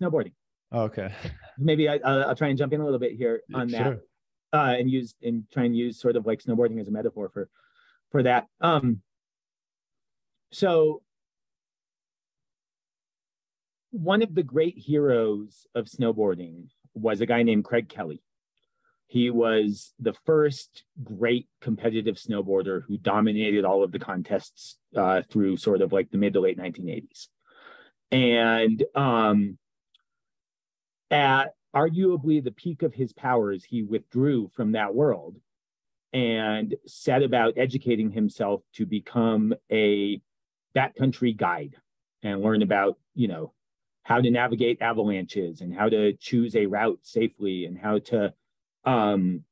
snowboarding? 0.00 0.32
Okay. 0.72 1.12
Maybe 1.58 1.88
I, 1.88 1.96
will 1.96 2.34
try 2.36 2.48
and 2.48 2.56
jump 2.56 2.72
in 2.72 2.80
a 2.80 2.84
little 2.84 2.98
bit 2.98 3.12
here 3.12 3.42
on 3.52 3.68
that. 3.68 3.82
sure. 3.82 4.00
Uh, 4.54 4.74
and 4.78 4.90
use 4.90 5.14
and 5.22 5.44
try 5.52 5.64
and 5.64 5.76
use 5.76 6.00
sort 6.00 6.16
of 6.16 6.24
like 6.24 6.42
snowboarding 6.42 6.80
as 6.80 6.88
a 6.88 6.92
metaphor 6.92 7.28
for 7.28 7.48
for 8.10 8.22
that 8.22 8.46
um 8.60 9.02
so 10.52 11.02
one 13.90 14.22
of 14.22 14.34
the 14.34 14.42
great 14.42 14.76
heroes 14.76 15.66
of 15.74 15.86
snowboarding 15.86 16.68
was 16.94 17.20
a 17.20 17.26
guy 17.26 17.42
named 17.42 17.64
Craig 17.64 17.88
Kelly. 17.88 18.22
He 19.06 19.30
was 19.30 19.92
the 20.00 20.14
first 20.24 20.82
great 21.02 21.46
competitive 21.60 22.16
snowboarder 22.16 22.82
who 22.82 22.98
dominated 22.98 23.64
all 23.64 23.84
of 23.84 23.92
the 23.92 24.00
contests 24.00 24.78
uh, 24.96 25.22
through 25.30 25.58
sort 25.58 25.80
of 25.80 25.92
like 25.92 26.10
the 26.10 26.18
mid 26.18 26.32
to 26.32 26.40
late 26.40 26.58
1980s. 26.58 27.28
And 28.10 28.82
um, 28.96 29.58
at 31.10 31.54
arguably 31.74 32.42
the 32.42 32.52
peak 32.52 32.82
of 32.82 32.94
his 32.94 33.12
powers, 33.12 33.64
he 33.64 33.82
withdrew 33.82 34.50
from 34.54 34.72
that 34.72 34.94
world 34.94 35.36
and 36.12 36.76
set 36.86 37.22
about 37.22 37.58
educating 37.58 38.10
himself 38.10 38.62
to 38.74 38.86
become 38.86 39.52
a 39.70 40.20
backcountry 40.76 41.36
guide 41.36 41.74
and 42.22 42.40
learn 42.40 42.62
about, 42.62 42.98
you 43.14 43.28
know, 43.28 43.52
how 44.04 44.20
to 44.20 44.30
navigate 44.30 44.80
avalanches 44.80 45.60
and 45.60 45.74
how 45.74 45.88
to 45.88 46.12
choose 46.14 46.54
a 46.54 46.66
route 46.66 47.00
safely 47.02 47.64
and 47.64 47.78
how 47.78 47.98
to 47.98 48.32
um, 48.84 49.42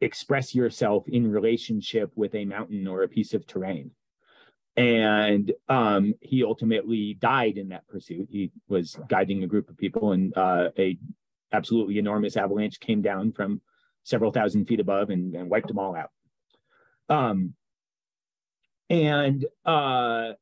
express 0.00 0.54
yourself 0.54 1.08
in 1.08 1.30
relationship 1.30 2.10
with 2.16 2.34
a 2.34 2.44
mountain 2.44 2.86
or 2.86 3.02
a 3.02 3.08
piece 3.08 3.32
of 3.32 3.46
terrain. 3.46 3.92
And 4.76 5.52
um, 5.68 6.14
he 6.20 6.44
ultimately 6.44 7.14
died 7.14 7.58
in 7.58 7.68
that 7.68 7.86
pursuit. 7.88 8.28
He 8.30 8.52
was 8.68 8.98
guiding 9.08 9.42
a 9.42 9.46
group 9.46 9.68
of 9.68 9.76
people, 9.76 10.12
and 10.12 10.36
uh, 10.36 10.70
a 10.78 10.98
absolutely 11.52 11.98
enormous 11.98 12.36
avalanche 12.36 12.80
came 12.80 13.02
down 13.02 13.32
from 13.32 13.60
several 14.02 14.32
thousand 14.32 14.66
feet 14.66 14.80
above 14.80 15.10
and, 15.10 15.34
and 15.34 15.50
wiped 15.50 15.68
them 15.68 15.78
all 15.78 15.94
out. 15.94 16.10
Um, 17.08 17.54
and 18.88 19.44
uh, 19.64 20.32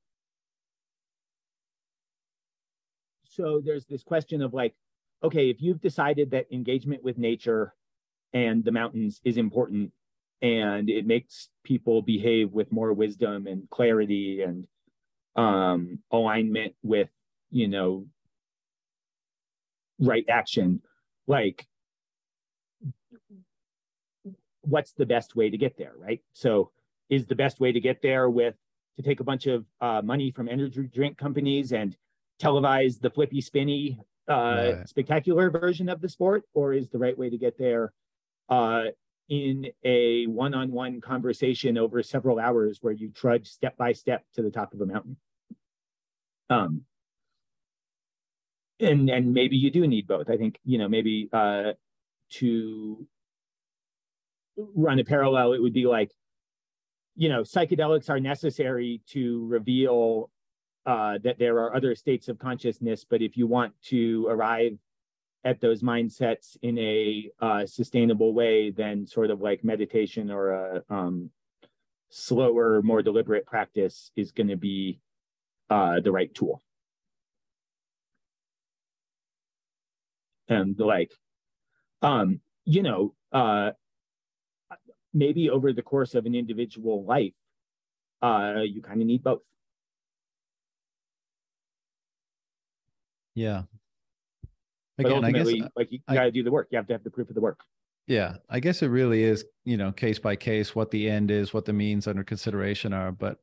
so 3.24 3.60
there's 3.64 3.86
this 3.86 4.02
question 4.02 4.42
of 4.42 4.54
like, 4.54 4.74
okay, 5.22 5.50
if 5.50 5.60
you've 5.60 5.80
decided 5.80 6.30
that 6.30 6.46
engagement 6.52 7.02
with 7.02 7.18
nature 7.18 7.74
and 8.32 8.64
the 8.64 8.72
mountains 8.72 9.20
is 9.24 9.36
important 9.36 9.92
and 10.42 10.88
it 10.88 11.06
makes 11.06 11.48
people 11.64 12.02
behave 12.02 12.52
with 12.52 12.72
more 12.72 12.92
wisdom 12.92 13.46
and 13.46 13.68
clarity 13.70 14.42
and 14.42 14.66
um, 15.36 15.98
alignment 16.10 16.74
with, 16.82 17.08
you 17.50 17.68
know, 17.68 18.06
right 19.98 20.24
action, 20.28 20.80
like 21.26 21.66
what's 24.62 24.92
the 24.92 25.06
best 25.06 25.36
way 25.36 25.50
to 25.50 25.58
get 25.58 25.76
there, 25.76 25.92
right? 25.96 26.20
So 26.32 26.70
is 27.08 27.26
the 27.26 27.34
best 27.34 27.60
way 27.60 27.72
to 27.72 27.80
get 27.80 28.02
there 28.02 28.30
with 28.30 28.54
to 28.96 29.02
take 29.02 29.20
a 29.20 29.24
bunch 29.24 29.46
of 29.46 29.64
uh, 29.80 30.02
money 30.02 30.30
from 30.30 30.48
energy 30.48 30.88
drink 30.92 31.18
companies 31.18 31.72
and 31.72 31.96
televise 32.40 33.00
the 33.00 33.10
flippy 33.10 33.40
spinny 33.40 33.98
uh, 34.28 34.72
right. 34.76 34.88
spectacular 34.88 35.50
version 35.50 35.88
of 35.88 36.00
the 36.00 36.08
sport, 36.08 36.44
or 36.54 36.72
is 36.72 36.88
the 36.90 36.98
right 36.98 37.18
way 37.18 37.28
to 37.28 37.36
get 37.36 37.58
there 37.58 37.92
uh, 38.48 38.84
in 39.30 39.68
a 39.84 40.26
one-on-one 40.26 41.00
conversation 41.00 41.78
over 41.78 42.02
several 42.02 42.38
hours 42.38 42.78
where 42.82 42.92
you 42.92 43.10
trudge 43.10 43.48
step 43.48 43.76
by 43.76 43.92
step 43.92 44.24
to 44.34 44.42
the 44.42 44.50
top 44.50 44.74
of 44.74 44.80
a 44.80 44.86
mountain? 44.86 45.16
Um, 46.50 46.82
and 48.80 49.08
and 49.08 49.32
maybe 49.32 49.56
you 49.56 49.70
do 49.70 49.86
need 49.86 50.06
both. 50.06 50.28
I 50.28 50.36
think 50.36 50.58
you 50.64 50.78
know 50.78 50.88
maybe 50.88 51.28
uh, 51.32 51.72
to 52.30 53.06
run 54.56 54.98
a 54.98 55.04
parallel, 55.04 55.52
it 55.52 55.62
would 55.62 55.72
be 55.72 55.86
like, 55.86 56.10
you 57.14 57.28
know, 57.28 57.42
psychedelics 57.42 58.10
are 58.10 58.20
necessary 58.20 59.00
to 59.08 59.46
reveal 59.46 60.30
uh, 60.86 61.18
that 61.22 61.38
there 61.38 61.58
are 61.58 61.74
other 61.74 61.94
states 61.94 62.28
of 62.28 62.38
consciousness, 62.38 63.04
but 63.08 63.22
if 63.22 63.36
you 63.36 63.46
want 63.46 63.72
to 63.82 64.26
arrive 64.28 64.78
at 65.44 65.60
those 65.60 65.82
mindsets 65.82 66.56
in 66.62 66.78
a 66.78 67.30
uh, 67.40 67.66
sustainable 67.66 68.34
way, 68.34 68.70
then 68.70 69.06
sort 69.06 69.30
of 69.30 69.40
like 69.40 69.64
meditation 69.64 70.30
or 70.30 70.50
a 70.50 70.84
um, 70.90 71.30
slower, 72.10 72.82
more 72.82 73.02
deliberate 73.02 73.46
practice 73.46 74.10
is 74.16 74.32
going 74.32 74.48
to 74.48 74.56
be 74.56 75.00
uh, 75.70 76.00
the 76.00 76.12
right 76.12 76.34
tool. 76.34 76.62
And 80.48 80.78
like, 80.78 81.12
um, 82.02 82.40
you 82.64 82.82
know, 82.82 83.14
uh, 83.32 83.70
maybe 85.14 85.48
over 85.48 85.72
the 85.72 85.82
course 85.82 86.14
of 86.14 86.26
an 86.26 86.34
individual 86.34 87.04
life, 87.04 87.34
uh, 88.20 88.60
you 88.64 88.82
kind 88.82 89.00
of 89.00 89.06
need 89.06 89.22
both. 89.22 89.42
Yeah. 93.34 93.62
Again, 95.00 95.20
but 95.20 95.26
ultimately, 95.26 95.54
I 95.54 95.64
guess, 95.64 95.70
like 95.76 95.92
you 95.92 95.98
got 96.08 96.24
to 96.24 96.30
do 96.30 96.42
the 96.42 96.50
work. 96.50 96.68
You 96.70 96.76
have 96.76 96.86
to 96.86 96.94
have 96.94 97.04
the 97.04 97.10
proof 97.10 97.28
of 97.28 97.34
the 97.34 97.40
work. 97.40 97.60
Yeah, 98.06 98.36
I 98.48 98.60
guess 98.60 98.82
it 98.82 98.88
really 98.88 99.22
is, 99.22 99.44
you 99.64 99.76
know, 99.76 99.92
case 99.92 100.18
by 100.18 100.36
case, 100.36 100.74
what 100.74 100.90
the 100.90 101.08
end 101.08 101.30
is, 101.30 101.54
what 101.54 101.64
the 101.64 101.72
means 101.72 102.06
under 102.06 102.24
consideration 102.24 102.92
are. 102.92 103.12
But 103.12 103.38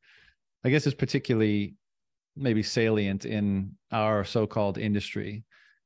I 0.63 0.69
guess 0.69 0.85
it's 0.85 0.95
particularly 0.95 1.75
maybe 2.35 2.63
salient 2.63 3.25
in 3.25 3.77
our 3.91 4.23
so-called 4.23 4.77
industry, 4.77 5.43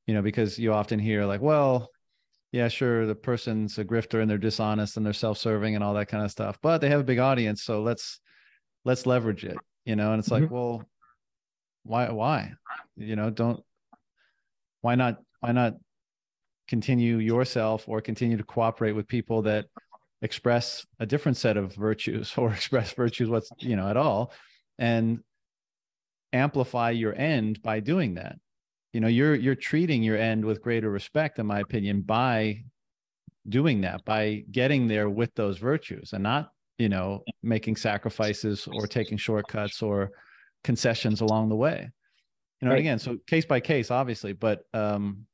you 0.08 0.14
know, 0.14 0.22
because 0.22 0.58
you 0.58 0.74
often 0.74 1.00
hear 1.00 1.26
like, 1.26 1.42
well, 1.42 1.90
yeah, 2.52 2.68
sure, 2.68 3.06
the 3.06 3.16
person's 3.16 3.78
a 3.78 3.86
grifter 3.86 4.22
and 4.22 4.30
they're 4.30 4.38
dishonest 4.38 4.98
and 4.98 5.06
they're 5.06 5.14
self-serving 5.14 5.76
and 5.76 5.84
all 5.84 5.94
that 5.94 6.10
kind 6.10 6.26
of 6.26 6.32
stuff, 6.32 6.58
but 6.62 6.80
they 6.80 6.90
have 6.90 7.00
a 7.00 7.06
big 7.06 7.20
audience, 7.20 7.64
so 7.64 7.82
let's 7.82 8.20
let's 8.84 9.06
leverage 9.06 9.46
it, 9.46 9.58
you 9.86 9.96
know. 9.96 10.12
And 10.12 10.20
it's 10.20 10.30
mm-hmm. 10.30 10.44
like, 10.44 10.52
well, 10.52 10.84
why 11.84 12.10
why, 12.10 12.54
you 12.98 13.16
know, 13.16 13.30
don't 13.30 13.64
why 14.82 14.96
not 14.96 15.22
why 15.42 15.52
not 15.52 15.74
continue 16.68 17.18
yourself 17.18 17.88
or 17.88 18.00
continue 18.00 18.38
to 18.38 18.44
cooperate 18.44 18.94
with 18.94 19.08
people 19.08 19.42
that 19.42 19.66
express 20.22 20.86
a 21.00 21.06
different 21.06 21.38
set 21.38 21.58
of 21.58 21.76
virtues 21.76 22.34
or 22.38 22.54
express 22.54 22.94
virtues 22.94 23.30
what's 23.30 23.50
you 23.60 23.76
know 23.76 23.90
at 23.90 23.98
all 23.98 24.32
and 24.80 25.20
amplify 26.34 26.90
your 26.92 27.14
end 27.14 27.62
by 27.62 27.80
doing 27.82 28.14
that 28.16 28.38
you 28.94 29.02
know 29.02 29.08
you're 29.08 29.36
you're 29.36 29.56
treating 29.56 30.02
your 30.02 30.18
end 30.18 30.46
with 30.46 30.62
greater 30.62 30.90
respect 30.90 31.40
in 31.40 31.46
my 31.46 31.60
opinion 31.60 32.02
by 32.02 32.64
doing 33.50 33.82
that 33.82 34.06
by 34.06 34.44
getting 34.52 34.88
there 34.88 35.10
with 35.10 35.34
those 35.36 35.58
virtues 35.58 36.14
and 36.14 36.24
not 36.24 36.52
you 36.78 36.88
know 36.88 37.22
making 37.44 37.76
sacrifices 37.76 38.68
or 38.72 38.88
taking 38.88 39.18
shortcuts 39.18 39.82
or 39.82 40.12
concessions 40.64 41.22
along 41.22 41.50
the 41.50 41.56
way 41.56 41.90
you 42.62 42.68
know 42.68 42.74
right. 42.74 42.80
again 42.80 43.00
so 43.00 43.18
case 43.28 43.46
by 43.46 43.60
case 43.60 43.92
obviously 43.92 44.32
but 44.32 44.62
um 44.74 45.26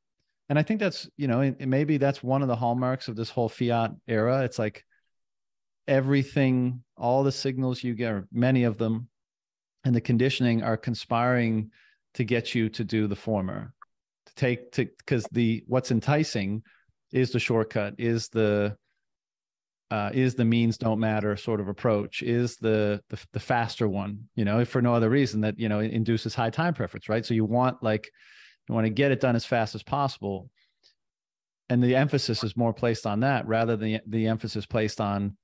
and 0.50 0.58
i 0.58 0.64
think 0.64 0.80
that's 0.80 1.10
you 1.18 1.28
know 1.28 1.56
maybe 1.60 1.98
that's 1.98 2.24
one 2.24 2.42
of 2.42 2.48
the 2.48 2.56
hallmarks 2.56 3.08
of 3.08 3.16
this 3.16 3.30
whole 3.30 3.50
fiat 3.50 3.92
era. 4.08 4.44
It's 4.44 4.60
like 4.60 4.84
everything 5.88 6.84
all 6.98 7.24
the 7.24 7.32
signals 7.32 7.84
you 7.84 7.94
get 7.94 8.24
many 8.32 8.64
of 8.64 8.78
them 8.78 9.08
and 9.84 9.96
the 9.96 10.02
conditioning 10.02 10.64
are 10.64 10.76
conspiring 10.76 11.72
to 12.14 12.24
get 12.24 12.54
you 12.54 12.68
to 12.70 12.84
do 12.84 13.08
the 13.08 13.16
former 13.16 13.74
to 14.26 14.36
take 14.36 14.72
to 14.74 14.86
because 14.98 15.26
the 15.32 15.64
what's 15.68 15.92
enticing 15.92 16.62
is 17.12 17.32
the 17.32 17.40
shortcut 17.40 17.94
is 17.98 18.28
the 18.30 18.76
uh, 19.90 20.12
is 20.14 20.36
the 20.36 20.44
means 20.44 20.78
don't 20.78 21.00
matter 21.00 21.38
sort 21.38 21.62
of 21.62 21.70
approach 21.70 22.22
is 22.22 22.58
the, 22.58 23.02
the 23.10 23.18
the 23.32 23.40
faster 23.40 23.88
one 23.88 24.20
you 24.36 24.44
know 24.44 24.60
if 24.60 24.68
for 24.68 24.82
no 24.82 24.94
other 24.94 25.10
reason 25.10 25.40
that 25.40 25.58
you 25.58 25.70
know 25.70 25.80
induces 25.80 26.36
high 26.36 26.50
time 26.50 26.74
preference 26.74 27.08
right? 27.08 27.26
So 27.26 27.34
you 27.34 27.46
want 27.46 27.82
like 27.82 28.10
you 28.68 28.76
want 28.76 28.86
to 28.86 28.92
get 28.92 29.12
it 29.12 29.20
done 29.20 29.36
as 29.36 29.46
fast 29.46 29.76
as 29.76 29.84
possible. 29.84 30.50
And 31.70 31.84
the 31.84 31.96
emphasis 31.96 32.44
is 32.44 32.56
more 32.56 32.74
placed 32.74 33.06
on 33.06 33.22
that 33.22 33.48
rather 33.48 33.76
than 33.76 34.00
the 34.08 34.28
emphasis 34.28 34.66
placed 34.66 35.02
on 35.02 35.38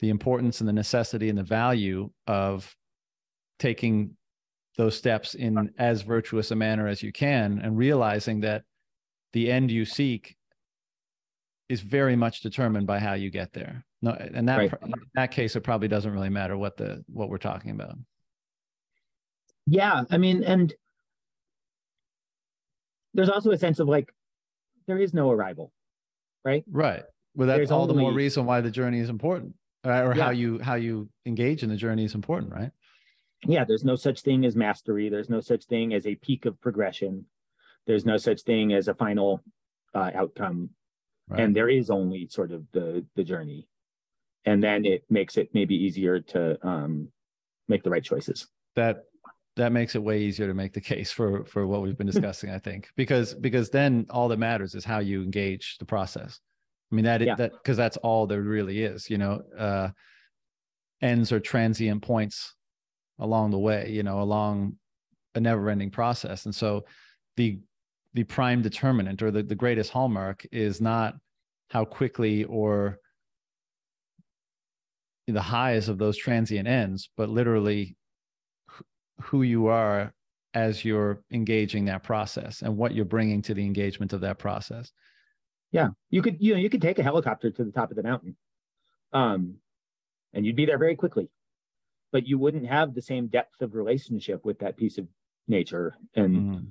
the 0.00 0.10
importance 0.10 0.60
and 0.60 0.68
the 0.68 0.72
necessity 0.72 1.28
and 1.28 1.38
the 1.38 1.42
value 1.42 2.10
of 2.26 2.74
taking 3.58 4.16
those 4.76 4.96
steps 4.96 5.34
in 5.34 5.72
as 5.78 6.02
virtuous 6.02 6.50
a 6.52 6.56
manner 6.56 6.86
as 6.86 7.02
you 7.02 7.12
can 7.12 7.60
and 7.62 7.76
realizing 7.76 8.40
that 8.40 8.62
the 9.32 9.50
end 9.50 9.70
you 9.70 9.84
seek 9.84 10.36
is 11.68 11.80
very 11.80 12.16
much 12.16 12.40
determined 12.40 12.86
by 12.86 12.98
how 12.98 13.14
you 13.14 13.30
get 13.30 13.52
there. 13.52 13.84
No 14.00 14.12
and 14.12 14.48
that 14.48 14.56
right. 14.56 14.72
in 14.82 14.94
that 15.14 15.32
case 15.32 15.56
it 15.56 15.62
probably 15.62 15.88
doesn't 15.88 16.12
really 16.12 16.28
matter 16.28 16.56
what 16.56 16.76
the 16.76 17.04
what 17.08 17.28
we're 17.28 17.38
talking 17.38 17.72
about. 17.72 17.96
Yeah 19.66 20.04
i 20.10 20.16
mean 20.16 20.44
and 20.44 20.72
there's 23.14 23.28
also 23.30 23.50
a 23.50 23.58
sense 23.58 23.78
of 23.78 23.88
like 23.88 24.12
there 24.86 24.98
is 24.98 25.14
no 25.14 25.30
arrival, 25.30 25.72
right? 26.44 26.64
Right. 26.70 27.02
Well, 27.34 27.46
that's 27.46 27.58
There's 27.58 27.70
all 27.70 27.82
only, 27.82 27.94
the 27.94 28.00
more 28.00 28.12
reason 28.12 28.46
why 28.46 28.60
the 28.60 28.70
journey 28.70 28.98
is 28.98 29.10
important, 29.10 29.54
uh, 29.86 30.02
or 30.02 30.14
yeah. 30.16 30.24
how 30.24 30.30
you 30.30 30.58
how 30.58 30.74
you 30.74 31.08
engage 31.24 31.62
in 31.62 31.68
the 31.68 31.76
journey 31.76 32.04
is 32.04 32.14
important, 32.14 32.52
right? 32.52 32.72
Yeah. 33.46 33.64
There's 33.64 33.84
no 33.84 33.94
such 33.94 34.22
thing 34.22 34.44
as 34.44 34.56
mastery. 34.56 35.08
There's 35.08 35.30
no 35.30 35.40
such 35.40 35.64
thing 35.66 35.94
as 35.94 36.06
a 36.06 36.16
peak 36.16 36.46
of 36.46 36.60
progression. 36.60 37.26
There's 37.86 38.04
no 38.04 38.16
such 38.16 38.42
thing 38.42 38.72
as 38.72 38.88
a 38.88 38.94
final 38.94 39.42
uh, 39.94 40.10
outcome, 40.14 40.70
right. 41.28 41.40
and 41.40 41.54
there 41.54 41.68
is 41.68 41.90
only 41.90 42.26
sort 42.28 42.50
of 42.50 42.64
the 42.72 43.06
the 43.14 43.24
journey, 43.24 43.68
and 44.44 44.62
then 44.62 44.84
it 44.84 45.04
makes 45.08 45.36
it 45.36 45.50
maybe 45.54 45.74
easier 45.74 46.20
to 46.20 46.66
um, 46.66 47.08
make 47.68 47.82
the 47.82 47.90
right 47.90 48.04
choices. 48.04 48.48
That 48.74 49.04
that 49.58 49.72
makes 49.72 49.94
it 49.94 50.02
way 50.02 50.20
easier 50.20 50.46
to 50.46 50.54
make 50.54 50.72
the 50.72 50.80
case 50.80 51.10
for 51.10 51.44
for 51.44 51.66
what 51.66 51.82
we've 51.82 51.98
been 51.98 52.06
discussing 52.14 52.50
i 52.50 52.58
think 52.58 52.88
because 52.96 53.34
because 53.34 53.68
then 53.70 54.06
all 54.08 54.28
that 54.28 54.38
matters 54.38 54.74
is 54.74 54.84
how 54.84 55.00
you 55.00 55.22
engage 55.22 55.76
the 55.78 55.84
process 55.84 56.40
i 56.90 56.94
mean 56.94 57.04
that 57.04 57.20
yeah. 57.20 57.34
that 57.34 57.52
because 57.52 57.76
that's 57.76 57.96
all 57.98 58.26
there 58.26 58.42
really 58.42 58.82
is 58.82 59.10
you 59.10 59.18
know 59.18 59.42
uh 59.58 59.88
ends 61.02 61.30
or 61.30 61.40
transient 61.40 62.02
points 62.02 62.54
along 63.18 63.50
the 63.50 63.58
way 63.58 63.90
you 63.90 64.02
know 64.02 64.20
along 64.22 64.74
a 65.34 65.40
never 65.40 65.68
ending 65.68 65.90
process 65.90 66.46
and 66.46 66.54
so 66.54 66.84
the 67.36 67.58
the 68.14 68.24
prime 68.24 68.62
determinant 68.62 69.22
or 69.22 69.30
the, 69.30 69.42
the 69.42 69.54
greatest 69.54 69.90
hallmark 69.90 70.44
is 70.50 70.80
not 70.80 71.14
how 71.70 71.84
quickly 71.84 72.44
or 72.44 72.98
the 75.26 75.42
highs 75.42 75.90
of 75.90 75.98
those 75.98 76.16
transient 76.16 76.66
ends 76.66 77.10
but 77.16 77.28
literally 77.28 77.97
who 79.20 79.42
you 79.42 79.66
are 79.66 80.12
as 80.54 80.84
you're 80.84 81.22
engaging 81.30 81.84
that 81.86 82.02
process 82.02 82.62
and 82.62 82.76
what 82.76 82.94
you're 82.94 83.04
bringing 83.04 83.42
to 83.42 83.54
the 83.54 83.64
engagement 83.64 84.12
of 84.12 84.20
that 84.22 84.38
process. 84.38 84.92
Yeah, 85.70 85.88
you 86.10 86.22
could 86.22 86.36
you 86.40 86.54
know 86.54 86.60
you 86.60 86.70
could 86.70 86.82
take 86.82 86.98
a 86.98 87.02
helicopter 87.02 87.50
to 87.50 87.64
the 87.64 87.72
top 87.72 87.90
of 87.90 87.96
the 87.96 88.02
mountain, 88.02 88.36
um, 89.12 89.56
and 90.32 90.46
you'd 90.46 90.56
be 90.56 90.64
there 90.64 90.78
very 90.78 90.96
quickly, 90.96 91.28
but 92.10 92.26
you 92.26 92.38
wouldn't 92.38 92.66
have 92.66 92.94
the 92.94 93.02
same 93.02 93.26
depth 93.26 93.60
of 93.60 93.74
relationship 93.74 94.44
with 94.44 94.60
that 94.60 94.78
piece 94.78 94.96
of 94.96 95.06
nature. 95.46 95.94
And 96.14 96.36
mm-hmm. 96.36 96.64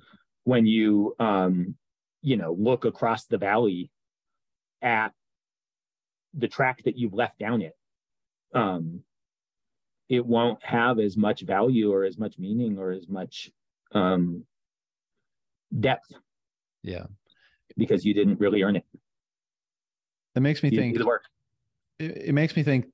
when 0.45 0.65
you 0.65 1.15
um, 1.19 1.75
you 2.23 2.37
know 2.37 2.55
look 2.57 2.85
across 2.85 3.25
the 3.25 3.37
valley 3.37 3.91
at 4.81 5.13
the 6.33 6.47
track 6.47 6.83
that 6.85 6.97
you've 6.97 7.13
left 7.13 7.37
down 7.37 7.61
it, 7.61 7.75
um, 8.55 9.03
it 10.09 10.25
won't 10.25 10.63
have 10.63 10.99
as 10.99 11.17
much 11.17 11.41
value 11.41 11.91
or 11.91 12.03
as 12.05 12.17
much 12.17 12.37
meaning 12.37 12.77
or 12.77 12.91
as 12.91 13.07
much 13.07 13.51
um, 13.93 14.43
depth. 15.79 16.11
Yeah. 16.83 17.05
Because 17.75 18.05
you 18.05 18.13
didn't 18.13 18.39
really 18.39 18.63
earn 18.63 18.77
it. 18.77 18.85
It 20.35 20.39
makes 20.39 20.63
me 20.63 20.69
you 20.69 20.79
think. 20.79 20.97
It, 21.99 22.27
it 22.27 22.33
makes 22.33 22.55
me 22.55 22.63
think 22.63 22.85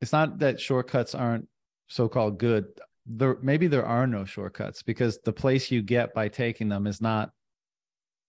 it's 0.00 0.12
not 0.12 0.38
that 0.38 0.60
shortcuts 0.60 1.14
aren't 1.14 1.46
so-called 1.88 2.38
good. 2.38 2.66
There 3.06 3.36
maybe 3.42 3.66
there 3.66 3.84
are 3.84 4.06
no 4.06 4.24
shortcuts 4.24 4.82
because 4.82 5.18
the 5.24 5.32
place 5.32 5.70
you 5.70 5.82
get 5.82 6.14
by 6.14 6.28
taking 6.28 6.68
them 6.68 6.86
is 6.86 7.00
not 7.00 7.30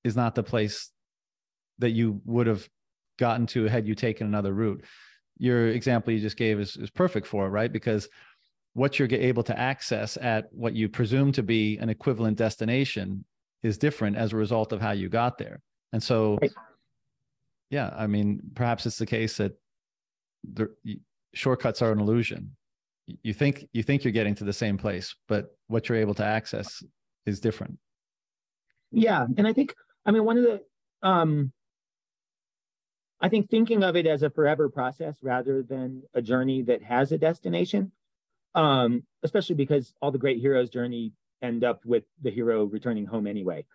is 0.04 0.16
not 0.16 0.36
the 0.36 0.44
place 0.44 0.92
that 1.80 1.92
you 1.92 2.22
would 2.26 2.48
have 2.48 2.68
gotten 3.18 3.46
to 3.48 3.66
had 3.66 3.88
you 3.88 3.96
taken 3.96 4.28
another 4.28 4.54
route 4.54 4.84
your 5.42 5.70
example 5.70 6.14
you 6.14 6.20
just 6.20 6.38
gave 6.38 6.60
is, 6.60 6.78
is 6.78 6.92
perfect 6.92 7.26
for 7.26 7.48
it, 7.48 7.50
right? 7.50 7.74
Because 7.74 8.08
what 8.74 9.00
you're 9.00 9.10
able 9.12 9.42
to 9.42 9.58
access 9.58 10.16
at 10.18 10.46
what 10.52 10.76
you 10.76 10.88
presume 10.88 11.32
to 11.32 11.42
be 11.42 11.80
an 11.80 11.90
equivalent 11.90 12.38
destination 12.38 13.26
is 13.64 13.80
different 13.80 14.18
as 14.18 14.34
a 14.34 14.36
result 14.36 14.72
of 14.72 14.80
how 14.80 14.92
you 14.92 15.10
got 15.10 15.40
there. 15.40 15.60
And 15.94 16.02
so, 16.02 16.38
yeah, 17.72 17.92
I 17.98 18.06
mean, 18.06 18.40
perhaps 18.54 18.86
it's 18.86 19.00
the 19.00 19.08
case 19.08 19.38
that 19.38 19.54
the 20.54 20.70
shortcuts 21.34 21.82
are 21.82 21.92
an 21.92 22.00
illusion. 22.00 22.56
You 23.24 23.34
think 23.34 23.68
you 23.74 23.82
think 23.82 24.04
you're 24.04 24.14
getting 24.14 24.36
to 24.36 24.44
the 24.44 24.54
same 24.54 24.78
place, 24.78 25.16
but 25.28 25.58
what 25.68 25.90
you're 25.90 25.98
able 25.98 26.14
to 26.14 26.24
access 26.24 26.84
is 27.26 27.40
different. 27.40 27.80
Yeah, 28.92 29.26
and 29.38 29.48
I 29.48 29.54
think 29.54 29.74
I 30.06 30.12
mean 30.12 30.24
one 30.24 30.38
of 30.38 30.44
the 30.44 30.62
um 31.02 31.52
I 33.22 33.30
think 33.30 33.50
thinking 33.50 33.84
of 33.84 33.96
it 33.96 34.08
as 34.08 34.24
a 34.24 34.30
forever 34.30 34.68
process 34.68 35.18
rather 35.22 35.62
than 35.62 36.04
a 36.14 36.22
journey 36.22 36.64
that 36.64 36.82
has 36.82 37.12
a 37.12 37.18
destination, 37.18 37.92
um, 38.56 39.04
especially 39.24 39.56
because 39.56 39.94
all 40.02 40.12
the 40.12 40.18
great 40.18 40.40
heroes' 40.40 40.70
journey 40.70 41.14
end 41.42 41.64
up 41.64 41.86
with 41.86 42.04
the 42.22 42.32
hero 42.32 42.64
returning 42.66 43.06
home 43.06 43.28
anyway. 43.28 43.66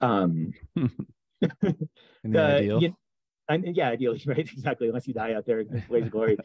Um, 0.00 0.52
the 1.40 1.88
ideal. 2.24 2.82
You, 2.82 2.96
and, 3.48 3.76
yeah, 3.76 3.88
ideally, 3.88 4.22
right? 4.26 4.38
Exactly. 4.38 4.88
Unless 4.88 5.08
you 5.08 5.14
die 5.14 5.34
out 5.34 5.46
there 5.46 5.60
in 5.60 5.84
blaze 5.88 6.04
of 6.04 6.10
glory. 6.10 6.38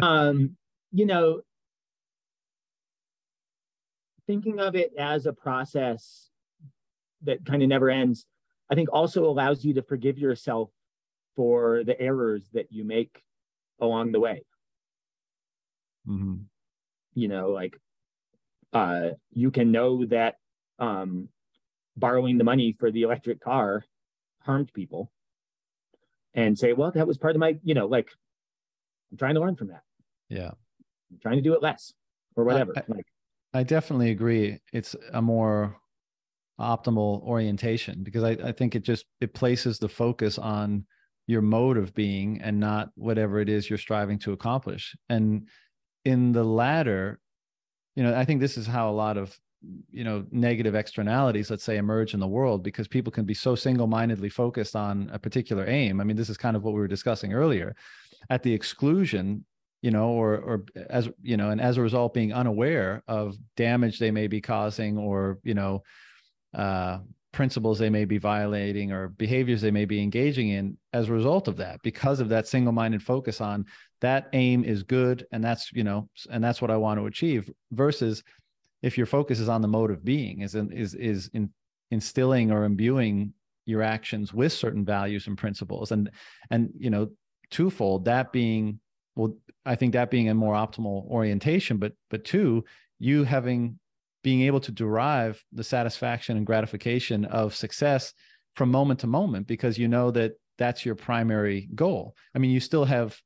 um, 0.00 0.56
you 0.92 1.06
know, 1.06 1.40
thinking 4.26 4.60
of 4.60 4.76
it 4.76 4.92
as 4.98 5.26
a 5.26 5.32
process 5.32 6.30
that 7.22 7.44
kind 7.46 7.62
of 7.62 7.68
never 7.68 7.88
ends, 7.88 8.26
I 8.70 8.74
think 8.74 8.90
also 8.92 9.24
allows 9.24 9.64
you 9.64 9.74
to 9.74 9.82
forgive 9.82 10.18
yourself 10.18 10.70
for 11.36 11.82
the 11.84 12.00
errors 12.00 12.48
that 12.52 12.70
you 12.70 12.84
make 12.84 13.22
along 13.80 14.12
the 14.12 14.20
way. 14.20 14.42
Mm-hmm. 16.08 16.36
You 17.14 17.28
know, 17.28 17.50
like 17.50 17.78
uh, 18.72 19.10
you 19.30 19.50
can 19.50 19.72
know 19.72 20.04
that 20.06 20.36
um, 20.78 21.28
borrowing 21.96 22.38
the 22.38 22.44
money 22.44 22.76
for 22.78 22.90
the 22.90 23.02
electric 23.02 23.40
car 23.40 23.84
harmed 24.40 24.72
people 24.72 25.10
and 26.34 26.58
say, 26.58 26.72
well, 26.72 26.90
that 26.90 27.06
was 27.06 27.18
part 27.18 27.36
of 27.36 27.40
my, 27.40 27.56
you 27.62 27.74
know, 27.74 27.86
like 27.86 28.10
I'm 29.10 29.18
trying 29.18 29.34
to 29.34 29.40
learn 29.40 29.56
from 29.56 29.68
that. 29.68 29.82
Yeah. 30.28 30.50
I'm 31.10 31.18
trying 31.22 31.36
to 31.36 31.42
do 31.42 31.54
it 31.54 31.62
less 31.62 31.92
or 32.36 32.44
whatever. 32.44 32.72
I, 32.76 32.82
like, 32.88 33.06
I 33.52 33.62
definitely 33.62 34.10
agree. 34.10 34.58
It's 34.72 34.96
a 35.12 35.22
more 35.22 35.76
optimal 36.60 37.22
orientation 37.22 38.02
because 38.02 38.24
I, 38.24 38.30
I 38.30 38.52
think 38.52 38.74
it 38.74 38.82
just 38.82 39.06
it 39.20 39.34
places 39.34 39.78
the 39.78 39.88
focus 39.88 40.38
on 40.38 40.84
your 41.26 41.42
mode 41.42 41.76
of 41.76 41.94
being 41.94 42.40
and 42.42 42.60
not 42.60 42.90
whatever 42.94 43.40
it 43.40 43.48
is 43.48 43.68
you're 43.68 43.78
striving 43.78 44.18
to 44.20 44.32
accomplish. 44.32 44.96
And 45.08 45.48
in 46.04 46.32
the 46.32 46.44
latter, 46.44 47.18
you 47.96 48.02
know, 48.02 48.14
I 48.14 48.24
think 48.24 48.40
this 48.40 48.58
is 48.58 48.66
how 48.66 48.90
a 48.90 48.92
lot 48.92 49.16
of 49.16 49.38
you 49.90 50.04
know 50.04 50.24
negative 50.30 50.74
externalities 50.74 51.50
let's 51.50 51.64
say 51.64 51.76
emerge 51.76 52.14
in 52.14 52.20
the 52.20 52.26
world 52.26 52.62
because 52.62 52.88
people 52.88 53.10
can 53.10 53.24
be 53.24 53.34
so 53.34 53.54
single-mindedly 53.54 54.28
focused 54.28 54.76
on 54.76 55.08
a 55.12 55.18
particular 55.18 55.66
aim 55.66 56.00
i 56.00 56.04
mean 56.04 56.16
this 56.16 56.28
is 56.28 56.36
kind 56.36 56.56
of 56.56 56.62
what 56.62 56.74
we 56.74 56.80
were 56.80 56.88
discussing 56.88 57.32
earlier 57.32 57.74
at 58.30 58.42
the 58.42 58.52
exclusion 58.52 59.44
you 59.82 59.90
know 59.90 60.08
or 60.08 60.36
or 60.36 60.64
as 60.90 61.08
you 61.22 61.36
know 61.36 61.50
and 61.50 61.60
as 61.60 61.76
a 61.76 61.82
result 61.82 62.14
being 62.14 62.32
unaware 62.32 63.02
of 63.08 63.36
damage 63.56 63.98
they 63.98 64.10
may 64.10 64.26
be 64.26 64.40
causing 64.40 64.98
or 64.98 65.38
you 65.44 65.54
know 65.54 65.82
uh 66.54 66.98
principles 67.34 67.78
they 67.78 67.90
may 67.90 68.04
be 68.04 68.16
violating 68.16 68.92
or 68.92 69.08
behaviors 69.08 69.60
they 69.60 69.70
may 69.70 69.84
be 69.84 70.00
engaging 70.00 70.48
in 70.48 70.76
as 70.92 71.08
a 71.08 71.12
result 71.12 71.48
of 71.48 71.56
that 71.56 71.80
because 71.82 72.20
of 72.20 72.28
that 72.28 72.46
single-minded 72.46 73.02
focus 73.02 73.40
on 73.40 73.66
that 74.00 74.28
aim 74.32 74.64
is 74.64 74.82
good 74.82 75.26
and 75.32 75.44
that's 75.44 75.72
you 75.72 75.84
know 75.84 76.08
and 76.30 76.42
that's 76.42 76.62
what 76.62 76.70
i 76.70 76.76
want 76.76 76.98
to 76.98 77.06
achieve 77.06 77.50
versus 77.72 78.22
if 78.82 78.96
your 78.96 79.06
focus 79.06 79.40
is 79.40 79.48
on 79.48 79.62
the 79.62 79.68
mode 79.68 79.90
of 79.90 80.04
being 80.04 80.40
is 80.40 80.54
in, 80.54 80.70
is 80.72 80.94
is 80.94 81.28
in 81.34 81.50
instilling 81.90 82.50
or 82.50 82.64
imbuing 82.64 83.32
your 83.66 83.82
actions 83.82 84.32
with 84.34 84.52
certain 84.52 84.84
values 84.84 85.26
and 85.26 85.38
principles. 85.38 85.90
And 85.92 86.10
and 86.50 86.70
you 86.78 86.90
know 86.90 87.10
twofold 87.50 88.06
that 88.06 88.32
being 88.32 88.80
well 89.14 89.36
i 89.64 89.74
think 89.74 89.92
that 89.92 90.10
being 90.10 90.28
a 90.28 90.34
more 90.34 90.54
optimal 90.54 91.06
orientation 91.08 91.76
but 91.76 91.92
but 92.10 92.24
two 92.24 92.64
you 92.98 93.22
having 93.22 93.78
being 94.24 94.40
able 94.40 94.58
to 94.58 94.72
derive 94.72 95.40
the 95.52 95.62
satisfaction 95.62 96.36
and 96.36 96.46
gratification 96.46 97.24
of 97.26 97.54
success 97.54 98.12
from 98.56 98.70
moment 98.70 99.00
to 99.00 99.06
moment 99.06 99.46
because 99.46 99.78
you 99.78 99.86
know 99.86 100.10
that 100.10 100.32
that's 100.58 100.84
your 100.84 100.94
primary 100.96 101.68
goal. 101.74 102.16
I 102.34 102.38
mean, 102.38 102.50
you 102.50 102.58
still 102.58 102.86
have 102.86 103.16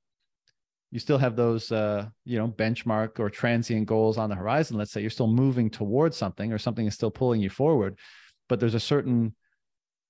you 0.90 0.98
still 0.98 1.18
have 1.18 1.36
those 1.36 1.70
uh, 1.70 2.08
you 2.24 2.38
know 2.38 2.48
benchmark 2.48 3.20
or 3.20 3.30
transient 3.30 3.86
goals 3.86 4.18
on 4.18 4.28
the 4.28 4.36
horizon. 4.36 4.76
Let's 4.76 4.90
say 4.90 5.00
you're 5.00 5.10
still 5.10 5.28
moving 5.28 5.70
towards 5.70 6.16
something 6.16 6.52
or 6.52 6.58
something 6.58 6.86
is 6.86 6.94
still 6.94 7.10
pulling 7.10 7.40
you 7.40 7.50
forward, 7.50 7.98
but 8.48 8.60
there's 8.60 8.74
a 8.74 8.80
certain 8.80 9.34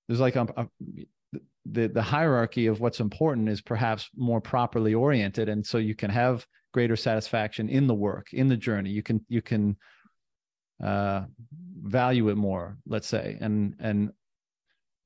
there's 0.09 0.21
like 0.21 0.37
a, 0.37 0.47
a 0.57 0.67
the 1.71 1.89
the 1.89 2.03
hierarchy 2.03 2.67
of 2.67 2.81
what's 2.81 3.01
important 3.01 3.49
is 3.49 3.61
perhaps 3.61 4.09
more 4.17 4.41
properly 4.41 4.95
oriented 4.95 5.49
and 5.49 5.67
so 5.67 5.77
you 5.79 5.95
can 5.95 6.11
have 6.11 6.47
greater 6.73 6.97
satisfaction 6.97 7.69
in 7.69 7.87
the 7.87 7.95
work 7.95 8.33
in 8.33 8.49
the 8.49 8.57
journey 8.57 8.91
you 8.91 9.03
can 9.03 9.25
you 9.29 9.43
can 9.43 9.77
uh, 10.83 11.25
value 11.83 12.29
it 12.29 12.37
more 12.37 12.77
let's 12.87 13.07
say 13.07 13.37
and 13.41 13.75
and 13.81 14.13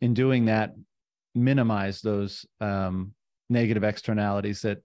in 0.00 0.14
doing 0.14 0.46
that 0.46 0.74
minimize 1.34 2.00
those 2.00 2.44
um, 2.60 3.14
negative 3.48 3.84
externalities 3.84 4.62
that 4.62 4.82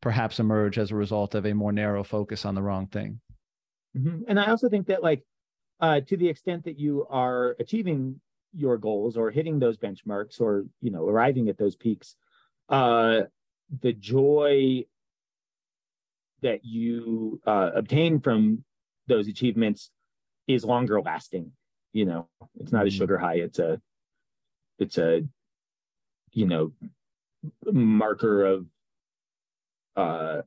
perhaps 0.00 0.38
emerge 0.38 0.78
as 0.78 0.90
a 0.90 0.96
result 0.96 1.34
of 1.34 1.46
a 1.46 1.54
more 1.54 1.72
narrow 1.72 2.04
focus 2.04 2.44
on 2.44 2.54
the 2.54 2.62
wrong 2.62 2.86
thing 2.86 3.20
mm-hmm. 3.96 4.22
and 4.28 4.38
i 4.38 4.46
also 4.46 4.68
think 4.68 4.86
that 4.86 5.02
like 5.02 5.24
uh, 5.80 6.00
to 6.00 6.16
the 6.16 6.28
extent 6.28 6.64
that 6.64 6.78
you 6.78 7.06
are 7.08 7.56
achieving 7.58 8.20
your 8.54 8.76
goals 8.76 9.16
or 9.16 9.30
hitting 9.30 9.58
those 9.58 9.76
benchmarks 9.78 10.40
or 10.40 10.64
you 10.80 10.90
know 10.90 11.08
arriving 11.08 11.48
at 11.48 11.56
those 11.56 11.76
peaks 11.76 12.16
uh 12.68 13.20
the 13.82 13.92
joy 13.92 14.84
that 16.42 16.64
you 16.64 17.40
uh, 17.46 17.70
obtain 17.74 18.20
from 18.20 18.64
those 19.06 19.28
achievements 19.28 19.90
is 20.54 20.64
longer 20.64 21.00
lasting 21.00 21.52
you 21.92 22.04
know? 22.04 22.28
It's 22.58 22.72
not 22.72 22.82
a 22.82 22.88
mm-hmm. 22.88 22.96
sugar 22.96 23.18
high. 23.18 23.36
It's 23.36 23.58
a 23.58 23.80
it's 24.78 24.98
a 24.98 25.22
you 26.32 26.46
know 26.46 26.72
marker 27.64 28.44
of 28.44 28.66
uh 29.96 30.42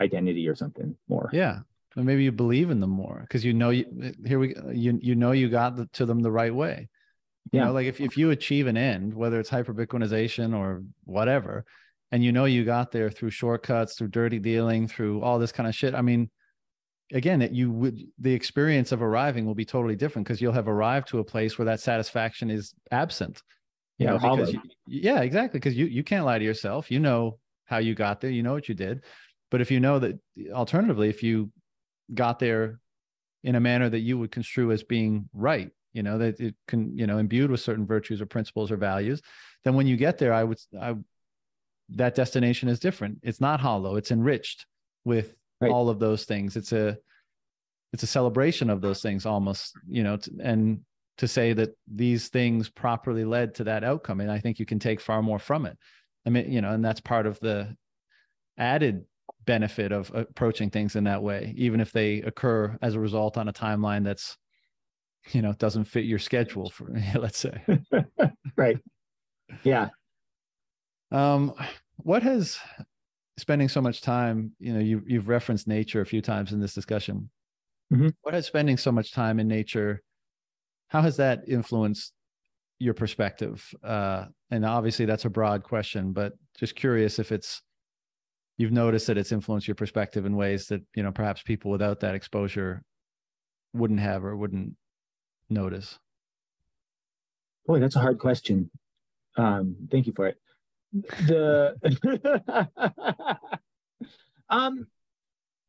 identity 0.00 0.48
or 0.48 0.54
something 0.54 0.96
more. 1.08 1.30
Yeah. 1.32 1.60
And 1.96 2.06
maybe 2.06 2.22
you 2.22 2.32
believe 2.32 2.70
in 2.70 2.80
them 2.80 2.90
more 2.90 3.20
because 3.22 3.44
you 3.44 3.52
know 3.52 3.70
you 3.70 4.12
here 4.24 4.38
we 4.38 4.54
you 4.72 4.98
you 5.02 5.14
know 5.14 5.32
you 5.32 5.48
got 5.48 5.76
the, 5.76 5.86
to 5.94 6.06
them 6.06 6.20
the 6.20 6.30
right 6.30 6.54
way. 6.54 6.88
You 7.52 7.60
yeah. 7.60 7.66
know 7.66 7.72
like 7.72 7.86
if, 7.86 8.00
if 8.00 8.16
you 8.16 8.30
achieve 8.30 8.66
an 8.66 8.76
end 8.76 9.14
whether 9.14 9.40
it's 9.40 9.48
hyper 9.48 9.74
bitcoinization 9.74 10.56
or 10.56 10.82
whatever 11.04 11.64
and 12.12 12.22
you 12.22 12.30
know 12.30 12.44
you 12.44 12.64
got 12.64 12.92
there 12.92 13.10
through 13.10 13.30
shortcuts 13.30 13.96
through 13.96 14.08
dirty 14.08 14.38
dealing 14.38 14.86
through 14.86 15.22
all 15.22 15.38
this 15.38 15.50
kind 15.50 15.66
of 15.66 15.74
shit 15.74 15.94
i 15.94 16.02
mean 16.02 16.28
again 17.12 17.38
that 17.40 17.54
you 17.54 17.70
would 17.70 17.98
the 18.18 18.32
experience 18.32 18.92
of 18.92 19.02
arriving 19.02 19.46
will 19.46 19.54
be 19.54 19.64
totally 19.64 19.96
different 19.96 20.26
because 20.26 20.40
you'll 20.40 20.52
have 20.52 20.68
arrived 20.68 21.08
to 21.08 21.18
a 21.18 21.24
place 21.24 21.58
where 21.58 21.66
that 21.66 21.80
satisfaction 21.80 22.50
is 22.50 22.74
absent. 22.90 23.42
You 23.98 24.06
yeah, 24.06 24.12
know 24.12 24.18
because 24.18 24.52
you, 24.52 24.60
yeah 24.86 25.20
exactly 25.20 25.58
because 25.58 25.76
you 25.76 25.86
you 25.86 26.02
can't 26.02 26.24
lie 26.24 26.38
to 26.38 26.44
yourself. 26.44 26.90
You 26.90 27.00
know 27.00 27.38
how 27.64 27.78
you 27.78 27.94
got 27.94 28.20
there 28.20 28.30
you 28.30 28.42
know 28.42 28.52
what 28.52 28.68
you 28.68 28.74
did. 28.74 29.04
But 29.50 29.60
if 29.60 29.70
you 29.70 29.80
know 29.80 29.98
that 29.98 30.18
alternatively 30.52 31.08
if 31.08 31.22
you 31.22 31.50
got 32.14 32.38
there 32.38 32.80
in 33.42 33.54
a 33.54 33.60
manner 33.60 33.88
that 33.88 34.00
you 34.00 34.18
would 34.18 34.32
construe 34.32 34.72
as 34.72 34.82
being 34.82 35.28
right 35.32 35.70
you 35.92 36.02
know 36.02 36.18
that 36.18 36.40
it 36.40 36.54
can 36.66 36.96
you 36.96 37.06
know 37.06 37.18
imbued 37.18 37.50
with 37.50 37.60
certain 37.60 37.86
virtues 37.86 38.20
or 38.20 38.26
principles 38.26 38.70
or 38.70 38.76
values 38.76 39.20
then 39.64 39.74
when 39.74 39.86
you 39.86 39.96
get 39.96 40.18
there 40.18 40.32
i 40.32 40.42
would 40.42 40.58
i 40.80 40.94
that 41.90 42.14
destination 42.14 42.68
is 42.68 42.78
different. 42.78 43.18
It's 43.22 43.40
not 43.40 43.60
hollow 43.60 43.96
it's 43.96 44.10
enriched 44.10 44.66
with 45.04 45.34
right. 45.60 45.70
all 45.70 45.88
of 45.88 45.98
those 45.98 46.24
things. 46.24 46.56
It's 46.56 46.72
a 46.72 46.98
it's 47.92 48.02
a 48.02 48.06
celebration 48.06 48.70
of 48.70 48.80
those 48.80 49.00
things 49.00 49.26
almost 49.26 49.74
you 49.88 50.02
know 50.02 50.18
and 50.42 50.80
to 51.16 51.26
say 51.26 51.52
that 51.52 51.70
these 51.92 52.28
things 52.28 52.68
properly 52.68 53.24
led 53.24 53.54
to 53.54 53.64
that 53.64 53.82
outcome 53.82 54.20
and 54.20 54.30
i 54.30 54.38
think 54.38 54.58
you 54.58 54.66
can 54.66 54.78
take 54.78 55.00
far 55.00 55.22
more 55.22 55.38
from 55.38 55.66
it. 55.66 55.76
I 56.26 56.30
mean 56.30 56.50
you 56.50 56.60
know 56.60 56.70
and 56.70 56.84
that's 56.84 57.00
part 57.00 57.26
of 57.26 57.40
the 57.40 57.74
added 58.56 59.04
benefit 59.44 59.92
of 59.92 60.10
approaching 60.14 60.70
things 60.70 60.96
in 60.96 61.04
that 61.04 61.22
way 61.22 61.54
even 61.56 61.80
if 61.80 61.92
they 61.92 62.18
occur 62.18 62.76
as 62.82 62.94
a 62.94 63.00
result 63.00 63.38
on 63.38 63.48
a 63.48 63.52
timeline 63.52 64.04
that's 64.04 64.36
you 65.32 65.42
know 65.42 65.52
doesn't 65.54 65.84
fit 65.84 66.04
your 66.04 66.18
schedule 66.18 66.70
for 66.70 66.94
let's 67.14 67.38
say. 67.38 67.62
Right. 68.56 68.78
Yeah. 69.62 69.90
Um 71.12 71.54
what 71.96 72.22
has 72.22 72.58
spending 73.38 73.68
so 73.68 73.80
much 73.80 74.00
time 74.00 74.52
you 74.58 74.72
know 74.72 74.80
you, 74.80 75.02
you've 75.06 75.28
referenced 75.28 75.66
nature 75.66 76.00
a 76.00 76.06
few 76.06 76.20
times 76.20 76.52
in 76.52 76.60
this 76.60 76.74
discussion 76.74 77.30
mm-hmm. 77.92 78.08
what 78.22 78.34
has 78.34 78.46
spending 78.46 78.76
so 78.76 78.92
much 78.92 79.12
time 79.12 79.38
in 79.38 79.48
nature 79.48 80.02
how 80.88 81.00
has 81.00 81.16
that 81.16 81.40
influenced 81.46 82.12
your 82.78 82.94
perspective 82.94 83.74
uh 83.82 84.24
and 84.50 84.64
obviously 84.64 85.04
that's 85.04 85.24
a 85.24 85.30
broad 85.30 85.62
question 85.62 86.12
but 86.12 86.32
just 86.58 86.76
curious 86.76 87.18
if 87.18 87.32
it's 87.32 87.62
you've 88.56 88.72
noticed 88.72 89.06
that 89.06 89.18
it's 89.18 89.32
influenced 89.32 89.66
your 89.66 89.74
perspective 89.74 90.26
in 90.26 90.36
ways 90.36 90.66
that 90.66 90.82
you 90.94 91.02
know 91.02 91.12
perhaps 91.12 91.42
people 91.42 91.70
without 91.70 92.00
that 92.00 92.14
exposure 92.14 92.82
wouldn't 93.72 94.00
have 94.00 94.24
or 94.24 94.36
wouldn't 94.36 94.74
notice? 95.50 95.98
Boy, 97.66 97.80
that's 97.80 97.96
a 97.96 98.00
hard 98.00 98.18
question. 98.18 98.70
Um, 99.36 99.76
thank 99.90 100.06
you 100.06 100.12
for 100.14 100.26
it. 100.26 100.36
The 100.92 101.76
um, 104.48 104.86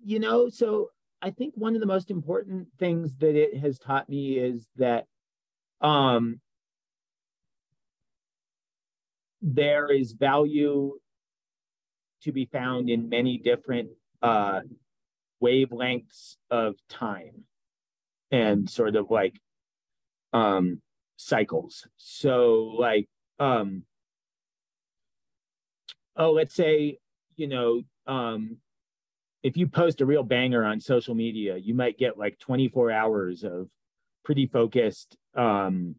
you 0.03 0.19
know, 0.19 0.49
so 0.49 0.91
I 1.21 1.31
think 1.31 1.53
one 1.55 1.75
of 1.75 1.81
the 1.81 1.87
most 1.87 2.09
important 2.09 2.67
things 2.77 3.17
that 3.17 3.35
it 3.35 3.57
has 3.57 3.77
taught 3.79 4.09
me 4.09 4.37
is 4.37 4.67
that 4.77 5.05
um 5.81 6.39
there 9.41 9.91
is 9.91 10.11
value 10.11 10.93
to 12.21 12.31
be 12.31 12.45
found 12.45 12.89
in 12.89 13.09
many 13.09 13.37
different 13.37 13.89
uh 14.21 14.61
wavelengths 15.41 16.35
of 16.49 16.75
time 16.89 17.45
and 18.31 18.69
sort 18.69 18.95
of 18.95 19.09
like 19.09 19.35
um 20.33 20.81
cycles. 21.17 21.87
So 21.97 22.75
like 22.77 23.07
um 23.39 23.83
oh 26.19 26.31
let's 26.31 26.53
say 26.53 26.99
you 27.35 27.47
know 27.47 27.81
um 28.05 28.57
if 29.41 29.55
you 29.57 29.65
post 29.67 30.01
a 30.01 30.05
real 30.05 30.23
banger 30.23 30.63
on 30.63 30.79
social 30.79 31.15
media 31.15 31.57
you 31.57 31.73
might 31.73 31.97
get 31.97 32.17
like 32.17 32.37
24 32.39 32.91
hours 32.91 33.43
of 33.43 33.67
pretty 34.23 34.45
focused 34.45 35.17
um 35.35 35.95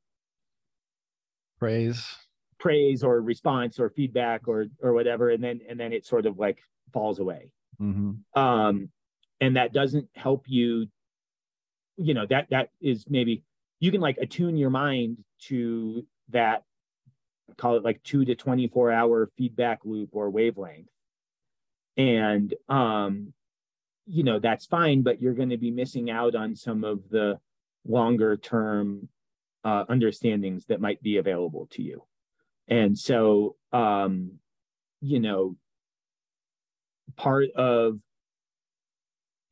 praise 1.58 2.06
praise 2.58 3.02
or 3.02 3.20
response 3.20 3.80
or 3.80 3.88
feedback 3.90 4.46
or 4.46 4.66
or 4.82 4.92
whatever 4.92 5.30
and 5.30 5.42
then 5.42 5.60
and 5.68 5.80
then 5.80 5.92
it 5.92 6.06
sort 6.06 6.26
of 6.26 6.38
like 6.38 6.58
falls 6.92 7.18
away 7.18 7.50
mm-hmm. 7.80 8.12
um 8.40 8.88
and 9.40 9.56
that 9.56 9.72
doesn't 9.72 10.06
help 10.14 10.44
you 10.46 10.86
you 11.96 12.14
know 12.14 12.26
that 12.26 12.46
that 12.50 12.68
is 12.80 13.04
maybe 13.08 13.42
you 13.80 13.90
can 13.90 14.00
like 14.00 14.18
attune 14.18 14.56
your 14.56 14.70
mind 14.70 15.18
to 15.38 16.06
that 16.28 16.64
call 17.56 17.76
it 17.76 17.84
like 17.84 18.02
2 18.02 18.24
to 18.26 18.34
24 18.34 18.92
hour 18.92 19.30
feedback 19.36 19.80
loop 19.84 20.10
or 20.12 20.30
wavelength. 20.30 20.88
And 21.96 22.54
um 22.68 23.32
you 24.06 24.24
know 24.24 24.38
that's 24.40 24.66
fine 24.66 25.02
but 25.02 25.20
you're 25.20 25.34
going 25.34 25.50
to 25.50 25.58
be 25.58 25.70
missing 25.70 26.10
out 26.10 26.34
on 26.34 26.56
some 26.56 26.82
of 26.84 27.08
the 27.10 27.38
longer 27.86 28.36
term 28.36 29.08
uh, 29.62 29.84
understandings 29.88 30.66
that 30.66 30.80
might 30.80 31.02
be 31.02 31.18
available 31.18 31.68
to 31.72 31.82
you. 31.82 32.04
And 32.68 32.98
so 32.98 33.56
um 33.72 34.38
you 35.00 35.20
know 35.20 35.56
part 37.16 37.50
of 37.52 37.98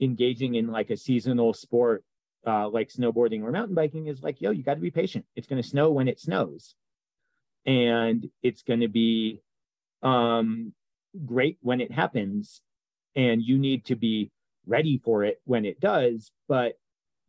engaging 0.01 0.55
in 0.55 0.69
like 0.69 0.91
a 0.91 0.97
seasonal 0.97 1.53
sport 1.53 2.05
uh, 2.47 2.69
like 2.69 2.89
snowboarding 2.89 3.43
or 3.43 3.51
mountain 3.51 3.75
biking 3.75 4.07
is 4.07 4.23
like, 4.23 4.41
yo, 4.41 4.51
you 4.51 4.62
got 4.62 4.75
to 4.75 4.81
be 4.81 4.91
patient. 4.91 5.25
It's 5.37 5.47
going 5.47 5.61
to 5.62 5.69
snow 5.69 5.91
when 5.91 6.09
it 6.09 6.20
snows, 6.20 6.75
and 7.69 8.31
it's 8.43 8.62
going 8.62 8.81
to 8.81 8.89
be 8.89 9.43
um, 10.03 10.73
great 11.27 11.59
when 11.61 11.82
it 11.82 11.93
happens, 11.93 12.62
and 13.15 13.43
you 13.43 13.59
need 13.59 13.85
to 13.85 13.95
be 13.95 14.31
ready 14.66 14.99
for 15.05 15.23
it 15.23 15.40
when 15.45 15.66
it 15.66 15.78
does. 15.78 16.32
But 16.49 16.78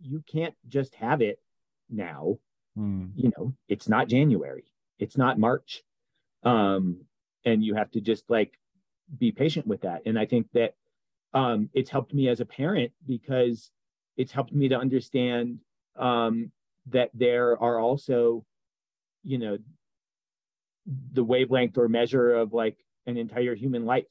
you 0.01 0.23
can't 0.31 0.55
just 0.69 0.95
have 0.95 1.21
it 1.21 1.39
now. 1.89 2.37
Mm. 2.77 3.11
You 3.15 3.31
know, 3.37 3.53
it's 3.67 3.89
not 3.89 4.07
January, 4.07 4.63
it's 4.97 5.17
not 5.17 5.37
March, 5.37 5.83
um, 6.43 7.01
and 7.43 7.61
you 7.61 7.75
have 7.75 7.91
to 7.91 8.01
just 8.01 8.23
like 8.29 8.57
be 9.17 9.33
patient 9.33 9.67
with 9.67 9.81
that. 9.81 10.03
And 10.05 10.17
I 10.17 10.25
think 10.25 10.47
that 10.53 10.75
um, 11.33 11.69
it's 11.73 11.89
helped 11.89 12.13
me 12.13 12.29
as 12.29 12.39
a 12.39 12.45
parent 12.45 12.93
because 13.05 13.71
it's 14.15 14.31
helped 14.31 14.53
me 14.53 14.69
to 14.69 14.79
understand 14.79 15.59
um, 15.97 16.51
that 16.87 17.09
there 17.13 17.61
are 17.61 17.77
also, 17.77 18.45
you 19.23 19.37
know, 19.37 19.57
the 21.13 21.23
wavelength 21.23 21.77
or 21.77 21.87
measure 21.87 22.33
of 22.33 22.53
like 22.53 22.77
an 23.05 23.17
entire 23.17 23.55
human 23.55 23.85
life, 23.85 24.05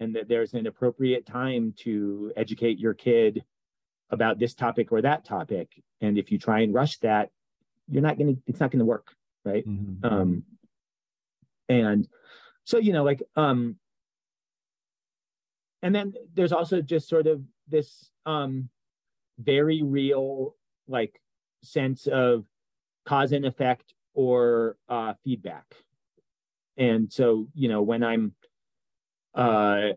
and 0.00 0.14
that 0.16 0.28
there's 0.28 0.54
an 0.54 0.66
appropriate 0.66 1.26
time 1.26 1.74
to 1.78 2.32
educate 2.36 2.78
your 2.78 2.94
kid 2.94 3.44
about 4.10 4.38
this 4.38 4.54
topic 4.54 4.92
or 4.92 5.02
that 5.02 5.24
topic. 5.24 5.82
And 6.00 6.18
if 6.18 6.30
you 6.30 6.38
try 6.38 6.60
and 6.60 6.74
rush 6.74 6.98
that 6.98 7.30
you're 7.88 8.02
not 8.02 8.18
gonna 8.18 8.34
it's 8.46 8.60
not 8.60 8.70
gonna 8.70 8.84
work 8.84 9.14
right? 9.44 9.66
Mhm. 9.66 10.04
um 10.04 10.44
and 11.68 12.08
so 12.64 12.78
you 12.78 12.92
know 12.92 13.04
like 13.04 13.22
um 13.36 13.76
and 15.82 15.94
then 15.94 16.14
there's 16.34 16.52
also 16.52 16.80
just 16.80 17.08
sort 17.08 17.26
of 17.26 17.42
this 17.68 18.10
um 18.24 18.68
very 19.38 19.82
real 19.82 20.54
like 20.86 21.20
sense 21.62 22.06
of 22.06 22.44
cause 23.04 23.32
and 23.32 23.44
effect 23.44 23.94
or 24.14 24.76
uh 24.88 25.14
feedback. 25.24 25.64
And 26.76 27.12
so 27.12 27.48
you 27.54 27.68
know 27.68 27.82
when 27.82 28.02
i'm 28.02 28.34
uh 29.34 29.88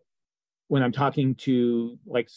when 0.68 0.84
i'm 0.84 0.92
talking 0.92 1.36
to 1.36 1.98
like 2.06 2.30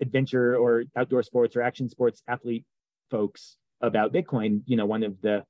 adventure 0.00 0.56
or 0.56 0.84
outdoor 0.96 1.22
sports 1.22 1.56
or 1.56 1.62
action 1.62 1.88
sports 1.88 2.22
athlete 2.28 2.64
folks 3.10 3.56
about 3.80 4.12
bitcoin 4.12 4.62
you 4.66 4.76
know 4.76 4.86
one 4.86 5.02
of 5.02 5.20
the 5.20 5.44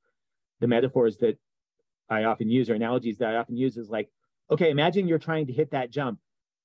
the 0.61 0.67
metaphors 0.67 1.19
that 1.19 1.39
i 2.09 2.25
often 2.25 2.49
use 2.49 2.71
or 2.71 2.75
analogies 2.75 3.19
that 3.19 3.35
i 3.35 3.37
often 3.37 3.57
use 3.57 3.77
is 3.77 3.89
like 3.89 4.09
okay 4.51 4.71
imagine 4.71 5.07
you're 5.07 5.19
trying 5.19 5.47
to 5.47 5.53
hit 5.53 5.71
that 5.71 5.91
jump 5.91 6.19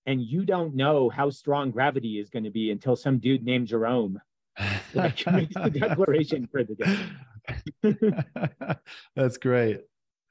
and 0.06 0.22
you 0.22 0.46
don't 0.46 0.76
know 0.76 1.10
how 1.10 1.30
strong 1.30 1.72
gravity 1.72 2.20
is 2.20 2.30
going 2.30 2.44
to 2.44 2.52
be 2.52 2.72
until 2.72 2.96
some 2.96 3.18
dude 3.18 3.44
named 3.44 3.68
jerome 3.68 4.20
like 4.94 5.26
makes 5.32 5.56
the 5.56 5.70
declaration 5.80 6.48
for 6.52 6.64
the 6.64 6.76
day 6.76 6.98
That's 9.16 9.38
great. 9.38 9.82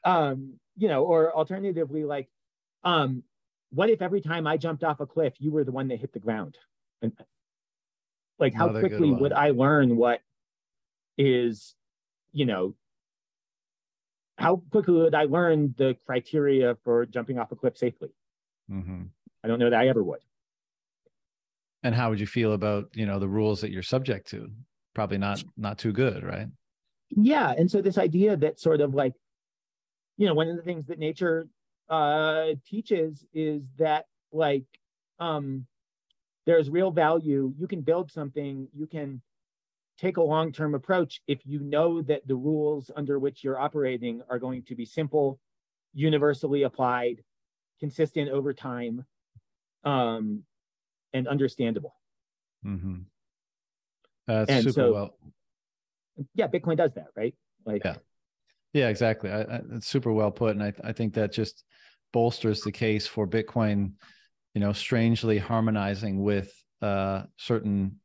um 0.04 0.54
you 0.76 0.88
know 0.88 1.04
or 1.04 1.32
alternatively 1.32 2.04
like 2.04 2.28
um 2.84 3.22
what 3.70 3.90
if 3.90 4.00
every 4.02 4.20
time 4.20 4.46
i 4.46 4.56
jumped 4.56 4.82
off 4.84 5.00
a 5.00 5.06
cliff 5.06 5.34
you 5.38 5.50
were 5.50 5.64
the 5.64 5.72
one 5.72 5.88
that 5.88 6.00
hit 6.00 6.12
the 6.12 6.18
ground 6.18 6.56
and 7.02 7.12
like 8.38 8.54
how 8.54 8.68
quickly 8.70 9.12
would 9.12 9.32
i 9.32 9.50
learn 9.50 9.96
what 9.96 10.20
is 11.18 11.74
you 12.32 12.46
know 12.46 12.74
how 14.38 14.56
quickly 14.70 14.94
would 14.94 15.14
i 15.14 15.24
learn 15.24 15.74
the 15.76 15.94
criteria 16.06 16.74
for 16.82 17.04
jumping 17.06 17.38
off 17.38 17.52
a 17.52 17.56
cliff 17.56 17.76
safely 17.76 18.10
hmm 18.68 19.02
i 19.44 19.48
don't 19.48 19.58
know 19.58 19.70
that 19.70 19.80
i 19.80 19.88
ever 19.88 20.02
would 20.02 20.20
And 21.84 21.94
how 21.94 22.10
would 22.10 22.20
you 22.20 22.26
feel 22.26 22.52
about 22.52 22.90
you 22.94 23.06
know 23.06 23.18
the 23.18 23.28
rules 23.28 23.60
that 23.60 23.72
you're 23.72 23.82
subject 23.82 24.28
to? 24.30 24.50
Probably 24.94 25.18
not 25.18 25.42
not 25.56 25.78
too 25.78 25.92
good, 25.92 26.22
right? 26.22 26.46
Yeah 27.16 27.52
and 27.56 27.70
so 27.70 27.80
this 27.82 27.98
idea 27.98 28.36
that 28.36 28.58
sort 28.58 28.80
of 28.80 28.94
like 28.94 29.12
you 30.16 30.26
know 30.26 30.34
one 30.34 30.48
of 30.48 30.56
the 30.56 30.62
things 30.62 30.86
that 30.86 30.98
nature 30.98 31.46
uh 31.88 32.48
teaches 32.66 33.24
is 33.34 33.70
that 33.78 34.06
like 34.32 34.64
um 35.18 35.66
there's 36.46 36.70
real 36.70 36.90
value 36.90 37.52
you 37.58 37.66
can 37.68 37.80
build 37.82 38.10
something 38.10 38.68
you 38.74 38.86
can 38.86 39.20
take 39.98 40.16
a 40.16 40.22
long-term 40.22 40.74
approach 40.74 41.20
if 41.28 41.40
you 41.44 41.60
know 41.60 42.00
that 42.02 42.26
the 42.26 42.34
rules 42.34 42.90
under 42.96 43.18
which 43.18 43.44
you're 43.44 43.58
operating 43.60 44.22
are 44.30 44.38
going 44.38 44.62
to 44.62 44.74
be 44.74 44.84
simple 44.86 45.38
universally 45.92 46.62
applied 46.62 47.22
consistent 47.78 48.30
over 48.30 48.52
time 48.54 49.04
um 49.84 50.42
and 51.12 51.28
understandable 51.28 51.94
Mm-hmm. 52.64 52.98
That's 54.28 54.48
And 54.48 54.62
super 54.62 54.72
so- 54.74 54.92
well. 54.92 55.16
Yeah 56.34 56.46
bitcoin 56.46 56.76
does 56.76 56.94
that 56.94 57.06
right 57.16 57.34
like 57.66 57.82
Yeah. 57.84 57.96
Yeah, 58.72 58.88
exactly. 58.88 59.30
I, 59.30 59.42
I, 59.42 59.60
it's 59.72 59.86
super 59.86 60.12
well 60.12 60.30
put, 60.30 60.56
and 60.56 60.62
I, 60.62 60.72
I 60.82 60.92
think 60.92 61.14
that 61.14 61.32
just 61.32 61.64
bolsters 62.12 62.62
the 62.62 62.72
case 62.72 63.06
for 63.06 63.26
Bitcoin. 63.26 63.92
You 64.54 64.60
know, 64.60 64.72
strangely 64.72 65.38
harmonizing 65.38 66.22
with 66.22 66.52
uh, 66.80 67.24
certain 67.38 68.00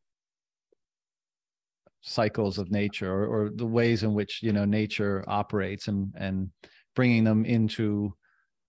cycles 2.02 2.58
of 2.58 2.72
nature, 2.72 3.12
or, 3.12 3.26
or 3.28 3.50
the 3.50 3.66
ways 3.66 4.04
in 4.04 4.14
which 4.14 4.42
you 4.44 4.52
know 4.52 4.66
nature 4.66 5.24
operates, 5.28 5.88
and 5.88 6.14
and 6.18 6.50
bringing 6.96 7.24
them 7.24 7.46
into 7.46 8.14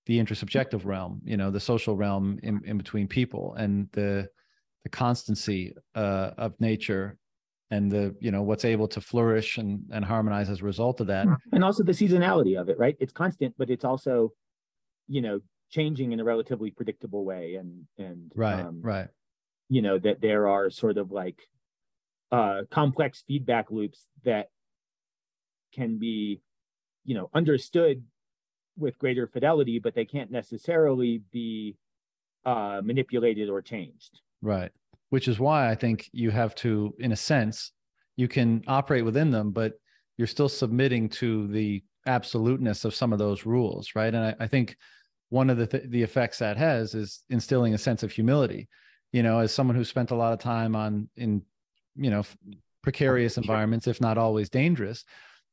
the 0.06 0.18
intersubjective 0.18 0.84
realm. 0.84 1.20
You 1.24 1.36
know, 1.36 1.50
the 1.50 1.60
social 1.60 1.96
realm 1.96 2.38
in, 2.44 2.60
in 2.64 2.78
between 2.78 3.08
people, 3.08 3.54
and 3.54 3.88
the 3.92 4.28
the 4.84 4.88
constancy 4.88 5.74
uh, 5.96 6.30
of 6.38 6.60
nature 6.60 7.18
and 7.70 7.90
the 7.90 8.14
you 8.20 8.30
know 8.30 8.42
what's 8.42 8.64
able 8.64 8.88
to 8.88 9.00
flourish 9.00 9.58
and 9.58 9.82
and 9.90 10.04
harmonize 10.04 10.48
as 10.48 10.60
a 10.60 10.64
result 10.64 11.00
of 11.00 11.08
that. 11.08 11.26
And 11.52 11.64
also 11.64 11.82
the 11.82 11.92
seasonality 11.92 12.58
of 12.60 12.68
it 12.68 12.78
right? 12.78 12.96
It's 13.00 13.12
constant 13.12 13.54
but 13.58 13.70
it's 13.70 13.84
also 13.84 14.32
you 15.06 15.20
know 15.20 15.40
changing 15.70 16.12
in 16.12 16.20
a 16.20 16.24
relatively 16.24 16.70
predictable 16.70 17.24
way. 17.24 17.54
And 17.54 17.84
and 17.98 18.32
right 18.34 18.64
um, 18.64 18.80
right. 18.82 19.08
you 19.68 19.82
know 19.82 19.98
that 19.98 20.20
there 20.20 20.48
are 20.48 20.70
sort 20.70 20.98
of 20.98 21.12
like 21.12 21.42
uh 22.32 22.62
complex 22.70 23.24
feedback 23.26 23.70
loops 23.70 24.06
that 24.24 24.48
can 25.72 25.98
be 25.98 26.40
you 27.04 27.14
know 27.14 27.30
understood 27.34 28.02
with 28.76 28.98
greater 28.98 29.26
fidelity 29.26 29.78
but 29.78 29.94
they 29.94 30.04
can't 30.04 30.30
necessarily 30.30 31.22
be 31.32 31.76
uh 32.46 32.80
manipulated 32.82 33.50
or 33.50 33.60
changed. 33.60 34.20
Right 34.40 34.70
which 35.10 35.28
is 35.28 35.38
why 35.38 35.70
i 35.70 35.74
think 35.74 36.08
you 36.12 36.30
have 36.30 36.54
to 36.54 36.94
in 36.98 37.12
a 37.12 37.16
sense 37.16 37.72
you 38.16 38.28
can 38.28 38.62
operate 38.66 39.04
within 39.04 39.30
them 39.30 39.50
but 39.50 39.74
you're 40.16 40.26
still 40.26 40.48
submitting 40.48 41.08
to 41.08 41.46
the 41.48 41.82
absoluteness 42.06 42.84
of 42.84 42.94
some 42.94 43.12
of 43.12 43.18
those 43.18 43.46
rules 43.46 43.92
right? 43.94 44.14
And 44.14 44.24
i, 44.24 44.34
I 44.40 44.46
think 44.46 44.76
one 45.30 45.50
of 45.50 45.58
the 45.58 45.66
th- 45.66 45.84
the 45.88 46.02
effects 46.02 46.38
that 46.38 46.56
has 46.56 46.94
is 46.94 47.22
instilling 47.30 47.74
a 47.74 47.78
sense 47.78 48.02
of 48.02 48.12
humility. 48.12 48.68
You 49.12 49.22
know 49.22 49.38
as 49.38 49.52
someone 49.52 49.76
who 49.76 49.84
spent 49.84 50.10
a 50.10 50.16
lot 50.16 50.32
of 50.32 50.38
time 50.38 50.76
on 50.76 51.08
in 51.16 51.42
you 51.96 52.10
know 52.10 52.24
precarious 52.82 53.36
environments 53.36 53.86
if 53.86 54.00
not 54.00 54.18
always 54.18 54.48
dangerous 54.48 55.04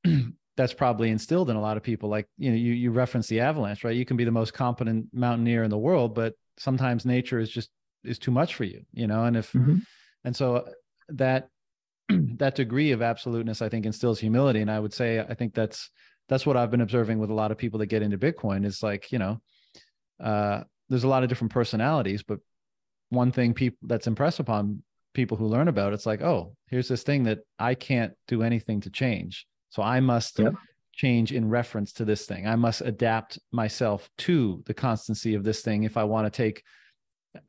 that's 0.57 0.73
probably 0.73 1.09
instilled 1.09 1.49
in 1.49 1.57
a 1.57 1.61
lot 1.61 1.75
of 1.75 1.83
people. 1.83 2.09
Like 2.09 2.27
you 2.37 2.51
know 2.51 2.57
you 2.57 2.73
you 2.73 2.91
reference 2.91 3.27
the 3.27 3.41
avalanche 3.41 3.83
right? 3.83 3.95
You 3.95 4.05
can 4.05 4.17
be 4.17 4.25
the 4.25 4.31
most 4.31 4.53
competent 4.53 5.07
mountaineer 5.13 5.63
in 5.63 5.69
the 5.69 5.77
world 5.77 6.15
but 6.15 6.33
sometimes 6.57 7.05
nature 7.05 7.39
is 7.39 7.49
just 7.49 7.69
is 8.05 8.19
too 8.19 8.31
much 8.31 8.55
for 8.55 8.63
you 8.63 8.85
you 8.93 9.07
know? 9.07 9.23
And 9.25 9.37
if 9.37 9.51
Mhm. 9.53 9.81
and 10.23 10.35
so 10.35 10.55
uh, 10.57 10.69
that 11.09 11.49
that 12.09 12.55
degree 12.55 12.91
of 12.91 13.01
absoluteness 13.01 13.61
i 13.61 13.69
think 13.69 13.85
instills 13.85 14.19
humility. 14.19 14.61
And 14.61 14.71
i 14.71 14.79
would 14.79 14.93
say 14.93 15.19
i 15.19 15.33
think 15.33 15.53
that's 15.53 15.89
that's 16.29 16.45
what 16.45 16.57
i've 16.57 16.71
been 16.71 16.81
observing 16.81 17.19
with 17.19 17.29
a 17.29 17.33
lot 17.33 17.51
of 17.51 17.57
people 17.57 17.79
that 17.79 17.87
get 17.87 18.01
into 18.01 18.17
bitcoin 18.17 18.65
is 18.65 18.81
like 18.83 19.11
you 19.11 19.19
know 19.19 19.41
uh 20.23 20.63
there's 20.89 21.03
a 21.03 21.07
lot 21.07 21.23
of 21.23 21.29
different 21.29 21.51
personalities 21.53 22.23
but 22.23 22.39
one 23.09 23.31
thing 23.31 23.53
people 23.53 23.77
that's 23.87 24.07
impressed 24.07 24.39
upon 24.39 24.83
people 25.13 25.37
who 25.37 25.47
learn 25.47 25.67
about 25.67 25.93
it's 25.93 26.05
like 26.05 26.21
oh 26.21 26.55
here's 26.67 26.87
this 26.87 27.03
thing 27.03 27.23
that 27.23 27.39
i 27.59 27.73
can't 27.75 28.13
do 28.27 28.43
anything 28.43 28.81
to 28.81 28.89
change. 28.89 29.45
So 29.69 29.81
i 29.81 29.99
must 29.99 30.39
change 30.93 31.33
in 31.33 31.49
reference 31.49 31.91
to 31.93 32.05
this 32.05 32.25
thing. 32.25 32.47
I 32.47 32.55
must 32.55 32.79
adapt 32.79 33.37
myself 33.51 34.09
to 34.19 34.63
the 34.65 34.73
constancy 34.73 35.35
of 35.35 35.43
this 35.43 35.61
thing 35.61 35.83
if 35.83 35.97
i 35.97 36.03
want 36.03 36.25
to 36.31 36.37
take 36.43 36.63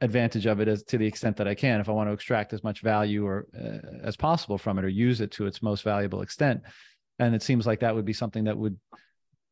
advantage 0.01 0.47
of 0.47 0.61
it 0.61 0.69
as 0.69 0.83
to 0.83 0.99
the 0.99 1.07
extent 1.07 1.37
that 1.37 1.49
i 1.49 1.55
can 1.55 1.81
if 1.81 1.89
i 1.89 1.93
want 1.93 2.09
to 2.09 2.13
extract 2.13 2.53
as 2.53 2.65
much 2.65 2.81
value 2.81 3.27
or 3.27 3.47
uh, 3.59 3.79
as 4.03 4.17
possible 4.17 4.59
from 4.59 4.79
it 4.79 4.85
or 4.85 4.89
use 4.89 5.21
it 5.21 5.31
to 5.33 5.47
its 5.47 5.63
most 5.63 5.83
valuable 5.83 6.23
extent. 6.23 6.63
And 7.19 7.35
it 7.35 7.43
seems 7.43 7.67
like 7.67 7.81
that 7.81 7.95
would 7.95 8.05
be 8.05 8.13
something 8.13 8.45
that 8.45 8.57
would 8.57 8.79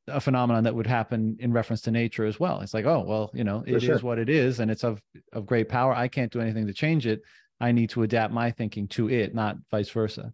a 0.07 0.21
phenomenon 0.21 0.65
that 0.65 0.75
would 0.75 0.87
happen 0.87 1.39
in 1.41 1.51
reference 1.51 1.81
to 1.83 1.91
nature 1.91 2.27
as 2.27 2.39
well. 2.39 2.61
It's 2.61 2.75
like 2.75 2.85
oh 2.85 3.05
well 3.07 3.31
you 3.35 3.45
know 3.45 3.65
it 3.67 3.77
is 3.77 3.85
sure. 3.85 3.99
what 3.99 4.19
it 4.19 4.29
is 4.29 4.61
and 4.61 4.71
it's 4.71 4.85
of 4.85 5.01
of 5.33 5.47
great 5.47 5.69
power. 5.69 5.95
I 5.95 6.09
can't 6.09 6.33
do 6.33 6.41
anything 6.41 6.67
to 6.67 6.75
change 6.75 7.07
it. 7.07 7.23
I 7.61 7.73
need 7.73 7.91
to 7.91 8.03
adapt 8.03 8.33
my 8.33 8.51
thinking 8.51 8.89
to 8.89 9.09
it 9.09 9.35
not 9.35 9.57
vice 9.71 9.91
versa. 9.91 10.33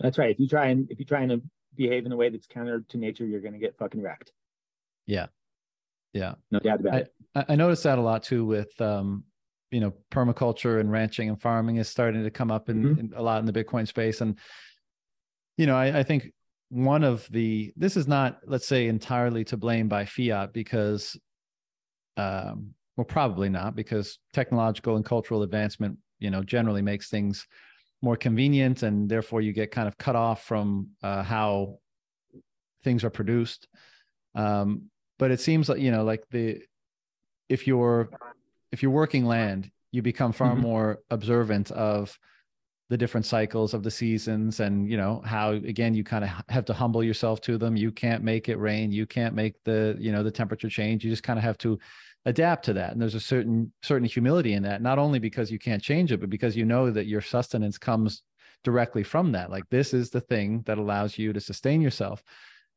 That's 0.00 0.18
right. 0.18 0.30
If 0.30 0.38
you 0.38 0.48
try 0.48 0.68
and 0.68 0.90
if 0.90 0.98
you 1.00 1.04
try 1.04 1.22
and 1.22 1.42
behave 1.74 2.06
in 2.06 2.12
a 2.12 2.16
way 2.16 2.28
that's 2.28 2.46
counter 2.46 2.84
to 2.88 2.98
nature 2.98 3.26
you're 3.26 3.40
going 3.40 3.54
to 3.54 3.58
get 3.58 3.76
fucking 3.78 4.00
wrecked. 4.00 4.32
Yeah. 5.06 5.26
Yeah. 6.12 6.34
No 6.50 6.60
doubt 6.60 6.80
about 6.80 6.94
it. 6.94 7.14
I, 7.34 7.44
I 7.50 7.56
noticed 7.56 7.82
that 7.82 7.98
a 7.98 8.02
lot 8.02 8.22
too 8.22 8.44
with 8.44 8.80
um, 8.80 9.24
you 9.70 9.80
know 9.80 9.92
permaculture 10.10 10.80
and 10.80 10.90
ranching 10.90 11.28
and 11.28 11.40
farming 11.40 11.76
is 11.76 11.88
starting 11.88 12.22
to 12.22 12.30
come 12.30 12.50
up 12.50 12.68
in, 12.68 12.84
Mhm. 12.84 12.98
in 12.98 13.12
a 13.14 13.22
lot 13.22 13.40
in 13.40 13.46
the 13.46 13.52
Bitcoin 13.52 13.86
space, 13.86 14.20
and 14.20 14.38
you 15.56 15.66
know 15.66 15.76
I, 15.76 16.00
I 16.00 16.02
think 16.02 16.32
one 16.70 17.02
of 17.02 17.26
the 17.30 17.72
this 17.76 17.96
is 17.96 18.06
not 18.06 18.40
let's 18.46 18.66
say 18.66 18.88
entirely 18.88 19.44
to 19.44 19.56
blame 19.56 19.88
by 19.88 20.04
fiat 20.04 20.52
because 20.52 21.16
um, 22.16 22.74
well 22.96 23.04
probably 23.04 23.48
not 23.48 23.74
because 23.74 24.18
technological 24.32 24.96
and 24.96 25.04
cultural 25.04 25.42
advancement 25.42 25.98
you 26.18 26.30
know 26.30 26.42
generally 26.42 26.82
makes 26.82 27.08
things 27.08 27.46
more 28.02 28.16
convenient 28.16 28.82
and 28.82 29.08
therefore 29.08 29.40
you 29.40 29.52
get 29.52 29.70
kind 29.70 29.88
of 29.88 29.96
cut 29.98 30.14
off 30.14 30.44
from 30.44 30.88
uh, 31.02 31.22
how 31.22 31.78
things 32.84 33.02
are 33.02 33.10
produced 33.10 33.66
um, 34.34 34.90
but 35.18 35.30
it 35.30 35.40
seems 35.40 35.68
like 35.68 35.80
you 35.80 35.90
know 35.90 36.04
like 36.04 36.22
the 36.30 36.60
if 37.48 37.66
you're 37.66 38.10
if 38.72 38.82
you're 38.82 38.92
working 38.92 39.24
land 39.24 39.70
you 39.90 40.02
become 40.02 40.32
far 40.32 40.54
Mhm. 40.54 40.60
more 40.60 40.98
observant 41.10 41.70
of 41.70 42.18
the 42.90 42.96
different 42.96 43.26
cycles 43.26 43.74
of 43.74 43.82
the 43.82 43.90
seasons 43.90 44.60
and 44.60 44.90
you 44.90 44.96
know 44.96 45.20
how 45.24 45.50
again 45.52 45.94
you 45.94 46.02
kind 46.04 46.24
of 46.24 46.30
have 46.48 46.64
to 46.64 46.72
humble 46.72 47.04
yourself 47.04 47.40
to 47.42 47.58
them. 47.58 47.76
You 47.76 47.92
can't 47.92 48.24
make 48.24 48.48
it 48.48 48.56
rain. 48.56 48.90
You 48.92 49.06
can't 49.06 49.34
make 49.34 49.54
the 49.64 49.96
you 49.98 50.10
know 50.10 50.22
the 50.22 50.30
temperature 50.30 50.70
change. 50.70 51.04
You 51.04 51.10
just 51.10 51.22
kind 51.22 51.38
of 51.38 51.42
have 51.42 51.58
to 51.58 51.78
adapt 52.24 52.64
to 52.66 52.72
that. 52.74 52.92
And 52.92 53.00
there's 53.00 53.14
a 53.14 53.20
certain 53.20 53.72
certain 53.82 54.08
humility 54.08 54.54
in 54.54 54.62
that 54.62 54.80
not 54.82 54.98
only 54.98 55.18
because 55.18 55.50
you 55.50 55.58
can't 55.58 55.82
change 55.82 56.12
it 56.12 56.20
but 56.20 56.30
because 56.30 56.56
you 56.56 56.64
know 56.64 56.90
that 56.90 57.06
your 57.06 57.20
sustenance 57.20 57.76
comes 57.78 58.22
directly 58.64 59.02
from 59.02 59.32
that. 59.32 59.50
Like 59.50 59.68
this 59.70 59.92
is 59.92 60.10
the 60.10 60.20
thing 60.22 60.62
that 60.66 60.78
allows 60.78 61.18
you 61.18 61.32
to 61.34 61.40
sustain 61.40 61.80
yourself. 61.82 62.22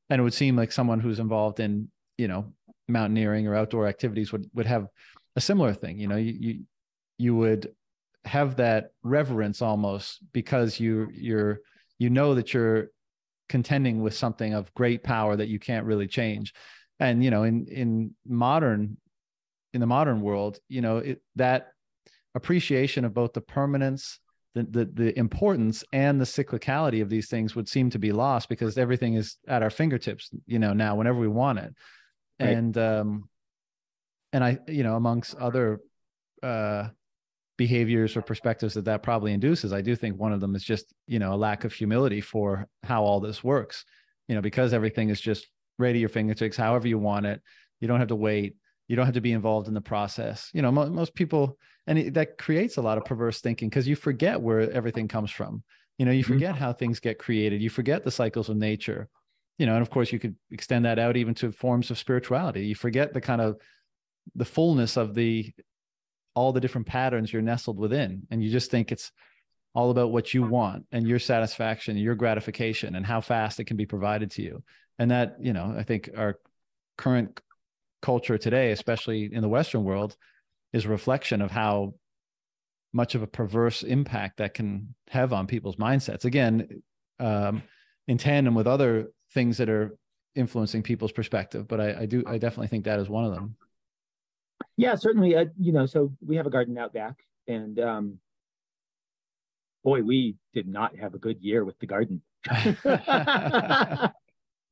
And 0.10 0.20
it 0.20 0.24
would 0.24 0.34
seem 0.34 0.58
like 0.58 0.72
someone 0.74 1.00
who's 1.00 1.20
involved 1.20 1.60
in 1.62 1.90
you 2.18 2.28
know 2.28 2.52
mountaineering 2.90 3.48
or 3.48 3.56
outdoor 3.56 3.88
activities 3.88 4.34
would 4.34 4.46
would 4.54 4.66
have 4.66 4.88
a 5.36 5.42
similar 5.42 5.74
thing 5.74 5.98
you 6.00 6.08
know 6.08 6.18
you 6.18 6.34
you, 6.40 6.64
you 7.18 7.36
would 7.36 7.72
have 8.26 8.58
that 8.58 8.92
reverence 9.04 9.62
almost 9.62 10.20
because 10.32 10.80
you 10.80 11.10
you're 11.14 11.60
you 11.98 12.10
know 12.10 12.36
that 12.36 12.54
you're 12.54 12.90
contending 13.50 14.02
with 14.02 14.16
something 14.16 14.54
of 14.54 14.74
great 14.74 15.04
power 15.04 15.36
that 15.36 15.48
you 15.48 15.60
can't 15.60 15.86
really 15.86 16.08
change 16.08 16.54
and 17.00 17.24
you 17.24 17.32
know 17.32 17.44
in 17.44 17.66
in 17.68 18.16
modern 18.26 18.98
in 19.74 19.82
the 19.82 19.88
modern 19.88 20.22
world 20.22 20.60
you 20.68 20.82
know 20.82 20.98
it, 20.98 21.22
that 21.36 21.70
appreciation 22.36 23.04
of 23.04 23.14
both 23.14 23.34
the 23.34 23.42
permanence 23.42 24.20
the, 24.54 24.64
the 24.64 24.86
the 24.86 25.20
importance 25.20 25.84
and 25.94 26.20
the 26.20 26.26
cyclicality 26.26 27.02
of 27.02 27.10
these 27.10 27.28
things 27.28 27.56
would 27.56 27.68
seem 27.68 27.90
to 27.90 28.00
be 28.00 28.12
lost 28.12 28.50
because 28.50 28.78
everything 28.78 29.16
is 29.16 29.38
at 29.48 29.64
our 29.64 29.70
fingertips 29.70 30.30
you 30.46 30.60
know 30.60 30.74
now 30.74 30.96
whenever 30.96 31.20
we 31.20 31.28
want 31.28 31.60
it 31.60 31.74
right. 32.40 32.50
and 32.50 32.78
um 32.78 33.30
and 34.34 34.44
i 34.44 34.58
you 34.68 34.84
know 34.84 34.96
amongst 34.96 35.36
other 35.36 35.80
uh 36.44 36.88
behaviors 37.58 38.18
or 38.18 38.22
perspectives 38.22 38.74
that 38.74 38.86
that 38.86 39.04
probably 39.04 39.34
induces 39.34 39.74
i 39.74 39.82
do 39.82 39.96
think 39.96 40.18
one 40.18 40.34
of 40.34 40.40
them 40.40 40.56
is 40.56 40.64
just 40.64 40.94
you 41.08 41.20
know 41.20 41.34
a 41.34 41.36
lack 41.36 41.64
of 41.64 41.74
humility 41.74 42.22
for 42.22 42.68
how 42.84 43.04
all 43.04 43.20
this 43.20 43.44
works 43.44 43.86
you 44.28 44.36
know 44.36 44.42
because 44.42 44.74
everything 44.74 45.10
is 45.10 45.22
just 45.22 45.48
right 45.78 45.96
at 45.96 46.00
your 46.00 46.10
fingertips 46.10 46.58
however 46.58 46.88
you 46.88 46.98
want 46.98 47.26
it 47.26 47.42
you 47.80 47.88
don't 47.88 48.00
have 48.00 48.08
to 48.08 48.16
wait 48.16 48.56
you 48.88 48.96
don't 48.96 49.06
have 49.06 49.16
to 49.16 49.22
be 49.22 49.32
involved 49.32 49.68
in 49.68 49.74
the 49.74 49.82
process 49.82 50.50
you 50.54 50.62
know 50.62 50.72
mo- 50.72 50.90
most 50.90 51.14
people 51.14 51.58
and 51.88 52.00
it, 52.00 52.14
that 52.14 52.38
creates 52.38 52.78
a 52.78 52.82
lot 52.82 52.98
of 52.98 53.06
perverse 53.06 53.42
thinking 53.42 53.70
because 53.70 53.88
you 53.88 53.96
forget 53.96 54.42
where 54.42 54.72
everything 54.72 55.08
comes 55.08 55.32
from 55.32 55.64
you 55.98 56.06
know 56.06 56.12
you 56.12 56.24
mm-hmm. 56.24 56.34
forget 56.34 56.56
mm-hmm. 56.56 56.64
how 56.64 56.74
things 56.74 57.00
get 57.00 57.20
created 57.20 57.62
you 57.62 57.70
forget 57.70 58.04
the 58.04 58.12
cycles 58.12 58.50
of 58.50 58.58
nature 58.58 59.08
you 59.58 59.66
know 59.66 59.74
and 59.74 59.82
of 59.82 59.90
course 59.90 60.12
you 60.12 60.20
could 60.20 60.36
extend 60.52 60.86
that 60.86 61.00
out 61.00 61.16
even 61.16 61.34
to 61.34 61.52
forms 61.52 61.92
of 61.92 61.98
spirituality 61.98 62.66
you 62.66 62.76
forget 62.76 63.14
the 63.14 63.22
kind 63.22 63.42
of 63.42 63.56
the 64.36 64.46
fullness 64.46 64.98
of 64.98 65.14
the 65.16 65.52
all 66.34 66.54
the 66.54 66.62
different 66.62 66.88
patterns 66.88 67.32
you're 67.32 67.42
nestled 67.42 67.78
within. 67.78 68.26
And 68.32 68.44
you 68.44 68.50
just 68.50 68.72
think 68.72 68.92
it's 68.92 69.12
all 69.74 69.92
about 69.92 70.12
what 70.12 70.34
you 70.34 70.44
want 70.44 70.86
and 70.92 71.08
your 71.08 71.20
satisfaction 71.20 71.98
your 71.98 72.16
gratification 72.16 72.96
and 72.96 73.06
how 73.06 73.22
fast 73.22 73.60
it 73.60 73.66
can 73.66 73.78
be 73.78 73.86
provided 73.86 74.32
to 74.32 74.42
you. 74.42 74.64
And 75.00 75.10
that 75.12 75.38
you 75.40 75.54
know 75.54 75.74
i 75.78 75.84
think 75.84 76.10
our 76.16 76.38
current 76.98 77.40
culture 78.02 78.38
today 78.38 78.72
especially 78.72 79.34
in 79.34 79.42
the 79.42 79.50
western 79.50 79.84
world 79.84 80.16
is 80.74 80.86
a 80.86 80.90
reflection 80.90 81.42
of 81.42 81.50
how 81.50 81.94
much 82.94 83.16
of 83.16 83.24
a 83.24 83.28
perverse 83.28 83.84
impact 83.84 84.38
that 84.38 84.54
can 84.54 84.94
have 85.10 85.32
on 85.34 85.48
people's 85.48 85.78
mindsets. 85.78 86.26
Again 86.26 86.84
um, 87.20 87.64
in 88.08 88.18
tandem 88.18 88.54
with 88.54 88.68
other 88.68 89.12
things 89.34 89.58
that 89.58 89.70
are 89.70 89.98
influencing 90.36 90.84
people's 90.84 91.12
perspective 91.12 91.68
but 91.68 91.82
I, 91.82 92.02
I 92.02 92.06
do 92.06 92.24
i 92.28 92.38
definitely 92.38 92.68
think 92.68 92.86
that 92.86 93.00
is 93.00 93.10
one 93.10 93.26
of 93.26 93.34
them 93.34 93.56
yeah, 94.78 94.96
certainly. 94.96 95.36
Uh, 95.36 95.46
you 95.60 95.72
know, 95.72 95.86
so 95.86 96.14
we 96.26 96.36
have 96.38 96.48
a 96.48 96.50
garden 96.50 96.78
out 96.78 96.94
back, 96.94 97.16
and 97.48 97.80
um, 97.80 98.20
boy, 99.84 100.02
we 100.02 100.36
did 100.54 100.68
not 100.68 100.98
have 100.98 101.14
a 101.14 101.20
good 101.20 101.42
year 101.42 101.64
with 101.64 101.78
the 101.80 101.88
garden. 101.88 102.22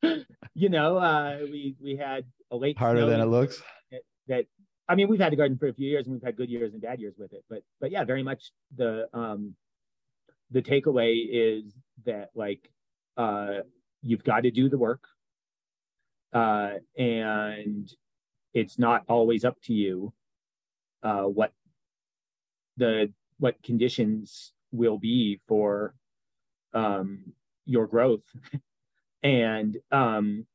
you 0.53 0.69
know, 0.69 0.97
uh, 0.97 1.37
we 1.41 1.75
we 1.81 1.95
had 1.95 2.25
a 2.51 2.55
late 2.55 2.77
harder 2.77 3.05
than 3.05 3.19
it 3.19 3.25
looks. 3.25 3.61
That, 3.91 4.01
that, 4.27 4.45
I 4.87 4.95
mean, 4.95 5.07
we've 5.07 5.19
had 5.19 5.31
the 5.31 5.37
garden 5.37 5.57
for 5.57 5.67
a 5.67 5.73
few 5.73 5.89
years, 5.89 6.05
and 6.05 6.13
we've 6.13 6.23
had 6.23 6.35
good 6.35 6.49
years 6.49 6.73
and 6.73 6.81
bad 6.81 6.99
years 6.99 7.15
with 7.17 7.33
it. 7.33 7.43
But 7.49 7.63
but 7.79 7.91
yeah, 7.91 8.03
very 8.03 8.23
much 8.23 8.51
the 8.75 9.07
um, 9.13 9.55
the 10.51 10.61
takeaway 10.61 11.25
is 11.29 11.73
that 12.05 12.29
like 12.35 12.69
uh, 13.17 13.59
you've 14.01 14.23
got 14.23 14.43
to 14.43 14.51
do 14.51 14.69
the 14.69 14.77
work, 14.77 15.03
uh, 16.33 16.71
and 16.97 17.91
it's 18.53 18.79
not 18.79 19.03
always 19.07 19.45
up 19.45 19.59
to 19.63 19.73
you 19.73 20.13
uh, 21.03 21.23
what 21.23 21.53
the 22.77 23.11
what 23.37 23.61
conditions 23.63 24.53
will 24.71 24.97
be 24.97 25.39
for 25.47 25.93
um, 26.73 27.33
your 27.65 27.87
growth. 27.87 28.23
And 29.21 29.75
um, 29.91 30.45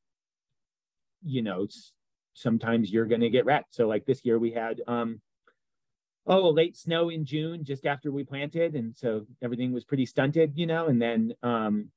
you 1.23 1.43
know 1.43 1.67
sometimes 2.33 2.91
you're 2.91 3.05
going 3.05 3.21
to 3.21 3.29
get 3.29 3.45
wrecked. 3.45 3.75
So 3.75 3.87
like 3.87 4.07
this 4.07 4.25
year 4.25 4.39
we 4.39 4.53
had 4.53 4.81
um, 4.87 5.21
oh 6.27 6.49
late 6.51 6.77
snow 6.77 7.09
in 7.11 7.25
june 7.25 7.65
just 7.65 7.87
after 7.87 8.11
we 8.11 8.25
planted 8.25 8.75
and 8.75 8.97
so 8.97 9.27
everything 9.43 9.73
was 9.73 9.85
pretty 9.85 10.07
stunted 10.07 10.53
you 10.57 10.67
know 10.67 10.87
and 10.87 11.01
then 11.01 11.35
um, 11.43 11.89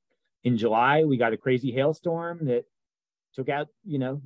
in 0.43 0.57
july 0.57 1.03
we 1.03 1.17
got 1.17 1.33
a 1.33 1.37
crazy 1.37 1.71
hailstorm 1.71 2.45
that 2.45 2.65
took 3.33 3.49
out 3.49 3.67
you 3.85 3.99
know 3.99 4.21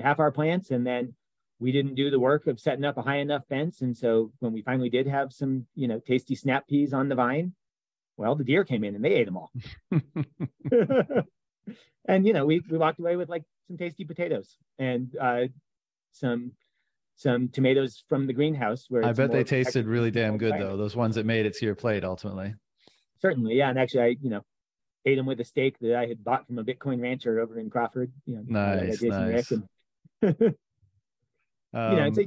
half 0.00 0.18
our 0.18 0.32
plants 0.32 0.70
and 0.70 0.86
then 0.86 1.14
we 1.60 1.72
didn't 1.72 1.96
do 1.96 2.10
the 2.10 2.20
work 2.20 2.46
of 2.46 2.60
setting 2.60 2.84
up 2.84 2.98
a 2.98 3.02
high 3.02 3.16
enough 3.16 3.42
fence. 3.48 3.80
And 3.80 3.96
so 3.96 4.30
when 4.38 4.52
we 4.52 4.62
finally 4.62 4.90
did 4.90 5.06
have 5.06 5.32
some 5.32 5.66
you 5.74 5.88
know 5.88 5.98
tasty 5.98 6.34
snap 6.34 6.68
peas 6.68 6.92
on 6.92 7.08
the 7.08 7.14
vine 7.14 7.54
well 8.16 8.34
the 8.34 8.44
deer 8.44 8.64
came 8.64 8.84
in 8.84 8.94
and 8.94 9.04
they 9.04 9.14
ate 9.14 9.26
them 9.26 9.36
all. 9.36 9.52
And 12.08 12.26
you 12.26 12.32
know 12.32 12.46
we, 12.46 12.62
we 12.70 12.78
walked 12.78 12.98
away 12.98 13.16
with 13.16 13.28
like 13.28 13.44
some 13.66 13.76
tasty 13.76 14.04
potatoes 14.04 14.56
and 14.78 15.14
uh, 15.20 15.42
some 16.12 16.52
some 17.16 17.48
tomatoes 17.48 18.02
from 18.08 18.26
the 18.26 18.32
greenhouse 18.32 18.86
where 18.88 19.04
i 19.04 19.12
bet 19.12 19.32
they 19.32 19.42
tasted 19.42 19.86
really 19.86 20.10
damn 20.10 20.38
good 20.38 20.54
though 20.58 20.76
those 20.76 20.94
ones 20.94 21.16
that 21.16 21.26
made 21.26 21.44
it 21.44 21.54
to 21.54 21.66
your 21.66 21.74
plate 21.74 22.04
ultimately. 22.04 22.54
Certainly 23.20 23.56
yeah. 23.56 23.68
And 23.68 23.78
actually 23.78 24.02
i 24.02 24.16
you 24.20 24.30
know 24.30 24.42
ate 25.04 25.16
them 25.16 25.26
with 25.26 25.40
a 25.40 25.44
steak 25.44 25.78
that 25.80 25.96
i 25.96 26.06
had 26.06 26.24
bought 26.24 26.46
from 26.46 26.58
a 26.58 26.64
bitcoin 26.64 27.02
rancher 27.02 27.40
over 27.40 27.58
in 27.58 27.68
crawford 27.68 28.10
you 28.24 28.36
know 28.36 28.44
nice, 28.46 29.02
nice. 29.02 29.52
Um, 30.22 30.34
you 30.42 30.56
know, 31.72 32.06
it's 32.06 32.18
a, 32.18 32.24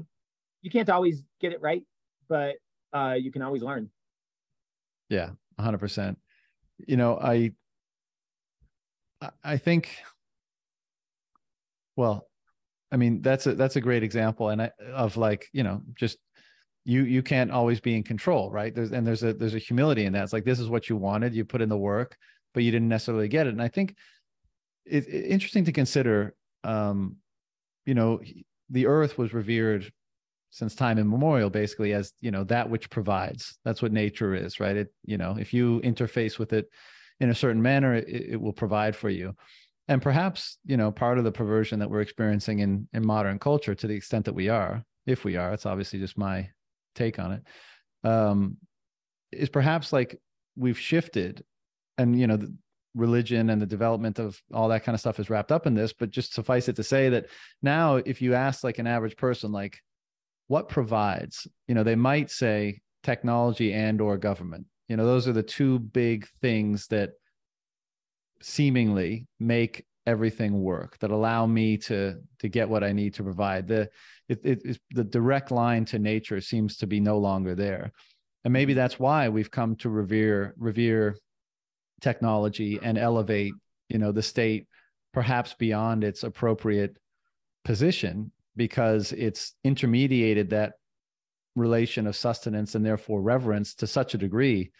you 0.61 0.71
can't 0.71 0.89
always 0.89 1.23
get 1.39 1.51
it 1.51 1.61
right, 1.61 1.83
but 2.29 2.55
uh, 2.93 3.15
you 3.19 3.31
can 3.31 3.41
always 3.41 3.63
learn. 3.63 3.89
Yeah, 5.09 5.31
hundred 5.59 5.79
percent. 5.79 6.17
You 6.87 6.97
know, 6.97 7.17
I, 7.17 7.51
I 9.43 9.57
think, 9.57 9.89
well, 11.95 12.27
I 12.91 12.97
mean, 12.97 13.21
that's 13.21 13.45
a, 13.47 13.55
that's 13.55 13.75
a 13.75 13.81
great 13.81 14.03
example. 14.03 14.49
And 14.49 14.61
I, 14.63 14.71
of 14.93 15.17
like, 15.17 15.47
you 15.53 15.63
know, 15.63 15.81
just 15.95 16.17
you, 16.83 17.03
you 17.03 17.21
can't 17.21 17.51
always 17.51 17.79
be 17.79 17.95
in 17.95 18.03
control, 18.03 18.51
right? 18.51 18.73
There's, 18.73 18.91
and 18.91 19.05
there's 19.05 19.23
a, 19.23 19.33
there's 19.33 19.53
a 19.53 19.59
humility 19.59 20.05
in 20.05 20.13
that. 20.13 20.23
It's 20.23 20.33
like, 20.33 20.45
this 20.45 20.59
is 20.59 20.69
what 20.69 20.89
you 20.89 20.97
wanted, 20.97 21.33
you 21.33 21.45
put 21.45 21.61
in 21.61 21.69
the 21.69 21.77
work, 21.77 22.17
but 22.53 22.63
you 22.63 22.71
didn't 22.71 22.89
necessarily 22.89 23.27
get 23.27 23.47
it. 23.47 23.51
And 23.51 23.61
I 23.61 23.67
think 23.67 23.95
it's 24.85 25.07
interesting 25.07 25.65
to 25.65 25.71
consider, 25.71 26.35
um, 26.63 27.17
you 27.85 27.93
know, 27.93 28.21
the 28.69 28.87
earth 28.87 29.17
was 29.17 29.33
revered 29.33 29.91
since 30.51 30.75
time 30.75 30.99
immemorial 30.99 31.49
basically 31.49 31.93
as 31.93 32.13
you 32.19 32.29
know 32.29 32.43
that 32.43 32.69
which 32.69 32.89
provides. 32.89 33.57
That's 33.63 33.81
what 33.81 33.91
nature 33.91 34.35
is 34.35 34.59
right? 34.59 34.75
It 34.75 34.93
you 35.03 35.17
know 35.17 35.37
if 35.39 35.53
you 35.53 35.81
interface 35.81 36.37
with 36.37 36.53
it 36.53 36.69
in 37.19 37.29
a 37.29 37.35
certain 37.35 37.61
manner 37.61 37.95
it, 37.95 38.07
it 38.07 38.41
will 38.41 38.53
provide 38.53 38.95
for 38.95 39.09
you. 39.09 39.33
And 39.87 40.01
perhaps 40.01 40.57
you 40.65 40.77
know 40.77 40.91
part 40.91 41.17
of 41.17 41.23
the 41.23 41.31
perversion 41.31 41.79
that 41.79 41.89
we're 41.89 42.01
experiencing 42.01 42.59
in 42.59 42.87
in 42.93 43.05
modern 43.05 43.39
culture 43.39 43.73
to 43.73 43.87
the 43.87 43.95
extent 43.95 44.25
that 44.25 44.35
we 44.35 44.49
are 44.49 44.83
if 45.05 45.23
we 45.23 45.35
are 45.35 45.53
it's 45.53 45.65
obviously 45.65 45.99
just 45.99 46.17
my 46.17 46.47
take 46.95 47.17
on 47.17 47.31
it 47.31 47.43
um 48.07 48.57
is 49.31 49.49
perhaps 49.49 49.91
like 49.91 50.19
we've 50.55 50.77
shifted 50.79 51.43
and 51.97 52.19
you 52.19 52.27
know 52.27 52.37
religion 52.93 53.49
and 53.49 53.61
the 53.61 53.65
development 53.65 54.19
of 54.19 54.41
all 54.53 54.67
that 54.67 54.83
kind 54.83 54.93
of 54.93 54.99
stuff 54.99 55.19
is 55.19 55.29
wrapped 55.29 55.51
up 55.51 55.65
in 55.65 55.73
this 55.73 55.93
but 55.93 56.11
just 56.11 56.33
suffice 56.33 56.67
it 56.67 56.75
to 56.75 56.83
say 56.83 57.09
that 57.09 57.27
now 57.61 57.95
if 57.95 58.21
you 58.21 58.33
ask 58.33 58.63
like 58.63 58.79
an 58.79 58.87
average 58.87 59.15
person 59.15 59.51
like 59.51 59.79
what 60.47 60.67
provides 60.67 61.47
you 61.67 61.75
know 61.75 61.83
they 61.83 61.95
might 61.95 62.29
say 62.29 62.81
technology 63.03 63.73
and 63.73 64.01
or 64.01 64.17
government. 64.17 64.65
You 64.87 64.97
know 64.97 65.05
those 65.05 65.27
are 65.27 65.33
the 65.33 65.43
two 65.43 65.79
big 65.79 66.27
things 66.41 66.87
that 66.87 67.11
seemingly 68.41 69.27
make 69.39 69.85
everything 70.07 70.63
work 70.63 70.97
that 70.99 71.11
allow 71.11 71.45
me 71.45 71.77
to 71.77 72.19
to 72.39 72.49
get 72.49 72.67
what 72.67 72.83
i 72.83 72.91
need 72.91 73.13
to 73.15 73.23
provide. 73.23 73.67
The 73.67 73.89
it, 74.27 74.39
it, 74.43 74.79
the 74.91 75.03
direct 75.03 75.51
line 75.51 75.85
to 75.85 75.99
nature 75.99 76.41
seems 76.41 76.77
to 76.77 76.87
be 76.87 76.99
no 76.99 77.17
longer 77.17 77.53
there. 77.53 77.91
And 78.43 78.53
maybe 78.53 78.73
mm-hmm. 78.73 78.79
that's 78.79 78.99
why 78.99 79.29
we've 79.29 79.51
come 79.51 79.75
to 79.77 79.89
revere 79.89 80.53
revere 80.57 81.17
technology 82.01 82.79
and 82.81 82.97
elevate 82.97 83.53
you 83.89 83.97
know 83.97 84.11
the 84.11 84.21
state 84.23 84.67
perhaps 85.13 85.53
beyond 85.53 86.03
its 86.03 86.23
appropriate 86.23 86.97
position 87.63 88.31
because 88.55 89.11
it's 89.11 89.53
intermediated 89.63 90.49
that 90.49 90.73
relation 91.55 92.07
of 92.07 92.15
sustenance 92.15 92.75
and 92.75 92.85
therefore 92.85 93.21
reverence 93.21 93.75
to 93.75 93.87
such 93.87 94.13
a 94.13 94.17
degree 94.17 94.71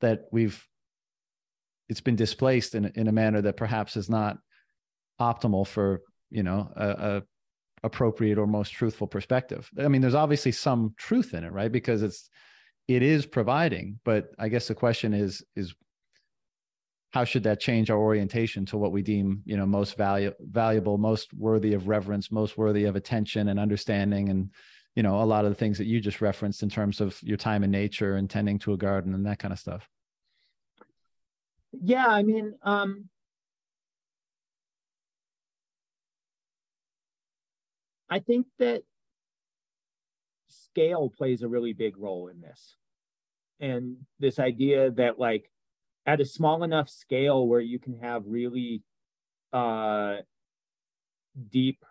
that 0.00 0.22
we've 0.32 0.66
it's 1.88 2.00
been 2.00 2.16
displaced 2.16 2.74
in, 2.74 2.90
in 2.94 3.08
a 3.08 3.12
manner 3.12 3.42
that 3.42 3.56
perhaps 3.56 3.96
is 3.96 4.08
not 4.08 4.38
optimal 5.20 5.66
for 5.66 6.00
you 6.30 6.42
know 6.42 6.70
a, 6.76 6.88
a 6.88 7.22
appropriate 7.84 8.38
or 8.38 8.46
most 8.46 8.70
truthful 8.70 9.06
perspective. 9.06 9.70
I 9.78 9.88
mean, 9.88 10.00
there's 10.00 10.14
obviously 10.14 10.52
some 10.52 10.94
truth 10.96 11.34
in 11.34 11.44
it, 11.44 11.52
right? 11.52 11.70
Because 11.70 12.02
it's 12.02 12.28
it 12.88 13.02
is 13.02 13.26
providing, 13.26 14.00
but 14.04 14.28
I 14.38 14.48
guess 14.48 14.68
the 14.68 14.74
question 14.74 15.14
is 15.14 15.44
is 15.54 15.74
how 17.14 17.22
should 17.22 17.44
that 17.44 17.60
change 17.60 17.90
our 17.90 17.96
orientation 17.96 18.66
to 18.66 18.76
what 18.76 18.90
we 18.90 19.00
deem, 19.00 19.40
you 19.44 19.56
know, 19.56 19.64
most 19.64 19.96
value, 19.96 20.32
valuable, 20.40 20.98
most 20.98 21.32
worthy 21.32 21.72
of 21.72 21.86
reverence, 21.86 22.32
most 22.32 22.58
worthy 22.58 22.86
of 22.86 22.96
attention 22.96 23.50
and 23.50 23.60
understanding 23.60 24.30
and 24.30 24.50
you 24.96 25.02
know, 25.04 25.22
a 25.22 25.24
lot 25.24 25.44
of 25.44 25.52
the 25.52 25.54
things 25.56 25.78
that 25.78 25.86
you 25.86 26.00
just 26.00 26.20
referenced 26.20 26.64
in 26.64 26.68
terms 26.68 27.00
of 27.00 27.16
your 27.22 27.36
time 27.36 27.62
in 27.62 27.70
nature 27.70 28.16
and 28.16 28.28
tending 28.28 28.58
to 28.60 28.72
a 28.72 28.76
garden 28.76 29.14
and 29.14 29.26
that 29.26 29.38
kind 29.38 29.52
of 29.52 29.60
stuff. 29.60 29.88
Yeah, 31.70 32.06
I 32.08 32.24
mean, 32.24 32.54
um 32.64 33.08
I 38.10 38.18
think 38.18 38.46
that 38.58 38.82
scale 40.48 41.10
plays 41.16 41.42
a 41.42 41.48
really 41.48 41.74
big 41.74 41.96
role 41.96 42.26
in 42.26 42.40
this. 42.40 42.74
And 43.60 43.98
this 44.18 44.40
idea 44.40 44.90
that 44.92 45.20
like 45.20 45.48
at 46.06 46.20
a 46.20 46.24
small 46.24 46.62
enough 46.62 46.88
scale 46.88 47.46
where 47.46 47.60
you 47.60 47.78
can 47.78 47.98
have 48.00 48.22
really 48.26 48.82
uh 49.52 50.16
deep 51.50 51.84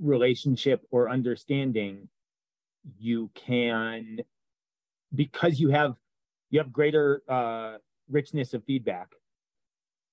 relationship 0.00 0.82
or 0.90 1.08
understanding 1.08 2.08
you 2.98 3.30
can 3.34 4.18
because 5.14 5.58
you 5.58 5.70
have 5.70 5.94
you 6.50 6.58
have 6.58 6.72
greater 6.72 7.22
uh 7.28 7.76
richness 8.08 8.54
of 8.54 8.64
feedback 8.64 9.08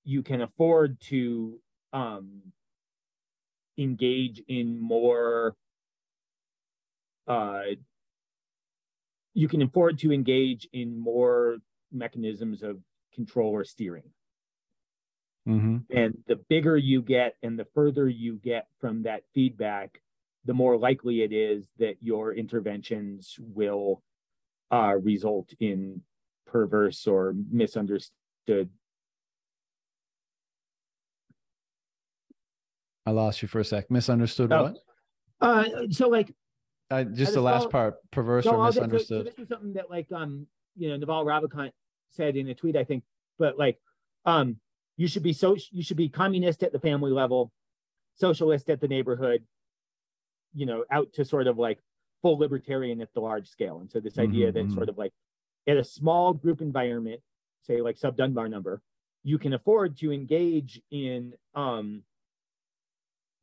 you 0.03 0.23
can 0.23 0.41
afford 0.41 0.99
to 0.99 1.59
um 1.93 2.41
engage 3.77 4.41
in 4.47 4.80
more 4.80 5.55
uh, 7.27 7.61
you 9.34 9.47
can 9.47 9.61
afford 9.61 9.99
to 9.99 10.13
engage 10.13 10.67
in 10.73 10.97
more 10.97 11.57
mechanisms 11.95 12.63
of 12.63 12.77
control 13.13 13.51
or 13.51 13.63
steering. 13.63 14.09
Mm-hmm. 15.47 15.77
And 15.95 16.17
the 16.27 16.38
bigger 16.49 16.76
you 16.76 17.01
get 17.01 17.35
and 17.43 17.57
the 17.57 17.67
further 17.73 18.09
you 18.09 18.39
get 18.43 18.67
from 18.80 19.03
that 19.03 19.23
feedback, 19.34 20.01
the 20.45 20.53
more 20.53 20.77
likely 20.77 21.22
it 21.22 21.31
is 21.31 21.67
that 21.77 21.95
your 22.01 22.34
interventions 22.34 23.35
will 23.39 24.01
uh, 24.72 24.95
result 25.01 25.53
in 25.59 26.01
perverse 26.47 27.07
or 27.07 27.34
misunderstood 27.51 28.69
I 33.05 33.11
lost 33.11 33.41
you 33.41 33.47
for 33.47 33.59
a 33.59 33.65
sec. 33.65 33.91
Misunderstood 33.91 34.51
oh. 34.51 34.63
what? 34.63 34.77
Uh, 35.39 35.65
so 35.91 36.09
like, 36.09 36.34
uh, 36.89 37.03
just 37.03 37.34
the 37.34 37.41
last 37.41 37.69
part, 37.69 37.95
perverse 38.11 38.45
or 38.45 38.63
misunderstood. 38.65 39.07
So, 39.07 39.17
so 39.17 39.23
this 39.23 39.39
is 39.39 39.47
something 39.49 39.73
that 39.73 39.89
like 39.89 40.11
um 40.11 40.47
you 40.76 40.89
know 40.89 40.97
Naval 40.97 41.26
Ravikant 41.26 41.72
said 42.16 42.36
in 42.36 42.50
a 42.50 42.56
tweet, 42.56 42.76
I 42.76 42.84
think, 42.84 43.04
but 43.38 43.58
like 43.58 43.80
um 44.26 44.58
you 44.98 45.08
should 45.08 45.24
be 45.24 45.34
so 45.34 45.56
you 45.72 45.84
should 45.84 45.98
be 45.98 46.10
communist 46.10 46.64
at 46.64 46.72
the 46.72 46.80
family 46.80 47.12
level, 47.12 47.52
socialist 48.16 48.70
at 48.70 48.82
the 48.82 48.88
neighborhood, 48.88 49.44
you 50.54 50.66
know, 50.66 50.86
out 50.92 51.14
to 51.14 51.26
sort 51.26 51.48
of 51.48 51.58
like 51.58 51.80
full 52.22 52.38
libertarian 52.38 53.02
at 53.02 53.14
the 53.14 53.20
large 53.20 53.48
scale. 53.48 53.80
And 53.80 53.92
so 53.92 54.00
this 54.00 54.18
idea 54.18 54.52
mm-hmm. 54.52 54.70
that 54.70 54.74
sort 54.74 54.90
of 54.90 54.98
like 54.98 55.12
at 55.68 55.78
a 55.78 55.84
small 55.84 56.34
group 56.34 56.62
environment, 56.62 57.22
say 57.64 57.82
like 57.82 57.98
sub 57.98 58.16
Dunbar 58.16 58.48
number, 58.50 58.82
you 59.24 59.38
can 59.38 59.54
afford 59.54 59.98
to 59.98 60.12
engage 60.12 60.82
in 60.92 61.34
um 61.54 62.04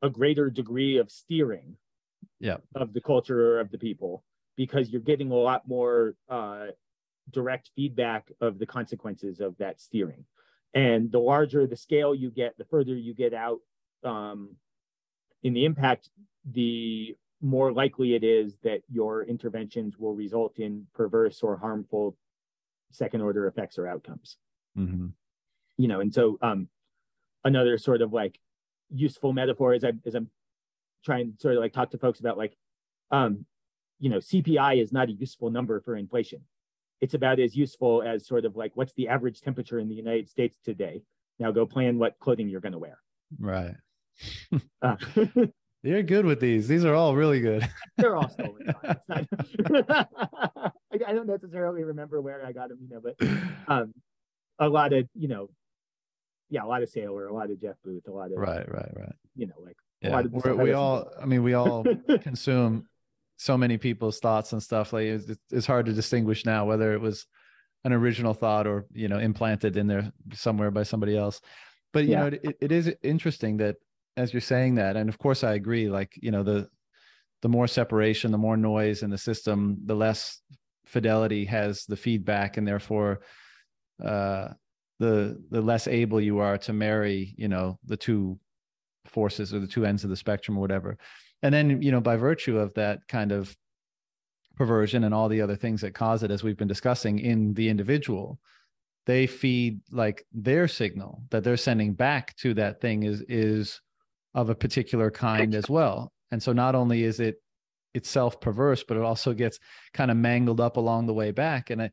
a 0.02 0.10
greater 0.10 0.50
degree 0.50 0.98
of 0.98 1.10
steering 1.10 1.76
yeah. 2.40 2.56
of 2.74 2.92
the 2.92 3.00
culture 3.00 3.60
of 3.60 3.70
the 3.70 3.78
people 3.78 4.24
because 4.56 4.90
you're 4.90 5.00
getting 5.00 5.30
a 5.30 5.34
lot 5.34 5.66
more 5.66 6.14
uh, 6.28 6.66
direct 7.30 7.70
feedback 7.74 8.30
of 8.40 8.58
the 8.58 8.66
consequences 8.66 9.40
of 9.40 9.56
that 9.58 9.80
steering. 9.80 10.24
And 10.74 11.12
the 11.12 11.18
larger 11.18 11.66
the 11.66 11.76
scale 11.76 12.14
you 12.14 12.30
get, 12.30 12.56
the 12.56 12.64
further 12.64 12.94
you 12.94 13.14
get 13.14 13.34
out 13.34 13.58
um, 14.04 14.56
in 15.42 15.52
the 15.52 15.64
impact, 15.64 16.08
the 16.50 17.16
more 17.40 17.72
likely 17.72 18.14
it 18.14 18.24
is 18.24 18.58
that 18.62 18.82
your 18.88 19.22
interventions 19.24 19.98
will 19.98 20.14
result 20.14 20.58
in 20.58 20.86
perverse 20.94 21.42
or 21.42 21.56
harmful 21.56 22.16
second 22.90 23.20
order 23.20 23.46
effects 23.46 23.78
or 23.78 23.86
outcomes. 23.86 24.36
Mm-hmm. 24.78 25.08
You 25.76 25.88
know, 25.88 26.00
and 26.00 26.14
so 26.14 26.38
um, 26.40 26.68
another 27.44 27.78
sort 27.78 28.02
of 28.02 28.12
like 28.12 28.38
useful 28.94 29.32
metaphor 29.32 29.74
is 29.74 29.84
I 29.84 29.92
as 30.06 30.14
I'm 30.14 30.30
trying 31.04 31.32
to 31.32 31.40
sort 31.40 31.56
of 31.56 31.60
like 31.60 31.72
talk 31.72 31.90
to 31.90 31.98
folks 31.98 32.20
about 32.20 32.38
like 32.38 32.56
um 33.10 33.44
you 33.98 34.10
know 34.10 34.18
CPI 34.18 34.82
is 34.82 34.92
not 34.92 35.08
a 35.08 35.12
useful 35.12 35.50
number 35.50 35.80
for 35.80 35.96
inflation. 35.96 36.42
It's 37.02 37.14
about 37.14 37.38
as 37.38 37.54
useful 37.54 38.02
as 38.02 38.26
sort 38.26 38.46
of 38.46 38.56
like 38.56 38.72
what's 38.74 38.94
the 38.94 39.08
average 39.08 39.42
temperature 39.42 39.78
in 39.78 39.88
the 39.88 39.94
United 39.94 40.30
States 40.30 40.56
today. 40.64 41.02
Now 41.38 41.50
go 41.50 41.66
plan 41.66 41.98
what 41.98 42.18
clothing 42.20 42.48
you're 42.48 42.60
going 42.60 42.72
to 42.72 42.78
wear. 42.78 42.98
Right. 43.38 43.74
uh. 44.80 44.96
You're 45.84 46.04
good 46.04 46.24
with 46.24 46.38
these. 46.38 46.68
These 46.68 46.84
are 46.84 46.94
all 46.94 47.16
really 47.16 47.40
good. 47.40 47.68
They're 47.98 48.14
all 48.14 48.28
stolen. 48.28 48.72
Not, 48.84 49.00
I 51.04 51.12
don't 51.12 51.26
necessarily 51.26 51.82
remember 51.82 52.20
where 52.20 52.46
I 52.46 52.52
got 52.52 52.68
them, 52.68 52.78
you 52.80 52.88
know, 52.88 53.00
but 53.02 53.16
um, 53.66 53.92
a 54.60 54.68
lot 54.68 54.92
of 54.92 55.08
you 55.16 55.26
know 55.26 55.48
yeah, 56.50 56.62
a 56.62 56.66
lot 56.66 56.82
of 56.82 56.90
Saylor, 56.92 57.28
a 57.28 57.34
lot 57.34 57.50
of 57.50 57.60
Jeff 57.60 57.76
Booth, 57.82 58.06
a 58.06 58.12
lot 58.12 58.26
of 58.26 58.36
right, 58.36 58.70
right, 58.70 58.92
right. 58.94 59.14
You 59.34 59.46
know, 59.46 59.54
like 59.64 59.76
yeah, 60.02 60.20
we 60.52 60.72
all. 60.72 61.10
I 61.20 61.24
mean, 61.24 61.42
we 61.42 61.54
all 61.54 61.84
consume 62.20 62.86
so 63.42 63.58
many 63.58 63.76
people's 63.76 64.20
thoughts 64.20 64.52
and 64.52 64.62
stuff. 64.62 64.92
Like 64.92 65.06
it's, 65.06 65.26
it's 65.50 65.66
hard 65.66 65.86
to 65.86 65.92
distinguish 65.92 66.46
now 66.46 66.64
whether 66.64 66.94
it 66.94 67.00
was 67.00 67.26
an 67.84 67.92
original 67.92 68.34
thought 68.34 68.66
or 68.66 68.86
you 68.92 69.08
know 69.08 69.18
implanted 69.18 69.76
in 69.76 69.88
there 69.88 70.12
somewhere 70.32 70.70
by 70.70 70.84
somebody 70.84 71.16
else. 71.16 71.40
But 71.92 72.04
you 72.04 72.10
yeah. 72.12 72.20
know, 72.20 72.26
it, 72.26 72.56
it 72.60 72.72
is 72.72 72.92
interesting 73.02 73.56
that 73.58 73.76
as 74.16 74.32
you're 74.32 74.40
saying 74.40 74.76
that, 74.76 74.96
and 74.96 75.08
of 75.08 75.18
course 75.18 75.42
I 75.42 75.54
agree. 75.54 75.88
Like 75.88 76.12
you 76.22 76.30
know, 76.30 76.44
the 76.44 76.68
the 77.42 77.48
more 77.48 77.66
separation, 77.66 78.30
the 78.30 78.38
more 78.38 78.56
noise 78.56 79.02
in 79.02 79.10
the 79.10 79.18
system, 79.18 79.78
the 79.84 79.96
less 79.96 80.40
fidelity 80.86 81.44
has 81.46 81.84
the 81.86 81.96
feedback, 81.96 82.56
and 82.56 82.66
therefore. 82.66 83.20
Uh, 84.02 84.48
the 84.98 85.42
the 85.50 85.60
less 85.60 85.88
able 85.88 86.20
you 86.20 86.38
are 86.38 86.56
to 86.56 86.72
marry 86.72 87.34
you 87.36 87.48
know 87.48 87.76
the 87.86 87.96
two 87.96 88.38
forces 89.06 89.52
or 89.52 89.58
the 89.58 89.66
two 89.66 89.84
ends 89.84 90.04
of 90.04 90.10
the 90.10 90.16
spectrum 90.16 90.56
or 90.56 90.60
whatever 90.60 90.96
and 91.42 91.54
then 91.54 91.82
you 91.82 91.90
know 91.90 92.00
by 92.00 92.16
virtue 92.16 92.58
of 92.58 92.74
that 92.74 93.00
kind 93.08 93.32
of 93.32 93.56
perversion 94.56 95.04
and 95.04 95.14
all 95.14 95.28
the 95.28 95.40
other 95.40 95.56
things 95.56 95.80
that 95.80 95.94
cause 95.94 96.22
it 96.22 96.30
as 96.30 96.42
we've 96.42 96.58
been 96.58 96.68
discussing 96.68 97.18
in 97.18 97.54
the 97.54 97.68
individual 97.68 98.38
they 99.06 99.26
feed 99.26 99.80
like 99.90 100.24
their 100.32 100.68
signal 100.68 101.22
that 101.30 101.42
they're 101.42 101.56
sending 101.56 101.94
back 101.94 102.36
to 102.36 102.54
that 102.54 102.80
thing 102.80 103.02
is 103.02 103.22
is 103.28 103.80
of 104.34 104.48
a 104.48 104.54
particular 104.54 105.10
kind 105.10 105.54
as 105.54 105.68
well. 105.68 106.12
And 106.30 106.42
so 106.42 106.52
not 106.52 106.74
only 106.74 107.02
is 107.02 107.20
it 107.20 107.36
itself 107.94 108.40
perverse 108.40 108.82
but 108.82 108.96
it 108.96 109.02
also 109.02 109.34
gets 109.34 109.58
kind 109.92 110.10
of 110.10 110.16
mangled 110.16 110.60
up 110.60 110.76
along 110.76 111.06
the 111.06 111.12
way 111.12 111.30
back. 111.30 111.70
And 111.70 111.82
it, 111.82 111.92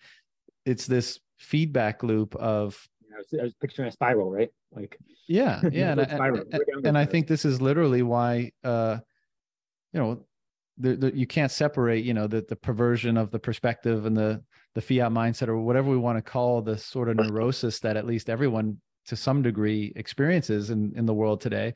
it's 0.65 0.85
this 0.85 1.19
feedback 1.37 2.03
loop 2.03 2.35
of 2.35 2.87
I 3.13 3.17
was, 3.17 3.39
I 3.39 3.43
was 3.43 3.53
picturing 3.55 3.89
a 3.89 3.91
spiral, 3.91 4.31
right? 4.31 4.49
Like 4.71 4.97
yeah, 5.27 5.61
yeah, 5.71 5.91
and, 5.91 6.01
I, 6.01 6.27
and, 6.27 6.85
and 6.85 6.97
I 6.97 7.05
think 7.05 7.27
this 7.27 7.43
is 7.43 7.61
literally 7.61 8.01
why 8.01 8.51
uh, 8.63 8.97
you 9.93 9.99
know 9.99 10.25
the, 10.77 10.95
the, 10.95 11.17
you 11.17 11.27
can't 11.27 11.51
separate 11.51 12.05
you 12.05 12.13
know 12.13 12.27
the 12.27 12.45
the 12.47 12.55
perversion 12.55 13.17
of 13.17 13.31
the 13.31 13.39
perspective 13.39 14.05
and 14.05 14.15
the 14.15 14.41
the 14.75 14.81
fiat 14.81 15.11
mindset 15.11 15.47
or 15.47 15.57
whatever 15.57 15.89
we 15.89 15.97
want 15.97 16.17
to 16.17 16.31
call 16.31 16.61
the 16.61 16.77
sort 16.77 17.09
of 17.09 17.17
neurosis 17.17 17.79
that 17.79 17.97
at 17.97 18.05
least 18.05 18.29
everyone 18.29 18.77
to 19.05 19.15
some 19.15 19.41
degree 19.41 19.91
experiences 19.95 20.69
in 20.69 20.93
in 20.95 21.05
the 21.05 21.13
world 21.13 21.41
today 21.41 21.73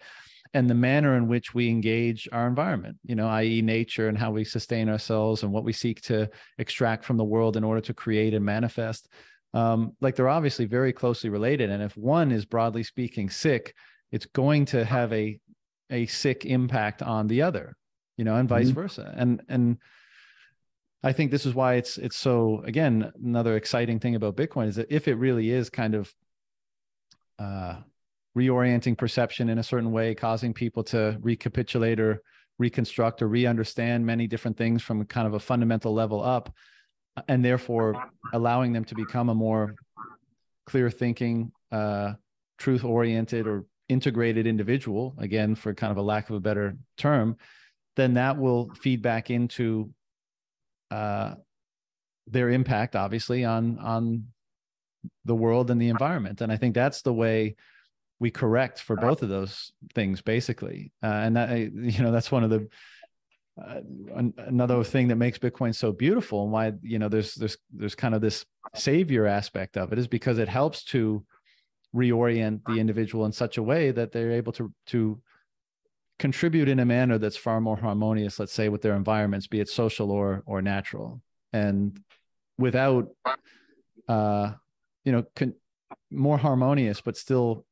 and 0.56 0.70
the 0.70 0.76
manner 0.76 1.18
in 1.18 1.28
which 1.28 1.56
we 1.56 1.68
engage 1.68 2.30
our 2.32 2.48
environment 2.48 2.96
you 3.04 3.16
know 3.16 3.28
i.e 3.28 3.62
nature 3.62 4.08
and 4.08 4.18
how 4.18 4.32
we 4.32 4.44
sustain 4.44 4.88
ourselves 4.88 5.44
and 5.44 5.52
what 5.52 5.64
we 5.64 5.74
seek 5.74 6.02
to 6.02 6.30
extract 6.60 7.04
from 7.04 7.18
the 7.18 7.24
world 7.24 7.58
in 7.58 7.64
order 7.64 7.82
to 7.82 7.94
create 7.94 8.34
and 8.34 8.46
manifest 8.46 9.10
um, 9.54 9.96
like 10.02 10.16
they're 10.16 10.30
obviously 10.30 10.66
very 10.66 10.94
closely 10.94 11.30
related. 11.30 11.70
And 11.70 11.84
if 11.84 11.96
one 11.96 12.32
is 12.32 12.46
broadly 12.46 12.84
speaking 12.84 13.30
sick, 13.30 13.76
it's 14.12 14.26
going 14.26 14.66
to 14.66 14.84
have 14.84 15.14
a 15.14 15.40
a 15.90 16.06
sick 16.08 16.46
impact 16.46 17.04
on 17.04 17.28
the 17.28 17.42
other, 17.42 17.76
you 18.18 18.24
know, 18.24 18.36
and 18.36 18.48
vice 18.50 18.68
mm-hmm. 18.68 18.76
versa. 18.76 19.14
And 19.16 19.42
and 19.50 19.78
I 21.04 21.12
think 21.12 21.32
this 21.32 21.46
is 21.46 21.54
why 21.54 21.76
it's 21.76 21.98
it's 21.98 22.18
so 22.18 22.64
again 22.66 23.12
another 23.24 23.56
exciting 23.56 24.00
thing 24.00 24.16
about 24.16 24.36
Bitcoin 24.36 24.68
is 24.68 24.76
that 24.76 24.92
if 24.92 25.08
it 25.08 25.16
really 25.16 25.50
is 25.50 25.70
kind 25.70 25.96
of 25.96 26.14
uh, 27.40 27.76
reorienting 28.38 28.98
perception 28.98 29.50
in 29.50 29.58
a 29.58 29.64
certain 29.64 29.92
way, 29.92 30.16
causing 30.16 30.54
people 30.54 30.84
to 30.86 31.18
recapitulate 31.22 32.00
or 32.00 32.22
reconstruct 32.60 33.22
or 33.22 33.28
re-understand 33.28 34.06
many 34.06 34.28
different 34.28 34.58
things 34.58 34.82
from 34.82 35.04
kind 35.06 35.28
of 35.28 35.34
a 35.34 35.40
fundamental 35.40 35.94
level 35.94 36.24
up 36.24 36.54
and 37.28 37.44
therefore 37.44 38.10
allowing 38.34 38.74
them 38.74 38.86
to 38.86 38.96
become 38.96 39.30
a 39.30 39.36
more 39.36 39.76
clear 40.66 40.90
thinking 40.90 41.52
uh, 41.72 42.14
truth 42.58 42.84
oriented 42.84 43.48
or 43.48 43.66
integrated 43.90 44.48
individual 44.48 45.14
again 45.18 45.56
for 45.56 45.74
kind 45.74 45.92
of 45.92 45.98
a 45.98 46.02
lack 46.02 46.30
of 46.30 46.36
a 46.36 46.40
better 46.40 46.78
term 46.98 47.36
then 47.96 48.16
that 48.16 48.38
will 48.38 48.72
feed 48.82 49.02
back 49.02 49.30
into 49.30 49.92
uh, 50.92 51.36
their 52.28 52.50
impact 52.50 52.96
obviously 52.96 53.44
on 53.46 53.78
on 53.80 54.28
the 55.26 55.36
world 55.36 55.70
and 55.70 55.82
the 55.82 55.90
environment. 55.90 56.42
And 56.42 56.52
i 56.52 56.58
think 56.58 56.74
that's 56.74 57.02
the 57.02 57.14
way 57.14 57.56
we 58.20 58.32
correct 58.32 58.80
for 58.80 58.96
both 58.96 59.22
of 59.22 59.30
those 59.30 59.74
things 59.94 60.22
basically. 60.22 60.94
Uh, 61.04 61.08
and 61.08 61.36
that 61.36 61.58
you 61.60 62.02
know 62.02 62.12
that's 62.12 62.32
one 62.32 62.44
of 62.44 62.50
the 62.50 62.68
uh, 63.62 63.82
an, 64.16 64.34
another 64.38 64.84
thing 64.84 65.10
that 65.10 65.18
makes 65.18 65.38
bitcoin 65.38 65.76
so 65.76 65.92
beautiful 65.92 66.44
and 66.44 66.52
why 66.52 66.72
you 66.82 66.98
know 66.98 67.08
there's 67.08 67.36
there's 67.36 67.58
there's 67.72 67.94
kind 67.94 68.16
of 68.16 68.22
this 68.22 68.46
savior 68.74 69.28
aspect 69.28 69.78
of 69.78 69.94
it 69.94 70.00
is 70.00 70.08
because 70.08 70.40
it 70.40 70.50
helps 70.50 70.84
to 70.84 71.24
reorient 71.96 72.62
the 72.66 72.80
individual 72.80 73.26
in 73.26 73.32
such 73.32 73.58
a 73.58 73.64
way 73.64 73.92
that 73.92 74.12
they're 74.12 74.32
able 74.32 74.52
to 74.52 74.74
to 74.88 75.22
contribute 76.24 76.70
in 76.70 76.80
a 76.80 76.86
manner 76.86 77.18
that's 77.18 77.36
far 77.36 77.60
more 77.60 77.76
harmonious 77.76 78.40
let's 78.40 78.54
say 78.54 78.70
with 78.70 78.82
their 78.82 78.96
environments 78.96 79.46
be 79.46 79.60
it 79.60 79.68
social 79.68 80.10
or 80.10 80.42
or 80.46 80.62
natural. 80.62 81.22
And 81.52 82.00
without 82.58 83.10
uh 84.08 84.54
you 85.04 85.12
know 85.12 85.26
con- 85.36 85.56
more 86.10 86.38
harmonious 86.38 87.02
but 87.02 87.18
still 87.18 87.66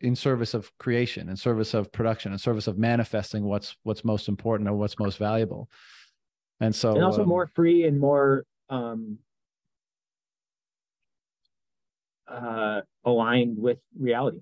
in 0.00 0.16
service 0.16 0.54
of 0.54 0.76
creation 0.78 1.28
in 1.28 1.36
service 1.36 1.72
of 1.72 1.92
production 1.92 2.32
in 2.32 2.38
service 2.38 2.66
of 2.66 2.78
manifesting 2.78 3.44
what's 3.44 3.76
what's 3.84 4.04
most 4.04 4.26
important 4.26 4.68
or 4.68 4.74
what's 4.74 4.98
most 4.98 5.16
valuable. 5.16 5.70
And 6.58 6.74
so 6.74 6.96
and 6.96 7.04
also 7.04 7.22
um, 7.22 7.28
more 7.28 7.46
free 7.46 7.84
and 7.84 8.00
more 8.00 8.44
um 8.70 9.18
uh 12.26 12.80
aligned 13.04 13.56
with 13.56 13.78
reality. 13.96 14.40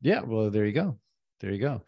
Yeah 0.00 0.22
well 0.22 0.50
there 0.50 0.66
you 0.66 0.72
go 0.72 0.98
there 1.44 1.52
you 1.52 1.60
go. 1.60 1.82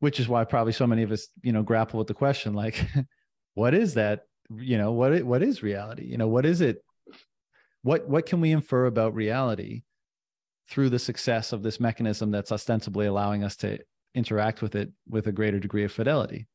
Which 0.00 0.18
is 0.18 0.28
why 0.28 0.44
probably 0.44 0.72
so 0.72 0.86
many 0.86 1.02
of 1.02 1.12
us 1.12 1.28
you 1.42 1.52
know 1.52 1.62
grapple 1.62 1.98
with 1.98 2.08
the 2.08 2.14
question 2.14 2.54
like 2.54 2.84
what 3.54 3.74
is 3.74 3.94
that 3.94 4.22
you 4.50 4.78
know 4.78 4.92
what 4.92 5.22
what 5.22 5.42
is 5.42 5.62
reality? 5.62 6.06
You 6.06 6.16
know 6.16 6.28
what 6.28 6.46
is 6.46 6.60
it? 6.60 6.82
What 7.82 8.08
what 8.08 8.26
can 8.26 8.40
we 8.40 8.50
infer 8.50 8.86
about 8.86 9.14
reality 9.14 9.82
through 10.70 10.88
the 10.88 10.98
success 10.98 11.52
of 11.52 11.62
this 11.62 11.78
mechanism 11.78 12.30
that's 12.30 12.50
ostensibly 12.50 13.06
allowing 13.06 13.44
us 13.44 13.56
to 13.56 13.78
interact 14.14 14.62
with 14.62 14.74
it 14.74 14.90
with 15.08 15.26
a 15.26 15.32
greater 15.32 15.60
degree 15.60 15.84
of 15.84 15.92
fidelity? 15.92 16.46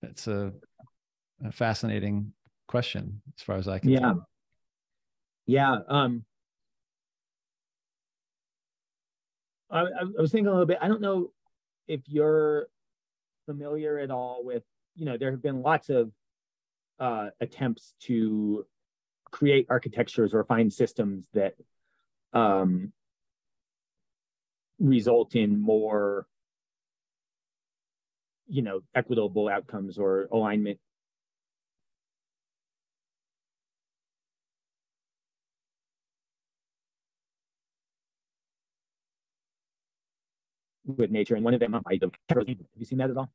That's 0.00 0.26
a, 0.26 0.52
a 1.44 1.52
fascinating 1.52 2.32
question 2.68 3.20
as 3.36 3.42
far 3.42 3.56
as 3.56 3.66
i 3.66 3.80
can 3.80 3.90
yeah. 3.90 3.98
Tell. 3.98 4.28
yeah 5.46 5.76
um 5.88 6.24
I, 9.70 9.80
I 9.80 10.20
was 10.20 10.32
thinking 10.32 10.48
a 10.48 10.50
little 10.50 10.66
bit 10.66 10.78
i 10.80 10.88
don't 10.88 11.00
know 11.00 11.32
if 11.88 12.00
you're 12.06 12.68
familiar 13.46 13.98
at 13.98 14.10
all 14.10 14.42
with 14.44 14.62
you 14.94 15.04
know 15.04 15.16
there 15.16 15.30
have 15.30 15.42
been 15.42 15.62
lots 15.62 15.88
of 15.88 16.12
uh, 16.98 17.30
attempts 17.40 17.94
to 18.00 18.66
create 19.30 19.66
architectures 19.70 20.34
or 20.34 20.44
find 20.44 20.70
systems 20.72 21.24
that 21.32 21.54
um, 22.32 22.92
result 24.78 25.34
in 25.34 25.60
more 25.60 26.26
you 28.48 28.62
know 28.62 28.80
equitable 28.94 29.48
outcomes 29.48 29.98
or 29.98 30.28
alignment 30.32 30.78
with 40.96 41.10
nature 41.10 41.34
and 41.36 41.44
one 41.44 41.54
of 41.54 41.60
them 41.60 41.74
I 41.74 41.98
have 42.28 42.48
you 42.76 42.84
seen 42.84 42.98
that 42.98 43.10
at 43.10 43.16
all 43.16 43.30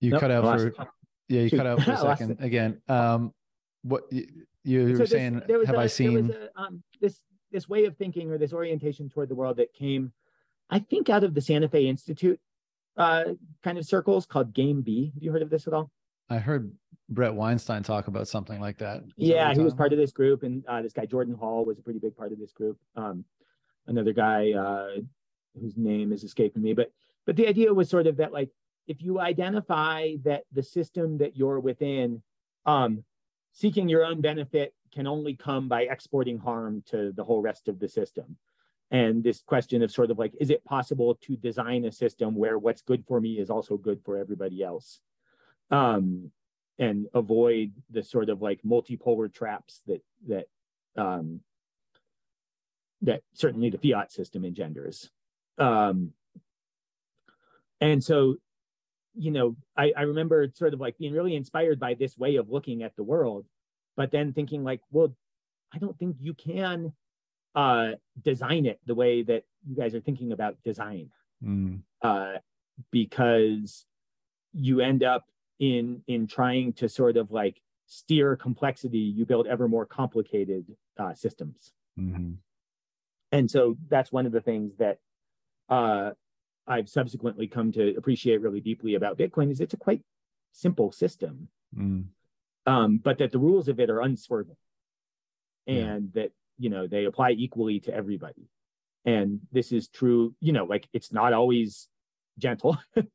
you 0.00 0.10
Nope, 0.12 0.20
cut 0.20 0.30
out 0.30 0.44
for 0.60 0.72
yeah 1.28 1.40
you 1.42 1.48
Shoot. 1.48 1.56
cut 1.56 1.66
out 1.66 1.82
for 1.82 1.92
a 1.92 1.96
second 2.16 2.38
again 2.40 2.80
um 2.88 3.32
what 3.82 4.04
you, 4.10 4.26
you 4.64 4.82
were 4.84 4.92
So 4.92 4.98
this- 4.98 5.10
saying 5.10 5.42
have 5.66 5.74
a- 5.74 5.78
i 5.78 5.86
seen 5.86 6.32
a, 6.56 6.60
um, 6.60 6.82
this 7.00 7.20
this 7.50 7.68
way 7.68 7.84
of 7.86 7.96
thinking 7.96 8.30
or 8.30 8.38
this 8.38 8.52
orientation 8.52 9.08
toward 9.08 9.30
the 9.30 9.34
world 9.34 9.56
that 9.56 9.72
came, 9.72 10.12
I 10.68 10.80
think, 10.80 11.08
out 11.08 11.24
of 11.24 11.32
the 11.32 11.40
Santa 11.40 11.66
Fe 11.66 11.86
Institute 11.86 12.38
uh, 12.98 13.24
kind 13.62 13.78
of 13.78 13.86
circles 13.86 14.26
called 14.26 14.52
Game 14.52 14.82
B. 14.82 15.12
Have 15.14 15.22
you 15.22 15.32
heard 15.32 15.40
of 15.40 15.48
this 15.50 15.66
at 15.66 15.72
all? 15.72 15.90
i 16.30 16.36
heard 16.36 16.70
bret 17.08 17.32
weinstein 17.32 17.82
talk 17.82 18.06
about 18.06 18.28
something 18.28 18.60
like 18.60 18.76
that 18.76 19.02
yeah, 19.16 19.54
he 19.54 19.60
was 19.60 19.72
part 19.72 19.94
of 19.94 19.98
this 19.98 20.12
group, 20.12 20.42
and 20.42 20.62
uh, 20.66 20.82
this 20.82 20.92
guy 20.92 21.06
Jordan 21.06 21.34
Hall 21.34 21.64
was 21.64 21.78
a 21.78 21.82
pretty 21.82 21.98
big 22.00 22.14
part 22.14 22.32
of 22.32 22.38
this 22.38 22.52
group. 22.52 22.76
Um, 22.96 23.24
another 23.86 24.12
guy 24.12 24.52
uh, 24.52 25.00
whose 25.60 25.76
name 25.76 26.12
is 26.12 26.24
escaping 26.24 26.62
me, 26.62 26.72
but 26.72 26.92
but 27.26 27.36
the 27.36 27.46
idea 27.46 27.72
was 27.74 27.90
sort 27.90 28.06
of 28.06 28.16
that 28.16 28.32
like 28.32 28.50
if 28.86 29.02
you 29.02 29.20
identify 29.20 30.14
that 30.24 30.44
the 30.52 30.62
system 30.62 31.18
that 31.18 31.36
you're 31.36 31.60
within, 31.60 32.22
um, 32.64 33.04
seeking 33.52 33.88
your 33.88 34.04
own 34.04 34.20
benefit 34.20 34.74
can 34.92 35.06
only 35.06 35.34
come 35.34 35.68
by 35.68 35.82
exporting 35.82 36.38
harm 36.38 36.82
to 36.86 37.12
the 37.12 37.24
whole 37.24 37.42
rest 37.42 37.68
of 37.68 37.78
the 37.78 37.88
system. 37.88 38.36
And 38.90 39.22
this 39.22 39.42
question 39.42 39.82
of 39.82 39.90
sort 39.90 40.10
of 40.10 40.18
like, 40.18 40.32
is 40.40 40.48
it 40.48 40.64
possible 40.64 41.16
to 41.22 41.36
design 41.36 41.84
a 41.84 41.92
system 41.92 42.34
where 42.34 42.58
what's 42.58 42.80
good 42.80 43.04
for 43.06 43.20
me 43.20 43.38
is 43.38 43.50
also 43.50 43.76
good 43.76 44.00
for 44.02 44.16
everybody 44.16 44.62
else? 44.62 45.00
Um, 45.70 46.32
and 46.78 47.08
avoid 47.12 47.72
the 47.90 48.02
sort 48.02 48.30
of 48.30 48.40
like 48.40 48.60
multipolar 48.62 49.32
traps 49.32 49.82
that 49.86 50.02
that 50.28 50.46
um, 50.96 51.40
that 53.02 53.22
certainly 53.34 53.68
the 53.68 53.78
fiat 53.78 54.10
system 54.12 54.44
engenders. 54.44 55.10
Um, 55.58 56.12
and 57.80 58.02
so, 58.02 58.36
you 59.14 59.30
know, 59.30 59.56
I, 59.76 59.92
I 59.96 60.02
remember 60.02 60.48
sort 60.54 60.74
of 60.74 60.80
like 60.80 60.98
being 60.98 61.12
really 61.12 61.34
inspired 61.34 61.80
by 61.80 61.94
this 61.94 62.16
way 62.16 62.36
of 62.36 62.50
looking 62.50 62.82
at 62.82 62.96
the 62.96 63.02
world, 63.02 63.46
but 63.96 64.10
then 64.10 64.32
thinking 64.32 64.64
like, 64.64 64.80
well, 64.90 65.14
I 65.72 65.78
don't 65.78 65.98
think 65.98 66.16
you 66.20 66.34
can 66.34 66.92
uh, 67.54 67.92
design 68.22 68.66
it 68.66 68.80
the 68.86 68.94
way 68.94 69.22
that 69.22 69.44
you 69.66 69.76
guys 69.76 69.94
are 69.94 70.00
thinking 70.00 70.32
about 70.32 70.56
design. 70.64 71.10
Mm, 71.44 71.82
uh, 72.02 72.34
because 72.90 73.86
you 74.52 74.80
end 74.80 75.02
up 75.04 75.24
in 75.58 76.02
in 76.06 76.26
trying 76.26 76.72
to 76.74 76.88
sort 76.88 77.16
of 77.16 77.30
like 77.30 77.60
steer 77.86 78.36
complexity 78.36 78.98
you 78.98 79.24
build 79.24 79.46
ever 79.46 79.68
more 79.68 79.86
complicated 79.86 80.64
uh, 80.98 81.14
systems. 81.14 81.72
Mhm. 81.98 82.36
and 83.32 83.50
so 83.50 83.76
that's 83.88 84.12
one 84.12 84.24
of 84.26 84.30
the 84.30 84.40
things 84.40 84.76
that 84.78 84.98
uh, 85.68 86.10
i've 86.66 86.88
subsequently 86.88 87.46
come 87.46 87.72
to 87.72 87.94
appreciate 87.96 88.40
really 88.40 88.60
deeply 88.60 88.94
about 88.94 89.18
bitcoin 89.18 89.50
is 89.50 89.60
it's 89.60 89.74
a 89.74 89.78
quite 89.78 90.02
simple 90.52 90.92
system. 90.92 91.48
Mm, 91.76 92.04
um, 92.66 92.98
but 92.98 93.18
that 93.18 93.32
the 93.32 93.38
rules 93.38 93.68
of 93.68 93.80
it 93.80 93.90
are 93.90 94.00
unswerving. 94.00 94.56
Yeah. 95.66 95.74
and 95.74 96.12
that 96.14 96.30
you 96.58 96.70
know 96.70 96.86
they 96.86 97.04
apply 97.04 97.32
equally 97.32 97.80
to 97.80 97.94
everybody. 97.94 98.48
And 99.04 99.40
this 99.52 99.70
is 99.72 99.88
true 99.88 100.34
you 100.40 100.52
know 100.52 100.64
like 100.64 100.88
it's 100.92 101.12
not 101.12 101.32
always 101.32 101.88
gentle. 102.38 102.78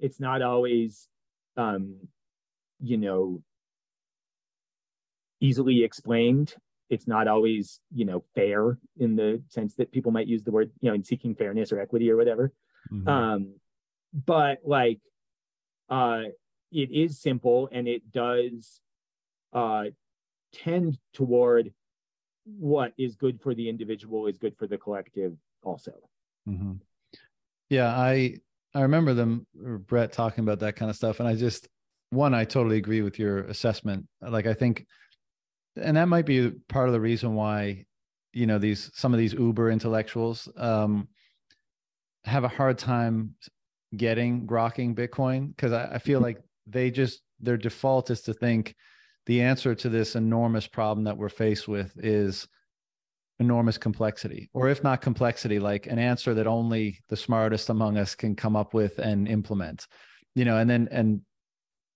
It's 0.00 0.18
not 0.18 0.42
always 0.42 1.06
um 1.56 2.08
you 2.80 2.96
know 2.96 3.40
easily 5.40 5.84
explained 5.84 6.56
it's 6.92 7.08
not 7.08 7.26
always 7.26 7.80
you 7.94 8.04
know 8.04 8.22
fair 8.34 8.78
in 8.98 9.16
the 9.16 9.42
sense 9.48 9.74
that 9.74 9.90
people 9.90 10.12
might 10.12 10.26
use 10.26 10.44
the 10.44 10.50
word 10.50 10.70
you 10.80 10.88
know 10.88 10.94
in 10.94 11.02
seeking 11.02 11.34
fairness 11.34 11.72
or 11.72 11.80
equity 11.80 12.10
or 12.10 12.16
whatever 12.16 12.52
mhm. 12.92 13.08
um 13.08 13.54
but 14.12 14.58
like 14.64 15.00
uh 15.88 16.22
it 16.70 16.90
is 16.90 17.20
simple 17.20 17.68
and 17.72 17.88
it 17.88 18.02
does 18.12 18.80
uh 19.52 19.84
tend 20.52 20.98
toward 21.14 21.72
what 22.44 22.92
is 22.98 23.16
good 23.16 23.40
for 23.40 23.54
the 23.54 23.68
individual 23.68 24.26
is 24.26 24.36
good 24.38 24.54
for 24.58 24.66
the 24.66 24.76
collective 24.76 25.34
also 25.62 25.92
hmm 26.46 26.72
Yeah, 27.70 27.88
I 27.88 28.36
I 28.74 28.82
remember 28.82 29.14
them 29.14 29.46
Bret 29.54 30.12
talking 30.12 30.44
about 30.44 30.60
that 30.60 30.76
kind 30.76 30.90
of 30.90 30.96
stuff, 30.96 31.20
and 31.20 31.28
I 31.28 31.34
just 31.34 31.68
one 32.10 32.34
I 32.34 32.44
totally 32.44 32.76
agree 32.76 33.02
with 33.02 33.18
your 33.18 33.38
assessment. 33.44 34.06
Like 34.20 34.46
I 34.46 34.54
think, 34.54 34.86
and 35.76 35.96
that 35.96 36.08
might 36.08 36.26
be 36.26 36.50
part 36.68 36.88
of 36.88 36.92
the 36.92 37.00
reason 37.00 37.34
why 37.34 37.84
you 38.32 38.46
know 38.46 38.58
these 38.58 38.90
some 38.94 39.12
of 39.12 39.18
these 39.18 39.32
uber 39.32 39.70
intellectuals 39.70 40.48
um, 40.56 41.08
have 42.24 42.44
a 42.44 42.48
hard 42.48 42.78
time 42.78 43.34
getting 43.96 44.46
grokking 44.46 44.94
Bitcoin 44.94 45.48
because 45.48 45.72
I, 45.72 45.94
I 45.94 45.98
feel 45.98 46.20
like 46.20 46.38
they 46.66 46.90
just 46.90 47.20
their 47.40 47.56
default 47.56 48.10
is 48.10 48.22
to 48.22 48.34
think 48.34 48.74
the 49.26 49.42
answer 49.42 49.74
to 49.74 49.88
this 49.88 50.16
enormous 50.16 50.66
problem 50.66 51.04
that 51.04 51.16
we're 51.16 51.28
faced 51.28 51.68
with 51.68 51.92
is 51.98 52.48
enormous 53.38 53.76
complexity 53.76 54.48
or 54.54 54.68
if 54.68 54.84
not 54.84 55.00
complexity 55.00 55.58
like 55.58 55.86
an 55.86 55.98
answer 55.98 56.32
that 56.34 56.46
only 56.46 56.98
the 57.08 57.16
smartest 57.16 57.70
among 57.70 57.98
us 57.98 58.14
can 58.14 58.36
come 58.36 58.54
up 58.54 58.72
with 58.72 58.98
and 58.98 59.26
implement 59.26 59.86
you 60.34 60.44
know 60.44 60.58
and 60.58 60.70
then 60.70 60.88
and 60.92 61.20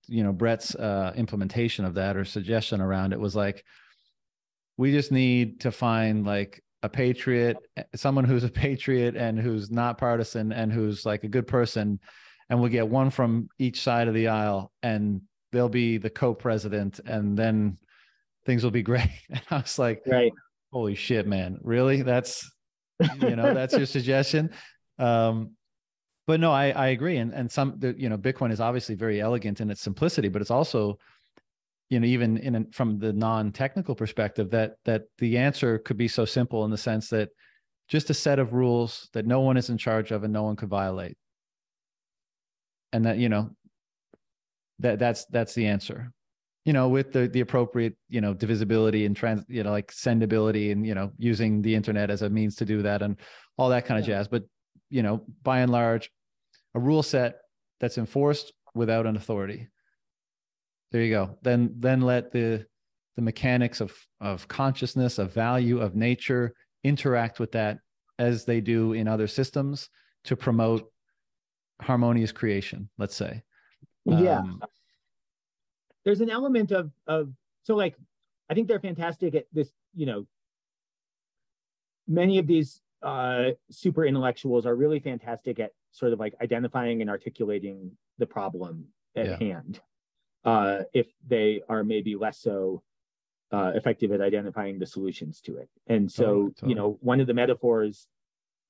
you 0.08 0.22
know 0.22 0.32
bret's 0.32 0.74
uh, 0.74 1.12
implementation 1.16 1.84
of 1.84 1.94
that 1.94 2.16
or 2.16 2.24
suggestion 2.24 2.80
around 2.80 3.12
it 3.12 3.20
was 3.20 3.34
like 3.34 3.64
we 4.76 4.92
just 4.92 5.10
need 5.10 5.60
to 5.60 5.72
find 5.72 6.26
like 6.26 6.62
a 6.82 6.88
patriot, 6.88 7.56
someone 7.94 8.24
who's 8.24 8.44
a 8.44 8.48
patriot 8.48 9.16
and 9.16 9.38
who's 9.38 9.70
not 9.70 9.98
partisan 9.98 10.52
and 10.52 10.72
who's 10.72 11.04
like 11.04 11.24
a 11.24 11.28
good 11.28 11.46
person, 11.46 11.98
and 12.48 12.60
we'll 12.60 12.70
get 12.70 12.88
one 12.88 13.10
from 13.10 13.48
each 13.58 13.80
side 13.82 14.08
of 14.08 14.14
the 14.14 14.28
aisle, 14.28 14.72
and 14.82 15.22
they'll 15.52 15.68
be 15.68 15.98
the 15.98 16.10
co-president, 16.10 17.00
and 17.04 17.36
then 17.36 17.78
things 18.44 18.62
will 18.62 18.70
be 18.70 18.82
great. 18.90 19.10
And 19.30 19.42
I 19.50 19.58
was 19.58 19.78
like, 19.78 20.02
right. 20.06 20.32
holy 20.72 20.94
shit, 20.94 21.26
man, 21.26 21.58
really? 21.62 22.02
That's 22.02 22.50
you 23.20 23.36
know, 23.36 23.52
that's 23.52 23.76
your 23.76 23.86
suggestion. 23.96 24.50
Um, 24.98 25.55
but 26.26 26.40
no, 26.40 26.52
I, 26.52 26.70
I 26.70 26.88
agree. 26.88 27.18
And, 27.18 27.32
and 27.32 27.50
some, 27.50 27.74
the, 27.78 27.94
you 27.98 28.08
know, 28.08 28.18
Bitcoin 28.18 28.52
is 28.52 28.60
obviously 28.60 28.94
very 28.94 29.20
elegant 29.20 29.60
in 29.60 29.70
its 29.70 29.80
simplicity, 29.80 30.28
but 30.28 30.42
it's 30.42 30.50
also, 30.50 30.98
you 31.88 32.00
know, 32.00 32.06
even 32.06 32.36
in 32.38 32.70
from 32.72 32.98
the 32.98 33.12
non-technical 33.12 33.94
perspective 33.94 34.50
that, 34.50 34.76
that 34.84 35.04
the 35.18 35.38
answer 35.38 35.78
could 35.78 35.96
be 35.96 36.08
so 36.08 36.24
simple 36.24 36.64
in 36.64 36.70
the 36.70 36.78
sense 36.78 37.08
that 37.10 37.28
just 37.88 38.10
a 38.10 38.14
set 38.14 38.38
of 38.38 38.52
rules 38.52 39.08
that 39.12 39.26
no 39.26 39.40
one 39.40 39.56
is 39.56 39.70
in 39.70 39.78
charge 39.78 40.10
of 40.10 40.24
and 40.24 40.32
no 40.32 40.42
one 40.42 40.56
could 40.56 40.68
violate. 40.68 41.16
And 42.92 43.04
that, 43.04 43.18
you 43.18 43.28
know, 43.28 43.50
that 44.80 44.98
that's, 44.98 45.24
that's 45.26 45.54
the 45.54 45.66
answer 45.66 46.12
you 46.66 46.72
know, 46.72 46.88
with 46.88 47.12
the 47.12 47.28
the 47.28 47.40
appropriate, 47.40 47.96
you 48.08 48.20
know, 48.20 48.34
divisibility 48.34 49.06
and 49.06 49.14
trans, 49.14 49.44
you 49.46 49.62
know, 49.62 49.70
like 49.70 49.92
sendability 49.92 50.72
and 50.72 50.84
you 50.84 50.96
know, 50.96 51.12
using 51.16 51.62
the 51.62 51.72
internet 51.72 52.10
as 52.10 52.22
a 52.22 52.28
means 52.28 52.56
to 52.56 52.64
do 52.64 52.82
that 52.82 53.02
and 53.02 53.20
all 53.56 53.68
that 53.68 53.86
kind 53.86 54.00
of 54.00 54.06
yeah. 54.06 54.16
jazz. 54.16 54.26
But 54.26 54.42
you 54.90 55.04
know, 55.04 55.24
by 55.44 55.60
and 55.60 55.70
large, 55.70 56.10
a 56.76 56.80
rule 56.80 57.02
set 57.02 57.40
that's 57.80 57.98
enforced 57.98 58.52
without 58.74 59.06
an 59.06 59.16
authority. 59.16 59.68
There 60.92 61.02
you 61.02 61.10
go. 61.10 61.38
Then 61.42 61.74
then 61.78 62.02
let 62.02 62.30
the 62.30 62.66
the 63.16 63.22
mechanics 63.22 63.80
of 63.80 63.92
of 64.20 64.46
consciousness, 64.46 65.18
of 65.18 65.32
value, 65.32 65.80
of 65.80 65.96
nature 65.96 66.54
interact 66.84 67.40
with 67.40 67.50
that 67.52 67.78
as 68.18 68.44
they 68.44 68.60
do 68.60 68.92
in 68.92 69.08
other 69.08 69.26
systems 69.26 69.88
to 70.24 70.36
promote 70.36 70.90
harmonious 71.80 72.32
creation, 72.32 72.88
let's 72.98 73.16
say. 73.16 73.42
Yeah. 74.04 74.38
Um, 74.38 74.62
there's 76.04 76.20
an 76.20 76.30
element 76.30 76.70
of 76.70 76.92
of 77.06 77.32
so 77.64 77.74
like 77.74 77.96
I 78.48 78.54
think 78.54 78.68
they're 78.68 78.80
fantastic 78.80 79.34
at 79.34 79.46
this, 79.52 79.72
you 79.94 80.06
know, 80.06 80.26
many 82.06 82.38
of 82.38 82.46
these 82.46 82.80
uh, 83.02 83.50
super 83.70 84.04
intellectuals 84.04 84.66
are 84.66 84.76
really 84.76 85.00
fantastic 85.00 85.58
at 85.58 85.72
sort 85.96 86.12
of 86.12 86.20
like 86.20 86.34
identifying 86.42 87.00
and 87.00 87.08
articulating 87.10 87.92
the 88.18 88.26
problem 88.26 88.86
at 89.16 89.26
yeah. 89.26 89.38
hand. 89.38 89.80
Uh, 90.44 90.82
if 90.92 91.08
they 91.26 91.62
are 91.68 91.82
maybe 91.82 92.14
less 92.14 92.38
so 92.38 92.82
uh, 93.52 93.72
effective 93.74 94.12
at 94.12 94.20
identifying 94.20 94.78
the 94.78 94.86
solutions 94.86 95.40
to 95.40 95.56
it. 95.56 95.68
And 95.86 96.10
so, 96.10 96.24
totally, 96.24 96.50
totally. 96.50 96.70
you 96.70 96.74
know, 96.76 96.98
one 97.00 97.20
of 97.20 97.26
the 97.26 97.34
metaphors 97.34 98.06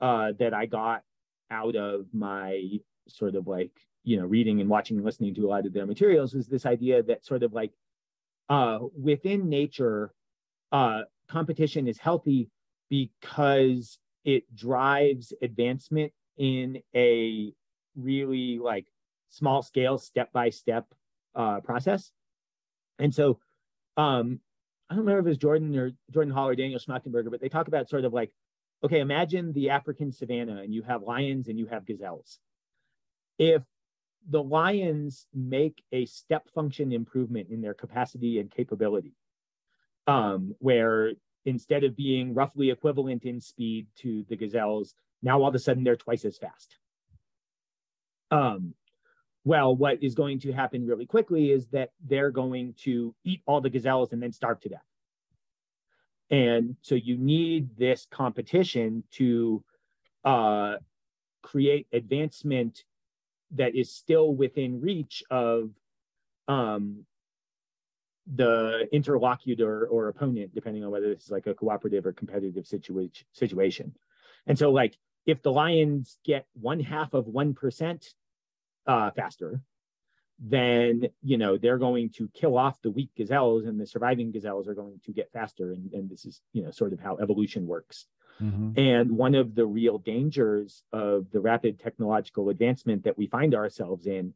uh, 0.00 0.32
that 0.38 0.54
I 0.54 0.66
got 0.66 1.02
out 1.50 1.76
of 1.76 2.06
my 2.12 2.78
sort 3.08 3.34
of 3.34 3.46
like 3.46 3.70
you 4.04 4.16
know 4.16 4.24
reading 4.24 4.60
and 4.60 4.68
watching 4.70 4.96
and 4.96 5.04
listening 5.04 5.34
to 5.34 5.46
a 5.46 5.48
lot 5.48 5.66
of 5.66 5.72
their 5.72 5.86
materials 5.86 6.34
was 6.34 6.46
this 6.46 6.66
idea 6.66 7.02
that 7.02 7.24
sort 7.24 7.42
of 7.42 7.52
like 7.52 7.72
uh, 8.48 8.78
within 8.98 9.48
nature 9.48 10.12
uh, 10.72 11.02
competition 11.28 11.88
is 11.88 11.98
healthy 11.98 12.48
because 12.88 13.98
it 14.24 14.42
drives 14.54 15.32
advancement 15.42 16.12
in 16.36 16.82
a 16.94 17.52
really 17.96 18.58
like 18.58 18.86
small 19.28 19.62
scale 19.62 19.98
step 19.98 20.32
by 20.32 20.50
step 20.50 20.86
uh, 21.34 21.60
process. 21.60 22.12
And 22.98 23.14
so 23.14 23.38
um, 23.96 24.40
i 24.88 24.94
don't 24.94 25.04
remember 25.04 25.28
if 25.28 25.34
it's 25.34 25.42
jordan 25.42 25.76
or 25.76 25.92
jordan 26.12 26.32
hall 26.32 26.48
or 26.48 26.54
daniel 26.54 26.78
schmachtenberger 26.78 27.30
but 27.30 27.40
they 27.40 27.48
talk 27.48 27.68
about 27.68 27.88
sort 27.88 28.04
of 28.04 28.12
like 28.12 28.30
okay 28.84 29.00
imagine 29.00 29.52
the 29.52 29.70
african 29.70 30.12
savannah 30.12 30.60
and 30.62 30.72
you 30.74 30.82
have 30.82 31.02
lions 31.02 31.48
and 31.48 31.58
you 31.58 31.66
have 31.66 31.86
gazelles. 31.86 32.38
If 33.38 33.62
the 34.28 34.42
Lions 34.42 35.26
make 35.34 35.82
a 35.92 36.06
step 36.06 36.48
function 36.54 36.92
improvement 36.92 37.48
in 37.50 37.60
their 37.60 37.74
capacity 37.74 38.40
and 38.40 38.50
capability, 38.50 39.12
um, 40.06 40.54
where 40.58 41.12
instead 41.44 41.84
of 41.84 41.96
being 41.96 42.34
roughly 42.34 42.70
equivalent 42.70 43.24
in 43.24 43.40
speed 43.40 43.86
to 43.98 44.24
the 44.28 44.36
Gazelles, 44.36 44.94
now 45.22 45.40
all 45.40 45.48
of 45.48 45.54
a 45.54 45.58
sudden 45.58 45.84
they're 45.84 45.96
twice 45.96 46.24
as 46.24 46.38
fast. 46.38 46.76
Um, 48.30 48.74
well, 49.44 49.76
what 49.76 50.02
is 50.02 50.14
going 50.14 50.40
to 50.40 50.52
happen 50.52 50.86
really 50.86 51.06
quickly 51.06 51.52
is 51.52 51.68
that 51.68 51.90
they're 52.04 52.32
going 52.32 52.74
to 52.82 53.14
eat 53.24 53.42
all 53.46 53.60
the 53.60 53.70
gazelles 53.70 54.12
and 54.12 54.22
then 54.22 54.32
starve 54.32 54.60
to 54.60 54.68
death. 54.68 54.84
And 56.30 56.76
so 56.82 56.96
you 56.96 57.16
need 57.16 57.76
this 57.76 58.06
competition 58.10 59.04
to 59.12 59.62
uh, 60.24 60.76
create 61.42 61.86
advancement 61.92 62.82
that 63.52 63.76
is 63.76 63.92
still 63.92 64.34
within 64.34 64.80
reach 64.80 65.22
of 65.30 65.70
um, 66.48 67.04
the 68.34 68.88
interlocutor 68.90 69.86
or 69.86 70.08
opponent, 70.08 70.52
depending 70.52 70.84
on 70.84 70.90
whether 70.90 71.14
this 71.14 71.24
is 71.26 71.30
like 71.30 71.46
a 71.46 71.54
cooperative 71.54 72.04
or 72.06 72.12
competitive 72.12 72.66
situation. 72.66 73.26
Situation, 73.32 73.94
and 74.48 74.58
so 74.58 74.72
like 74.72 74.98
if 75.26 75.42
the 75.42 75.52
Lions 75.52 76.18
get 76.24 76.46
one 76.54 76.80
half 76.80 77.12
of 77.12 77.26
one 77.26 77.52
percent 77.52 78.14
uh, 78.86 79.10
faster, 79.10 79.60
then 80.38 81.08
you 81.22 81.36
know 81.36 81.56
they're 81.56 81.78
going 81.78 82.10
to 82.10 82.28
kill 82.32 82.56
off 82.56 82.80
the 82.82 82.90
weak 82.90 83.10
gazelles, 83.16 83.64
and 83.66 83.80
the 83.80 83.86
surviving 83.86 84.30
gazelles 84.30 84.68
are 84.68 84.74
going 84.74 85.00
to 85.04 85.12
get 85.12 85.32
faster. 85.32 85.72
And, 85.72 85.92
and 85.92 86.08
this 86.08 86.24
is 86.24 86.40
you 86.52 86.62
know 86.62 86.70
sort 86.70 86.92
of 86.92 87.00
how 87.00 87.16
evolution 87.16 87.66
works. 87.66 88.06
Mm-hmm. 88.40 88.78
And 88.78 89.10
one 89.12 89.34
of 89.34 89.54
the 89.54 89.66
real 89.66 89.98
dangers 89.98 90.82
of 90.92 91.30
the 91.32 91.40
rapid 91.40 91.80
technological 91.80 92.50
advancement 92.50 93.04
that 93.04 93.16
we 93.16 93.26
find 93.26 93.54
ourselves 93.54 94.06
in 94.06 94.34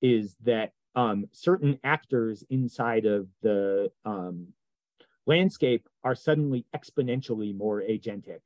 is 0.00 0.36
that 0.44 0.72
um, 0.94 1.28
certain 1.32 1.78
actors 1.82 2.44
inside 2.48 3.06
of 3.06 3.26
the 3.42 3.90
um, 4.04 4.48
landscape 5.26 5.88
are 6.04 6.14
suddenly 6.14 6.64
exponentially 6.74 7.56
more 7.56 7.82
agentic 7.82 8.40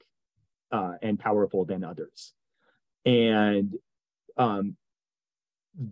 uh, 0.74 0.94
and 1.02 1.20
powerful 1.20 1.64
than 1.64 1.84
others. 1.84 2.34
And 3.06 3.74
um, 4.36 4.76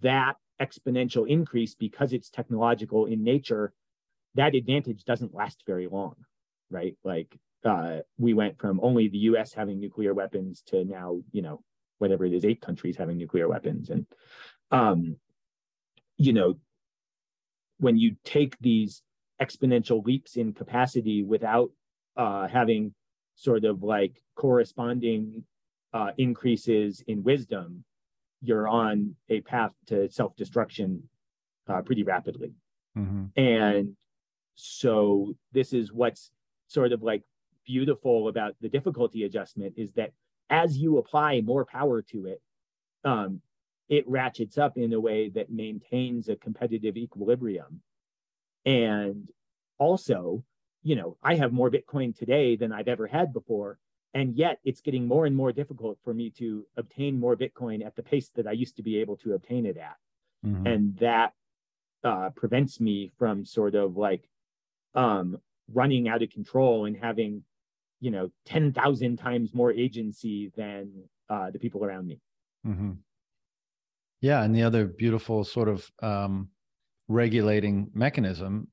that 0.00 0.36
exponential 0.60 1.28
increase, 1.28 1.76
because 1.76 2.12
it's 2.12 2.30
technological 2.30 3.06
in 3.06 3.22
nature, 3.22 3.72
that 4.34 4.56
advantage 4.56 5.04
doesn't 5.04 5.34
last 5.34 5.62
very 5.68 5.86
long, 5.86 6.16
right? 6.68 6.96
Like 7.04 7.38
uh, 7.64 7.98
we 8.18 8.34
went 8.34 8.58
from 8.58 8.80
only 8.82 9.06
the 9.06 9.18
U.S. 9.18 9.52
having 9.52 9.78
nuclear 9.78 10.14
weapons 10.14 10.62
to 10.66 10.84
now, 10.84 11.20
you 11.30 11.42
know, 11.42 11.62
whatever 11.98 12.24
it 12.24 12.32
is, 12.32 12.44
eight 12.44 12.60
countries 12.60 12.96
having 12.96 13.18
nuclear 13.18 13.46
weapons, 13.48 13.88
and 13.88 14.06
um, 14.72 15.16
you 16.16 16.32
know, 16.32 16.58
when 17.78 17.96
you 17.98 18.16
take 18.24 18.58
these 18.58 19.02
exponential 19.40 20.04
leaps 20.04 20.36
in 20.36 20.52
capacity 20.52 21.22
without 21.22 21.70
uh, 22.16 22.48
having 22.48 22.94
sort 23.34 23.64
of 23.64 23.82
like 23.82 24.22
corresponding 24.34 25.44
uh, 25.92 26.10
increases 26.18 27.02
in 27.06 27.22
wisdom, 27.22 27.84
you're 28.40 28.68
on 28.68 29.14
a 29.28 29.40
path 29.42 29.72
to 29.86 30.10
self-destruction 30.10 31.02
uh, 31.68 31.82
pretty 31.82 32.02
rapidly. 32.02 32.52
Mm-hmm. 32.96 33.40
And 33.40 33.96
so 34.54 35.34
this 35.52 35.72
is 35.72 35.92
what's 35.92 36.30
sort 36.66 36.92
of 36.92 37.02
like 37.02 37.22
beautiful 37.64 38.28
about 38.28 38.54
the 38.60 38.68
difficulty 38.68 39.24
adjustment 39.24 39.74
is 39.76 39.92
that 39.92 40.12
as 40.50 40.76
you 40.76 40.98
apply 40.98 41.40
more 41.40 41.64
power 41.64 42.02
to 42.02 42.26
it, 42.26 42.42
um, 43.04 43.40
it 43.88 44.08
ratchets 44.08 44.58
up 44.58 44.76
in 44.76 44.92
a 44.92 45.00
way 45.00 45.28
that 45.30 45.50
maintains 45.50 46.28
a 46.28 46.36
competitive 46.36 46.96
equilibrium. 46.96 47.80
And 48.64 49.28
also, 49.78 50.44
you 50.82 50.96
know, 50.96 51.16
I 51.22 51.36
have 51.36 51.52
more 51.52 51.70
Bitcoin 51.70 52.16
today 52.16 52.56
than 52.56 52.72
I've 52.72 52.88
ever 52.88 53.06
had 53.06 53.32
before. 53.32 53.78
And 54.14 54.34
yet 54.36 54.58
it's 54.64 54.80
getting 54.80 55.06
more 55.06 55.24
and 55.24 55.34
more 55.34 55.52
difficult 55.52 55.98
for 56.04 56.12
me 56.12 56.30
to 56.38 56.66
obtain 56.76 57.18
more 57.18 57.36
Bitcoin 57.36 57.84
at 57.84 57.96
the 57.96 58.02
pace 58.02 58.30
that 58.34 58.46
I 58.46 58.52
used 58.52 58.76
to 58.76 58.82
be 58.82 58.98
able 58.98 59.16
to 59.18 59.32
obtain 59.32 59.64
it 59.64 59.78
at. 59.78 59.96
Mm-hmm. 60.44 60.66
And 60.66 60.96
that 60.98 61.32
uh, 62.04 62.30
prevents 62.30 62.80
me 62.80 63.10
from 63.18 63.44
sort 63.44 63.74
of 63.74 63.96
like 63.96 64.28
um, 64.94 65.38
running 65.72 66.08
out 66.08 66.22
of 66.22 66.30
control 66.30 66.84
and 66.84 66.96
having 66.96 67.44
you 68.00 68.10
know 68.10 68.30
10,000 68.46 69.16
times 69.16 69.54
more 69.54 69.72
agency 69.72 70.52
than 70.56 71.04
uh, 71.30 71.50
the 71.50 71.58
people 71.58 71.84
around 71.84 72.06
me. 72.06 72.20
Mm-hmm. 72.66 72.92
Yeah, 74.20 74.42
and 74.42 74.54
the 74.54 74.62
other 74.62 74.86
beautiful 74.86 75.44
sort 75.44 75.68
of 75.68 75.90
um, 76.02 76.48
regulating 77.08 77.90
mechanism 77.94 78.68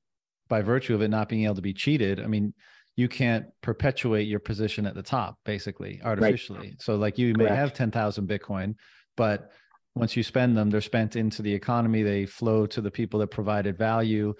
by 0.50 0.60
virtue 0.60 0.94
of 0.94 1.00
it 1.00 1.08
not 1.08 1.30
being 1.30 1.44
able 1.44 1.54
to 1.54 1.62
be 1.62 1.72
cheated. 1.72 2.20
I 2.20 2.26
mean, 2.26 2.52
you 2.96 3.08
can't 3.08 3.46
perpetuate 3.62 4.28
your 4.28 4.40
position 4.40 4.84
at 4.84 4.94
the 4.94 5.02
top 5.02 5.38
basically 5.46 6.02
artificially. 6.04 6.58
Right. 6.58 6.82
So 6.82 6.96
like 6.96 7.16
you 7.16 7.32
Correct. 7.32 7.50
may 7.50 7.56
have 7.56 7.72
10,000 7.72 8.28
Bitcoin, 8.28 8.74
but 9.16 9.50
once 9.94 10.16
you 10.16 10.22
spend 10.22 10.56
them, 10.56 10.68
they're 10.68 10.82
spent 10.82 11.16
into 11.16 11.40
the 11.40 11.54
economy. 11.54 12.02
They 12.02 12.26
flow 12.26 12.66
to 12.66 12.82
the 12.82 12.90
people 12.90 13.20
that 13.20 13.28
provided 13.28 13.78
value, 13.78 14.34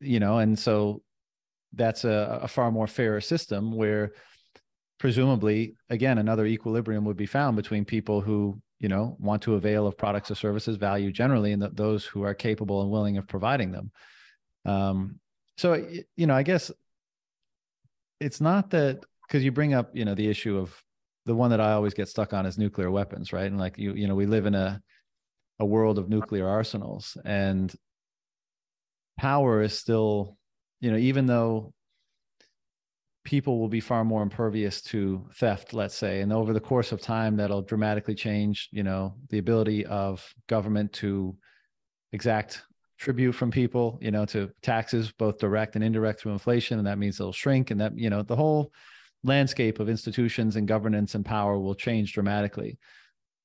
you 0.00 0.20
know, 0.20 0.38
and 0.38 0.58
so 0.58 1.02
that's 1.72 2.04
a, 2.04 2.40
a 2.42 2.48
far 2.48 2.70
more 2.70 2.86
fairer 2.86 3.20
system 3.20 3.72
where 3.72 4.12
presumably, 4.98 5.76
again, 5.90 6.18
another 6.18 6.46
equilibrium 6.46 7.04
would 7.04 7.16
be 7.16 7.26
found 7.26 7.56
between 7.56 7.84
people 7.84 8.20
who 8.20 8.60
you 8.78 8.88
know 8.88 9.16
want 9.18 9.42
to 9.42 9.54
avail 9.54 9.86
of 9.86 9.96
products 9.96 10.30
or 10.30 10.34
services, 10.34 10.76
value 10.76 11.10
generally, 11.10 11.52
and 11.52 11.62
those 11.74 12.04
who 12.04 12.22
are 12.24 12.34
capable 12.34 12.82
and 12.82 12.90
willing 12.90 13.16
of 13.16 13.26
providing 13.26 13.72
them. 13.72 13.90
Um, 14.64 15.18
so 15.56 15.74
you 16.16 16.26
know, 16.26 16.34
I 16.34 16.42
guess 16.42 16.70
it's 18.20 18.40
not 18.40 18.70
that 18.70 19.04
because 19.26 19.44
you 19.44 19.52
bring 19.52 19.74
up 19.74 19.90
you 19.94 20.04
know 20.04 20.14
the 20.14 20.28
issue 20.28 20.58
of 20.58 20.74
the 21.26 21.34
one 21.34 21.50
that 21.50 21.60
I 21.60 21.72
always 21.72 21.94
get 21.94 22.08
stuck 22.08 22.32
on 22.32 22.46
is 22.46 22.58
nuclear 22.58 22.90
weapons, 22.90 23.32
right? 23.32 23.46
And 23.46 23.58
like 23.58 23.78
you, 23.78 23.94
you 23.94 24.08
know, 24.08 24.14
we 24.14 24.26
live 24.26 24.46
in 24.46 24.54
a 24.54 24.80
a 25.60 25.66
world 25.66 25.98
of 25.98 26.08
nuclear 26.08 26.48
arsenals, 26.48 27.16
and 27.24 27.72
power 29.18 29.62
is 29.62 29.78
still, 29.78 30.36
you 30.80 30.90
know, 30.90 30.96
even 30.96 31.26
though 31.26 31.72
people 33.24 33.60
will 33.60 33.68
be 33.68 33.80
far 33.80 34.04
more 34.04 34.22
impervious 34.22 34.82
to 34.82 35.24
theft, 35.34 35.72
let's 35.72 35.94
say, 35.94 36.20
and 36.20 36.32
over 36.32 36.52
the 36.52 36.60
course 36.60 36.90
of 36.90 37.00
time, 37.00 37.36
that'll 37.36 37.62
dramatically 37.62 38.14
change, 38.14 38.68
you 38.72 38.82
know, 38.82 39.14
the 39.30 39.38
ability 39.38 39.86
of 39.86 40.26
government 40.48 40.92
to 40.92 41.36
exact 42.12 42.62
tribute 43.02 43.32
from 43.32 43.50
people, 43.50 43.98
you 44.00 44.12
know, 44.12 44.24
to 44.26 44.50
taxes, 44.62 45.12
both 45.12 45.38
direct 45.38 45.74
and 45.74 45.84
indirect 45.84 46.20
through 46.20 46.32
inflation, 46.32 46.78
and 46.78 46.86
that 46.86 46.98
means 46.98 47.18
it'll 47.18 47.32
shrink, 47.32 47.70
and 47.70 47.80
that 47.80 47.98
you 47.98 48.08
know 48.08 48.22
the 48.22 48.36
whole 48.36 48.72
landscape 49.24 49.80
of 49.80 49.88
institutions 49.88 50.56
and 50.56 50.68
governance 50.68 51.14
and 51.14 51.24
power 51.24 51.58
will 51.58 51.74
change 51.74 52.12
dramatically. 52.12 52.78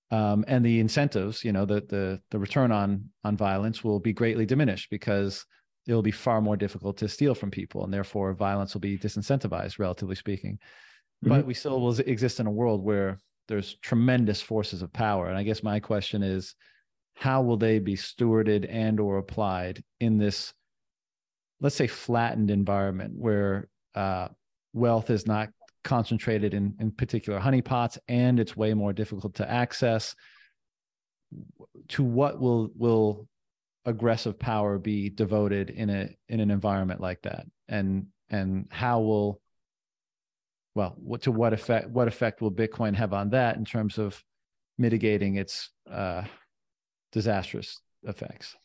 Um, 0.09 0.45
and 0.47 0.63
the 0.63 0.79
incentives, 0.79 1.43
you 1.43 1.51
know, 1.51 1.65
the 1.65 1.81
the 1.81 2.21
the 2.29 2.39
return 2.39 2.71
on 2.71 3.09
on 3.23 3.35
violence 3.35 3.83
will 3.83 3.99
be 3.99 4.13
greatly 4.13 4.45
diminished 4.45 4.89
because 4.89 5.45
it 5.87 5.93
will 5.93 6.03
be 6.03 6.11
far 6.11 6.39
more 6.39 6.57
difficult 6.57 6.97
to 6.97 7.09
steal 7.09 7.33
from 7.33 7.49
people, 7.49 7.83
and 7.83 7.93
therefore 7.93 8.33
violence 8.33 8.73
will 8.73 8.81
be 8.81 8.97
disincentivized, 8.97 9.79
relatively 9.79 10.15
speaking. 10.15 10.53
Mm-hmm. 10.53 11.29
But 11.29 11.45
we 11.45 11.55
still 11.55 11.81
will 11.81 11.99
exist 11.99 12.39
in 12.39 12.45
a 12.45 12.51
world 12.51 12.83
where 12.83 13.19
there's 13.47 13.75
tremendous 13.81 14.41
forces 14.41 14.81
of 14.83 14.93
power, 14.93 15.27
and 15.27 15.37
I 15.37 15.43
guess 15.43 15.63
my 15.63 15.79
question 15.79 16.21
is, 16.21 16.53
how 17.19 17.41
will 17.41 17.57
they 17.57 17.79
be 17.79 17.95
stewarded 17.95 18.67
and 18.69 18.99
or 18.99 19.17
applied 19.17 19.83
in 19.99 20.19
this, 20.19 20.53
let's 21.59 21.75
say, 21.75 21.87
flattened 21.87 22.51
environment 22.51 23.13
where 23.17 23.69
uh, 23.95 24.27
wealth 24.73 25.09
is 25.09 25.25
not 25.25 25.49
concentrated 25.83 26.53
in 26.53 26.75
in 26.79 26.91
particular 26.91 27.39
honeypots 27.39 27.97
and 28.07 28.39
it's 28.39 28.55
way 28.55 28.75
more 28.75 28.93
difficult 28.93 29.33
to 29.35 29.49
access? 29.49 30.15
To 31.89 32.03
what 32.03 32.39
will 32.39 32.69
will 32.75 33.27
aggressive 33.83 34.37
power 34.37 34.77
be 34.77 35.09
devoted 35.09 35.71
in 35.71 35.89
a 35.89 36.09
in 36.29 36.39
an 36.39 36.51
environment 36.51 37.01
like 37.01 37.23
that? 37.23 37.47
And 37.67 38.07
and 38.29 38.67
how 38.69 38.99
will 38.99 39.41
well 40.75 40.93
what 40.97 41.23
to 41.23 41.31
what 41.31 41.51
effect 41.51 41.89
what 41.89 42.07
effect 42.07 42.41
will 42.41 42.51
bitcoin 42.51 42.93
have 42.93 43.11
on 43.11 43.31
that 43.31 43.57
in 43.57 43.65
terms 43.65 43.97
of 43.97 44.23
mitigating 44.77 45.37
its 45.37 45.71
uh 45.91 46.21
disastrous 47.17 47.81
effects 48.03 48.55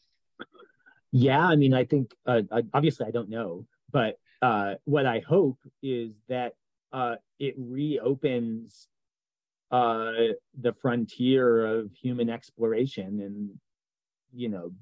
yeah 1.11 1.45
i 1.47 1.57
mean 1.57 1.75
i 1.75 1.85
think 1.85 2.15
uh, 2.27 2.43
obviously 2.75 3.07
i 3.07 3.11
don't 3.11 3.29
know 3.29 3.67
but 3.93 4.17
uh, 4.43 4.75
what 4.85 5.07
I 5.07 5.21
hope 5.21 5.59
is 5.83 6.13
that 6.29 6.55
uh, 6.93 7.15
it 7.39 7.55
reopens 7.57 8.89
uh, 9.71 10.13
the 10.61 10.75
frontier 10.83 11.65
of 11.65 11.93
human 11.95 12.29
exploration 12.29 13.21
and 13.21 13.51
you 14.35 14.49
know 14.49 14.73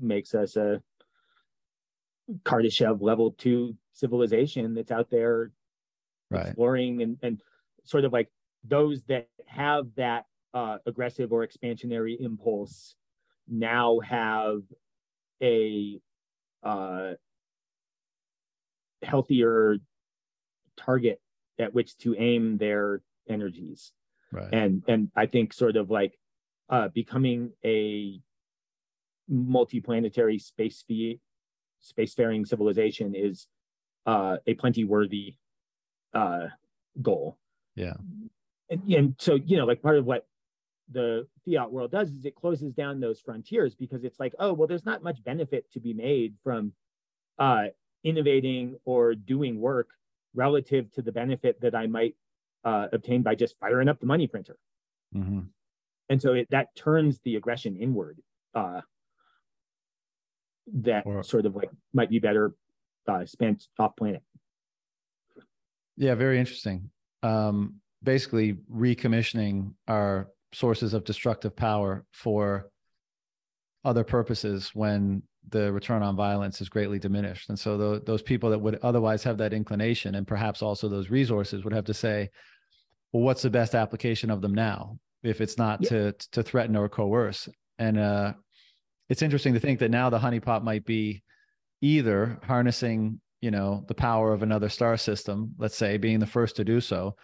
makes 0.00 0.34
us 0.34 0.56
a 0.56 0.80
Kardashev 2.44 3.02
level 3.02 3.32
two 3.32 3.76
civilization 3.92 4.74
that's 4.74 4.92
out 4.92 5.10
there 5.10 5.50
right. 6.30 6.46
exploring 6.46 7.02
and, 7.02 7.18
and 7.22 7.42
sort 7.84 8.04
of 8.04 8.12
like 8.12 8.28
those 8.64 9.02
that 9.04 9.28
have 9.46 9.86
that 9.96 10.26
uh, 10.54 10.78
aggressive 10.86 11.32
or 11.32 11.46
expansionary 11.46 12.18
impulse 12.20 12.94
now 13.52 14.00
have 14.00 14.62
a 15.42 16.00
uh, 16.62 17.12
healthier 19.02 19.76
target 20.76 21.20
at 21.58 21.74
which 21.74 21.96
to 21.98 22.14
aim 22.18 22.56
their 22.58 23.02
energies. 23.28 23.92
Right. 24.32 24.48
and 24.50 24.82
and 24.88 25.10
i 25.14 25.26
think 25.26 25.52
sort 25.52 25.76
of 25.76 25.90
like 25.90 26.18
uh 26.70 26.88
becoming 26.88 27.52
a 27.62 28.18
multi-planetary 29.28 30.38
space 30.38 30.82
fee 30.88 31.20
spacefaring 31.84 32.48
civilization 32.48 33.14
is 33.14 33.46
uh 34.06 34.38
a 34.46 34.54
plenty 34.54 34.84
worthy 34.84 35.34
uh 36.14 36.46
goal. 37.02 37.36
Yeah. 37.74 37.96
And, 38.70 38.82
and 38.90 39.14
so 39.18 39.34
you 39.34 39.58
know 39.58 39.66
like 39.66 39.82
part 39.82 39.98
of 39.98 40.06
what 40.06 40.26
the 40.90 41.26
fiat 41.44 41.70
world 41.70 41.90
does 41.90 42.10
is 42.10 42.24
it 42.24 42.34
closes 42.34 42.72
down 42.72 43.00
those 43.00 43.20
frontiers 43.20 43.74
because 43.74 44.04
it's 44.04 44.18
like 44.18 44.34
oh 44.38 44.52
well 44.52 44.66
there's 44.66 44.84
not 44.84 45.02
much 45.02 45.22
benefit 45.24 45.70
to 45.72 45.80
be 45.80 45.94
made 45.94 46.34
from 46.42 46.72
uh 47.38 47.64
innovating 48.04 48.76
or 48.84 49.14
doing 49.14 49.60
work 49.60 49.88
relative 50.34 50.90
to 50.92 51.02
the 51.02 51.12
benefit 51.12 51.60
that 51.60 51.74
I 51.74 51.86
might 51.86 52.16
uh, 52.64 52.88
obtain 52.92 53.22
by 53.22 53.34
just 53.34 53.58
firing 53.58 53.88
up 53.88 54.00
the 54.00 54.06
money 54.06 54.26
printer. 54.26 54.56
Mm-hmm. 55.14 55.40
And 56.08 56.22
so 56.22 56.34
it, 56.34 56.48
that 56.50 56.74
turns 56.74 57.20
the 57.20 57.36
aggression 57.36 57.76
inward. 57.76 58.18
Uh, 58.54 58.80
that 60.74 61.04
or, 61.06 61.22
sort 61.22 61.46
of 61.46 61.56
like 61.56 61.70
might 61.92 62.08
be 62.08 62.18
better 62.18 62.54
uh, 63.08 63.26
spent 63.26 63.66
off 63.78 63.96
planet. 63.96 64.22
Yeah, 65.96 66.14
very 66.14 66.38
interesting. 66.38 66.90
Um, 67.22 67.80
basically, 68.02 68.58
recommissioning 68.72 69.72
our 69.88 70.28
sources 70.52 70.94
of 70.94 71.04
destructive 71.04 71.56
power 71.56 72.04
for 72.12 72.70
other 73.84 74.04
purposes 74.04 74.70
when 74.74 75.22
the 75.48 75.72
return 75.72 76.02
on 76.02 76.14
violence 76.14 76.60
is 76.60 76.68
greatly 76.68 76.98
diminished. 76.98 77.48
And 77.48 77.58
so 77.58 77.76
the, 77.76 78.02
those 78.04 78.22
people 78.22 78.50
that 78.50 78.58
would 78.58 78.78
otherwise 78.82 79.24
have 79.24 79.38
that 79.38 79.52
inclination 79.52 80.14
and 80.14 80.26
perhaps 80.26 80.62
also 80.62 80.88
those 80.88 81.10
resources 81.10 81.64
would 81.64 81.72
have 81.72 81.86
to 81.86 81.94
say, 81.94 82.30
well, 83.12 83.24
what's 83.24 83.42
the 83.42 83.50
best 83.50 83.74
application 83.74 84.30
of 84.30 84.40
them 84.40 84.54
now? 84.54 84.98
If 85.22 85.40
it's 85.40 85.58
not 85.58 85.82
yeah. 85.82 85.88
to 85.88 86.12
to 86.32 86.42
threaten 86.42 86.76
or 86.76 86.88
coerce. 86.88 87.48
And 87.78 87.98
uh, 87.98 88.32
it's 89.08 89.22
interesting 89.22 89.54
to 89.54 89.60
think 89.60 89.78
that 89.80 89.90
now 89.90 90.10
the 90.10 90.18
honeypot 90.18 90.62
might 90.62 90.84
be 90.84 91.22
either 91.80 92.38
harnessing, 92.44 93.20
you 93.40 93.50
know, 93.50 93.84
the 93.88 93.94
power 93.94 94.32
of 94.32 94.42
another 94.42 94.68
star 94.68 94.96
system, 94.96 95.54
let's 95.58 95.76
say, 95.76 95.96
being 95.96 96.18
the 96.18 96.26
first 96.26 96.56
to 96.56 96.64
do 96.64 96.80
so, 96.80 97.14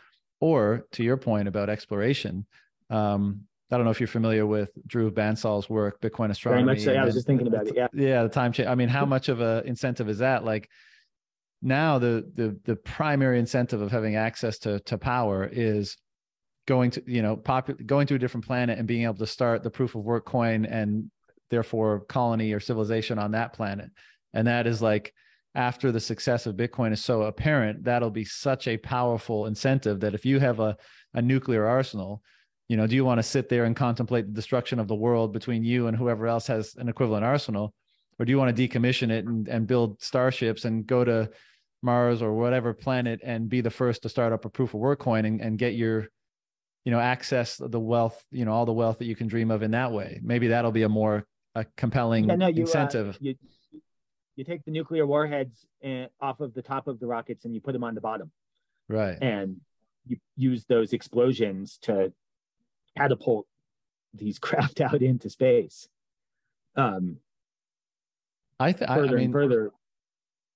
or 0.41 0.87
to 0.93 1.03
your 1.03 1.17
point 1.17 1.49
about 1.49 1.71
exploration, 1.71 2.47
um, 2.91 3.43
I 3.71 3.77
don't 3.77 3.85
know 3.85 3.91
if 3.91 4.01
you're 4.01 4.07
familiar 4.07 4.47
with 4.47 4.71
Drew 4.87 5.11
Bansal's 5.11 5.69
work, 5.69 6.01
Bitcoin 6.01 6.31
astronomy. 6.31 6.63
Very 6.63 6.77
much 6.77 6.85
so. 6.85 6.95
I 6.95 7.05
was 7.05 7.15
just 7.15 7.27
thinking 7.27 7.47
about 7.47 7.69
it. 7.69 7.75
Yeah. 7.77 7.89
Yeah. 7.93 8.23
The 8.23 8.29
time 8.29 8.53
change. 8.53 8.69
I 8.69 8.75
mean, 8.75 8.89
how 8.89 9.05
much 9.05 9.29
of 9.29 9.41
a 9.41 9.63
incentive 9.67 10.09
is 10.09 10.19
that? 10.19 10.45
Like 10.45 10.69
now 11.61 11.99
the, 11.99 12.31
the, 12.35 12.59
the 12.65 12.77
primary 12.77 13.39
incentive 13.39 13.83
of 13.83 13.91
having 13.91 14.17
access 14.17 14.59
to, 14.61 14.81
to 14.81 14.97
power 14.97 15.49
is 15.51 15.97
going 16.67 16.93
to, 16.93 17.03
you 17.07 17.21
know, 17.21 17.37
pop, 17.37 17.71
going 17.85 18.07
to 18.07 18.15
a 18.15 18.19
different 18.19 18.47
planet 18.47 18.79
and 18.79 18.89
being 18.89 19.03
able 19.03 19.15
to 19.15 19.27
start 19.27 19.63
the 19.63 19.71
proof 19.71 19.95
of 19.95 20.03
work 20.03 20.25
coin 20.25 20.65
and 20.65 21.11
therefore 21.51 22.01
colony 22.01 22.53
or 22.53 22.61
civilization 22.61 23.19
on 23.19 23.33
that 23.33 23.53
planet. 23.53 23.91
And 24.33 24.47
that 24.47 24.67
is 24.67 24.81
like, 24.81 25.13
after 25.55 25.91
the 25.91 25.99
success 25.99 26.47
of 26.47 26.55
Bitcoin 26.55 26.93
is 26.93 27.03
so 27.03 27.23
apparent, 27.23 27.83
that'll 27.83 28.11
be 28.11 28.25
such 28.25 28.69
a 28.69 28.77
powerful 28.77 29.47
incentive 29.47 30.01
that 30.01 30.15
if 30.15 30.25
you 30.25 30.39
have 30.39 30.61
a, 30.61 30.77
a 31.15 31.23
nuclear 31.23 31.67
arsenal, 31.67 32.23
you 32.69 32.77
know 32.77 32.87
do 32.87 32.95
you 32.95 33.05
want 33.05 33.19
to 33.19 33.23
sit 33.23 33.49
there 33.49 33.65
and 33.65 33.75
contemplate 33.75 34.27
the 34.27 34.33
destruction 34.33 34.79
of 34.79 34.89
the 34.89 34.95
world 34.95 35.33
between 35.33 35.65
you 35.65 35.87
and 35.87 35.97
whoever 35.97 36.27
else 36.27 36.47
has 36.47 36.75
an 36.77 36.89
equivalent 36.89 37.25
arsenal? 37.25 37.75
Or 38.19 38.25
do 38.25 38.31
you 38.31 38.39
want 38.39 38.55
to 38.55 38.69
decommission 38.69 39.11
it 39.11 39.25
and, 39.27 39.47
and 39.49 39.67
build 39.67 40.03
starships 40.03 40.65
and 40.65 40.87
go 40.87 41.05
to 41.05 41.31
mars 41.83 42.21
or 42.21 42.35
whatever 42.35 42.75
planet 42.75 43.21
and 43.23 43.49
be 43.49 43.61
the 43.61 43.71
first 43.71 44.03
to 44.03 44.09
start 44.09 44.33
up 44.33 44.45
a 44.45 44.51
proof 44.51 44.75
of 44.75 44.81
work 44.81 44.99
coin 44.99 45.25
and, 45.25 45.41
and 45.41 45.57
get 45.59 45.75
your 45.75 46.09
you 46.85 46.91
know 46.91 46.99
access 46.99 47.57
the 47.57 47.79
wealth 47.79 48.25
you 48.33 48.45
know 48.45 48.53
all 48.53 48.67
the 48.67 48.73
wealth 48.73 48.99
that 48.99 49.05
you 49.05 49.15
can 49.15 49.29
dream 49.29 49.51
of 49.51 49.63
in 49.63 49.71
that 49.73 49.93
way? 49.93 50.21
Maybe 50.23 50.49
that'll 50.49 50.73
be 50.73 50.83
a 50.83 50.89
more 50.89 51.25
a 51.55 51.65
compelling 51.77 52.29
yeah, 52.29 52.37
no, 52.37 52.47
you, 52.49 52.63
uh, 52.63 52.67
incentive. 52.67 53.15
uh, 53.15 53.19
you, 53.21 53.35
you 54.37 54.45
take 54.45 54.65
the 54.65 54.71
nuclear 54.71 55.07
warheads 55.07 55.67
and, 55.83 56.05
eh, 56.05 56.09
off 56.21 56.41
of 56.41 56.55
the 56.55 56.63
top 56.63 56.87
of 56.87 57.01
the 57.01 57.07
rockets 57.07 57.45
and 57.45 57.55
you 57.55 57.61
put 57.61 57.73
them 57.73 57.83
on 57.83 57.95
the 57.95 58.01
bottom. 58.01 58.31
Right. 58.89 59.19
And 59.21 59.57
you 60.07 60.19
use 60.37 60.65
those 60.65 60.93
explosions 60.93 61.79
to 61.83 62.13
catapult 62.99 63.47
these 64.15 64.39
craft 64.47 64.81
out 64.81 65.03
into 65.03 65.31
space. 65.31 65.89
Um, 66.77 67.19
I, 68.61 68.73
th- 68.73 68.89
further 68.89 69.17
I 69.17 69.21
mean, 69.21 69.25
and 69.27 69.33
further. 69.33 69.73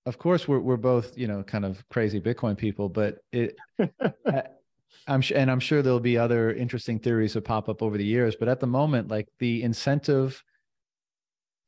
Of 0.04 0.18
course, 0.18 0.48
we're 0.48 0.58
we're 0.58 0.76
both 0.76 1.16
you 1.16 1.28
know 1.28 1.42
kind 1.42 1.64
of 1.64 1.88
crazy 1.88 2.20
Bitcoin 2.20 2.56
people, 2.56 2.88
but 2.88 3.18
it. 3.32 3.56
I'm 5.08 5.20
sure, 5.20 5.36
and 5.36 5.50
I'm 5.50 5.58
sure 5.58 5.82
there'll 5.82 6.00
be 6.00 6.16
other 6.16 6.52
interesting 6.52 6.98
theories 6.98 7.32
that 7.32 7.42
pop 7.42 7.68
up 7.68 7.82
over 7.82 7.98
the 7.98 8.04
years. 8.04 8.36
But 8.36 8.48
at 8.48 8.60
the 8.60 8.68
moment, 8.68 9.08
like 9.08 9.28
the 9.40 9.62
incentive 9.62 10.42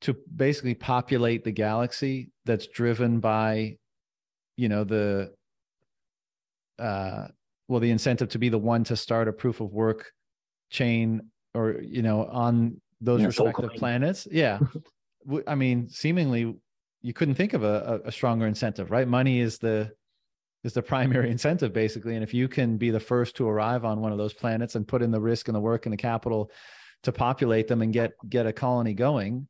to 0.02 0.16
basically 0.36 0.74
populate 0.74 1.44
the 1.44 1.50
galaxy 1.50 2.30
that's 2.44 2.66
driven 2.68 3.20
by, 3.20 3.78
you 4.56 4.68
know, 4.68 4.84
the 4.84 5.32
uh, 6.78 7.28
well 7.68 7.80
the 7.80 7.90
incentive 7.90 8.28
to 8.30 8.38
be 8.38 8.48
the 8.48 8.58
one 8.58 8.84
to 8.84 8.96
start 8.96 9.28
a 9.28 9.32
proof 9.32 9.60
of 9.60 9.72
work 9.72 10.12
chain 10.74 11.22
or 11.54 11.76
you 11.80 12.02
know 12.02 12.26
on 12.26 12.80
those 13.00 13.20
yeah, 13.20 13.26
respective 13.28 13.70
planets. 13.76 14.26
Yeah. 14.30 14.58
I 15.46 15.54
mean 15.54 15.88
seemingly 15.88 16.54
you 17.00 17.12
couldn't 17.12 17.36
think 17.36 17.52
of 17.54 17.62
a, 17.62 18.00
a 18.04 18.12
stronger 18.12 18.46
incentive 18.46 18.90
right? 18.90 19.06
Money 19.06 19.40
is 19.40 19.58
the 19.58 19.92
is 20.64 20.72
the 20.72 20.82
primary 20.82 21.30
incentive 21.36 21.72
basically. 21.72 22.14
And 22.16 22.24
if 22.24 22.34
you 22.34 22.48
can 22.48 22.76
be 22.76 22.90
the 22.90 23.00
first 23.00 23.36
to 23.36 23.48
arrive 23.48 23.84
on 23.84 24.00
one 24.00 24.12
of 24.12 24.18
those 24.18 24.34
planets 24.34 24.74
and 24.74 24.86
put 24.86 25.00
in 25.00 25.10
the 25.10 25.20
risk 25.20 25.48
and 25.48 25.54
the 25.54 25.60
work 25.60 25.86
and 25.86 25.92
the 25.92 25.96
capital 25.96 26.50
to 27.04 27.12
populate 27.12 27.68
them 27.68 27.80
and 27.80 27.92
get 27.92 28.12
get 28.28 28.46
a 28.46 28.52
colony 28.52 28.94
going 28.94 29.46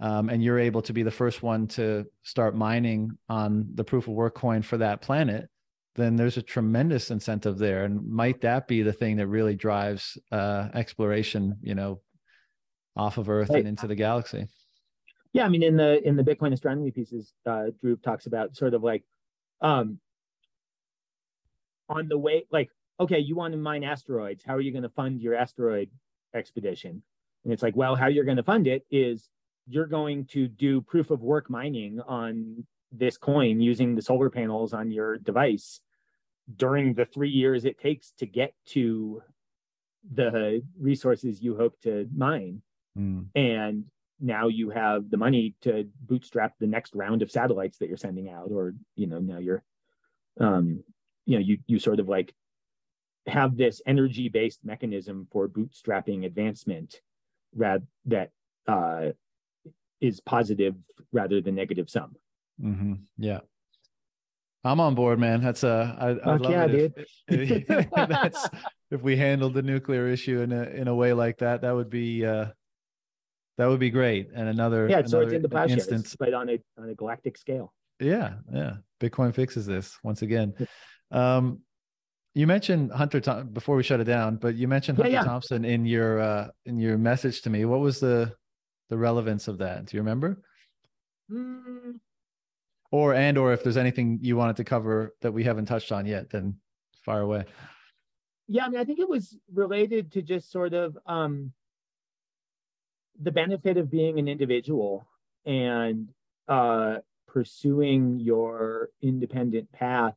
um, 0.00 0.28
and 0.28 0.42
you're 0.42 0.58
able 0.58 0.82
to 0.82 0.92
be 0.92 1.02
the 1.02 1.10
first 1.10 1.42
one 1.42 1.66
to 1.68 2.04
start 2.22 2.54
mining 2.54 3.16
on 3.28 3.68
the 3.74 3.84
proof 3.84 4.08
of 4.08 4.14
work 4.14 4.34
coin 4.34 4.62
for 4.62 4.78
that 4.78 5.00
planet 5.00 5.48
then 5.96 6.16
there's 6.16 6.36
a 6.36 6.42
tremendous 6.42 7.10
incentive 7.10 7.58
there. 7.58 7.84
And 7.84 8.06
might 8.08 8.40
that 8.42 8.68
be 8.68 8.82
the 8.82 8.92
thing 8.92 9.16
that 9.16 9.26
really 9.26 9.56
drives 9.56 10.18
uh, 10.30 10.68
exploration 10.74 11.58
you 11.62 11.74
know 11.74 12.00
off 12.96 13.18
of 13.18 13.28
earth 13.28 13.50
right. 13.50 13.58
and 13.58 13.68
into 13.68 13.86
the 13.86 13.94
galaxy? 13.94 14.46
Yeah 15.32 15.44
i 15.44 15.48
mean 15.48 15.62
in 15.62 15.76
the 15.76 16.02
in 16.06 16.16
the 16.16 16.22
bitcoin 16.22 16.54
astronomy 16.54 16.90
pieces 16.90 17.34
uh 17.44 17.66
drew 17.78 17.96
talks 17.96 18.24
about 18.24 18.56
sort 18.56 18.72
of 18.72 18.82
like 18.82 19.04
um 19.60 19.98
on 21.90 22.08
the 22.08 22.16
way 22.16 22.46
like 22.50 22.70
okay 22.98 23.18
you 23.18 23.36
want 23.36 23.52
to 23.52 23.58
mine 23.58 23.84
asteroids 23.84 24.42
how 24.46 24.54
are 24.54 24.62
you 24.62 24.72
going 24.72 24.82
to 24.82 24.88
fund 24.88 25.20
your 25.20 25.34
asteroid 25.34 25.90
expedition? 26.34 27.02
And 27.44 27.52
it's 27.52 27.62
like 27.62 27.76
well 27.76 27.94
how 27.96 28.06
you're 28.06 28.24
going 28.24 28.38
to 28.38 28.42
fund 28.42 28.66
it 28.66 28.86
is 28.90 29.28
you're 29.68 29.86
going 29.86 30.24
to 30.26 30.48
do 30.48 30.80
proof 30.80 31.10
of 31.10 31.20
work 31.20 31.50
mining 31.50 32.00
on 32.00 32.64
this 32.92 33.18
coin 33.18 33.60
using 33.60 33.94
the 33.94 34.02
solar 34.02 34.30
panels 34.30 34.72
on 34.72 34.90
your 34.90 35.18
device 35.18 35.80
during 36.54 36.94
the 36.94 37.04
three 37.04 37.30
years 37.30 37.64
it 37.64 37.78
takes 37.78 38.12
to 38.18 38.26
get 38.26 38.54
to 38.66 39.22
the 40.12 40.62
resources 40.78 41.42
you 41.42 41.56
hope 41.56 41.80
to 41.80 42.08
mine. 42.14 42.62
Mm. 42.96 43.26
And 43.34 43.84
now 44.20 44.48
you 44.48 44.70
have 44.70 45.10
the 45.10 45.16
money 45.16 45.54
to 45.62 45.88
bootstrap 46.00 46.54
the 46.58 46.66
next 46.66 46.94
round 46.94 47.22
of 47.22 47.30
satellites 47.30 47.78
that 47.78 47.88
you're 47.88 47.96
sending 47.96 48.30
out, 48.30 48.50
or 48.50 48.74
you 48.94 49.06
know, 49.06 49.18
now 49.18 49.38
you're 49.38 49.62
um, 50.40 50.84
you 51.24 51.38
know, 51.38 51.44
you 51.44 51.58
you 51.66 51.78
sort 51.78 52.00
of 52.00 52.08
like 52.08 52.32
have 53.26 53.56
this 53.56 53.82
energy-based 53.86 54.60
mechanism 54.64 55.26
for 55.32 55.48
bootstrapping 55.48 56.24
advancement 56.24 57.00
rad 57.54 57.86
that 58.04 58.30
uh 58.68 59.10
is 60.00 60.20
positive 60.20 60.74
rather 61.12 61.40
than 61.40 61.54
negative 61.54 61.90
sum. 61.90 62.14
Mm-hmm. 62.62 62.94
Yeah. 63.18 63.40
I'm 64.66 64.80
on 64.80 64.94
board, 64.94 65.18
man. 65.18 65.40
That's 65.40 65.62
a 65.62 65.96
I, 65.98 66.34
I'd 66.34 66.40
love 66.40 66.50
yeah, 66.50 66.64
it 66.64 66.92
if, 67.28 67.70
if, 67.70 67.90
that's, 67.94 68.48
if 68.90 69.02
we 69.02 69.16
handled 69.16 69.54
the 69.54 69.62
nuclear 69.62 70.08
issue 70.08 70.40
in 70.40 70.52
a 70.52 70.62
in 70.64 70.88
a 70.88 70.94
way 70.94 71.12
like 71.12 71.38
that. 71.38 71.62
That 71.62 71.74
would 71.74 71.90
be 71.90 72.24
uh, 72.24 72.46
that 73.58 73.66
would 73.66 73.80
be 73.80 73.90
great. 73.90 74.28
And 74.34 74.48
another 74.48 74.88
yeah, 74.88 75.04
so 75.04 75.20
it's 75.20 75.32
in 75.32 75.42
the 75.42 75.48
past 75.48 75.70
instance, 75.70 76.16
but 76.18 76.34
on 76.34 76.50
a 76.50 76.58
on 76.78 76.88
a 76.88 76.94
galactic 76.94 77.38
scale. 77.38 77.72
Yeah, 78.00 78.34
yeah. 78.52 78.74
Bitcoin 79.00 79.34
fixes 79.34 79.66
this 79.66 79.98
once 80.02 80.22
again. 80.22 80.54
Um, 81.10 81.60
you 82.34 82.46
mentioned 82.46 82.92
Hunter 82.92 83.20
Tom- 83.20 83.48
before 83.48 83.76
we 83.76 83.82
shut 83.82 84.00
it 84.00 84.04
down, 84.04 84.36
but 84.36 84.56
you 84.56 84.68
mentioned 84.68 84.98
Hunter 84.98 85.10
yeah, 85.10 85.20
yeah. 85.20 85.24
Thompson 85.24 85.64
in 85.64 85.86
your 85.86 86.20
uh, 86.20 86.48
in 86.66 86.78
your 86.78 86.98
message 86.98 87.42
to 87.42 87.50
me. 87.50 87.64
What 87.64 87.80
was 87.80 88.00
the 88.00 88.34
the 88.90 88.98
relevance 88.98 89.48
of 89.48 89.58
that? 89.58 89.86
Do 89.86 89.96
you 89.96 90.02
remember? 90.02 90.42
Mm, 91.30 91.98
or 92.90 93.14
and 93.14 93.38
or 93.38 93.52
if 93.52 93.62
there's 93.62 93.76
anything 93.76 94.18
you 94.22 94.36
wanted 94.36 94.56
to 94.56 94.64
cover 94.64 95.14
that 95.22 95.32
we 95.32 95.44
haven't 95.44 95.66
touched 95.66 95.92
on 95.92 96.06
yet 96.06 96.30
then 96.30 96.56
fire 97.04 97.20
away. 97.20 97.44
Yeah 98.48 98.66
i 98.66 98.68
mean 98.68 98.80
i 98.80 98.84
think 98.84 98.98
it 98.98 99.08
was 99.08 99.36
related 99.52 100.12
to 100.12 100.22
just 100.22 100.50
sort 100.50 100.74
of 100.74 100.96
um 101.06 101.52
the 103.20 103.32
benefit 103.32 103.76
of 103.76 103.90
being 103.90 104.18
an 104.18 104.28
individual 104.28 105.06
and 105.44 106.08
uh 106.48 106.96
pursuing 107.26 108.20
your 108.20 108.90
independent 109.02 109.70
path 109.72 110.14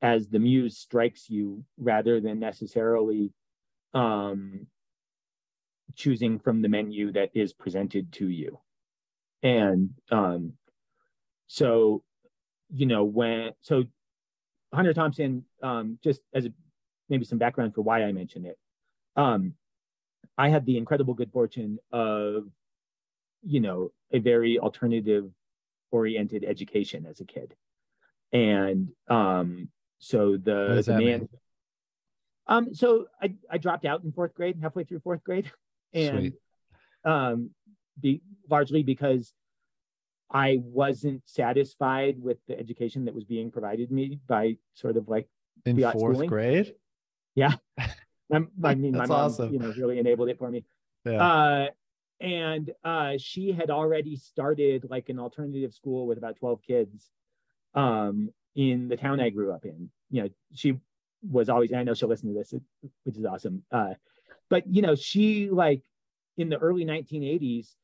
as 0.00 0.28
the 0.28 0.38
muse 0.38 0.78
strikes 0.78 1.28
you 1.28 1.64
rather 1.76 2.20
than 2.20 2.38
necessarily 2.38 3.32
um 3.94 4.66
choosing 5.94 6.38
from 6.38 6.62
the 6.62 6.68
menu 6.68 7.10
that 7.12 7.30
is 7.34 7.52
presented 7.52 8.12
to 8.12 8.28
you. 8.28 8.58
And 9.42 9.90
um 10.10 10.52
so, 11.48 12.04
you 12.72 12.86
know, 12.86 13.04
when 13.04 13.52
so 13.60 13.84
Hunter 14.72 14.94
Thompson, 14.94 15.44
um, 15.62 15.98
just 16.04 16.20
as 16.32 16.44
a, 16.46 16.52
maybe 17.08 17.24
some 17.24 17.38
background 17.38 17.74
for 17.74 17.80
why 17.80 18.02
I 18.02 18.12
mention 18.12 18.44
it, 18.44 18.58
um, 19.16 19.54
I 20.36 20.50
had 20.50 20.66
the 20.66 20.76
incredible 20.76 21.14
good 21.14 21.32
fortune 21.32 21.78
of, 21.90 22.44
you 23.42 23.60
know, 23.60 23.90
a 24.12 24.18
very 24.18 24.58
alternative 24.58 25.30
oriented 25.90 26.44
education 26.44 27.06
as 27.06 27.20
a 27.20 27.24
kid, 27.24 27.54
and 28.32 28.90
um, 29.08 29.70
so 29.98 30.36
the 30.36 30.82
the 30.84 30.92
man. 30.92 31.00
Mean? 31.00 31.28
Um, 32.46 32.74
so 32.74 33.06
I, 33.20 33.34
I 33.50 33.58
dropped 33.58 33.84
out 33.84 34.04
in 34.04 34.12
fourth 34.12 34.34
grade, 34.34 34.58
halfway 34.60 34.84
through 34.84 35.00
fourth 35.00 35.24
grade, 35.24 35.50
and 35.92 36.18
Sweet. 36.18 36.34
um, 37.04 37.50
be 38.00 38.20
largely 38.48 38.82
because 38.82 39.32
I 40.30 40.60
wasn't 40.62 41.22
satisfied 41.26 42.16
with 42.20 42.38
the 42.46 42.58
education 42.58 43.06
that 43.06 43.14
was 43.14 43.24
being 43.24 43.50
provided 43.50 43.90
me 43.90 44.20
by 44.26 44.58
sort 44.74 44.96
of 44.96 45.08
like 45.08 45.28
in 45.64 45.80
fourth 45.80 45.94
schooling. 45.96 46.28
grade. 46.28 46.74
Yeah, 47.34 47.54
I'm, 48.32 48.50
i 48.62 48.74
mean, 48.74 48.92
my 48.92 49.06
mom, 49.06 49.26
awesome. 49.26 49.52
you 49.52 49.58
know, 49.58 49.72
really 49.76 49.98
enabled 49.98 50.28
it 50.28 50.38
for 50.38 50.50
me. 50.50 50.64
Yeah. 51.04 51.22
Uh, 51.22 51.66
and 52.20 52.72
uh, 52.84 53.12
she 53.18 53.52
had 53.52 53.70
already 53.70 54.16
started 54.16 54.86
like 54.90 55.08
an 55.08 55.18
alternative 55.18 55.72
school 55.72 56.06
with 56.06 56.18
about 56.18 56.36
12 56.36 56.60
kids 56.62 57.10
um, 57.74 58.30
in 58.56 58.88
the 58.88 58.96
town 58.96 59.20
I 59.20 59.30
grew 59.30 59.52
up 59.52 59.64
in. 59.64 59.88
You 60.10 60.22
know, 60.22 60.28
she 60.52 60.78
was 61.22 61.48
always, 61.48 61.72
I 61.72 61.84
know 61.84 61.94
she'll 61.94 62.08
listen 62.08 62.32
to 62.32 62.38
this, 62.38 62.52
which 63.04 63.16
is 63.16 63.24
awesome. 63.24 63.62
Uh, 63.70 63.94
but, 64.50 64.66
you 64.66 64.82
know, 64.82 64.96
she 64.96 65.48
like 65.48 65.82
in 66.36 66.48
the 66.48 66.58
early 66.58 66.84
1980s, 66.84 67.74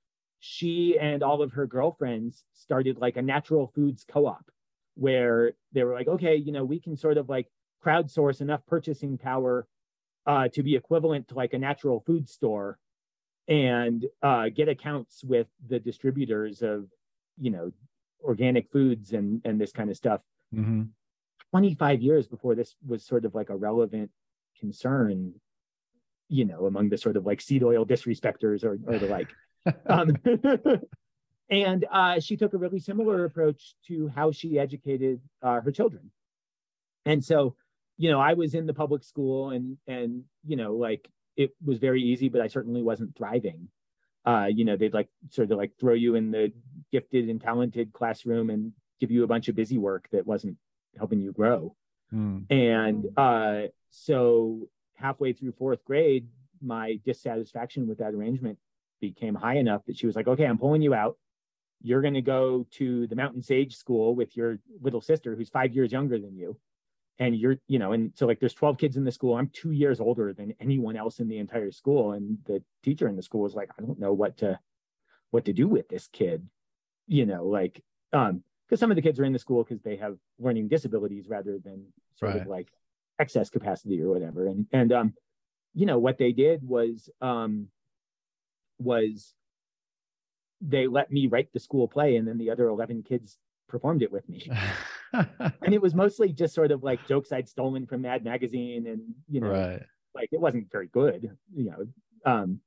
she 0.47 0.99
and 1.01 1.23
all 1.23 1.41
of 1.41 1.53
her 1.53 1.67
girlfriends 1.67 2.45
started 2.53 2.99
like 2.99 3.17
a 3.17 3.23
natural 3.23 3.73
foods 3.75 4.05
co-op 4.07 4.45
where 4.95 5.55
they 5.73 5.83
were 5.83 5.95
like 5.95 6.07
okay 6.07 6.37
you 6.37 6.53
know 6.53 6.63
we 6.63 6.79
can 6.79 6.99
sort 6.99 7.17
of 7.17 7.31
like 7.31 7.49
crowdsource 7.83 8.43
enough 8.43 8.61
purchasing 8.67 9.17
power 9.17 9.67
uh, 10.27 10.47
to 10.49 10.63
be 10.63 10.77
equivalent 10.77 11.29
to 11.29 11.35
like 11.35 11.55
a 11.55 11.59
natural 11.59 12.01
food 12.07 12.29
store 12.29 12.79
and 13.49 14.05
uh, 14.23 14.51
get 14.51 14.69
accounts 14.69 15.25
with 15.25 15.47
the 15.67 15.79
distributors 15.79 16.61
of 16.61 16.89
you 17.39 17.51
know 17.51 17.73
organic 18.23 18.71
foods 18.71 19.15
and 19.15 19.41
and 19.47 19.59
this 19.59 19.73
kind 19.73 19.89
of 19.89 19.97
stuff 19.97 20.21
mm-hmm. 20.55 20.83
25 21.53 22.03
years 22.03 22.27
before 22.27 22.55
this 22.55 22.77
was 22.87 23.03
sort 23.03 23.25
of 23.25 23.35
like 23.35 23.49
a 23.49 23.57
relevant 23.57 24.11
concern 24.61 25.33
you 26.29 26.45
know 26.45 26.67
among 26.67 26.91
the 26.91 26.99
sort 26.99 27.17
of 27.17 27.25
like 27.25 27.41
seed 27.41 27.63
oil 27.63 27.87
disrespecters 27.87 28.63
or, 28.63 28.79
or 28.87 28.99
the 28.99 29.07
like 29.07 29.31
um, 29.87 30.17
and 31.51 31.85
uh, 31.91 32.21
she 32.21 32.37
took 32.37 32.55
a 32.55 32.59
really 32.59 32.79
similar 32.79 33.25
approach 33.25 33.75
to 33.87 34.09
how 34.09 34.31
she 34.31 34.59
educated 34.59 35.21
uh, 35.43 35.61
her 35.61 35.71
children. 35.71 36.11
And 37.07 37.25
so, 37.25 37.57
you 37.97 38.11
know, 38.11 38.21
I 38.21 38.35
was 38.35 38.55
in 38.55 38.67
the 38.67 38.75
public 38.75 39.05
school, 39.05 39.51
and 39.51 39.77
and 39.87 40.25
you 40.47 40.57
know, 40.57 40.75
like 40.75 41.09
it 41.37 41.51
was 41.65 41.79
very 41.79 42.03
easy, 42.03 42.29
but 42.29 42.41
I 42.41 42.47
certainly 42.47 42.83
wasn't 42.83 43.17
thriving. 43.17 43.69
Uh, 44.25 44.47
you 44.51 44.65
know, 44.65 44.77
they'd 44.77 44.95
like 44.95 45.09
sort 45.31 45.51
of 45.51 45.59
like 45.59 45.73
throw 45.79 45.93
you 45.93 46.15
in 46.15 46.31
the 46.31 46.51
gifted 46.91 47.29
and 47.29 47.41
talented 47.41 47.93
classroom 47.93 48.49
and 48.49 48.73
give 49.01 49.11
you 49.11 49.23
a 49.23 49.27
bunch 49.27 49.49
of 49.49 49.55
busy 49.55 49.77
work 49.77 50.09
that 50.13 50.27
wasn't 50.27 50.57
helping 50.97 51.21
you 51.21 51.33
grow. 51.33 51.77
Mm. 52.13 52.51
And 52.51 53.07
uh, 53.19 53.69
so 53.91 54.69
halfway 54.97 55.35
through 55.35 55.53
fourth 55.53 55.85
grade, 55.85 56.27
my 56.63 56.99
dissatisfaction 57.05 57.87
with 57.87 57.99
that 57.99 58.15
arrangement 58.15 58.59
became 59.01 59.35
high 59.35 59.57
enough 59.57 59.85
that 59.87 59.97
she 59.97 60.07
was 60.07 60.17
like, 60.17 60.29
okay, 60.29 60.45
I'm 60.45 60.59
pulling 60.59 60.83
you 60.83 60.95
out. 60.95 61.17
You're 61.83 62.03
going 62.03 62.15
to 62.15 62.23
go 62.23 62.67
to 62.73 63.07
the 63.07 63.17
Mountain 63.17 63.43
Sage 63.43 63.77
School 63.77 64.15
with 64.15 64.37
your 64.37 64.59
little 64.81 65.01
sister 65.01 65.35
who's 65.35 65.51
five 65.51 65.75
years 65.75 65.93
younger 65.93 66.19
than 66.19 66.37
you. 66.37 66.57
And 67.19 67.37
you're, 67.37 67.57
you 67.69 67.79
know, 67.79 67.93
and 67.93 68.13
so 68.17 68.27
like 68.27 68.41
there's 68.41 68.55
12 68.55 68.79
kids 68.79 68.97
in 68.97 69.05
the 69.05 69.13
school. 69.13 69.37
I'm 69.37 69.51
two 69.53 69.71
years 69.71 70.01
older 70.01 70.33
than 70.33 70.55
anyone 70.61 70.97
else 70.97 71.21
in 71.21 71.29
the 71.29 71.39
entire 71.39 71.71
school. 71.71 72.13
And 72.13 72.39
the 72.47 72.63
teacher 72.83 73.07
in 73.07 73.17
the 73.17 73.23
school 73.23 73.43
was 73.43 73.55
like, 73.55 73.71
I 73.79 73.83
don't 73.83 74.01
know 74.01 74.13
what 74.13 74.39
to, 74.39 74.59
what 75.31 75.45
to 75.45 75.53
do 75.53 75.69
with 75.69 75.89
this 75.89 76.09
kid, 76.09 76.49
you 77.07 77.27
know, 77.27 77.45
like, 77.45 77.83
um, 78.13 78.43
because 78.67 78.81
some 78.81 78.91
of 78.91 78.97
the 78.97 79.03
kids 79.03 79.21
are 79.21 79.25
in 79.25 79.33
the 79.33 79.39
school 79.39 79.63
because 79.63 79.83
they 79.83 79.97
have 79.97 80.17
learning 80.39 80.69
disabilities 80.69 81.29
rather 81.29 81.59
than 81.59 81.85
sort 82.17 82.33
right. 82.33 82.41
of 82.41 82.49
like 82.49 82.69
excess 83.19 83.51
capacity 83.51 84.01
or 84.01 84.09
whatever. 84.09 84.47
And, 84.47 84.67
and, 84.73 84.93
um, 84.93 85.15
you 85.75 85.87
know, 85.87 85.99
what 85.99 86.19
they 86.19 86.33
did 86.33 86.67
was, 86.67 87.11
um, 87.21 87.69
was 88.79 89.35
they 90.61 90.87
let 90.87 91.11
me 91.11 91.27
write 91.27 91.53
the 91.53 91.61
school 91.61 91.89
play 91.89 92.17
and 92.17 92.27
then 92.27 92.39
the 92.39 92.51
other 92.51 92.69
11 92.69 93.03
kids 93.03 93.39
performed 93.69 94.03
it 94.03 94.13
with 94.13 94.29
me. 94.29 94.49
and 95.13 95.75
it 95.75 95.83
was 95.83 95.95
mostly 95.95 96.33
just 96.33 96.55
sort 96.55 96.71
of 96.71 96.83
like 96.83 97.07
jokes 97.07 97.33
I'd 97.33 97.49
stolen 97.49 97.87
from 97.87 98.03
Mad 98.03 98.25
Magazine, 98.25 98.87
and 98.87 99.03
you 99.29 99.41
know, 99.41 99.49
right. 99.49 99.83
like 100.15 100.29
it 100.33 100.41
wasn't 100.41 100.71
very 100.71 100.89
good, 100.89 101.37
you 101.55 101.65
know. 101.65 101.87
Um, 102.25 102.61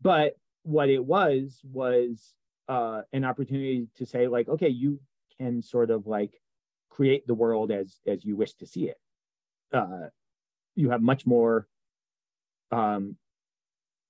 but 0.00 0.36
what 0.62 0.88
it 0.88 1.04
was 1.04 1.60
was 1.64 2.34
uh, 2.68 3.02
an 3.12 3.24
opportunity 3.24 3.88
to 3.96 4.06
say 4.06 4.28
like, 4.28 4.48
okay, 4.48 4.68
you 4.68 5.00
can 5.38 5.62
sort 5.62 5.90
of 5.90 6.06
like 6.06 6.32
create 6.90 7.26
the 7.26 7.34
world 7.34 7.70
as 7.70 7.98
as 8.06 8.24
you 8.24 8.36
wish 8.36 8.54
to 8.54 8.66
see 8.66 8.88
it. 8.88 8.98
Uh, 9.72 10.08
you 10.74 10.90
have 10.90 11.02
much 11.02 11.26
more 11.26 11.66
um, 12.70 13.16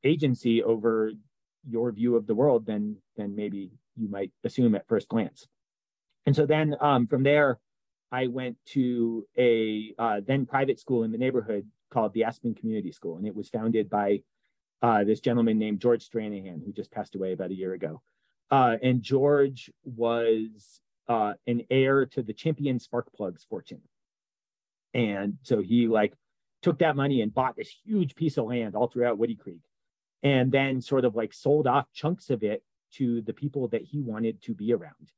agency 0.05 0.63
over 0.63 1.13
your 1.69 1.93
view 1.93 2.17
of 2.17 2.27
the 2.27 2.35
world 2.35 2.67
than 2.67 2.97
than 3.17 3.35
maybe 3.35 3.71
you 3.97 4.09
might 4.09 4.33
assume 4.45 4.75
at 4.75 4.87
first 4.89 5.09
glance. 5.09 5.47
And 6.27 6.35
so 6.35 6.47
then 6.47 6.77
um, 6.81 7.07
from 7.07 7.23
there, 7.23 7.59
I 8.13 8.27
went 8.29 8.57
to 8.67 9.27
a 9.39 9.95
uh, 9.99 10.21
then 10.27 10.47
private 10.47 10.79
school 10.79 11.05
in 11.05 11.13
the 11.13 11.19
neighborhood 11.19 11.67
called 11.91 12.13
the 12.13 12.25
Aspen 12.25 12.55
Community 12.55 12.93
School, 12.93 13.17
and 13.17 13.27
it 13.27 13.35
was 13.35 13.49
founded 13.49 13.89
by 13.89 14.23
uh, 14.83 15.05
this 15.05 15.21
gentleman 15.21 15.59
named 15.59 15.81
George 15.81 16.09
Stranahan, 16.09 16.65
who 16.65 16.73
just 16.73 16.91
passed 16.91 17.15
away 17.15 17.33
about 17.33 17.51
a 17.51 17.55
year 17.55 17.73
ago. 17.73 18.03
Uh, 18.51 18.77
and 18.83 19.03
George 19.03 19.71
was 19.85 20.81
uh, 21.09 21.35
an 21.47 21.63
heir 21.71 22.07
to 22.07 22.23
the 22.23 22.33
Champion 22.33 22.79
Spark 22.79 23.13
Plugs 23.13 23.45
fortune, 23.49 23.83
and 24.95 25.39
so 25.43 25.63
he 25.63 25.89
like 25.89 26.15
took 26.63 26.79
that 26.79 26.97
money 26.97 27.23
and 27.23 27.35
bought 27.35 27.57
this 27.57 27.75
huge 27.85 28.15
piece 28.15 28.39
of 28.39 28.47
land 28.47 28.75
all 28.75 28.89
throughout 28.89 29.19
Woody 29.19 29.37
Creek, 29.37 29.61
and 30.27 30.51
then 30.51 30.81
sort 30.81 31.05
of 31.05 31.15
like 31.15 31.33
sold 31.33 31.69
off 31.69 31.87
chunks 31.93 32.31
of 32.31 32.43
it 32.43 32.65
to 32.95 33.21
the 33.23 33.33
people 33.33 33.69
that 33.69 33.83
he 33.83 34.01
wanted 34.01 34.43
to 34.43 34.55
be 34.55 34.73
around. 34.73 35.13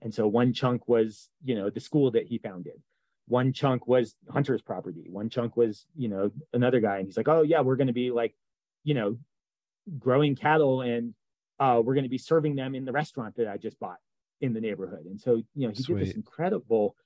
And 0.00 0.14
so 0.14 0.26
one 0.26 0.54
chunk 0.54 0.88
was, 0.88 1.28
you 1.44 1.54
know, 1.54 1.68
the 1.68 1.80
school 1.80 2.10
that 2.12 2.26
he 2.26 2.38
founded. 2.38 2.80
One 3.28 3.52
chunk 3.52 3.86
was 3.86 4.14
Hunter's 4.30 4.62
property. 4.62 5.08
One 5.10 5.28
chunk 5.28 5.58
was, 5.58 5.84
you 5.94 6.08
know, 6.08 6.30
another 6.54 6.80
guy. 6.80 6.96
And 6.96 7.06
he's 7.06 7.18
like, 7.18 7.28
oh, 7.28 7.42
yeah, 7.42 7.60
we're 7.60 7.76
going 7.76 7.88
to 7.88 7.92
be 7.92 8.10
like, 8.10 8.34
you 8.82 8.94
know, 8.94 9.18
growing 9.98 10.36
cattle 10.36 10.80
and 10.80 11.12
uh, 11.60 11.82
we're 11.84 11.94
going 11.94 12.04
to 12.04 12.10
be 12.10 12.18
serving 12.18 12.56
them 12.56 12.74
in 12.74 12.86
the 12.86 12.92
restaurant 12.92 13.36
that 13.36 13.48
I 13.48 13.58
just 13.58 13.78
bought 13.78 13.98
in 14.40 14.54
the 14.54 14.60
neighborhood. 14.62 15.04
And 15.04 15.20
so, 15.20 15.42
you 15.54 15.66
know, 15.66 15.74
he 15.74 15.82
Sweet. 15.82 15.98
did 15.98 16.08
this 16.08 16.14
incredible. 16.16 16.96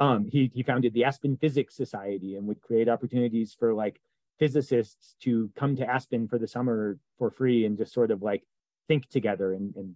Um, 0.00 0.26
he 0.26 0.50
he 0.52 0.64
founded 0.64 0.94
the 0.94 1.04
Aspen 1.04 1.36
Physics 1.36 1.76
Society 1.76 2.34
and 2.34 2.48
would 2.48 2.60
create 2.60 2.88
opportunities 2.88 3.54
for 3.56 3.72
like 3.72 4.00
physicists 4.38 5.16
to 5.20 5.50
come 5.56 5.76
to 5.76 5.86
Aspen 5.86 6.28
for 6.28 6.38
the 6.38 6.46
summer 6.46 6.98
for 7.18 7.30
free 7.30 7.64
and 7.66 7.76
just 7.76 7.92
sort 7.92 8.10
of 8.10 8.22
like 8.22 8.42
think 8.86 9.08
together 9.08 9.52
and 9.52 9.74
and 9.76 9.94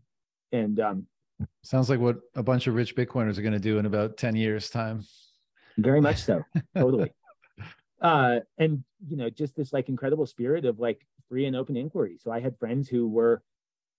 and 0.53 0.81
um, 0.81 1.07
sounds 1.63 1.89
like 1.89 2.01
what 2.01 2.19
a 2.35 2.43
bunch 2.43 2.67
of 2.67 2.75
rich 2.75 2.95
Bitcoiners 2.95 3.39
are 3.39 3.43
going 3.43 3.53
to 3.53 3.59
do 3.59 3.79
in 3.79 3.87
about 3.87 4.17
ten 4.17 4.37
years 4.37 4.71
time. 4.71 5.05
Very 5.79 6.01
much 6.01 6.19
so, 6.19 6.43
totally. 6.77 7.13
Uh, 8.01 8.41
and 8.59 8.85
you 9.09 9.17
know, 9.17 9.31
just 9.31 9.57
this 9.57 9.73
like 9.73 9.89
incredible 9.89 10.27
spirit 10.27 10.65
of 10.65 10.79
like 10.79 11.07
free 11.29 11.47
and 11.47 11.57
open 11.57 11.77
inquiry. 11.77 12.19
So 12.21 12.31
I 12.31 12.41
had 12.41 12.59
friends 12.59 12.89
who 12.89 13.09
were, 13.09 13.43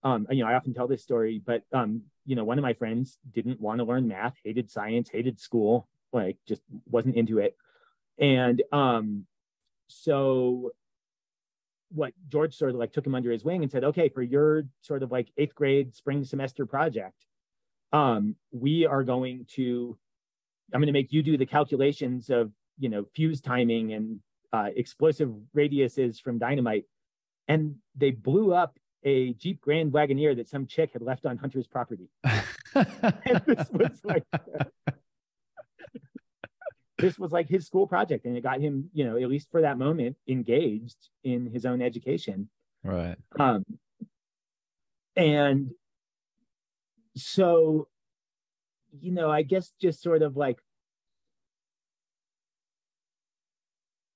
um, 0.03 0.28
you 0.30 0.44
know, 0.44 0.49
I 0.49 0.56
often 0.56 0.74
tell 0.74 0.88
this 0.88 1.02
story, 1.02 1.41
but 1.44 1.64
um, 1.72 2.03
you 2.26 2.36
know, 2.36 2.44
one 2.44 2.60
of 2.60 2.64
my 2.64 2.74
friends 2.74 3.18
didn't 3.32 3.60
want 3.60 3.80
to 3.80 3.86
learn 3.86 4.07
math, 4.07 4.36
hated 4.44 4.70
science, 4.70 5.10
hated 5.10 5.40
school, 5.40 5.88
like 6.11 6.38
just 6.48 6.61
wasn't 6.90 7.15
into 7.15 7.40
it, 7.40 7.56
and 8.20 8.61
um, 8.72 9.26
so 10.02 10.72
what 11.90 12.14
George 12.30 12.56
sort 12.56 12.72
of 12.72 12.78
like 12.78 12.91
took 12.91 13.06
him 13.06 13.15
under 13.15 13.32
his 13.32 13.44
wing 13.44 13.61
and 13.61 13.72
said, 13.72 13.84
okay, 13.84 14.10
for 14.10 14.22
your 14.22 14.64
sort 14.82 15.03
of 15.03 15.11
like 15.11 15.30
eighth 15.38 15.53
grade 15.53 15.95
spring 15.95 16.24
semester 16.24 16.65
project, 16.65 17.26
um, 17.91 18.36
we 18.52 18.86
are 18.86 19.03
going 19.03 19.45
to, 19.52 19.98
I'm 20.74 20.80
going 20.80 20.88
to 20.88 20.94
make 20.94 21.14
you 21.14 21.22
do 21.22 21.38
the 21.38 21.45
calculations 21.45 22.30
of, 22.30 22.52
you 22.80 22.90
know, 22.90 23.06
fuse 23.15 23.41
timing 23.41 23.94
and 23.94 24.20
uh, 24.52 24.70
explosive 24.76 25.32
radiuses 25.56 26.20
from 26.20 26.40
dynamite. 26.40 26.86
And 27.48 27.76
they 27.95 28.11
blew 28.11 28.53
up 28.53 28.78
a 29.03 29.34
Jeep 29.34 29.61
Grand 29.61 29.91
Wagoneer 29.91 30.36
that 30.38 30.49
some 30.49 30.65
chick 30.65 30.94
had 30.94 31.02
left 31.02 31.26
on 31.26 31.38
Hunter's 31.38 31.68
property. 31.68 32.10
and 32.76 33.41
this 33.45 33.70
was 33.72 33.99
like, 34.03 34.24
this 37.03 37.19
was 37.19 37.31
like 37.31 37.49
his 37.49 37.65
school 37.65 37.85
project 37.88 38.25
and 38.25 38.38
it 38.38 38.41
got 38.41 38.59
him 38.59 38.89
you 38.93 39.03
know 39.03 39.17
at 39.17 39.27
least 39.27 39.49
for 39.51 39.61
that 39.61 39.77
moment 39.77 40.15
engaged 40.27 41.09
in 41.23 41.45
his 41.47 41.65
own 41.65 41.81
education. 41.81 42.49
Right. 42.84 43.17
Um 43.39 43.63
and 45.15 45.71
so 47.15 47.88
you 48.99 49.11
know 49.11 49.30
i 49.30 49.41
guess 49.41 49.71
just 49.80 50.01
sort 50.01 50.21
of 50.21 50.35
like 50.35 50.57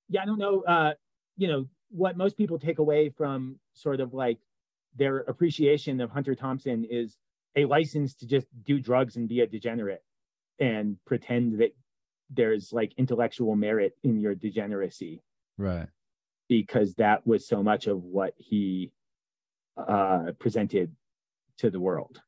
yeah 0.09 0.22
i 0.22 0.26
don't 0.26 0.39
know 0.39 0.61
uh 0.61 0.93
you 1.38 1.47
know 1.47 1.68
what 1.89 2.18
most 2.18 2.38
people 2.38 2.57
take 2.57 2.80
away 2.80 3.09
from 3.09 3.59
sort 3.73 3.99
of 3.99 4.14
like 4.14 4.39
their 4.95 5.19
appreciation 5.19 6.01
of 6.01 6.09
hunter 6.09 6.35
thompson 6.35 6.85
is 6.89 7.18
a 7.55 7.65
license 7.65 8.15
to 8.15 8.26
just 8.26 8.47
do 8.64 8.80
drugs 8.80 9.15
and 9.15 9.27
be 9.30 9.41
a 9.41 9.47
degenerate 9.47 10.03
and 10.59 10.97
pretend 11.05 11.59
that 11.59 11.76
there's 12.30 12.74
like 12.74 12.94
intellectual 12.98 13.56
merit 13.56 13.98
in 14.04 14.20
your 14.20 14.36
degeneracy. 14.36 15.22
Right. 15.58 15.88
Because 16.49 16.95
that 16.95 17.26
was 17.26 17.48
so 17.48 17.64
much 17.64 17.88
of 17.88 18.04
what 18.04 18.34
he 18.38 18.91
uh, 19.78 20.32
presented 20.40 20.95
to 21.60 21.70
the 21.70 21.80
world. 21.80 22.22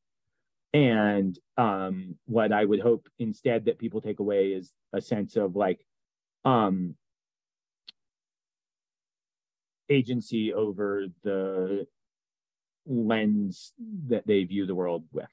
And 0.73 1.37
um, 1.57 2.15
what 2.25 2.51
i 2.53 2.63
would 2.63 2.79
hope 2.79 3.07
instead 3.17 3.65
that 3.65 3.79
people 3.79 4.01
take 4.01 4.19
away 4.19 4.49
is 4.49 4.71
a 4.93 5.01
sense 5.01 5.35
of 5.35 5.55
like 5.55 5.83
um, 6.45 6.95
agency 9.89 10.53
over 10.53 11.07
the 11.23 11.87
lens 12.85 13.73
that 14.07 14.25
they 14.27 14.43
view 14.43 14.65
the 14.65 14.75
world 14.75 15.05
with. 15.11 15.29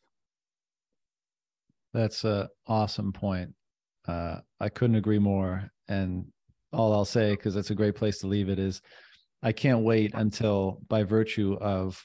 That's 1.92 2.24
a 2.24 2.50
awesome 2.66 3.12
point 3.12 3.54
uh, 4.06 4.38
I 4.60 4.68
couldn't 4.68 4.96
agree 4.96 5.18
more. 5.18 5.70
And 5.88 6.26
all 6.72 6.92
I'll 6.92 7.04
say, 7.04 7.30
because 7.30 7.54
that's 7.54 7.70
a 7.70 7.74
great 7.74 7.94
place 7.94 8.18
to 8.18 8.26
leave 8.26 8.48
it, 8.48 8.58
is 8.58 8.82
I 9.42 9.52
can't 9.52 9.84
wait 9.84 10.12
until, 10.14 10.80
by 10.88 11.04
virtue 11.04 11.56
of 11.60 12.04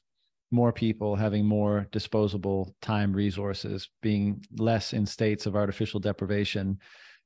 more 0.52 0.74
people 0.74 1.16
having 1.16 1.46
more 1.46 1.88
disposable 1.92 2.76
time 2.82 3.14
resources, 3.14 3.90
being 4.02 4.44
less 4.58 4.94
in 4.94 5.06
states 5.06 5.46
of 5.46 5.56
artificial 5.56 6.00
deprivation, 6.00 6.78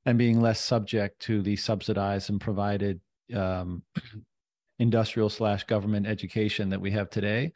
and 0.04 0.16
being 0.16 0.40
less 0.40 0.60
subject 0.60 1.18
to 1.20 1.42
the 1.42 1.56
subsidized 1.56 2.30
and 2.30 2.40
provided 2.40 3.00
um, 3.34 3.82
industrial 4.78 5.28
slash 5.28 5.64
government 5.64 6.06
education 6.06 6.68
that 6.70 6.80
we 6.80 6.92
have 6.92 7.10
today, 7.10 7.52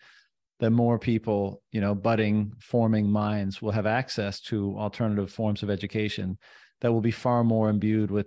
that 0.59 0.71
more 0.71 0.99
people, 0.99 1.63
you 1.71 1.81
know, 1.81 1.95
budding, 1.95 2.53
forming 2.59 3.11
minds 3.11 3.63
will 3.63 3.71
have 3.71 3.87
access 3.87 4.41
to 4.41 4.77
alternative 4.77 5.31
forms 5.33 5.63
of 5.63 5.71
education 5.71 6.37
that 6.81 6.93
will 6.93 7.01
be 7.01 7.11
far 7.11 7.45
more 7.45 7.69
imbued 7.69 8.11
with 8.11 8.27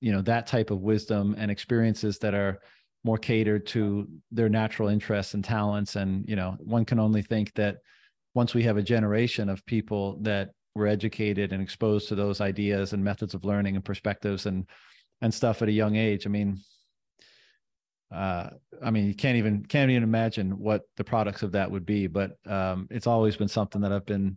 you 0.00 0.12
know 0.12 0.22
that 0.22 0.46
type 0.46 0.70
of 0.70 0.80
wisdom 0.80 1.34
and 1.38 1.50
experiences 1.50 2.18
that 2.18 2.34
are 2.34 2.60
more 3.04 3.18
catered 3.18 3.66
to 3.66 4.08
their 4.30 4.48
natural 4.48 4.88
interests 4.88 5.34
and 5.34 5.44
talents 5.44 5.96
and 5.96 6.28
you 6.28 6.36
know 6.36 6.56
one 6.60 6.84
can 6.84 6.98
only 6.98 7.22
think 7.22 7.52
that 7.54 7.78
once 8.34 8.54
we 8.54 8.62
have 8.62 8.76
a 8.76 8.82
generation 8.82 9.48
of 9.48 9.64
people 9.66 10.18
that 10.22 10.50
were 10.74 10.86
educated 10.86 11.52
and 11.52 11.62
exposed 11.62 12.08
to 12.08 12.14
those 12.14 12.40
ideas 12.40 12.92
and 12.92 13.04
methods 13.04 13.34
of 13.34 13.44
learning 13.44 13.76
and 13.76 13.84
perspectives 13.84 14.46
and 14.46 14.66
and 15.20 15.32
stuff 15.32 15.62
at 15.62 15.68
a 15.68 15.72
young 15.72 15.96
age 15.96 16.26
i 16.26 16.28
mean 16.30 16.58
uh, 18.12 18.50
I 18.82 18.90
mean, 18.90 19.06
you 19.06 19.14
can't 19.14 19.38
even 19.38 19.64
can't 19.64 19.90
even 19.90 20.02
imagine 20.02 20.58
what 20.58 20.82
the 20.96 21.04
products 21.04 21.42
of 21.42 21.52
that 21.52 21.70
would 21.70 21.86
be. 21.86 22.06
But 22.06 22.32
um, 22.46 22.86
it's 22.90 23.06
always 23.06 23.36
been 23.36 23.48
something 23.48 23.80
that 23.80 23.92
I've 23.92 24.04
been 24.04 24.36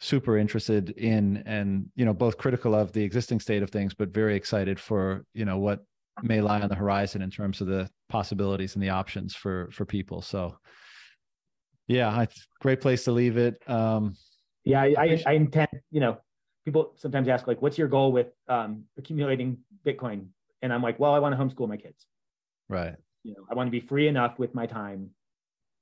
super 0.00 0.36
interested 0.36 0.90
in 0.90 1.42
and 1.46 1.86
you 1.94 2.04
know 2.04 2.12
both 2.12 2.36
critical 2.36 2.74
of 2.74 2.92
the 2.92 3.02
existing 3.02 3.40
state 3.40 3.62
of 3.62 3.70
things 3.70 3.94
but 3.94 4.10
very 4.10 4.36
excited 4.36 4.78
for 4.78 5.24
you 5.32 5.44
know 5.44 5.58
what 5.58 5.80
may 6.22 6.40
lie 6.40 6.60
on 6.60 6.68
the 6.68 6.74
horizon 6.74 7.22
in 7.22 7.30
terms 7.30 7.60
of 7.60 7.66
the 7.66 7.88
possibilities 8.08 8.74
and 8.74 8.82
the 8.82 8.90
options 8.90 9.34
for 9.34 9.68
for 9.72 9.84
people. 9.84 10.22
So 10.22 10.56
yeah 11.86 12.24
great 12.60 12.80
place 12.80 13.04
to 13.04 13.12
leave 13.12 13.36
it. 13.36 13.62
Um 13.68 14.14
yeah 14.64 14.80
i 14.80 14.94
i, 14.98 15.22
I 15.26 15.32
intend 15.32 15.68
you 15.90 16.00
know 16.00 16.16
people 16.64 16.94
sometimes 16.96 17.28
ask 17.28 17.46
like 17.46 17.60
what's 17.60 17.76
your 17.76 17.88
goal 17.88 18.12
with 18.12 18.28
um 18.48 18.84
accumulating 18.96 19.58
bitcoin? 19.86 20.26
And 20.62 20.72
i'm 20.72 20.82
like 20.82 20.98
well 20.98 21.14
i 21.14 21.18
want 21.18 21.36
to 21.36 21.42
homeschool 21.42 21.68
my 21.68 21.76
kids. 21.76 22.06
Right. 22.68 22.94
You 23.22 23.34
know 23.34 23.44
i 23.50 23.54
want 23.54 23.66
to 23.66 23.70
be 23.70 23.80
free 23.80 24.08
enough 24.08 24.38
with 24.38 24.54
my 24.54 24.66
time 24.66 25.10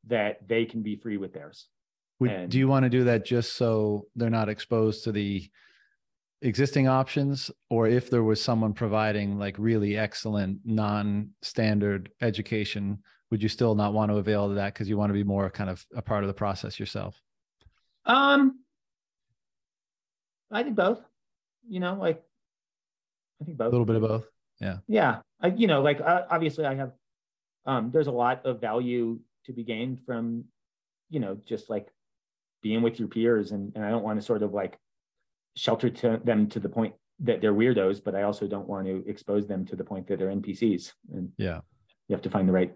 that 0.09 0.49
they 0.49 0.65
can 0.65 0.83
be 0.83 0.97
free 0.97 1.17
with 1.17 1.33
theirs 1.33 1.69
would, 2.21 2.31
and, 2.31 2.51
do 2.51 2.59
you 2.59 2.69
want 2.69 2.85
to 2.85 2.91
do 2.91 3.05
that 3.05 3.25
just 3.25 3.57
so 3.57 4.07
they're 4.17 4.31
not 4.31 4.49
exposed 4.49 5.05
to 5.05 5.13
the 5.13 5.51
existing 6.41 6.89
options 6.89 7.51
or 7.71 7.87
if 7.87 8.11
there 8.11 8.25
was 8.25 8.43
someone 8.43 8.73
providing 8.73 9.39
like 9.39 9.57
really 9.59 9.97
excellent 9.97 10.59
non-standard 10.65 12.11
education 12.21 12.99
would 13.31 13.43
you 13.43 13.49
still 13.49 13.75
not 13.75 13.95
want 13.95 14.11
to 14.11 14.17
avail 14.17 14.47
of 14.47 14.57
that 14.57 14.75
because 14.75 14.89
you 14.89 14.97
want 14.97 15.11
to 15.11 15.15
be 15.15 15.23
more 15.23 15.49
kind 15.49 15.71
of 15.71 15.85
a 15.95 16.03
part 16.03 16.25
of 16.25 16.29
the 16.29 16.35
process 16.35 16.81
yourself 16.81 17.21
um 18.07 18.59
I 20.53 20.63
think 20.63 20.77
both. 20.77 21.01
You 21.69 21.81
know, 21.81 21.95
like 21.95 22.23
I 23.41 23.45
think 23.45 23.57
both. 23.57 23.69
A 23.69 23.71
little 23.71 23.87
bit 23.87 23.97
of 23.97 24.03
both. 24.03 24.27
Yeah. 24.61 24.79
Yeah. 24.87 25.21
I, 25.41 25.49
you 25.49 25.67
know, 25.67 25.83
like 25.83 26.01
uh, 26.01 26.23
obviously 26.31 26.67
I 26.67 26.75
have. 26.75 26.93
Um, 27.65 27.91
there's 27.93 28.09
a 28.09 28.13
lot 28.13 28.45
of 28.45 28.61
value 28.61 29.21
to 29.47 29.53
be 29.53 29.63
gained 29.63 30.01
from, 30.05 30.45
you 31.11 31.21
know, 31.21 31.39
just 31.47 31.71
like 31.71 31.89
being 32.63 32.83
with 32.83 32.99
your 32.99 33.09
peers, 33.09 33.53
and 33.53 33.73
and 33.75 33.85
I 33.85 33.91
don't 33.91 34.05
want 34.05 34.19
to 34.19 34.25
sort 34.25 34.43
of 34.43 34.53
like 34.53 34.79
shelter 35.57 35.91
to 35.91 36.21
them 36.25 36.49
to 36.49 36.61
the 36.61 36.69
point 36.69 36.95
that 37.21 37.41
they're 37.41 37.55
weirdos, 37.55 38.03
but 38.03 38.15
I 38.15 38.23
also 38.23 38.47
don't 38.47 38.69
want 38.69 38.87
to 38.87 39.05
expose 39.07 39.47
them 39.47 39.65
to 39.67 39.77
the 39.77 39.85
point 39.85 40.07
that 40.09 40.19
they're 40.19 40.31
NPCs. 40.31 40.93
And 41.13 41.31
yeah, 41.37 41.61
you 42.09 42.15
have 42.15 42.23
to 42.23 42.31
find 42.31 42.49
the 42.49 42.53
right, 42.53 42.73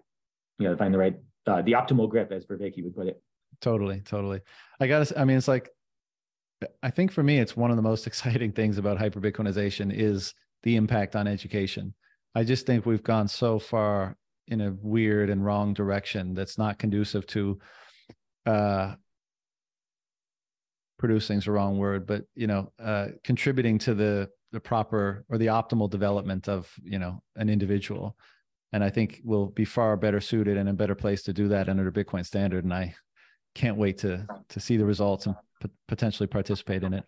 you 0.57 0.65
got 0.65 0.71
to 0.71 0.77
find 0.77 0.93
the 0.93 0.97
right, 0.97 1.17
uh, 1.45 1.61
the 1.61 1.73
optimal 1.73 2.09
grip, 2.09 2.31
as 2.31 2.45
Vervaeke 2.45 2.83
would 2.83 2.95
put 2.95 3.07
it. 3.07 3.21
Totally, 3.61 4.01
totally. 4.01 4.41
I 4.79 4.87
gotta. 4.87 5.19
I 5.19 5.25
mean, 5.25 5.37
it's 5.37 5.47
like, 5.47 5.69
I 6.83 6.89
think 6.91 7.11
for 7.11 7.23
me, 7.23 7.39
it's 7.39 7.57
one 7.57 7.71
of 7.71 7.77
the 7.77 7.83
most 7.83 8.07
exciting 8.07 8.51
things 8.51 8.77
about 8.77 8.97
hyper 8.97 9.19
Bitcoinization 9.19 9.93
is 9.93 10.33
the 10.63 10.75
impact 10.75 11.15
on 11.15 11.27
education. 11.27 11.93
I 12.35 12.43
just 12.43 12.65
think 12.65 12.85
we've 12.85 13.03
gone 13.03 13.27
so 13.27 13.57
far 13.57 14.15
in 14.47 14.61
a 14.61 14.75
weird 14.81 15.29
and 15.29 15.43
wrong 15.43 15.73
direction 15.73 16.33
that's 16.33 16.57
not 16.57 16.79
conducive 16.79 17.25
to 17.27 17.59
uh, 18.45 18.95
producing 20.97 21.37
is 21.37 21.45
the 21.45 21.51
wrong 21.51 21.77
word, 21.77 22.05
but 22.05 22.23
you 22.35 22.47
know, 22.47 22.71
uh, 22.83 23.07
contributing 23.23 23.77
to 23.79 23.93
the 23.93 24.29
the 24.51 24.59
proper 24.59 25.25
or 25.29 25.37
the 25.37 25.47
optimal 25.47 25.89
development 25.89 26.47
of 26.47 26.71
you 26.83 26.99
know 26.99 27.21
an 27.35 27.49
individual. 27.49 28.15
And 28.73 28.83
I 28.83 28.89
think 28.89 29.21
we'll 29.23 29.47
be 29.47 29.65
far 29.65 29.95
better 29.95 30.19
suited 30.19 30.57
and 30.57 30.67
a 30.67 30.73
better 30.73 30.95
place 30.95 31.23
to 31.23 31.33
do 31.33 31.47
that 31.49 31.69
under 31.69 31.89
the 31.89 32.03
Bitcoin 32.03 32.25
standard. 32.25 32.65
And 32.65 32.73
I 32.73 32.95
can't 33.55 33.77
wait 33.77 33.99
to 33.99 34.25
to 34.49 34.59
see 34.59 34.77
the 34.77 34.85
results 34.85 35.25
and 35.25 35.35
p- 35.61 35.69
potentially 35.87 36.27
participate 36.27 36.83
in 36.83 36.93
it. 36.93 37.03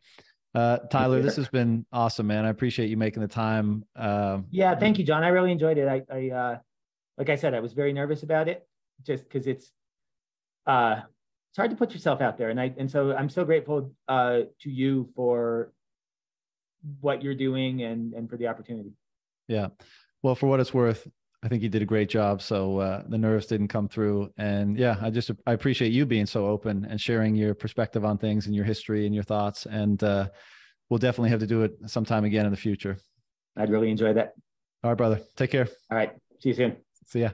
Uh, 0.55 0.77
Tyler, 0.89 1.21
this 1.21 1.35
has 1.35 1.47
been 1.47 1.85
awesome, 1.91 2.25
man. 2.27 2.45
I 2.45 2.49
appreciate 2.49 2.89
you 2.89 2.97
making 2.97 3.21
the 3.21 3.27
time. 3.27 3.83
Um, 3.95 4.47
yeah, 4.49 4.73
thank 4.75 4.97
you, 4.97 5.03
John. 5.05 5.23
I 5.23 5.27
really 5.27 5.51
enjoyed 5.51 5.77
it. 5.77 5.87
I, 5.87 6.01
I 6.11 6.29
uh, 6.29 6.57
like 7.17 7.29
I 7.29 7.35
said, 7.35 7.53
I 7.53 7.59
was 7.59 7.73
very 7.73 7.93
nervous 7.93 8.23
about 8.23 8.47
it, 8.47 8.67
just 9.05 9.25
because 9.25 9.45
it's 9.45 9.71
uh, 10.65 11.01
it's 11.49 11.57
hard 11.57 11.71
to 11.71 11.75
put 11.75 11.93
yourself 11.93 12.21
out 12.21 12.37
there, 12.37 12.49
and 12.49 12.59
I 12.59 12.73
and 12.77 12.89
so 12.89 13.15
I'm 13.15 13.29
so 13.29 13.43
grateful 13.43 13.91
uh, 14.07 14.41
to 14.61 14.69
you 14.69 15.09
for 15.15 15.71
what 17.01 17.23
you're 17.23 17.35
doing 17.35 17.83
and 17.83 18.13
and 18.13 18.29
for 18.29 18.37
the 18.37 18.47
opportunity. 18.47 18.91
Yeah, 19.47 19.69
well, 20.21 20.35
for 20.35 20.47
what 20.47 20.59
it's 20.59 20.73
worth, 20.73 21.07
I 21.43 21.47
think 21.47 21.63
you 21.63 21.69
did 21.69 21.81
a 21.81 21.85
great 21.85 22.09
job. 22.09 22.41
So 22.41 22.77
uh, 22.77 23.03
the 23.07 23.17
nerves 23.17 23.47
didn't 23.47 23.69
come 23.69 23.87
through, 23.87 24.31
and 24.37 24.77
yeah, 24.77 24.97
I 25.01 25.09
just 25.09 25.31
I 25.47 25.53
appreciate 25.53 25.91
you 25.91 26.05
being 26.05 26.27
so 26.27 26.45
open 26.45 26.85
and 26.85 27.01
sharing 27.01 27.35
your 27.35 27.55
perspective 27.55 28.05
on 28.05 28.17
things 28.19 28.45
and 28.45 28.55
your 28.55 28.65
history 28.65 29.07
and 29.07 29.15
your 29.15 29.23
thoughts. 29.23 29.65
And 29.65 30.03
uh, 30.03 30.29
we'll 30.89 30.99
definitely 30.99 31.29
have 31.29 31.39
to 31.39 31.47
do 31.47 31.63
it 31.63 31.77
sometime 31.87 32.25
again 32.25 32.45
in 32.45 32.51
the 32.51 32.57
future. 32.57 32.97
I'd 33.57 33.71
really 33.71 33.89
enjoy 33.89 34.13
that. 34.13 34.33
All 34.83 34.91
right, 34.91 34.97
brother. 34.97 35.19
Take 35.35 35.51
care. 35.51 35.67
All 35.91 35.97
right. 35.97 36.11
See 36.39 36.49
you 36.49 36.55
soon. 36.55 36.77
See 37.05 37.21
ya. 37.21 37.31